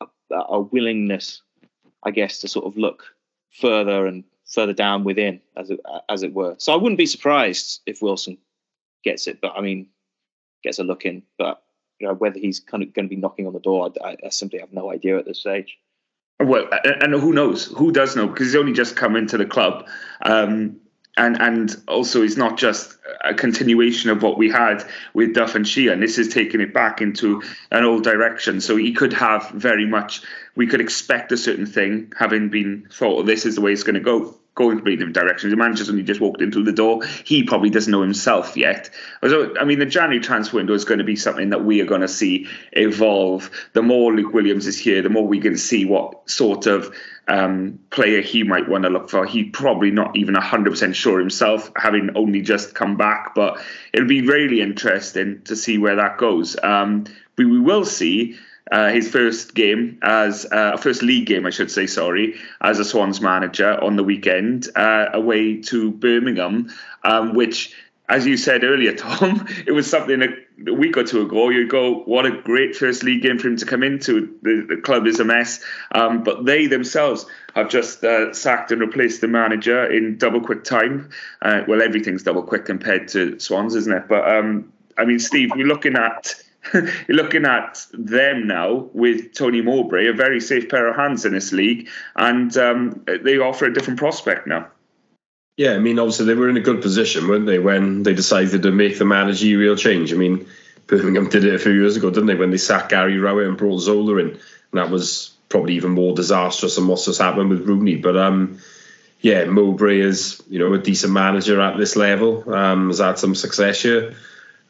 a, 0.00 0.06
a, 0.36 0.60
willingness, 0.60 1.42
I 2.02 2.10
guess, 2.10 2.40
to 2.40 2.48
sort 2.48 2.66
of 2.66 2.76
look 2.76 3.04
further 3.52 4.06
and 4.06 4.24
further 4.46 4.72
down 4.72 5.04
within, 5.04 5.40
as 5.56 5.70
it, 5.70 5.80
as 6.08 6.22
it 6.22 6.34
were. 6.34 6.56
So 6.58 6.72
I 6.72 6.76
wouldn't 6.76 6.98
be 6.98 7.06
surprised 7.06 7.80
if 7.86 8.02
Wilson 8.02 8.38
gets 9.04 9.26
it, 9.26 9.40
but 9.40 9.52
I 9.56 9.60
mean, 9.60 9.86
gets 10.62 10.80
a 10.80 10.84
look 10.84 11.04
in. 11.04 11.22
But 11.38 11.62
you 12.04 12.10
know, 12.10 12.14
whether 12.16 12.38
he's 12.38 12.60
kind 12.60 12.82
of 12.82 12.92
going 12.92 13.06
to 13.06 13.14
be 13.14 13.16
knocking 13.16 13.46
on 13.46 13.54
the 13.54 13.60
door, 13.60 13.90
I, 14.04 14.18
I 14.22 14.28
simply 14.28 14.58
have 14.58 14.74
no 14.74 14.92
idea 14.92 15.16
at 15.16 15.24
this 15.24 15.40
stage. 15.40 15.78
Well, 16.38 16.68
and 16.84 17.14
who 17.14 17.32
knows? 17.32 17.66
Who 17.76 17.92
does 17.92 18.14
know? 18.14 18.26
Because 18.26 18.48
he's 18.48 18.56
only 18.56 18.74
just 18.74 18.94
come 18.94 19.16
into 19.16 19.38
the 19.38 19.46
club, 19.46 19.88
um, 20.22 20.76
and 21.16 21.40
and 21.40 21.76
also 21.86 22.22
it's 22.22 22.36
not 22.36 22.58
just 22.58 22.98
a 23.24 23.34
continuation 23.34 24.10
of 24.10 24.22
what 24.22 24.36
we 24.36 24.50
had 24.50 24.84
with 25.14 25.34
Duff 25.34 25.54
and 25.54 25.66
Sheehan. 25.66 26.00
This 26.00 26.18
is 26.18 26.28
taking 26.28 26.60
it 26.60 26.74
back 26.74 27.00
into 27.00 27.42
an 27.70 27.84
old 27.84 28.04
direction. 28.04 28.60
So 28.60 28.76
he 28.76 28.92
could 28.92 29.12
have 29.12 29.50
very 29.50 29.86
much. 29.86 30.22
We 30.56 30.66
could 30.66 30.80
expect 30.80 31.32
a 31.32 31.36
certain 31.36 31.66
thing, 31.66 32.12
having 32.18 32.48
been 32.48 32.88
thought, 32.92 33.26
this 33.26 33.44
is 33.46 33.54
the 33.54 33.60
way 33.60 33.72
it's 33.72 33.82
going 33.82 33.94
to 33.94 34.00
go 34.00 34.36
going 34.54 34.76
completely 34.76 34.98
different 34.98 35.16
directions. 35.16 35.50
The 35.50 35.56
manager's 35.56 35.90
only 35.90 36.02
just 36.02 36.20
walked 36.20 36.40
into 36.40 36.62
the 36.62 36.72
door. 36.72 37.02
He 37.24 37.42
probably 37.42 37.70
doesn't 37.70 37.90
know 37.90 38.02
himself 38.02 38.56
yet. 38.56 38.88
So, 39.22 39.52
I 39.58 39.64
mean, 39.64 39.80
the 39.80 39.86
January 39.86 40.20
transfer 40.20 40.56
window 40.56 40.74
is 40.74 40.84
going 40.84 40.98
to 40.98 41.04
be 41.04 41.16
something 41.16 41.50
that 41.50 41.64
we 41.64 41.80
are 41.80 41.86
going 41.86 42.02
to 42.02 42.08
see 42.08 42.46
evolve. 42.72 43.50
The 43.72 43.82
more 43.82 44.14
Luke 44.14 44.32
Williams 44.32 44.66
is 44.66 44.78
here, 44.78 45.02
the 45.02 45.08
more 45.08 45.26
we 45.26 45.40
can 45.40 45.56
see 45.56 45.84
what 45.84 46.30
sort 46.30 46.66
of 46.66 46.94
um, 47.28 47.78
player 47.90 48.20
he 48.20 48.42
might 48.42 48.68
want 48.68 48.84
to 48.84 48.90
look 48.90 49.10
for. 49.10 49.26
He's 49.26 49.50
probably 49.52 49.90
not 49.90 50.16
even 50.16 50.34
100% 50.34 50.94
sure 50.94 51.18
himself, 51.18 51.70
having 51.76 52.10
only 52.16 52.42
just 52.42 52.74
come 52.74 52.96
back, 52.96 53.34
but 53.34 53.62
it'll 53.92 54.08
be 54.08 54.22
really 54.22 54.60
interesting 54.60 55.42
to 55.44 55.56
see 55.56 55.78
where 55.78 55.96
that 55.96 56.18
goes. 56.18 56.56
Um, 56.62 57.04
we, 57.36 57.46
we 57.46 57.60
will 57.60 57.84
see 57.84 58.36
uh, 58.70 58.88
his 58.88 59.10
first 59.10 59.54
game 59.54 59.98
as 60.02 60.46
uh, 60.50 60.76
first 60.76 61.02
league 61.02 61.26
game, 61.26 61.46
I 61.46 61.50
should 61.50 61.70
say, 61.70 61.86
sorry, 61.86 62.36
as 62.60 62.78
a 62.78 62.84
Swans 62.84 63.20
manager 63.20 63.72
on 63.82 63.96
the 63.96 64.04
weekend 64.04 64.68
uh, 64.74 65.10
away 65.12 65.60
to 65.62 65.90
Birmingham, 65.90 66.72
um, 67.02 67.34
which, 67.34 67.74
as 68.08 68.26
you 68.26 68.36
said 68.36 68.64
earlier, 68.64 68.94
Tom, 68.96 69.46
it 69.66 69.72
was 69.72 69.88
something 69.88 70.22
a, 70.22 70.72
week 70.72 70.96
or 70.96 71.04
two 71.04 71.22
ago. 71.22 71.48
You 71.48 71.66
go, 71.66 72.02
what 72.04 72.26
a 72.26 72.30
great 72.42 72.76
first 72.76 73.02
league 73.02 73.22
game 73.22 73.38
for 73.38 73.48
him 73.48 73.56
to 73.56 73.66
come 73.66 73.82
into. 73.82 74.38
The, 74.42 74.66
the 74.68 74.80
club 74.80 75.06
is 75.06 75.20
a 75.20 75.24
mess, 75.24 75.62
um, 75.92 76.22
but 76.22 76.44
they 76.44 76.66
themselves 76.66 77.26
have 77.54 77.68
just 77.68 78.04
uh, 78.04 78.32
sacked 78.32 78.70
and 78.72 78.80
replaced 78.80 79.20
the 79.20 79.28
manager 79.28 79.84
in 79.90 80.18
double 80.18 80.40
quick 80.40 80.64
time. 80.64 81.10
Uh, 81.42 81.62
well, 81.66 81.82
everything's 81.82 82.22
double 82.22 82.42
quick 82.42 82.66
compared 82.66 83.08
to 83.08 83.38
Swans, 83.40 83.74
isn't 83.74 83.92
it? 83.92 84.08
But 84.08 84.28
um, 84.28 84.72
I 84.96 85.04
mean, 85.04 85.18
Steve, 85.18 85.50
we're 85.54 85.66
looking 85.66 85.96
at 85.96 86.34
you're 86.74 87.16
looking 87.16 87.44
at 87.44 87.86
them 87.92 88.46
now 88.46 88.88
with 88.92 89.34
Tony 89.34 89.60
Mowbray, 89.60 90.08
a 90.08 90.12
very 90.12 90.40
safe 90.40 90.68
pair 90.68 90.88
of 90.88 90.96
hands 90.96 91.24
in 91.24 91.32
this 91.32 91.52
league, 91.52 91.88
and 92.16 92.56
um, 92.56 93.04
they 93.06 93.38
offer 93.38 93.66
a 93.66 93.72
different 93.72 93.98
prospect 93.98 94.46
now. 94.46 94.66
Yeah, 95.56 95.74
I 95.74 95.78
mean, 95.78 95.98
obviously 96.00 96.26
they 96.26 96.34
were 96.34 96.48
in 96.48 96.56
a 96.56 96.60
good 96.60 96.82
position, 96.82 97.28
weren't 97.28 97.46
they, 97.46 97.60
when 97.60 98.02
they 98.02 98.12
decided 98.12 98.62
to 98.62 98.72
make 98.72 98.98
the 98.98 99.04
managerial 99.04 99.76
change? 99.76 100.12
I 100.12 100.16
mean, 100.16 100.46
Birmingham 100.88 101.28
did 101.28 101.44
it 101.44 101.54
a 101.54 101.58
few 101.58 101.72
years 101.72 101.96
ago, 101.96 102.10
didn't 102.10 102.26
they, 102.26 102.34
when 102.34 102.50
they 102.50 102.56
sacked 102.56 102.90
Gary 102.90 103.18
Rowett 103.18 103.46
and 103.46 103.56
brought 103.56 103.78
Zola 103.78 104.16
in, 104.16 104.30
and 104.30 104.40
that 104.72 104.90
was 104.90 105.34
probably 105.48 105.74
even 105.74 105.92
more 105.92 106.14
disastrous 106.14 106.74
than 106.74 106.88
what's 106.88 107.04
just 107.04 107.20
happened 107.20 107.50
with 107.50 107.68
Rooney. 107.68 107.94
But 107.94 108.16
um, 108.16 108.58
yeah, 109.20 109.44
Mowbray 109.44 110.00
is 110.00 110.42
you 110.50 110.58
know 110.58 110.74
a 110.74 110.78
decent 110.78 111.12
manager 111.12 111.60
at 111.60 111.78
this 111.78 111.94
level. 111.94 112.52
Um, 112.52 112.88
has 112.88 112.98
had 112.98 113.18
some 113.18 113.36
success 113.36 113.80
here. 113.82 114.16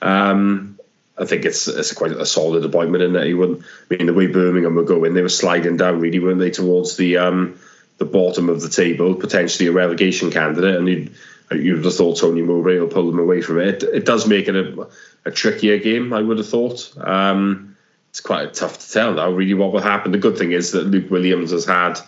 Um, 0.02 0.78
I 1.16 1.24
think 1.24 1.46
it's 1.46 1.66
it's 1.66 1.92
quite 1.92 2.12
a 2.12 2.26
solid 2.26 2.64
appointment 2.64 3.02
in 3.02 3.14
that 3.14 3.26
he 3.26 3.32
wouldn't. 3.32 3.62
I 3.90 3.96
mean, 3.96 4.06
the 4.06 4.12
way 4.12 4.26
Birmingham 4.26 4.74
were 4.74 4.84
going, 4.84 5.14
they 5.14 5.22
were 5.22 5.28
sliding 5.30 5.78
down 5.78 6.00
really, 6.00 6.20
weren't 6.20 6.38
they, 6.38 6.50
towards 6.50 6.96
the 6.96 7.16
um, 7.16 7.58
the 7.98 8.04
bottom 8.04 8.48
of 8.48 8.60
the 8.60 8.68
table, 8.68 9.14
potentially 9.14 9.68
a 9.68 9.72
relegation 9.72 10.30
candidate, 10.30 10.76
and 10.76 10.88
you'd 10.88 11.14
you'd 11.52 11.84
have 11.84 11.94
thought 11.94 12.18
Tony 12.18 12.42
Mowbray 12.42 12.78
will 12.78 12.88
pull 12.88 13.10
them 13.10 13.18
away 13.18 13.40
from 13.40 13.60
it. 13.60 13.82
It, 13.82 13.94
it 13.94 14.04
does 14.06 14.26
make 14.26 14.48
it 14.48 14.56
a, 14.56 14.88
a, 15.26 15.30
trickier 15.30 15.78
game, 15.78 16.12
I 16.12 16.22
would 16.22 16.38
have 16.38 16.48
thought. 16.48 16.92
Um, 16.96 17.76
it's 18.10 18.20
quite 18.20 18.54
tough 18.54 18.78
to 18.78 18.92
tell 18.92 19.14
now, 19.14 19.30
really, 19.30 19.54
what 19.54 19.72
will 19.72 19.80
happen. 19.80 20.12
The 20.12 20.18
good 20.18 20.38
thing 20.38 20.52
is 20.52 20.72
that 20.72 20.86
Luke 20.86 21.10
Williams 21.10 21.50
has 21.50 21.64
had 21.64 21.98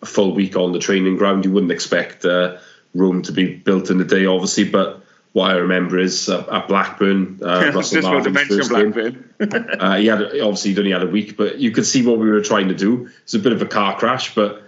a 0.00 0.06
full 0.06 0.34
week 0.34 0.56
on 0.56 0.72
the 0.72 0.78
training 0.78 1.16
ground. 1.16 1.44
You 1.44 1.52
wouldn't 1.52 1.72
expect 1.72 2.24
uh, 2.24 2.58
Rome 2.94 3.22
to 3.22 3.32
be 3.32 3.54
built 3.54 3.90
in 3.90 4.00
a 4.00 4.04
day, 4.04 4.26
obviously, 4.26 4.70
but 4.70 5.02
what 5.32 5.50
I 5.50 5.54
remember 5.54 5.98
is 5.98 6.28
uh, 6.28 6.46
at 6.50 6.68
Blackburn, 6.68 7.40
uh, 7.42 7.72
Russell 7.74 8.02
Just 8.02 8.08
want 8.08 8.24
to 8.24 8.30
mention 8.30 8.68
Blackburn. 8.68 9.30
uh, 9.80 9.96
he 9.96 10.06
had 10.06 10.22
obviously 10.22 10.70
he'd 10.70 10.78
only 10.78 10.92
had 10.92 11.02
a 11.02 11.08
week, 11.08 11.36
but 11.36 11.58
you 11.58 11.72
could 11.72 11.86
see 11.86 12.06
what 12.06 12.18
we 12.18 12.30
were 12.30 12.40
trying 12.40 12.68
to 12.68 12.74
do. 12.74 13.10
It's 13.24 13.34
a 13.34 13.40
bit 13.40 13.52
of 13.52 13.60
a 13.60 13.66
car 13.66 13.98
crash, 13.98 14.34
but 14.34 14.63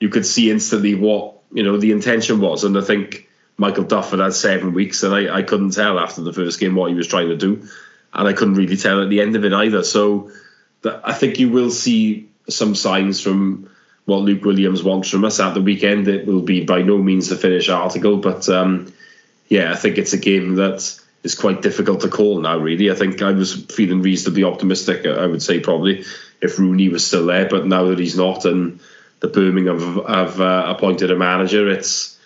you 0.00 0.08
could 0.08 0.26
see 0.26 0.50
instantly 0.50 0.94
what 0.94 1.36
you 1.52 1.62
know 1.62 1.76
the 1.76 1.92
intention 1.92 2.40
was, 2.40 2.64
and 2.64 2.76
I 2.76 2.80
think 2.80 3.28
Michael 3.56 3.84
Duff 3.84 4.10
had 4.10 4.20
had 4.20 4.34
seven 4.34 4.74
weeks, 4.74 5.02
and 5.02 5.14
I, 5.14 5.38
I 5.38 5.42
couldn't 5.42 5.70
tell 5.70 5.98
after 5.98 6.22
the 6.22 6.32
first 6.32 6.58
game 6.58 6.74
what 6.74 6.90
he 6.90 6.96
was 6.96 7.06
trying 7.06 7.28
to 7.28 7.36
do, 7.36 7.68
and 8.12 8.28
I 8.28 8.32
couldn't 8.32 8.54
really 8.54 8.76
tell 8.76 9.02
at 9.02 9.10
the 9.10 9.20
end 9.20 9.36
of 9.36 9.44
it 9.44 9.52
either. 9.52 9.84
So 9.84 10.32
that, 10.82 11.02
I 11.04 11.12
think 11.12 11.38
you 11.38 11.50
will 11.50 11.70
see 11.70 12.28
some 12.48 12.74
signs 12.74 13.20
from 13.20 13.70
what 14.06 14.22
Luke 14.22 14.44
Williams 14.44 14.82
wants 14.82 15.10
from 15.10 15.24
us 15.24 15.38
at 15.38 15.54
the 15.54 15.60
weekend. 15.60 16.08
It 16.08 16.26
will 16.26 16.42
be 16.42 16.64
by 16.64 16.82
no 16.82 16.98
means 16.98 17.28
the 17.28 17.36
finished 17.36 17.70
article, 17.70 18.16
but. 18.16 18.48
Um, 18.48 18.92
yeah, 19.50 19.72
I 19.72 19.76
think 19.76 19.98
it's 19.98 20.14
a 20.14 20.18
game 20.18 20.54
that 20.54 20.98
is 21.22 21.34
quite 21.34 21.60
difficult 21.60 22.00
to 22.00 22.08
call 22.08 22.40
now. 22.40 22.56
Really, 22.56 22.90
I 22.90 22.94
think 22.94 23.20
I 23.20 23.32
was 23.32 23.64
feeling 23.66 24.00
reasonably 24.00 24.44
optimistic. 24.44 25.04
I 25.04 25.26
would 25.26 25.42
say 25.42 25.60
probably 25.60 26.04
if 26.40 26.58
Rooney 26.58 26.88
was 26.88 27.06
still 27.06 27.26
there, 27.26 27.48
but 27.48 27.66
now 27.66 27.86
that 27.86 27.98
he's 27.98 28.16
not, 28.16 28.46
and 28.46 28.80
the 29.20 29.28
Birmingham 29.28 29.78
have, 29.78 30.06
have 30.06 30.40
uh, 30.40 30.64
appointed 30.74 31.10
a 31.10 31.16
manager, 31.16 31.68
it's 31.68 32.18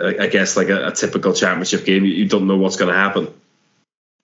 I 0.00 0.26
guess 0.26 0.56
like 0.56 0.68
a, 0.68 0.88
a 0.88 0.92
typical 0.92 1.32
championship 1.32 1.84
game. 1.84 2.04
You 2.04 2.28
don't 2.28 2.46
know 2.46 2.56
what's 2.56 2.76
going 2.76 2.92
to 2.92 2.98
happen. 2.98 3.32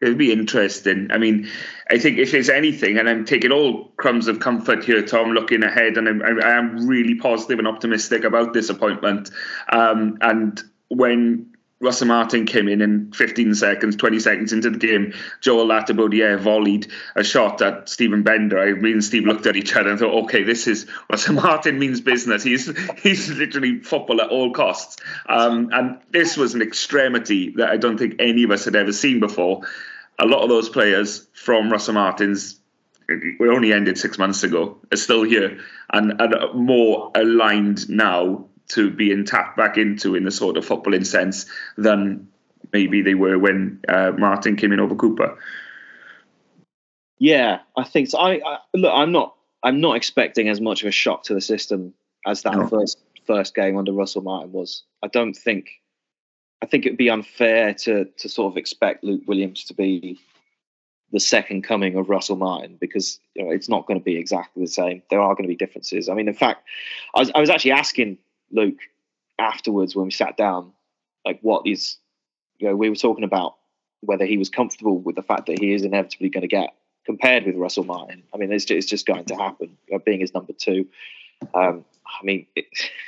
It'll 0.00 0.16
be 0.16 0.32
interesting. 0.32 1.10
I 1.12 1.18
mean, 1.18 1.48
I 1.88 1.98
think 1.98 2.18
if 2.18 2.32
there's 2.32 2.48
anything, 2.48 2.98
and 2.98 3.08
I'm 3.08 3.24
taking 3.24 3.52
all 3.52 3.84
crumbs 3.96 4.26
of 4.26 4.40
comfort 4.40 4.84
here, 4.84 5.00
Tom, 5.02 5.30
looking 5.30 5.62
ahead, 5.62 5.96
and 5.96 6.08
I'm, 6.08 6.42
I 6.42 6.56
am 6.58 6.88
really 6.88 7.14
positive 7.14 7.60
and 7.60 7.68
optimistic 7.68 8.24
about 8.24 8.52
this 8.52 8.68
appointment. 8.68 9.30
Um, 9.68 10.18
and 10.20 10.60
when 10.88 11.54
Russell 11.82 12.06
Martin 12.06 12.46
came 12.46 12.68
in 12.68 12.80
in 12.80 13.10
15 13.12 13.56
seconds, 13.56 13.96
20 13.96 14.20
seconds 14.20 14.52
into 14.52 14.70
the 14.70 14.78
game. 14.78 15.12
Joel 15.40 15.66
Latibeaudiere 15.66 16.38
volleyed 16.38 16.86
a 17.16 17.24
shot 17.24 17.60
at 17.60 17.88
Steven 17.88 18.22
Benda. 18.22 18.60
I 18.60 18.72
mean, 18.74 19.02
Steve 19.02 19.24
looked 19.24 19.46
at 19.46 19.56
each 19.56 19.74
other 19.74 19.90
and 19.90 19.98
thought, 19.98 20.24
okay, 20.24 20.44
this 20.44 20.68
is 20.68 20.86
Russell 21.10 21.34
Martin 21.34 21.78
means 21.78 22.00
business. 22.00 22.44
He's 22.44 22.72
he's 23.00 23.28
literally 23.30 23.80
football 23.80 24.20
at 24.20 24.30
all 24.30 24.52
costs. 24.52 24.96
Um, 25.28 25.70
and 25.72 25.98
this 26.10 26.36
was 26.36 26.54
an 26.54 26.62
extremity 26.62 27.50
that 27.56 27.68
I 27.68 27.76
don't 27.76 27.98
think 27.98 28.16
any 28.20 28.44
of 28.44 28.52
us 28.52 28.64
had 28.64 28.76
ever 28.76 28.92
seen 28.92 29.18
before. 29.18 29.62
A 30.18 30.26
lot 30.26 30.42
of 30.42 30.48
those 30.48 30.68
players 30.68 31.26
from 31.32 31.70
Russell 31.70 31.94
Martin's 31.94 32.60
we 33.40 33.48
only 33.48 33.72
ended 33.72 33.98
six 33.98 34.16
months 34.16 34.42
ago 34.44 34.78
are 34.92 34.96
still 34.96 35.24
here 35.24 35.58
and, 35.92 36.20
and 36.20 36.34
more 36.54 37.10
aligned 37.14 37.88
now 37.90 38.46
to 38.72 38.90
being 38.90 39.24
tapped 39.24 39.56
back 39.56 39.76
into 39.76 40.14
in 40.14 40.24
the 40.24 40.30
sort 40.30 40.56
of 40.56 40.66
footballing 40.66 41.06
sense 41.06 41.46
than 41.76 42.28
maybe 42.72 43.02
they 43.02 43.14
were 43.14 43.38
when 43.38 43.80
uh, 43.88 44.12
Martin 44.16 44.56
came 44.56 44.72
in 44.72 44.80
over 44.80 44.94
Cooper. 44.94 45.36
Yeah, 47.18 47.60
I 47.76 47.84
think 47.84 48.08
so. 48.08 48.18
I, 48.18 48.40
I, 48.44 48.58
look, 48.74 48.92
I'm 48.92 49.12
not, 49.12 49.36
I'm 49.62 49.80
not 49.80 49.96
expecting 49.96 50.48
as 50.48 50.60
much 50.60 50.82
of 50.82 50.88
a 50.88 50.92
shock 50.92 51.24
to 51.24 51.34
the 51.34 51.40
system 51.40 51.94
as 52.26 52.42
that 52.42 52.56
no. 52.56 52.66
first 52.66 52.98
first 53.26 53.54
game 53.54 53.76
under 53.76 53.92
Russell 53.92 54.22
Martin 54.22 54.52
was. 54.52 54.82
I 55.04 55.08
don't 55.08 55.34
think, 55.34 55.70
I 56.62 56.66
think 56.66 56.86
it 56.86 56.90
would 56.90 56.98
be 56.98 57.10
unfair 57.10 57.74
to 57.74 58.06
to 58.06 58.28
sort 58.28 58.52
of 58.52 58.56
expect 58.56 59.04
Luke 59.04 59.22
Williams 59.26 59.64
to 59.64 59.74
be 59.74 60.18
the 61.12 61.20
second 61.20 61.62
coming 61.62 61.96
of 61.96 62.08
Russell 62.08 62.36
Martin 62.36 62.78
because 62.80 63.20
you 63.34 63.44
know, 63.44 63.50
it's 63.50 63.68
not 63.68 63.86
going 63.86 64.00
to 64.00 64.04
be 64.04 64.16
exactly 64.16 64.64
the 64.64 64.70
same. 64.70 65.02
There 65.10 65.20
are 65.20 65.34
going 65.34 65.44
to 65.44 65.48
be 65.48 65.56
differences. 65.56 66.08
I 66.08 66.14
mean, 66.14 66.26
in 66.26 66.34
fact, 66.34 66.64
I 67.14 67.20
was, 67.20 67.30
I 67.34 67.40
was 67.40 67.50
actually 67.50 67.72
asking 67.72 68.18
Luke 68.52 68.78
afterwards 69.38 69.96
when 69.96 70.06
we 70.06 70.10
sat 70.10 70.36
down, 70.36 70.72
like 71.24 71.38
what 71.42 71.66
is, 71.66 71.96
you 72.58 72.68
know, 72.68 72.76
we 72.76 72.88
were 72.88 72.96
talking 72.96 73.24
about 73.24 73.56
whether 74.00 74.24
he 74.24 74.36
was 74.36 74.50
comfortable 74.50 74.98
with 74.98 75.16
the 75.16 75.22
fact 75.22 75.46
that 75.46 75.58
he 75.58 75.72
is 75.72 75.82
inevitably 75.82 76.28
going 76.28 76.42
to 76.42 76.48
get 76.48 76.74
compared 77.04 77.44
with 77.44 77.56
Russell 77.56 77.84
Martin. 77.84 78.22
I 78.32 78.36
mean, 78.36 78.52
it's 78.52 78.64
just, 78.64 78.78
it's 78.78 78.86
just 78.86 79.06
going 79.06 79.24
to 79.26 79.34
happen, 79.34 79.76
you 79.88 79.96
know, 79.96 80.02
being 80.04 80.20
his 80.20 80.34
number 80.34 80.52
two. 80.52 80.86
Um, 81.54 81.84
I 82.06 82.24
mean, 82.24 82.46
it, 82.54 82.66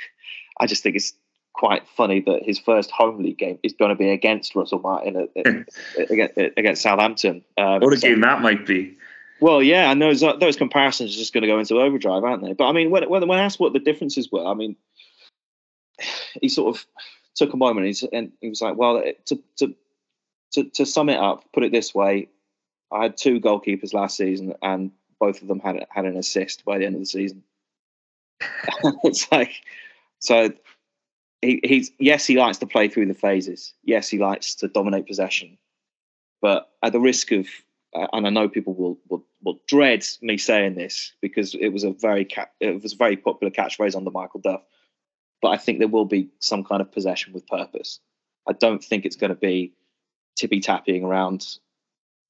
I 0.59 0.67
just 0.67 0.83
think 0.83 0.95
it's 0.95 1.13
quite 1.53 1.87
funny 1.87 2.21
that 2.21 2.43
his 2.43 2.59
first 2.59 2.91
home 2.91 3.23
league 3.23 3.37
game 3.37 3.59
is 3.63 3.73
going 3.73 3.89
to 3.89 3.95
be 3.95 4.09
against 4.09 4.55
Russell 4.55 4.79
Martin 4.79 5.15
at, 5.15 5.29
at, 5.45 6.09
against, 6.09 6.37
against, 6.37 6.81
Southampton. 6.81 7.43
Um, 7.57 7.79
what 7.79 7.93
a 7.93 7.97
so, 7.97 8.07
game 8.07 8.21
that 8.21 8.41
might 8.41 8.65
be. 8.65 8.97
Well, 9.41 9.61
yeah, 9.61 9.91
and 9.91 10.01
those 10.01 10.21
those 10.21 10.55
comparisons 10.55 11.13
are 11.13 11.17
just 11.17 11.33
going 11.33 11.41
to 11.41 11.47
go 11.47 11.59
into 11.59 11.75
overdrive, 11.79 12.23
aren't 12.23 12.41
they? 12.41 12.53
But 12.53 12.67
I 12.67 12.71
mean, 12.71 12.89
when 12.89 13.09
when, 13.09 13.27
when 13.27 13.39
asked 13.39 13.59
what 13.59 13.73
the 13.73 13.79
differences 13.79 14.31
were, 14.31 14.45
I 14.45 14.53
mean, 14.53 14.77
he 16.41 16.49
sort 16.49 16.75
of 16.75 16.85
took 17.35 17.53
a 17.53 17.57
moment 17.57 18.01
and 18.11 18.31
he 18.41 18.49
was 18.49 18.61
like, 18.61 18.77
well, 18.77 19.01
to, 19.25 19.39
to, 19.57 19.75
to, 20.53 20.63
to 20.71 20.85
sum 20.85 21.09
it 21.09 21.19
up, 21.19 21.43
put 21.53 21.63
it 21.63 21.71
this 21.71 21.93
way, 21.93 22.29
I 22.91 23.03
had 23.03 23.17
two 23.17 23.39
goalkeepers 23.39 23.93
last 23.93 24.17
season 24.17 24.53
and 24.61 24.91
both 25.19 25.41
of 25.41 25.47
them 25.47 25.59
had, 25.59 25.85
had 25.89 26.05
an 26.05 26.17
assist 26.17 26.65
by 26.65 26.77
the 26.77 26.85
end 26.85 26.95
of 26.95 27.01
the 27.01 27.05
season. 27.05 27.43
it's 29.03 29.31
like, 29.31 29.61
so 30.19 30.51
he, 31.41 31.59
he's, 31.63 31.91
yes, 31.99 32.25
he 32.25 32.37
likes 32.37 32.57
to 32.59 32.67
play 32.67 32.87
through 32.87 33.07
the 33.07 33.13
phases. 33.13 33.73
Yes, 33.83 34.09
he 34.09 34.17
likes 34.17 34.55
to 34.55 34.67
dominate 34.67 35.07
possession. 35.07 35.57
But 36.41 36.69
at 36.83 36.93
the 36.93 36.99
risk 36.99 37.31
of, 37.31 37.47
uh, 37.93 38.07
and 38.13 38.27
I 38.27 38.29
know 38.29 38.49
people 38.49 38.73
will, 38.73 38.97
will, 39.09 39.25
will 39.43 39.59
dread 39.67 40.05
me 40.21 40.37
saying 40.37 40.75
this 40.75 41.13
because 41.21 41.55
it 41.55 41.69
was 41.69 41.83
a 41.83 41.91
very, 41.91 42.25
ca- 42.25 42.49
it 42.59 42.81
was 42.81 42.93
a 42.93 42.97
very 42.97 43.17
popular 43.17 43.51
catchphrase 43.51 43.95
under 43.95 44.11
Michael 44.11 44.41
Duff 44.41 44.61
but 45.45 45.51
I 45.51 45.57
think 45.57 45.77
there 45.77 45.87
will 45.87 46.05
be 46.05 46.29
some 46.39 46.63
kind 46.63 46.81
of 46.81 46.91
possession 46.91 47.31
with 47.31 47.45
purpose. 47.45 47.99
I 48.47 48.53
don't 48.53 48.83
think 48.83 49.05
it's 49.05 49.15
going 49.15 49.29
to 49.29 49.35
be 49.35 49.73
tippy 50.35 50.59
tapping 50.59 51.03
around 51.03 51.45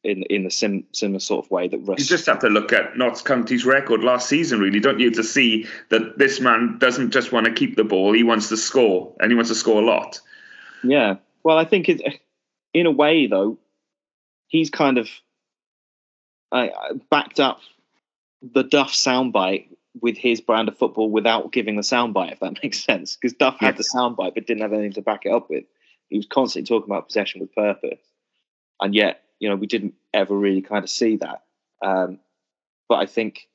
in 0.03 0.23
in 0.23 0.43
the 0.43 0.49
sim, 0.49 0.83
similar 0.91 1.21
sort 1.21 1.45
of 1.45 1.49
way 1.49 1.69
that 1.69 1.77
Russ. 1.77 1.97
You 1.97 2.05
just 2.05 2.25
have 2.25 2.39
to 2.39 2.49
look 2.49 2.73
at 2.73 2.97
Notts 2.97 3.21
County's 3.21 3.65
record 3.65 4.03
last 4.03 4.27
season, 4.27 4.59
really, 4.59 4.81
don't 4.81 4.99
you, 4.99 5.11
to 5.11 5.23
see 5.23 5.65
that 5.91 6.17
this 6.17 6.41
man 6.41 6.75
doesn't 6.77 7.11
just 7.11 7.31
want 7.31 7.45
to 7.45 7.53
keep 7.53 7.77
the 7.77 7.85
ball; 7.85 8.11
he 8.11 8.23
wants 8.23 8.49
to 8.49 8.57
score, 8.57 9.15
and 9.21 9.31
he 9.31 9.35
wants 9.35 9.49
to 9.49 9.55
score 9.55 9.81
a 9.81 9.85
lot. 9.85 10.19
Yeah, 10.83 11.15
well, 11.41 11.57
I 11.57 11.63
think 11.63 11.87
it, 11.87 12.01
in 12.73 12.85
a 12.85 12.91
way, 12.91 13.27
though, 13.27 13.57
he's 14.47 14.69
kind 14.69 14.97
of 14.97 15.07
uh, 16.51 16.67
backed 17.09 17.39
up 17.39 17.61
the 18.41 18.63
Duff 18.63 18.91
soundbite 18.91 19.69
with 20.01 20.17
his 20.17 20.41
brand 20.41 20.67
of 20.67 20.77
football 20.77 21.09
without 21.09 21.51
giving 21.51 21.75
the 21.75 21.81
soundbite, 21.81 22.33
if 22.33 22.39
that 22.39 22.59
makes 22.63 22.83
sense. 22.83 23.15
Because 23.15 23.33
Duff 23.33 23.57
had 23.59 23.77
the 23.77 23.83
soundbite 23.83 24.35
but 24.35 24.47
didn't 24.47 24.61
have 24.61 24.73
anything 24.73 24.93
to 24.93 25.01
back 25.01 25.25
it 25.25 25.31
up 25.31 25.49
with. 25.49 25.63
He 26.09 26.17
was 26.17 26.27
constantly 26.27 26.67
talking 26.67 26.91
about 26.91 27.07
possession 27.07 27.41
with 27.41 27.55
purpose, 27.55 27.99
and 28.79 28.93
yet 28.93 29.23
you 29.39 29.49
know 29.49 29.55
we 29.55 29.67
didn't 29.67 29.95
ever 30.13 30.37
really 30.37 30.61
kind 30.61 30.83
of 30.83 30.89
see 30.89 31.17
that. 31.17 31.43
Um, 31.81 32.19
but 32.87 32.95
I 32.95 33.05
think 33.05 33.47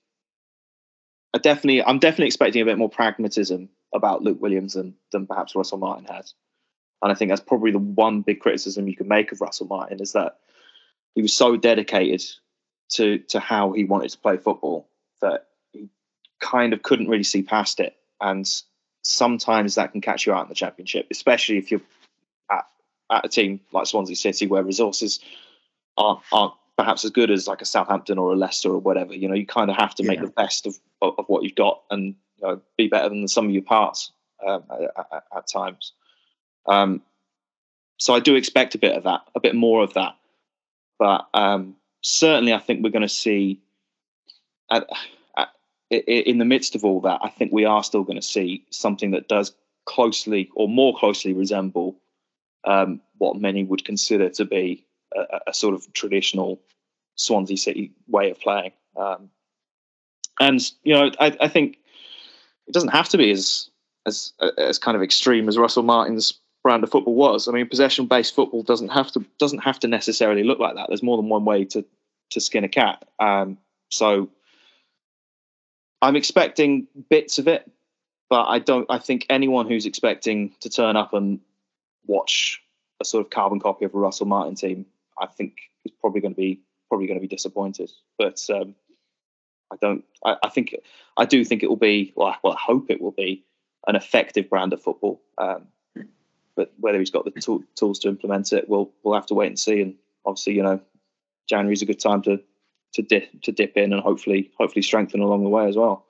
I 1.34 1.38
definitely, 1.38 1.82
I'm 1.82 1.98
definitely 1.98 2.26
expecting 2.26 2.62
a 2.62 2.64
bit 2.64 2.78
more 2.78 2.90
pragmatism 2.90 3.68
about 3.94 4.22
Luke 4.22 4.40
Williams 4.40 4.74
than 4.74 4.94
than 5.12 5.26
perhaps 5.26 5.54
Russell 5.54 5.78
Martin 5.78 6.06
has. 6.06 6.34
And 7.02 7.10
I 7.10 7.14
think 7.14 7.30
that's 7.30 7.40
probably 7.40 7.70
the 7.70 7.78
one 7.78 8.22
big 8.22 8.40
criticism 8.40 8.88
you 8.88 8.96
can 8.96 9.08
make 9.08 9.32
of 9.32 9.40
Russell 9.40 9.66
Martin 9.66 10.00
is 10.00 10.12
that 10.12 10.38
he 11.14 11.22
was 11.22 11.32
so 11.32 11.56
dedicated 11.56 12.22
to 12.90 13.18
to 13.18 13.40
how 13.40 13.72
he 13.72 13.84
wanted 13.84 14.10
to 14.10 14.18
play 14.18 14.36
football 14.36 14.88
that 15.20 15.46
kind 16.40 16.72
of 16.72 16.82
couldn't 16.82 17.08
really 17.08 17.22
see 17.22 17.42
past 17.42 17.80
it. 17.80 17.96
And 18.20 18.48
sometimes 19.02 19.74
that 19.74 19.92
can 19.92 20.00
catch 20.00 20.26
you 20.26 20.32
out 20.32 20.44
in 20.44 20.48
the 20.48 20.54
championship, 20.54 21.06
especially 21.10 21.58
if 21.58 21.70
you're 21.70 21.80
at, 22.50 22.66
at 23.10 23.24
a 23.24 23.28
team 23.28 23.60
like 23.72 23.86
Swansea 23.86 24.16
City 24.16 24.46
where 24.46 24.62
resources 24.62 25.20
aren't 25.96 26.20
aren't 26.32 26.54
perhaps 26.76 27.04
as 27.04 27.10
good 27.10 27.30
as 27.30 27.46
like 27.46 27.60
a 27.60 27.66
Southampton 27.66 28.18
or 28.18 28.32
a 28.32 28.36
Leicester 28.36 28.70
or 28.70 28.78
whatever. 28.78 29.14
You 29.14 29.28
know, 29.28 29.34
you 29.34 29.46
kind 29.46 29.70
of 29.70 29.76
have 29.76 29.94
to 29.96 30.02
make 30.02 30.18
yeah. 30.18 30.26
the 30.26 30.32
best 30.32 30.66
of, 30.66 30.78
of, 31.02 31.14
of 31.18 31.26
what 31.28 31.42
you've 31.42 31.54
got 31.54 31.82
and 31.90 32.14
you 32.40 32.48
know, 32.48 32.60
be 32.78 32.88
better 32.88 33.08
than 33.08 33.20
the 33.20 33.28
sum 33.28 33.46
of 33.46 33.50
your 33.50 33.62
parts 33.62 34.12
um, 34.46 34.64
at, 34.70 35.06
at, 35.12 35.24
at, 35.36 35.46
times. 35.46 35.92
Um, 36.66 37.02
so 37.98 38.14
I 38.14 38.20
do 38.20 38.34
expect 38.34 38.74
a 38.74 38.78
bit 38.78 38.96
of 38.96 39.04
that, 39.04 39.20
a 39.34 39.40
bit 39.40 39.54
more 39.54 39.82
of 39.82 39.92
that. 39.92 40.16
But 40.98 41.28
um, 41.34 41.76
certainly, 42.02 42.54
I 42.54 42.58
think 42.58 42.82
we're 42.82 42.90
going 42.90 43.02
to 43.02 43.08
see, 43.08 43.60
at, 44.70 44.88
in 45.90 46.38
the 46.38 46.44
midst 46.44 46.74
of 46.74 46.84
all 46.84 47.00
that, 47.00 47.20
I 47.22 47.28
think 47.28 47.52
we 47.52 47.64
are 47.64 47.82
still 47.82 48.04
going 48.04 48.20
to 48.20 48.26
see 48.26 48.64
something 48.70 49.10
that 49.10 49.28
does 49.28 49.52
closely 49.86 50.50
or 50.54 50.68
more 50.68 50.96
closely 50.96 51.32
resemble 51.32 51.96
um, 52.64 53.00
what 53.18 53.36
many 53.36 53.64
would 53.64 53.84
consider 53.84 54.28
to 54.30 54.44
be 54.44 54.86
a, 55.16 55.40
a, 55.48 55.54
sort 55.54 55.74
of 55.74 55.92
traditional 55.92 56.60
Swansea 57.16 57.56
City 57.56 57.92
way 58.06 58.30
of 58.30 58.38
playing. 58.38 58.72
Um, 58.96 59.30
and 60.38 60.60
you 60.84 60.94
know, 60.94 61.10
I, 61.18 61.36
I, 61.40 61.48
think 61.48 61.78
it 62.66 62.72
doesn't 62.72 62.90
have 62.90 63.08
to 63.10 63.18
be 63.18 63.30
as 63.30 63.70
as 64.06 64.32
as 64.58 64.78
kind 64.78 64.96
of 64.96 65.02
extreme 65.02 65.48
as 65.48 65.58
Russell 65.58 65.82
Martin's 65.82 66.34
brand 66.62 66.84
of 66.84 66.90
football 66.90 67.14
was. 67.14 67.48
I 67.48 67.52
mean, 67.52 67.68
possession 67.68 68.06
based 68.06 68.34
football 68.34 68.62
doesn't 68.62 68.90
have 68.90 69.10
to 69.12 69.24
doesn't 69.38 69.60
have 69.60 69.80
to 69.80 69.88
necessarily 69.88 70.44
look 70.44 70.58
like 70.58 70.76
that. 70.76 70.86
There's 70.88 71.02
more 71.02 71.16
than 71.16 71.28
one 71.28 71.44
way 71.44 71.64
to 71.66 71.84
to 72.30 72.40
skin 72.40 72.64
a 72.64 72.68
cat. 72.68 73.04
Um, 73.18 73.58
so 73.90 74.28
I'm 76.02 76.16
expecting 76.16 76.86
bits 77.09 77.39
of 77.39 77.48
it, 77.48 77.70
but 78.28 78.44
I 78.44 78.59
don't. 78.59 78.86
I 78.89 78.98
think 78.98 79.27
anyone 79.28 79.68
who's 79.68 79.86
expecting 79.86 80.52
to 80.60 80.70
turn 80.70 80.97
up 80.97 81.12
and 81.12 81.40
watch 82.06 82.62
a 83.01 83.05
sort 83.05 83.24
of 83.24 83.31
carbon 83.31 83.60
copy 83.60 83.85
of 83.85 83.94
a 83.94 83.98
Russell 83.98 84.27
Martin 84.27 84.55
team, 84.55 84.86
I 85.20 85.27
think 85.27 85.56
is 85.85 85.93
probably 86.01 86.20
going 86.20 86.35
to 86.35 86.40
be 86.40 86.60
probably 86.89 87.06
going 87.06 87.18
to 87.18 87.27
be 87.27 87.35
disappointed. 87.35 87.90
But 88.18 88.40
um, 88.51 88.74
I 89.72 89.77
don't. 89.81 90.05
I, 90.24 90.36
I, 90.43 90.48
think 90.48 90.74
I 91.16 91.24
do 91.24 91.44
think 91.44 91.62
it 91.62 91.68
will 91.68 91.77
be. 91.77 92.12
Well, 92.16 92.35
well, 92.43 92.55
I 92.55 92.59
hope 92.60 92.90
it 92.90 93.01
will 93.01 93.12
be 93.12 93.44
an 93.86 93.97
effective 93.97 94.48
brand 94.48 94.72
of 94.72 94.82
football. 94.82 95.20
Um, 95.39 95.66
but 96.56 96.72
whether 96.78 96.98
he's 96.98 97.10
got 97.10 97.24
the 97.24 97.40
tool, 97.40 97.62
tools 97.74 97.98
to 98.01 98.09
implement 98.09 98.52
it, 98.52 98.68
we'll 98.68 98.90
we'll 99.02 99.14
have 99.14 99.27
to 99.27 99.35
wait 99.35 99.48
and 99.48 99.59
see. 99.59 99.81
And 99.81 99.94
obviously, 100.24 100.55
you 100.55 100.62
know, 100.62 100.81
January 101.48 101.72
is 101.72 101.82
a 101.82 101.86
good 101.86 102.01
time 102.01 102.22
to 102.22 102.40
to 102.92 103.02
dip 103.02 103.42
to 103.42 103.52
dip 103.52 103.76
in 103.76 103.92
and 103.92 104.02
hopefully 104.02 104.50
hopefully 104.58 104.82
strengthen 104.82 105.20
along 105.20 105.44
the 105.44 105.50
way 105.50 105.66
as 105.66 105.76
well. 105.76 106.06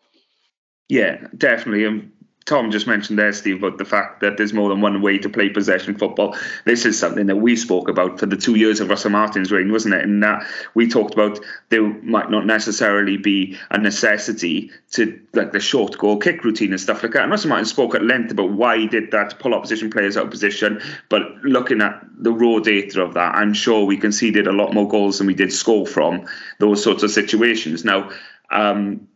Yeah, 0.88 1.26
definitely. 1.36 1.84
And 1.84 2.10
Tom 2.50 2.72
just 2.72 2.88
mentioned 2.88 3.16
there, 3.16 3.32
Steve, 3.32 3.62
about 3.62 3.78
the 3.78 3.84
fact 3.84 4.18
that 4.22 4.36
there's 4.36 4.52
more 4.52 4.68
than 4.68 4.80
one 4.80 5.00
way 5.00 5.18
to 5.18 5.28
play 5.28 5.48
possession 5.48 5.94
football. 5.94 6.36
This 6.64 6.84
is 6.84 6.98
something 6.98 7.26
that 7.26 7.36
we 7.36 7.54
spoke 7.54 7.88
about 7.88 8.18
for 8.18 8.26
the 8.26 8.36
two 8.36 8.56
years 8.56 8.80
of 8.80 8.88
Russell 8.88 9.12
Martin's 9.12 9.52
reign, 9.52 9.70
wasn't 9.70 9.94
it? 9.94 10.02
And 10.02 10.20
that 10.24 10.44
we 10.74 10.88
talked 10.88 11.14
about 11.14 11.38
there 11.68 11.86
might 12.02 12.28
not 12.28 12.46
necessarily 12.46 13.16
be 13.16 13.56
a 13.70 13.78
necessity 13.78 14.72
to 14.90 15.20
like 15.32 15.52
the 15.52 15.60
short 15.60 15.96
goal 15.96 16.16
kick 16.16 16.42
routine 16.42 16.72
and 16.72 16.80
stuff 16.80 17.04
like 17.04 17.12
that. 17.12 17.22
And 17.22 17.30
Russell 17.30 17.50
Martin 17.50 17.66
spoke 17.66 17.94
at 17.94 18.02
length 18.02 18.32
about 18.32 18.50
why 18.50 18.78
he 18.78 18.88
did 18.88 19.12
that 19.12 19.30
to 19.30 19.36
pull 19.36 19.54
opposition 19.54 19.88
players 19.88 20.16
out 20.16 20.24
of 20.24 20.30
position. 20.32 20.82
But 21.08 21.22
looking 21.44 21.80
at 21.80 22.04
the 22.18 22.32
raw 22.32 22.58
data 22.58 23.00
of 23.00 23.14
that, 23.14 23.36
I'm 23.36 23.54
sure 23.54 23.86
we 23.86 23.96
conceded 23.96 24.48
a 24.48 24.52
lot 24.52 24.74
more 24.74 24.88
goals 24.88 25.18
than 25.18 25.28
we 25.28 25.34
did 25.34 25.52
score 25.52 25.86
from 25.86 26.26
those 26.58 26.82
sorts 26.82 27.04
of 27.04 27.12
situations. 27.12 27.84
Now, 27.84 28.10
um, 28.50 29.06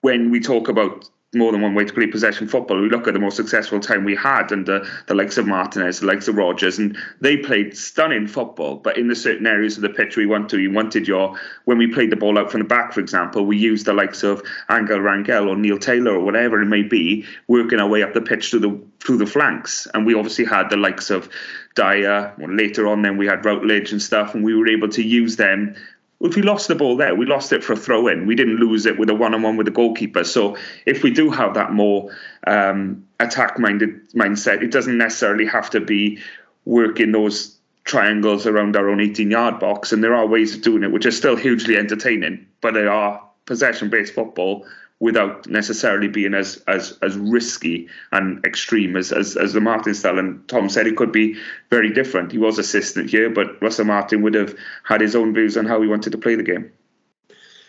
when 0.00 0.30
we 0.30 0.38
talk 0.38 0.68
about 0.68 1.10
more 1.34 1.52
than 1.52 1.60
one 1.60 1.74
way 1.74 1.84
to 1.84 1.92
play 1.92 2.06
possession 2.06 2.48
football. 2.48 2.80
We 2.80 2.88
look 2.88 3.06
at 3.06 3.12
the 3.12 3.20
most 3.20 3.36
successful 3.36 3.80
time 3.80 4.04
we 4.04 4.16
had 4.16 4.50
under 4.50 4.86
the 5.06 5.14
likes 5.14 5.36
of 5.36 5.46
Martinez, 5.46 6.00
the 6.00 6.06
likes 6.06 6.26
of 6.26 6.36
Rodgers, 6.36 6.78
and 6.78 6.96
they 7.20 7.36
played 7.36 7.76
stunning 7.76 8.26
football. 8.26 8.76
But 8.76 8.96
in 8.96 9.08
the 9.08 9.14
certain 9.14 9.46
areas 9.46 9.76
of 9.76 9.82
the 9.82 9.90
pitch 9.90 10.16
we 10.16 10.24
want 10.24 10.48
to, 10.50 10.60
you 10.60 10.72
wanted 10.72 11.06
your 11.06 11.38
when 11.66 11.76
we 11.76 11.92
played 11.92 12.10
the 12.10 12.16
ball 12.16 12.38
out 12.38 12.50
from 12.50 12.62
the 12.62 12.66
back, 12.66 12.94
for 12.94 13.00
example, 13.00 13.44
we 13.44 13.58
used 13.58 13.84
the 13.84 13.92
likes 13.92 14.22
of 14.22 14.42
Angel 14.70 14.98
Rangel 14.98 15.48
or 15.48 15.56
Neil 15.56 15.78
Taylor 15.78 16.12
or 16.12 16.24
whatever 16.24 16.62
it 16.62 16.66
may 16.66 16.82
be, 16.82 17.26
working 17.46 17.78
our 17.78 17.88
way 17.88 18.02
up 18.02 18.14
the 18.14 18.22
pitch 18.22 18.50
through 18.50 18.60
the 18.60 18.80
through 19.00 19.18
the 19.18 19.26
flanks. 19.26 19.86
And 19.92 20.06
we 20.06 20.14
obviously 20.14 20.46
had 20.46 20.70
the 20.70 20.76
likes 20.78 21.10
of 21.10 21.28
Dyer. 21.74 22.34
Well, 22.38 22.54
later 22.54 22.88
on, 22.88 23.02
then 23.02 23.18
we 23.18 23.26
had 23.26 23.44
Routledge 23.44 23.92
and 23.92 24.00
stuff, 24.00 24.34
and 24.34 24.42
we 24.42 24.54
were 24.54 24.68
able 24.68 24.88
to 24.88 25.02
use 25.02 25.36
them 25.36 25.76
if 26.20 26.34
we 26.34 26.42
lost 26.42 26.68
the 26.68 26.74
ball 26.74 26.96
there, 26.96 27.14
we 27.14 27.26
lost 27.26 27.52
it 27.52 27.62
for 27.62 27.74
a 27.74 27.76
throw 27.76 28.08
in. 28.08 28.26
We 28.26 28.34
didn't 28.34 28.56
lose 28.56 28.86
it 28.86 28.98
with 28.98 29.08
a 29.08 29.14
one 29.14 29.34
on 29.34 29.42
one 29.42 29.56
with 29.56 29.66
the 29.66 29.72
goalkeeper. 29.72 30.24
So 30.24 30.56
if 30.84 31.02
we 31.02 31.10
do 31.12 31.30
have 31.30 31.54
that 31.54 31.72
more 31.72 32.10
um, 32.46 33.06
attack 33.20 33.58
minded 33.58 34.10
mindset, 34.12 34.62
it 34.62 34.72
doesn't 34.72 34.98
necessarily 34.98 35.46
have 35.46 35.70
to 35.70 35.80
be 35.80 36.18
working 36.64 37.12
those 37.12 37.56
triangles 37.84 38.46
around 38.46 38.76
our 38.76 38.88
own 38.88 39.00
18 39.00 39.30
yard 39.30 39.60
box. 39.60 39.92
And 39.92 40.02
there 40.02 40.14
are 40.14 40.26
ways 40.26 40.56
of 40.56 40.62
doing 40.62 40.82
it, 40.82 40.90
which 40.90 41.06
are 41.06 41.12
still 41.12 41.36
hugely 41.36 41.76
entertaining, 41.76 42.46
but 42.60 42.74
they 42.74 42.86
are 42.86 43.22
possession 43.46 43.88
based 43.88 44.12
football 44.12 44.66
without 45.00 45.46
necessarily 45.46 46.08
being 46.08 46.34
as 46.34 46.62
as 46.66 46.98
as 47.02 47.16
risky 47.16 47.88
and 48.10 48.44
extreme 48.44 48.96
as 48.96 49.12
as, 49.12 49.36
as 49.36 49.52
the 49.52 49.60
Martin 49.60 49.94
style. 49.94 50.18
And 50.18 50.46
Tom 50.48 50.68
said 50.68 50.86
it 50.86 50.96
could 50.96 51.12
be 51.12 51.36
very 51.70 51.92
different. 51.92 52.32
He 52.32 52.38
was 52.38 52.58
assistant 52.58 53.10
here, 53.10 53.30
but 53.30 53.60
Russell 53.62 53.84
Martin 53.84 54.22
would 54.22 54.34
have 54.34 54.56
had 54.84 55.00
his 55.00 55.14
own 55.14 55.34
views 55.34 55.56
on 55.56 55.66
how 55.66 55.80
he 55.80 55.88
wanted 55.88 56.10
to 56.12 56.18
play 56.18 56.34
the 56.34 56.42
game. 56.42 56.72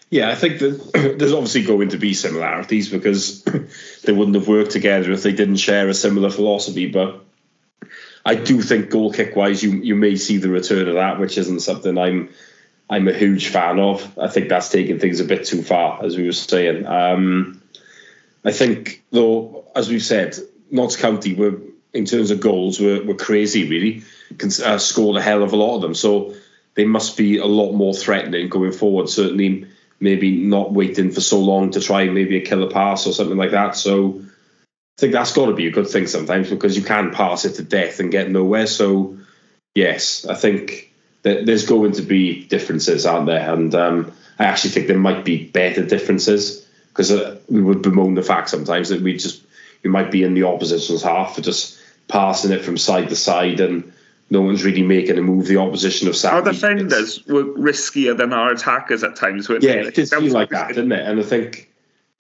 Yeah, 0.10 0.30
I 0.30 0.36
think 0.36 0.60
that 0.60 1.16
there's 1.20 1.34
obviously 1.34 1.64
going 1.64 1.90
to 1.90 1.98
be 1.98 2.14
similarities 2.14 2.90
because 2.90 3.44
they 4.04 4.12
wouldn't 4.12 4.36
have 4.36 4.48
worked 4.48 4.72
together 4.72 5.12
if 5.12 5.24
they 5.24 5.34
didn't 5.34 5.58
share 5.58 5.88
a 5.88 5.94
similar 5.94 6.32
philosophy. 6.32 6.88
But 6.88 7.24
I 8.26 8.36
do 8.36 8.62
think 8.62 8.90
goal 8.90 9.14
kick 9.14 9.36
wise, 9.36 9.62
you 9.62 9.72
you 9.72 9.96
may 9.96 10.16
see 10.16 10.38
the 10.38 10.50
return 10.50 10.88
of 10.88 10.96
that, 10.96 11.20
which 11.20 11.38
isn't 11.38 11.60
something 11.60 11.98
I'm 11.98 12.30
I'm 12.90 13.08
a 13.08 13.14
huge 13.14 13.48
fan 13.50 13.80
of. 13.80 14.18
I 14.18 14.28
think 14.28 14.50
that's 14.50 14.70
taking 14.70 15.00
things 15.00 15.20
a 15.20 15.26
bit 15.26 15.46
too 15.46 15.62
far, 15.62 16.04
as 16.04 16.18
we 16.18 16.26
were 16.26 16.32
saying. 16.32 16.88
Um, 16.88 17.62
I 18.44 18.52
think, 18.52 19.04
though, 19.12 19.66
as 19.76 19.90
we've 19.90 20.04
said, 20.04 20.36
Notts 20.72 20.96
County 20.96 21.36
were, 21.36 21.60
in 21.94 22.06
terms 22.06 22.32
of 22.32 22.40
goals, 22.40 22.80
were, 22.80 23.04
were 23.04 23.16
crazy, 23.16 23.70
really. 23.70 24.04
Can, 24.38 24.50
uh, 24.66 24.80
scored 24.80 25.18
a 25.18 25.22
hell 25.22 25.44
of 25.44 25.54
a 25.54 25.56
lot 25.56 25.76
of 25.76 25.82
them. 25.82 25.94
So 25.94 26.34
they 26.74 26.86
must 26.86 27.16
be 27.16 27.38
a 27.38 27.46
lot 27.46 27.74
more 27.74 27.94
threatening 27.94 28.50
going 28.50 28.72
forward. 28.72 29.10
Certainly, 29.10 29.68
maybe 30.00 30.38
not 30.38 30.72
waiting 30.72 31.12
for 31.12 31.22
so 31.22 31.40
long 31.40 31.72
to 31.72 31.82
try 31.82 32.06
maybe 32.06 32.38
a 32.38 32.46
killer 32.46 32.72
pass 32.72 33.06
or 33.06 33.14
something 33.14 33.38
like 33.38 33.52
that. 33.52 33.76
So 33.76 34.22
I 34.22 35.00
think 35.00 35.14
that's 35.14 35.34
got 35.34 35.48
to 35.48 35.54
be 35.54 35.68
a 35.68 35.72
good 35.72 35.90
thing 35.90 36.08
sometimes 36.08 36.50
because 36.50 36.76
you 36.76 36.84
can 36.84 37.12
pass 37.12 37.46
it 37.46 37.56
to 37.56 37.64
death 37.64 38.00
and 38.00 38.12
get 38.12 38.32
nowhere. 38.32 38.68
So, 38.68 39.18
yes, 39.76 40.26
I 40.26 40.36
think 40.36 40.89
there's 41.24 41.66
going 41.66 41.94
to 41.94 42.02
be 42.02 42.46
differences, 42.46 43.06
aren't 43.06 43.28
there? 43.28 43.54
And 43.54 43.74
um, 43.76 44.12
I 44.38 44.46
actually 44.46 44.72
think 44.72 44.88
there 44.88 44.98
might 44.98 45.26
be 45.26 45.46
better 45.46 45.86
differences 45.86 46.66
because 46.90 47.12
uh, 47.12 47.38
we 47.50 47.62
would 47.62 47.82
bemoan 47.82 48.16
the 48.16 48.24
fact 48.24 48.50
sometimes 48.50 48.90
that 48.90 49.02
we 49.02 49.18
just 49.18 49.44
you 49.84 49.90
might 49.90 50.12
be 50.12 50.24
in 50.24 50.34
the 50.34 50.44
opposition's 50.44 51.04
half 51.04 51.36
for 51.36 51.42
just 51.42 51.78
passing 52.08 52.52
it 52.52 52.64
from 52.64 52.78
side 52.78 53.10
to 53.10 53.16
side 53.16 53.60
and 53.60 53.94
no 54.30 54.42
one's 54.42 54.64
really 54.64 54.84
making 54.84 55.18
a 55.18 55.22
move 55.22 55.48
the 55.48 55.58
opposition 55.58 56.08
of 56.08 56.16
Our 56.26 56.42
defenders 56.42 57.26
were 57.26 57.46
riskier 57.46 58.16
than 58.16 58.34
our 58.34 58.52
attackers 58.52 59.04
at 59.04 59.16
times, 59.16 59.50
yeah, 59.50 59.72
it 59.72 59.96
did 59.96 60.10
feel 60.10 60.32
like 60.32 60.50
that, 60.50 60.70
didn't 60.70 60.92
it? 60.92 61.08
And 61.08 61.20
I 61.20 61.24
think, 61.24 61.72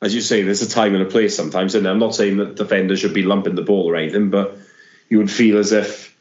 as 0.01 0.15
you 0.15 0.21
say, 0.21 0.41
there's 0.41 0.61
a 0.61 0.69
time 0.69 0.95
and 0.95 1.03
a 1.03 1.09
place 1.09 1.35
sometimes, 1.35 1.75
and 1.75 1.87
I'm 1.87 1.99
not 1.99 2.15
saying 2.15 2.37
that 2.37 2.55
defenders 2.55 2.99
should 2.99 3.13
be 3.13 3.23
lumping 3.23 3.55
the 3.55 3.61
ball 3.61 3.89
or 3.89 3.95
anything, 3.95 4.29
but 4.29 4.57
you 5.09 5.19
would 5.19 5.29
feel 5.29 5.59
as 5.59 5.71
if 5.71 6.15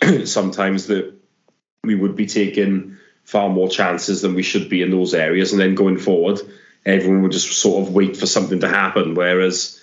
sometimes 0.24 0.86
the 0.86 1.14
we 1.84 1.94
would 1.94 2.16
be 2.16 2.26
taking 2.26 2.96
far 3.24 3.48
more 3.48 3.68
chances 3.68 4.22
than 4.22 4.34
we 4.34 4.42
should 4.42 4.68
be 4.68 4.82
in 4.82 4.90
those 4.90 5.14
areas. 5.14 5.52
And 5.52 5.60
then 5.60 5.74
going 5.74 5.98
forward, 5.98 6.40
everyone 6.84 7.22
would 7.22 7.32
just 7.32 7.52
sort 7.52 7.86
of 7.86 7.94
wait 7.94 8.16
for 8.16 8.26
something 8.26 8.60
to 8.60 8.68
happen. 8.68 9.14
Whereas 9.14 9.80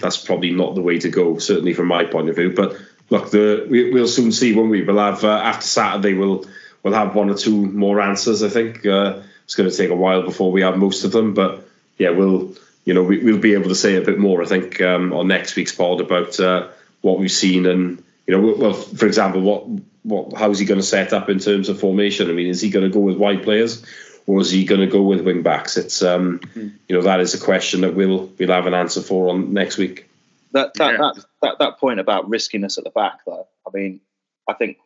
that's 0.00 0.16
probably 0.16 0.50
not 0.50 0.74
the 0.74 0.82
way 0.82 0.98
to 0.98 1.08
go, 1.08 1.38
certainly 1.38 1.74
from 1.74 1.86
my 1.86 2.04
point 2.04 2.28
of 2.28 2.36
view. 2.36 2.52
But 2.54 2.76
look, 3.10 3.30
the 3.30 3.66
we, 3.70 3.90
will 3.90 4.08
soon 4.08 4.32
see 4.32 4.54
when 4.54 4.68
we 4.68 4.82
will 4.82 4.98
have 4.98 5.24
uh, 5.24 5.28
after 5.28 5.66
Saturday. 5.66 6.14
We'll 6.14 6.44
we'll 6.82 6.94
have 6.94 7.14
one 7.14 7.30
or 7.30 7.34
two 7.34 7.66
more 7.66 8.00
answers. 8.00 8.42
I 8.42 8.48
think 8.48 8.84
uh, 8.84 9.20
it's 9.44 9.54
going 9.54 9.70
to 9.70 9.76
take 9.76 9.90
a 9.90 9.96
while 9.96 10.22
before 10.22 10.52
we 10.52 10.62
have 10.62 10.76
most 10.76 11.04
of 11.04 11.12
them, 11.12 11.34
but 11.34 11.66
yeah, 11.96 12.10
we'll 12.10 12.54
you 12.88 12.94
know, 12.94 13.02
we, 13.02 13.18
will 13.18 13.38
be 13.38 13.52
able 13.52 13.68
to 13.68 13.74
say 13.74 13.96
a 13.96 14.00
bit 14.00 14.18
more, 14.18 14.42
I 14.42 14.46
think, 14.46 14.80
um, 14.80 15.12
on 15.12 15.28
next 15.28 15.54
week's 15.56 15.74
pod 15.74 16.00
about 16.00 16.40
uh, 16.40 16.68
what 17.02 17.18
we've 17.18 17.30
seen 17.30 17.66
and, 17.66 18.02
you 18.26 18.34
know, 18.34 18.54
well, 18.56 18.72
for 18.72 19.04
example, 19.04 19.42
what 19.42 19.66
what 20.08 20.38
how's 20.38 20.58
he 20.58 20.66
going 20.66 20.80
to 20.80 20.86
set 20.86 21.12
up 21.12 21.28
in 21.28 21.38
terms 21.38 21.68
of 21.68 21.78
formation? 21.78 22.30
I 22.30 22.32
mean, 22.32 22.48
is 22.48 22.60
he 22.60 22.70
going 22.70 22.84
to 22.84 22.92
go 22.92 23.00
with 23.00 23.16
wide 23.16 23.42
players? 23.42 23.84
Or 24.26 24.42
is 24.42 24.50
he 24.50 24.66
going 24.66 24.82
to 24.82 24.86
go 24.86 25.00
with 25.00 25.22
wing 25.22 25.42
backs? 25.42 25.78
It's 25.78 26.02
um, 26.02 26.40
mm-hmm. 26.40 26.68
you 26.86 26.96
know 26.96 27.02
that 27.02 27.20
is 27.20 27.32
a 27.32 27.40
question 27.40 27.80
that 27.80 27.94
we'll 27.94 28.30
we'll 28.38 28.50
have 28.50 28.66
an 28.66 28.74
answer 28.74 29.00
for 29.00 29.30
on 29.30 29.54
next 29.54 29.78
week. 29.78 30.06
That 30.52 30.74
that, 30.74 30.92
yeah. 30.92 30.98
that 30.98 31.24
that 31.40 31.58
that 31.60 31.78
point 31.78 31.98
about 31.98 32.28
riskiness 32.28 32.76
at 32.76 32.84
the 32.84 32.90
back, 32.90 33.20
though. 33.24 33.48
I 33.66 33.70
mean, 33.72 34.00
I 34.46 34.52
think 34.52 34.78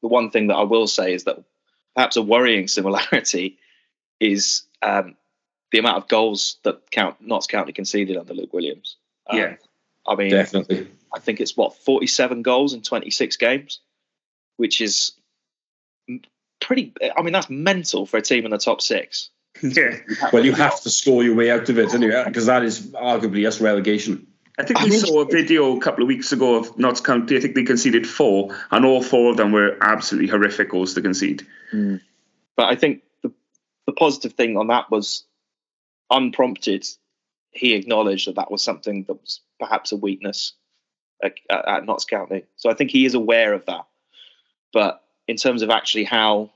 the 0.00 0.06
one 0.06 0.30
thing 0.30 0.46
that 0.46 0.54
I 0.54 0.62
will 0.62 0.86
say 0.86 1.12
is 1.12 1.24
that 1.24 1.42
perhaps 1.96 2.16
a 2.16 2.22
worrying 2.22 2.68
similarity 2.68 3.58
is 4.20 4.62
um, 4.80 5.16
the 5.72 5.78
amount 5.78 5.96
of 5.96 6.08
goals 6.08 6.58
that 6.62 6.88
count 6.92 7.20
Notts 7.20 7.48
County 7.48 7.72
conceded 7.72 8.16
under 8.16 8.32
Luke 8.32 8.52
Williams. 8.52 8.96
Um, 9.28 9.38
yeah, 9.38 9.54
I 10.06 10.14
mean, 10.14 10.30
definitely. 10.30 10.86
I 11.12 11.18
think 11.18 11.40
it's 11.40 11.56
what 11.56 11.76
forty-seven 11.76 12.42
goals 12.42 12.74
in 12.74 12.82
twenty-six 12.82 13.36
games, 13.38 13.80
which 14.58 14.82
is 14.82 15.12
pretty. 16.60 16.92
I 17.16 17.22
mean, 17.22 17.32
that's 17.32 17.48
mental 17.48 18.04
for 18.04 18.18
a 18.18 18.22
team 18.22 18.44
in 18.44 18.50
the 18.50 18.58
top 18.58 18.82
six. 18.82 19.30
Yeah. 19.62 19.96
Well, 20.32 20.44
you 20.44 20.52
have 20.52 20.80
to 20.82 20.90
score 20.90 21.24
your 21.24 21.34
way 21.34 21.50
out 21.50 21.68
of 21.68 21.78
it, 21.78 21.94
anyway, 21.94 22.22
because 22.26 22.46
that 22.46 22.62
is 22.62 22.92
arguably 22.92 23.40
yes 23.40 23.60
relegation. 23.60 24.26
I 24.58 24.64
think 24.64 24.80
we 24.80 24.90
saw 24.90 25.20
a 25.20 25.24
video 25.24 25.76
a 25.76 25.80
couple 25.80 26.02
of 26.02 26.08
weeks 26.08 26.32
ago 26.32 26.56
of 26.56 26.76
Notts 26.76 27.00
County. 27.00 27.36
I 27.36 27.40
think 27.40 27.54
they 27.54 27.62
conceded 27.62 28.06
four, 28.06 28.56
and 28.70 28.84
all 28.84 29.02
four 29.02 29.30
of 29.30 29.36
them 29.36 29.52
were 29.52 29.76
absolutely 29.80 30.28
horrific 30.28 30.70
goals 30.70 30.94
to 30.94 31.00
concede. 31.00 31.46
Mm. 31.72 32.00
But 32.56 32.66
I 32.68 32.74
think 32.74 33.02
the, 33.22 33.32
the 33.86 33.92
positive 33.92 34.32
thing 34.32 34.56
on 34.56 34.66
that 34.66 34.90
was 34.90 35.24
unprompted. 36.10 36.86
He 37.52 37.74
acknowledged 37.74 38.26
that 38.26 38.34
that 38.34 38.50
was 38.50 38.62
something 38.62 39.04
that 39.04 39.14
was 39.14 39.40
perhaps 39.58 39.92
a 39.92 39.96
weakness 39.96 40.52
at, 41.22 41.34
at 41.50 41.86
Notts 41.86 42.04
County. 42.04 42.44
So 42.56 42.68
I 42.68 42.74
think 42.74 42.90
he 42.90 43.06
is 43.06 43.14
aware 43.14 43.54
of 43.54 43.64
that. 43.66 43.86
But 44.72 45.02
in 45.26 45.36
terms 45.36 45.62
of 45.62 45.70
actually 45.70 46.04
how 46.04 46.50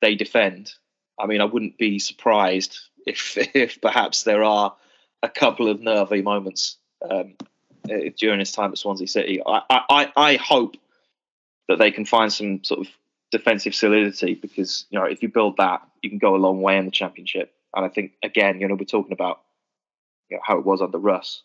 they 0.00 0.14
defend, 0.14 0.72
I 1.18 1.26
mean, 1.26 1.40
I 1.40 1.44
wouldn't 1.44 1.78
be 1.78 1.98
surprised 1.98 2.78
if, 3.06 3.36
if 3.54 3.80
perhaps 3.80 4.22
there 4.24 4.44
are 4.44 4.74
a 5.22 5.28
couple 5.28 5.68
of 5.68 5.80
nervy 5.80 6.22
moments 6.22 6.76
um, 7.08 7.34
uh, 7.90 8.10
during 8.16 8.40
his 8.40 8.52
time 8.52 8.72
at 8.72 8.78
Swansea 8.78 9.06
City. 9.06 9.40
I, 9.44 9.62
I, 9.68 10.12
I 10.16 10.36
hope 10.36 10.76
that 11.68 11.78
they 11.78 11.90
can 11.90 12.04
find 12.04 12.32
some 12.32 12.64
sort 12.64 12.80
of 12.80 12.88
defensive 13.30 13.74
solidity 13.74 14.34
because 14.34 14.86
you 14.90 14.98
know 14.98 15.04
if 15.04 15.22
you 15.22 15.28
build 15.28 15.56
that, 15.58 15.82
you 16.02 16.10
can 16.10 16.18
go 16.18 16.34
a 16.34 16.38
long 16.38 16.60
way 16.62 16.76
in 16.76 16.84
the 16.84 16.90
championship. 16.90 17.52
And 17.74 17.84
I 17.84 17.88
think 17.88 18.12
again, 18.22 18.60
you 18.60 18.68
know, 18.68 18.74
we're 18.74 18.84
talking 18.84 19.12
about 19.12 19.40
you 20.28 20.36
know, 20.36 20.42
how 20.44 20.58
it 20.58 20.64
was 20.64 20.82
under 20.82 20.98
Russ. 20.98 21.42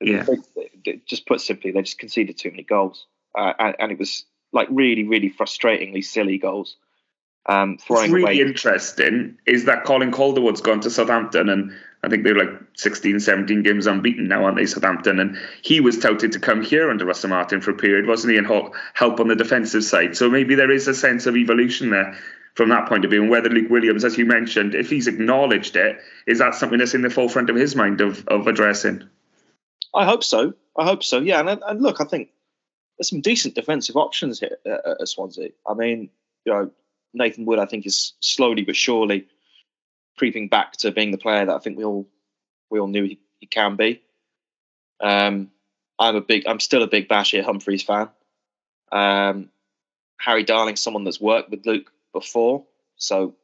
Yeah. 0.00 0.26
just 1.06 1.26
put 1.26 1.40
simply, 1.40 1.70
they 1.70 1.82
just 1.82 1.98
conceded 1.98 2.36
too 2.36 2.50
many 2.50 2.62
goals, 2.62 3.06
uh, 3.38 3.54
and, 3.58 3.76
and, 3.78 3.92
it 3.92 3.98
was 3.98 4.24
like 4.54 4.68
really, 4.70 5.04
really 5.04 5.30
frustratingly 5.30 6.04
silly 6.04 6.38
goals. 6.38 6.76
Um, 7.46 7.76
throwing 7.76 8.10
What's 8.10 8.12
really 8.12 8.40
away. 8.40 8.48
interesting 8.48 9.36
is 9.46 9.66
that 9.66 9.84
Colin 9.84 10.12
Calderwood's 10.12 10.62
gone 10.62 10.80
to 10.80 10.90
Southampton, 10.90 11.50
and 11.50 11.72
I 12.02 12.08
think 12.08 12.24
they're 12.24 12.34
like 12.34 12.58
16, 12.74 13.20
17 13.20 13.62
games 13.62 13.86
unbeaten 13.86 14.28
now, 14.28 14.44
aren't 14.44 14.56
they, 14.56 14.64
Southampton? 14.64 15.20
And 15.20 15.36
he 15.62 15.80
was 15.80 15.98
touted 15.98 16.32
to 16.32 16.38
come 16.38 16.62
here 16.62 16.90
under 16.90 17.04
Russell 17.04 17.30
Martin 17.30 17.60
for 17.60 17.72
a 17.72 17.76
period, 17.76 18.06
wasn't 18.06 18.32
he, 18.32 18.38
and 18.38 18.46
help 18.46 19.20
on 19.20 19.28
the 19.28 19.36
defensive 19.36 19.84
side. 19.84 20.16
So 20.16 20.30
maybe 20.30 20.54
there 20.54 20.70
is 20.70 20.88
a 20.88 20.94
sense 20.94 21.26
of 21.26 21.36
evolution 21.36 21.90
there 21.90 22.16
from 22.54 22.70
that 22.70 22.88
point 22.88 23.04
of 23.04 23.10
view. 23.10 23.20
And 23.20 23.30
whether 23.30 23.50
Luke 23.50 23.70
Williams, 23.70 24.04
as 24.04 24.16
you 24.16 24.24
mentioned, 24.24 24.74
if 24.74 24.88
he's 24.88 25.06
acknowledged 25.06 25.76
it, 25.76 25.98
is 26.26 26.38
that 26.38 26.54
something 26.54 26.78
that's 26.78 26.94
in 26.94 27.02
the 27.02 27.10
forefront 27.10 27.50
of 27.50 27.56
his 27.56 27.76
mind 27.76 28.00
of, 28.00 28.26
of 28.28 28.46
addressing? 28.46 29.02
I 29.94 30.06
hope 30.06 30.24
so. 30.24 30.54
I 30.78 30.84
hope 30.84 31.04
so. 31.04 31.20
Yeah, 31.20 31.40
and, 31.40 31.62
and 31.66 31.82
look, 31.82 32.00
I 32.00 32.04
think 32.04 32.30
there's 32.98 33.10
some 33.10 33.20
decent 33.20 33.54
defensive 33.54 33.96
options 33.96 34.40
here 34.40 34.56
at, 34.66 35.00
at 35.00 35.08
Swansea. 35.08 35.50
I 35.66 35.74
mean, 35.74 36.10
you 36.44 36.52
know, 36.52 36.70
Nathan 37.12 37.44
Wood, 37.44 37.58
I 37.58 37.66
think, 37.66 37.86
is 37.86 38.12
slowly 38.20 38.62
but 38.62 38.76
surely 38.76 39.26
creeping 40.16 40.48
back 40.48 40.72
to 40.72 40.90
being 40.90 41.10
the 41.10 41.18
player 41.18 41.44
that 41.46 41.54
I 41.54 41.58
think 41.58 41.76
we 41.76 41.84
all 41.84 42.08
we 42.70 42.78
all 42.78 42.88
knew 42.88 43.04
he, 43.04 43.20
he 43.38 43.46
can 43.46 43.76
be. 43.76 44.02
Um, 45.00 45.50
I'm 45.98 46.16
a 46.16 46.20
big, 46.20 46.46
I'm 46.46 46.60
still 46.60 46.82
a 46.82 46.88
big 46.88 47.08
Bashir 47.08 47.44
Humphreys 47.44 47.82
fan. 47.82 48.08
Um, 48.90 49.50
Harry 50.18 50.44
Darling, 50.44 50.76
someone 50.76 51.04
that's 51.04 51.20
worked 51.20 51.50
with 51.50 51.66
Luke 51.66 51.92
before, 52.12 52.64
so 52.96 53.34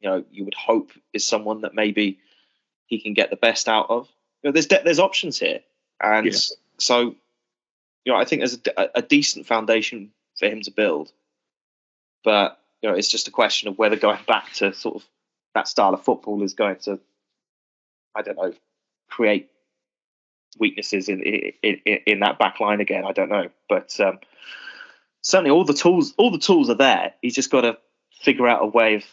you 0.00 0.08
know 0.08 0.24
you 0.30 0.44
would 0.44 0.54
hope 0.54 0.92
is 1.12 1.26
someone 1.26 1.62
that 1.62 1.74
maybe 1.74 2.18
he 2.86 3.00
can 3.00 3.14
get 3.14 3.30
the 3.30 3.36
best 3.36 3.68
out 3.68 3.86
of. 3.88 4.08
You 4.42 4.48
know, 4.48 4.52
there's 4.52 4.66
de- 4.66 4.82
there's 4.84 4.98
options 4.98 5.38
here, 5.38 5.60
and 6.00 6.26
yeah. 6.26 6.38
so 6.78 7.16
you 8.08 8.14
know 8.14 8.18
I 8.18 8.24
think 8.24 8.40
there's 8.40 8.58
a, 8.78 8.88
a 8.94 9.02
decent 9.02 9.44
foundation 9.44 10.12
for 10.38 10.46
him 10.46 10.62
to 10.62 10.70
build, 10.70 11.12
but 12.24 12.58
you 12.80 12.88
know 12.88 12.96
it's 12.96 13.10
just 13.10 13.28
a 13.28 13.30
question 13.30 13.68
of 13.68 13.76
whether 13.76 13.96
going 13.96 14.20
back 14.26 14.50
to 14.54 14.72
sort 14.72 14.96
of 14.96 15.04
that 15.54 15.68
style 15.68 15.92
of 15.92 16.02
football 16.02 16.42
is 16.42 16.54
going 16.54 16.76
to, 16.76 16.98
I 18.16 18.22
don't 18.22 18.38
know, 18.38 18.54
create 19.10 19.50
weaknesses 20.58 21.10
in 21.10 21.20
in, 21.22 21.80
in, 21.84 22.20
that 22.20 22.38
back 22.38 22.60
line 22.60 22.80
again. 22.80 23.04
I 23.04 23.12
don't 23.12 23.28
know, 23.28 23.50
but 23.68 24.00
um, 24.00 24.20
certainly 25.20 25.50
all 25.50 25.66
the 25.66 25.74
tools 25.74 26.14
all 26.16 26.30
the 26.30 26.38
tools 26.38 26.70
are 26.70 26.76
there. 26.76 27.12
He's 27.20 27.34
just 27.34 27.50
got 27.50 27.60
to 27.60 27.76
figure 28.22 28.48
out 28.48 28.62
a 28.62 28.66
way 28.66 28.94
of 28.94 29.04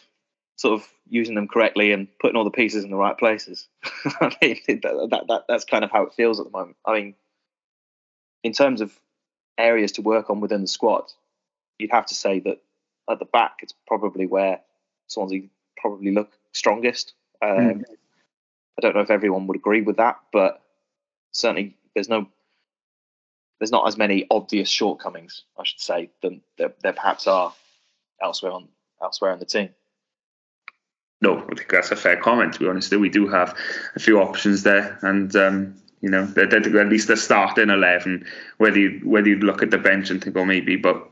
sort 0.56 0.80
of 0.80 0.88
using 1.06 1.34
them 1.34 1.48
correctly 1.48 1.92
and 1.92 2.08
putting 2.18 2.34
all 2.34 2.44
the 2.44 2.50
pieces 2.50 2.82
in 2.82 2.90
the 2.90 2.96
right 2.96 3.18
places. 3.18 3.68
I 4.22 4.34
mean, 4.40 4.58
that, 4.68 5.08
that, 5.10 5.24
that, 5.28 5.44
that's 5.50 5.66
kind 5.66 5.84
of 5.84 5.90
how 5.90 6.04
it 6.04 6.14
feels 6.14 6.40
at 6.40 6.46
the 6.46 6.50
moment. 6.50 6.78
I 6.86 6.94
mean, 6.94 7.14
in 8.46 8.52
terms 8.52 8.80
of 8.80 8.96
areas 9.58 9.90
to 9.92 10.02
work 10.02 10.30
on 10.30 10.40
within 10.40 10.60
the 10.60 10.68
squad, 10.68 11.12
you'd 11.80 11.90
have 11.90 12.06
to 12.06 12.14
say 12.14 12.38
that 12.38 12.62
at 13.10 13.18
the 13.18 13.24
back, 13.24 13.56
it's 13.60 13.74
probably 13.88 14.24
where 14.24 14.60
Swansea 15.08 15.42
probably 15.76 16.12
look 16.12 16.30
strongest. 16.52 17.14
Um, 17.42 17.50
mm. 17.50 17.84
I 18.78 18.80
don't 18.80 18.94
know 18.94 19.00
if 19.00 19.10
everyone 19.10 19.48
would 19.48 19.56
agree 19.56 19.82
with 19.82 19.96
that, 19.96 20.20
but 20.32 20.62
certainly 21.32 21.76
there's 21.94 22.08
no 22.08 22.28
there's 23.58 23.72
not 23.72 23.88
as 23.88 23.96
many 23.96 24.26
obvious 24.30 24.68
shortcomings, 24.68 25.42
I 25.58 25.64
should 25.64 25.80
say, 25.80 26.10
than 26.22 26.42
there, 26.56 26.72
there 26.82 26.92
perhaps 26.92 27.26
are 27.26 27.52
elsewhere 28.22 28.52
on 28.52 28.68
elsewhere 29.02 29.32
in 29.32 29.40
the 29.40 29.44
team. 29.44 29.70
No, 31.20 31.38
I 31.38 31.54
think 31.54 31.68
that's 31.68 31.90
a 31.90 31.96
fair 31.96 32.16
comment. 32.16 32.52
To 32.52 32.60
be 32.60 32.68
honest, 32.68 32.94
we 32.94 33.08
do 33.08 33.26
have 33.26 33.58
a 33.96 33.98
few 33.98 34.20
options 34.20 34.62
there, 34.62 35.00
and 35.02 35.34
um, 35.34 35.74
you 36.06 36.12
know, 36.12 36.24
they're, 36.24 36.46
they're, 36.46 36.80
at 36.80 36.88
least 36.88 37.08
they're 37.08 37.16
starting 37.16 37.68
eleven. 37.68 38.28
Whether 38.58 38.78
you 38.78 39.00
whether 39.02 39.28
you 39.28 39.40
look 39.40 39.60
at 39.64 39.72
the 39.72 39.78
bench 39.78 40.08
and 40.08 40.22
think, 40.22 40.36
oh, 40.36 40.44
maybe, 40.44 40.76
but 40.76 41.04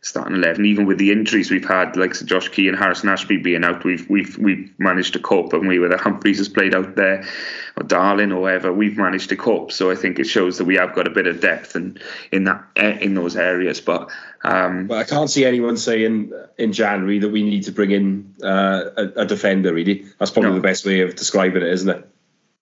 starting 0.00 0.36
eleven, 0.36 0.64
even 0.64 0.86
with 0.86 0.96
the 0.96 1.12
injuries 1.12 1.50
we've 1.50 1.68
had, 1.68 1.98
like 1.98 2.14
so 2.14 2.24
Josh 2.24 2.48
Key 2.48 2.66
and 2.66 2.78
Harrison 2.78 3.10
Ashby 3.10 3.36
being 3.36 3.62
out, 3.62 3.84
we've 3.84 4.08
we've 4.08 4.38
we've 4.38 4.72
managed 4.78 5.12
to 5.12 5.18
cope, 5.18 5.52
and 5.52 5.68
we 5.68 5.78
whether 5.78 5.98
Humphreys 5.98 6.38
has 6.38 6.48
played 6.48 6.74
out 6.74 6.96
there, 6.96 7.28
or 7.76 7.82
Darling 7.82 8.32
or 8.32 8.40
whatever, 8.40 8.72
we've 8.72 8.96
managed 8.96 9.28
to 9.28 9.36
cope. 9.36 9.70
So 9.70 9.90
I 9.90 9.96
think 9.96 10.18
it 10.18 10.24
shows 10.24 10.56
that 10.56 10.64
we 10.64 10.76
have 10.76 10.94
got 10.94 11.06
a 11.06 11.10
bit 11.10 11.26
of 11.26 11.42
depth 11.42 11.76
in 11.76 11.98
in 12.32 12.44
that 12.44 12.64
eh, 12.76 12.96
in 13.02 13.12
those 13.12 13.36
areas. 13.36 13.82
But 13.82 14.08
um, 14.44 14.88
well, 14.88 14.98
I 14.98 15.04
can't 15.04 15.28
see 15.28 15.44
anyone 15.44 15.76
saying 15.76 16.32
in 16.56 16.72
January 16.72 17.18
that 17.18 17.28
we 17.28 17.42
need 17.42 17.64
to 17.64 17.72
bring 17.72 17.90
in 17.90 18.34
uh, 18.42 18.84
a, 18.96 19.04
a, 19.16 19.26
defender. 19.26 19.74
Really, 19.74 20.06
that's 20.18 20.30
probably 20.30 20.52
no. 20.52 20.56
the 20.56 20.62
best 20.62 20.86
way 20.86 21.02
of 21.02 21.16
describing 21.16 21.60
it, 21.60 21.68
isn't 21.68 21.90
it? 21.90 22.08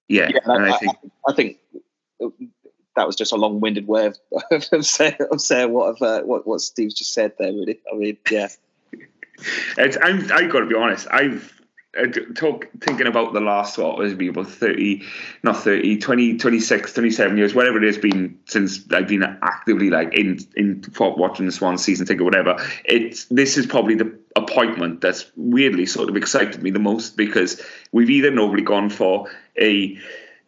Yeah, 0.08 0.30
yeah 0.32 0.40
I, 0.46 0.72
I, 0.72 0.78
think 0.78 0.96
I, 1.28 1.32
think 1.32 1.58
that 2.96 3.06
was 3.06 3.16
just 3.16 3.32
a 3.32 3.36
long-winded 3.36 3.86
way 3.86 4.06
of, 4.06 4.18
of, 4.72 4.86
saying, 4.86 5.16
of 5.30 5.40
saying 5.40 5.72
what 5.72 6.00
uh, 6.02 6.22
what 6.22 6.46
what 6.46 6.60
Steve's 6.60 6.94
just 6.94 7.12
said 7.12 7.32
there. 7.38 7.52
Really, 7.52 7.80
I 7.92 7.96
mean, 7.96 8.18
yeah. 8.30 8.48
it's, 9.78 9.98
I'm 10.02 10.30
I 10.32 10.46
got 10.46 10.60
to 10.60 10.66
be 10.66 10.74
honest. 10.74 11.06
I've 11.10 11.52
uh, 11.96 12.06
talk 12.34 12.68
thinking 12.80 13.06
about 13.06 13.32
the 13.32 13.40
last 13.40 13.78
what 13.78 13.96
was 13.96 14.12
it 14.12 14.28
about 14.28 14.46
30 14.46 15.02
not 15.42 15.56
30 15.56 15.98
20 15.98 16.36
26 16.36 16.92
27 16.92 17.38
years 17.38 17.54
whatever 17.54 17.82
it 17.82 17.86
has 17.86 17.96
been 17.96 18.38
since 18.44 18.80
I've 18.92 19.08
been 19.08 19.22
actively 19.22 19.88
like 19.88 20.12
in 20.12 20.38
in 20.56 20.84
watching 20.98 21.46
the 21.46 21.52
Swan 21.52 21.78
season 21.78 22.06
ticket 22.06 22.20
or 22.20 22.24
whatever 22.24 22.56
it's 22.84 23.24
this 23.26 23.56
is 23.56 23.66
probably 23.66 23.94
the 23.94 24.18
appointment 24.34 25.00
that's 25.00 25.30
weirdly 25.36 25.86
sort 25.86 26.10
of 26.10 26.16
excited 26.16 26.62
me 26.62 26.70
the 26.70 26.78
most 26.78 27.16
because 27.16 27.62
we've 27.92 28.10
either 28.10 28.30
normally 28.30 28.62
gone 28.62 28.90
for 28.90 29.30
a 29.58 29.98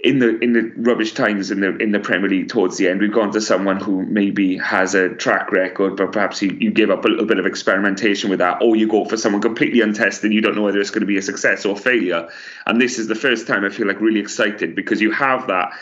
in 0.00 0.20
the 0.20 0.38
in 0.38 0.52
the 0.52 0.72
rubbish 0.76 1.12
times 1.12 1.50
in 1.50 1.60
the 1.60 1.76
in 1.78 1.90
the 1.90 1.98
Premier 1.98 2.30
League 2.30 2.48
towards 2.48 2.76
the 2.76 2.88
end, 2.88 3.00
we've 3.00 3.12
gone 3.12 3.32
to 3.32 3.40
someone 3.40 3.78
who 3.78 4.04
maybe 4.04 4.56
has 4.58 4.94
a 4.94 5.08
track 5.08 5.50
record, 5.50 5.96
but 5.96 6.12
perhaps 6.12 6.40
you, 6.40 6.56
you 6.60 6.70
give 6.70 6.90
up 6.90 7.04
a 7.04 7.08
little 7.08 7.26
bit 7.26 7.40
of 7.40 7.46
experimentation 7.46 8.30
with 8.30 8.38
that, 8.38 8.62
or 8.62 8.76
you 8.76 8.86
go 8.86 9.04
for 9.04 9.16
someone 9.16 9.42
completely 9.42 9.80
untested. 9.80 10.32
You 10.32 10.40
don't 10.40 10.54
know 10.54 10.62
whether 10.62 10.80
it's 10.80 10.90
going 10.90 11.00
to 11.00 11.06
be 11.06 11.18
a 11.18 11.22
success 11.22 11.66
or 11.66 11.72
a 11.72 11.80
failure. 11.80 12.28
And 12.64 12.80
this 12.80 13.00
is 13.00 13.08
the 13.08 13.16
first 13.16 13.48
time 13.48 13.64
I 13.64 13.70
feel 13.70 13.88
like 13.88 14.00
really 14.00 14.20
excited 14.20 14.76
because 14.76 15.00
you 15.00 15.10
have 15.10 15.48
that 15.48 15.72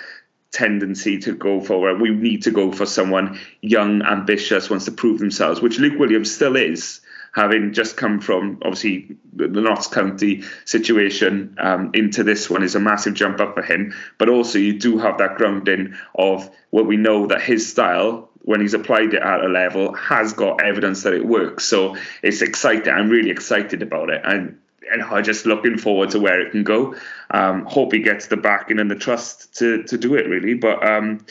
tendency 0.51 1.19
to 1.19 1.33
go 1.35 1.61
for 1.61 1.95
we 1.97 2.09
need 2.09 2.45
to 2.45 2.51
go 2.51 2.73
for 2.73 2.87
someone 2.87 3.39
young, 3.61 4.01
ambitious, 4.01 4.71
wants 4.71 4.87
to 4.87 4.93
prove 4.93 5.19
themselves, 5.19 5.61
which 5.61 5.79
Luke 5.79 5.99
Williams 5.99 6.35
still 6.35 6.57
is. 6.57 7.03
Having 7.37 7.75
just 7.75 7.99
come 7.99 8.19
from 8.19 8.59
obviously 8.63 9.15
the 9.35 9.47
Notts 9.47 9.89
County 9.89 10.43
situation 10.65 11.55
um, 11.61 11.91
into 11.93 12.25
this 12.25 12.49
one 12.49 12.63
is 12.63 12.75
a 12.75 12.81
massive 12.81 13.13
jump 13.13 13.41
up 13.41 13.55
for 13.55 13.63
him. 13.63 13.95
But 14.17 14.31
also, 14.31 14.59
you 14.59 14.79
do 14.79 14.97
have 14.97 15.19
that 15.19 15.37
grounding 15.37 15.95
of 16.15 16.51
what 16.71 16.87
we 16.87 16.97
know 16.97 17.27
that 17.27 17.43
his 17.43 17.71
style, 17.71 18.31
when 18.41 18.63
he's 18.63 18.73
applied 18.73 19.13
it 19.13 19.23
at 19.23 19.45
a 19.45 19.49
level, 19.49 19.93
has 19.93 20.33
got 20.33 20.65
evidence 20.65 21.03
that 21.03 21.13
it 21.13 21.27
works. 21.27 21.65
So 21.67 21.97
it's 22.23 22.41
exciting. 22.41 22.91
I'm 22.91 23.11
really 23.11 23.31
excited 23.31 23.83
about 23.83 24.09
it. 24.09 24.23
And 24.25 24.59
and 24.91 25.03
I'm 25.03 25.25
just 25.25 25.47
looking 25.47 25.77
forward 25.77 26.11
to 26.11 26.21
where 26.21 26.41
it 26.41 26.53
can 26.53 26.63
go. 26.63 26.95
Um, 27.31 27.67
hope 27.67 27.93
he 27.93 27.99
gets 27.99 28.29
the 28.29 28.37
backing 28.37 28.79
and 28.79 28.91
the 28.91 28.95
trust 28.95 29.59
to 29.59 29.83
to 29.83 29.99
do 29.99 30.15
it 30.15 30.27
really. 30.27 30.55
But 30.55 30.89
um, 30.89 31.27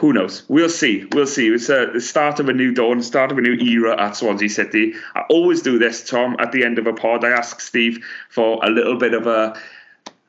who 0.00 0.14
knows? 0.14 0.44
We'll 0.48 0.70
see. 0.70 1.04
We'll 1.12 1.26
see. 1.26 1.48
It's 1.48 1.68
a, 1.68 1.90
the 1.92 2.00
start 2.00 2.40
of 2.40 2.48
a 2.48 2.54
new 2.54 2.72
dawn, 2.72 3.02
start 3.02 3.30
of 3.30 3.36
a 3.36 3.42
new 3.42 3.52
era 3.52 4.00
at 4.00 4.16
Swansea 4.16 4.48
City. 4.48 4.94
I 5.14 5.24
always 5.28 5.60
do 5.60 5.78
this, 5.78 6.08
Tom. 6.08 6.36
At 6.38 6.52
the 6.52 6.64
end 6.64 6.78
of 6.78 6.86
a 6.86 6.94
pod, 6.94 7.22
I 7.22 7.28
ask 7.28 7.60
Steve 7.60 8.02
for 8.30 8.64
a 8.64 8.70
little 8.70 8.96
bit 8.96 9.12
of 9.12 9.26
a 9.26 9.60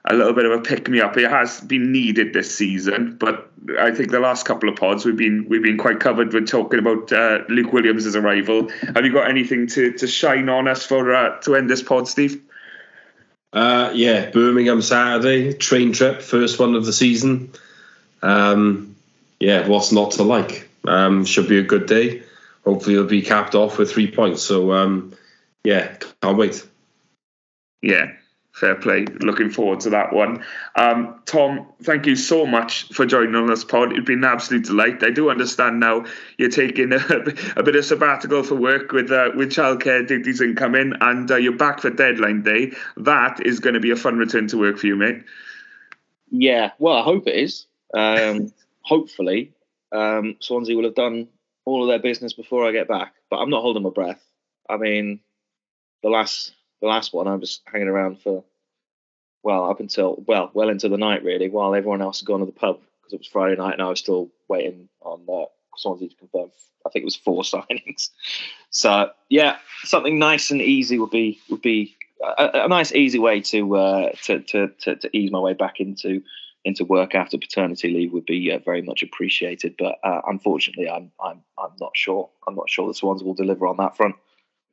a 0.05 0.13
little 0.13 0.33
bit 0.33 0.45
of 0.45 0.51
a 0.51 0.61
pick 0.61 0.89
me 0.89 0.99
up. 0.99 1.15
It 1.15 1.29
has 1.29 1.61
been 1.61 1.91
needed 1.91 2.33
this 2.33 2.53
season, 2.53 3.15
but 3.17 3.49
I 3.79 3.91
think 3.91 4.11
the 4.11 4.19
last 4.19 4.45
couple 4.45 4.67
of 4.67 4.75
pods 4.75 5.05
we've 5.05 5.15
been 5.15 5.45
we've 5.47 5.63
been 5.63 5.77
quite 5.77 6.01
covered 6.01 6.33
with 6.33 6.49
talking 6.49 6.79
about 6.79 7.13
uh, 7.13 7.39
Luke 7.47 7.71
Williams' 7.71 8.13
arrival. 8.13 8.69
Have 8.93 9.05
you 9.05 9.13
got 9.13 9.29
anything 9.29 9.67
to, 9.67 9.93
to 9.93 10.07
shine 10.07 10.49
on 10.49 10.67
us 10.67 10.85
for 10.85 11.13
uh, 11.13 11.39
to 11.41 11.55
end 11.55 11.69
this 11.69 11.81
pod, 11.81 12.09
Steve? 12.09 12.41
Uh, 13.53 13.91
yeah, 13.93 14.29
Birmingham 14.31 14.81
Saturday 14.81 15.53
train 15.53 15.93
trip, 15.93 16.21
first 16.21 16.59
one 16.59 16.75
of 16.75 16.85
the 16.85 16.93
season. 16.93 17.51
Um, 18.21 18.91
yeah, 19.41 19.67
what's 19.67 19.91
not 19.91 20.11
to 20.11 20.23
like? 20.23 20.69
Um, 20.85 21.25
should 21.25 21.49
be 21.49 21.57
a 21.57 21.63
good 21.63 21.87
day. 21.87 22.21
Hopefully, 22.63 22.95
it'll 22.95 23.07
be 23.07 23.23
capped 23.23 23.55
off 23.55 23.79
with 23.79 23.91
three 23.91 24.09
points. 24.09 24.43
So, 24.43 24.71
um, 24.71 25.13
yeah, 25.63 25.95
can't 26.21 26.37
wait. 26.37 26.63
Yeah, 27.81 28.11
fair 28.53 28.75
play. 28.75 29.05
Looking 29.05 29.49
forward 29.49 29.79
to 29.81 29.89
that 29.89 30.13
one. 30.13 30.45
Um, 30.75 31.21
Tom, 31.25 31.65
thank 31.81 32.05
you 32.05 32.15
so 32.15 32.45
much 32.45 32.89
for 32.93 33.07
joining 33.07 33.33
on 33.33 33.47
this 33.47 33.63
pod. 33.63 33.93
It's 33.93 34.05
been 34.05 34.19
an 34.19 34.25
absolute 34.25 34.65
delight. 34.65 35.03
I 35.03 35.09
do 35.09 35.31
understand 35.31 35.79
now 35.79 36.05
you're 36.37 36.49
taking 36.49 36.93
a, 36.93 36.97
a 37.55 37.63
bit 37.63 37.75
of 37.75 37.83
sabbatical 37.83 38.43
for 38.43 38.53
work 38.53 38.91
with 38.91 39.11
uh, 39.11 39.31
with 39.35 39.49
childcare 39.49 40.07
duties 40.07 40.39
incoming, 40.39 40.93
and 41.01 41.31
uh, 41.31 41.37
you're 41.37 41.57
back 41.57 41.79
for 41.79 41.89
deadline 41.89 42.43
day. 42.43 42.73
That 42.95 43.43
is 43.43 43.59
going 43.59 43.73
to 43.73 43.79
be 43.79 43.89
a 43.89 43.95
fun 43.95 44.17
return 44.19 44.45
to 44.49 44.59
work 44.59 44.77
for 44.77 44.85
you, 44.85 44.95
mate. 44.95 45.23
Yeah, 46.29 46.73
well, 46.77 46.97
I 46.97 47.01
hope 47.01 47.27
it 47.27 47.35
is. 47.35 47.65
Um, 47.95 48.53
hopefully, 48.83 49.53
um, 49.91 50.37
Swansea 50.39 50.75
will 50.75 50.85
have 50.85 50.95
done 50.95 51.27
all 51.65 51.83
of 51.83 51.89
their 51.89 51.99
business 51.99 52.33
before 52.33 52.67
I 52.67 52.71
get 52.71 52.87
back. 52.87 53.13
But 53.29 53.37
I'm 53.37 53.49
not 53.49 53.61
holding 53.61 53.83
my 53.83 53.89
breath. 53.89 54.23
I 54.69 54.77
mean, 54.77 55.19
the 56.03 56.09
last 56.09 56.53
the 56.81 56.87
last 56.87 57.13
one 57.13 57.27
I 57.27 57.35
was 57.35 57.61
hanging 57.65 57.87
around 57.87 58.21
for 58.21 58.43
well 59.43 59.69
up 59.69 59.79
until 59.79 60.23
well 60.27 60.51
well 60.53 60.69
into 60.69 60.89
the 60.89 60.97
night 60.97 61.23
really, 61.23 61.49
while 61.49 61.75
everyone 61.75 62.01
else 62.01 62.19
had 62.19 62.27
gone 62.27 62.39
to 62.39 62.45
the 62.45 62.51
pub 62.51 62.79
because 63.01 63.13
it 63.13 63.19
was 63.19 63.27
Friday 63.27 63.55
night 63.55 63.73
and 63.73 63.81
I 63.81 63.89
was 63.89 63.99
still 63.99 64.29
waiting 64.47 64.89
on 65.01 65.25
uh, 65.31 65.45
Swansea 65.77 66.09
to 66.09 66.15
confirm. 66.15 66.51
I 66.85 66.89
think 66.89 67.03
it 67.03 67.05
was 67.05 67.15
four 67.15 67.43
signings. 67.43 68.09
So 68.69 69.11
yeah, 69.29 69.57
something 69.83 70.19
nice 70.19 70.51
and 70.51 70.61
easy 70.61 70.99
would 70.99 71.11
be 71.11 71.39
would 71.49 71.61
be 71.61 71.95
a, 72.23 72.65
a 72.65 72.67
nice 72.67 72.93
easy 72.93 73.19
way 73.19 73.41
to, 73.41 73.75
uh, 73.75 74.11
to, 74.23 74.39
to 74.39 74.67
to 74.81 74.95
to 74.95 75.17
ease 75.17 75.31
my 75.31 75.39
way 75.39 75.53
back 75.53 75.79
into 75.79 76.21
into 76.63 76.85
work 76.85 77.15
after 77.15 77.37
paternity 77.37 77.89
leave 77.89 78.13
would 78.13 78.25
be 78.25 78.51
uh, 78.51 78.59
very 78.59 78.81
much 78.81 79.03
appreciated. 79.03 79.75
But 79.77 79.99
uh, 80.03 80.21
unfortunately, 80.27 80.89
I'm 80.89 81.11
I'm 81.23 81.41
I'm 81.57 81.71
not 81.79 81.91
sure. 81.95 82.29
I'm 82.47 82.55
not 82.55 82.69
sure 82.69 82.87
the 82.87 82.93
Swans 82.93 83.23
will 83.23 83.33
deliver 83.33 83.67
on 83.67 83.77
that 83.77 83.97
front. 83.97 84.15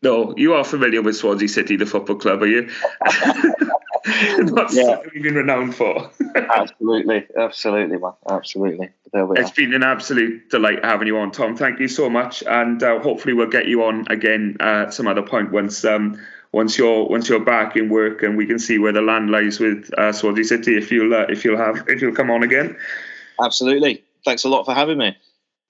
No, 0.03 0.35
you 0.37 0.55
are 0.55 0.65
familiar 0.65 1.03
with 1.03 1.17
Swansea 1.17 1.49
City, 1.49 1.77
the 1.77 1.87
football 1.87 2.17
club, 2.17 2.43
are 2.43 2.47
you? 2.47 2.71
Not 4.39 4.73
yeah. 4.73 4.85
something 4.85 5.11
we've 5.13 5.23
been 5.25 5.35
renowned 5.35 5.75
for. 5.75 6.11
absolutely, 6.37 7.27
absolutely, 7.37 7.99
man, 7.99 8.13
absolutely. 8.31 8.91
It's 9.13 9.51
been 9.51 9.75
an 9.75 9.83
absolute 9.83 10.51
delight 10.51 10.85
having 10.85 11.09
you 11.09 11.19
on, 11.19 11.33
Tom. 11.33 11.57
Thank 11.57 11.81
you 11.81 11.89
so 11.89 12.09
much, 12.09 12.43
and 12.45 12.83
uh, 12.83 13.01
hopefully 13.01 13.35
we'll 13.35 13.49
get 13.49 13.67
you 13.67 13.85
on 13.85 14.07
again 14.09 14.57
at 14.61 14.95
some 14.95 15.09
other 15.09 15.23
point 15.23 15.51
once 15.51 15.85
um, 15.85 16.21
once 16.53 16.79
you're 16.79 17.07
once 17.07 17.29
you're 17.29 17.45
back 17.45 17.77
in 17.77 17.89
work 17.89 18.23
and 18.23 18.37
we 18.37 18.47
can 18.47 18.59
see 18.59 18.79
where 18.79 18.93
the 18.93 19.03
land 19.03 19.31
lies 19.31 19.61
with 19.61 19.91
uh, 19.99 20.13
Swansea 20.13 20.45
City. 20.45 20.77
If 20.77 20.91
you'll 20.91 21.15
uh, 21.15 21.27
if 21.29 21.45
you'll 21.45 21.59
have 21.59 21.85
if 21.89 22.01
you'll 22.01 22.15
come 22.15 22.31
on 22.31 22.43
again. 22.43 22.77
Absolutely. 23.41 24.03
Thanks 24.25 24.45
a 24.45 24.49
lot 24.49 24.65
for 24.65 24.75
having 24.75 24.99
me. 24.99 25.17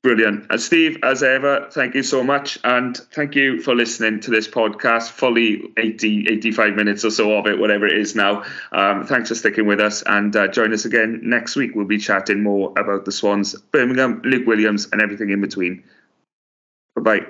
Brilliant. 0.03 0.47
And 0.49 0.61
Steve, 0.61 0.99
as 1.03 1.25
ever, 1.25 1.69
thank 1.73 1.97
you 1.97 2.05
so 2.05 2.23
much. 2.23 2.57
And 2.63 2.97
thank 2.97 3.35
you 3.35 3.61
for 3.61 3.75
listening 3.75 4.21
to 4.21 4.31
this 4.31 4.47
podcast, 4.47 5.11
fully 5.11 5.73
80, 5.77 6.29
85 6.31 6.75
minutes 6.75 7.05
or 7.05 7.11
so 7.11 7.33
of 7.33 7.47
it, 7.49 7.59
whatever 7.59 7.87
it 7.87 7.99
is 7.99 8.15
now. 8.15 8.45
Um, 8.71 9.07
thanks 9.07 9.29
for 9.29 9.35
sticking 9.35 9.67
with 9.67 9.81
us 9.81 10.03
and 10.07 10.35
uh, 10.37 10.47
join 10.49 10.73
us 10.73 10.85
again 10.85 11.21
next 11.25 11.57
week. 11.57 11.73
We'll 11.75 11.85
be 11.85 11.99
chatting 11.99 12.45
more 12.45 12.73
about 12.79 13.07
the 13.07 13.13
Swans, 13.13 13.61
Birmingham, 13.73 14.23
Luke 14.25 14.47
Williams, 14.47 14.89
and 14.93 15.03
everything 15.03 15.31
in 15.31 15.41
between. 15.41 15.83
Bye 16.95 17.03
bye. 17.03 17.27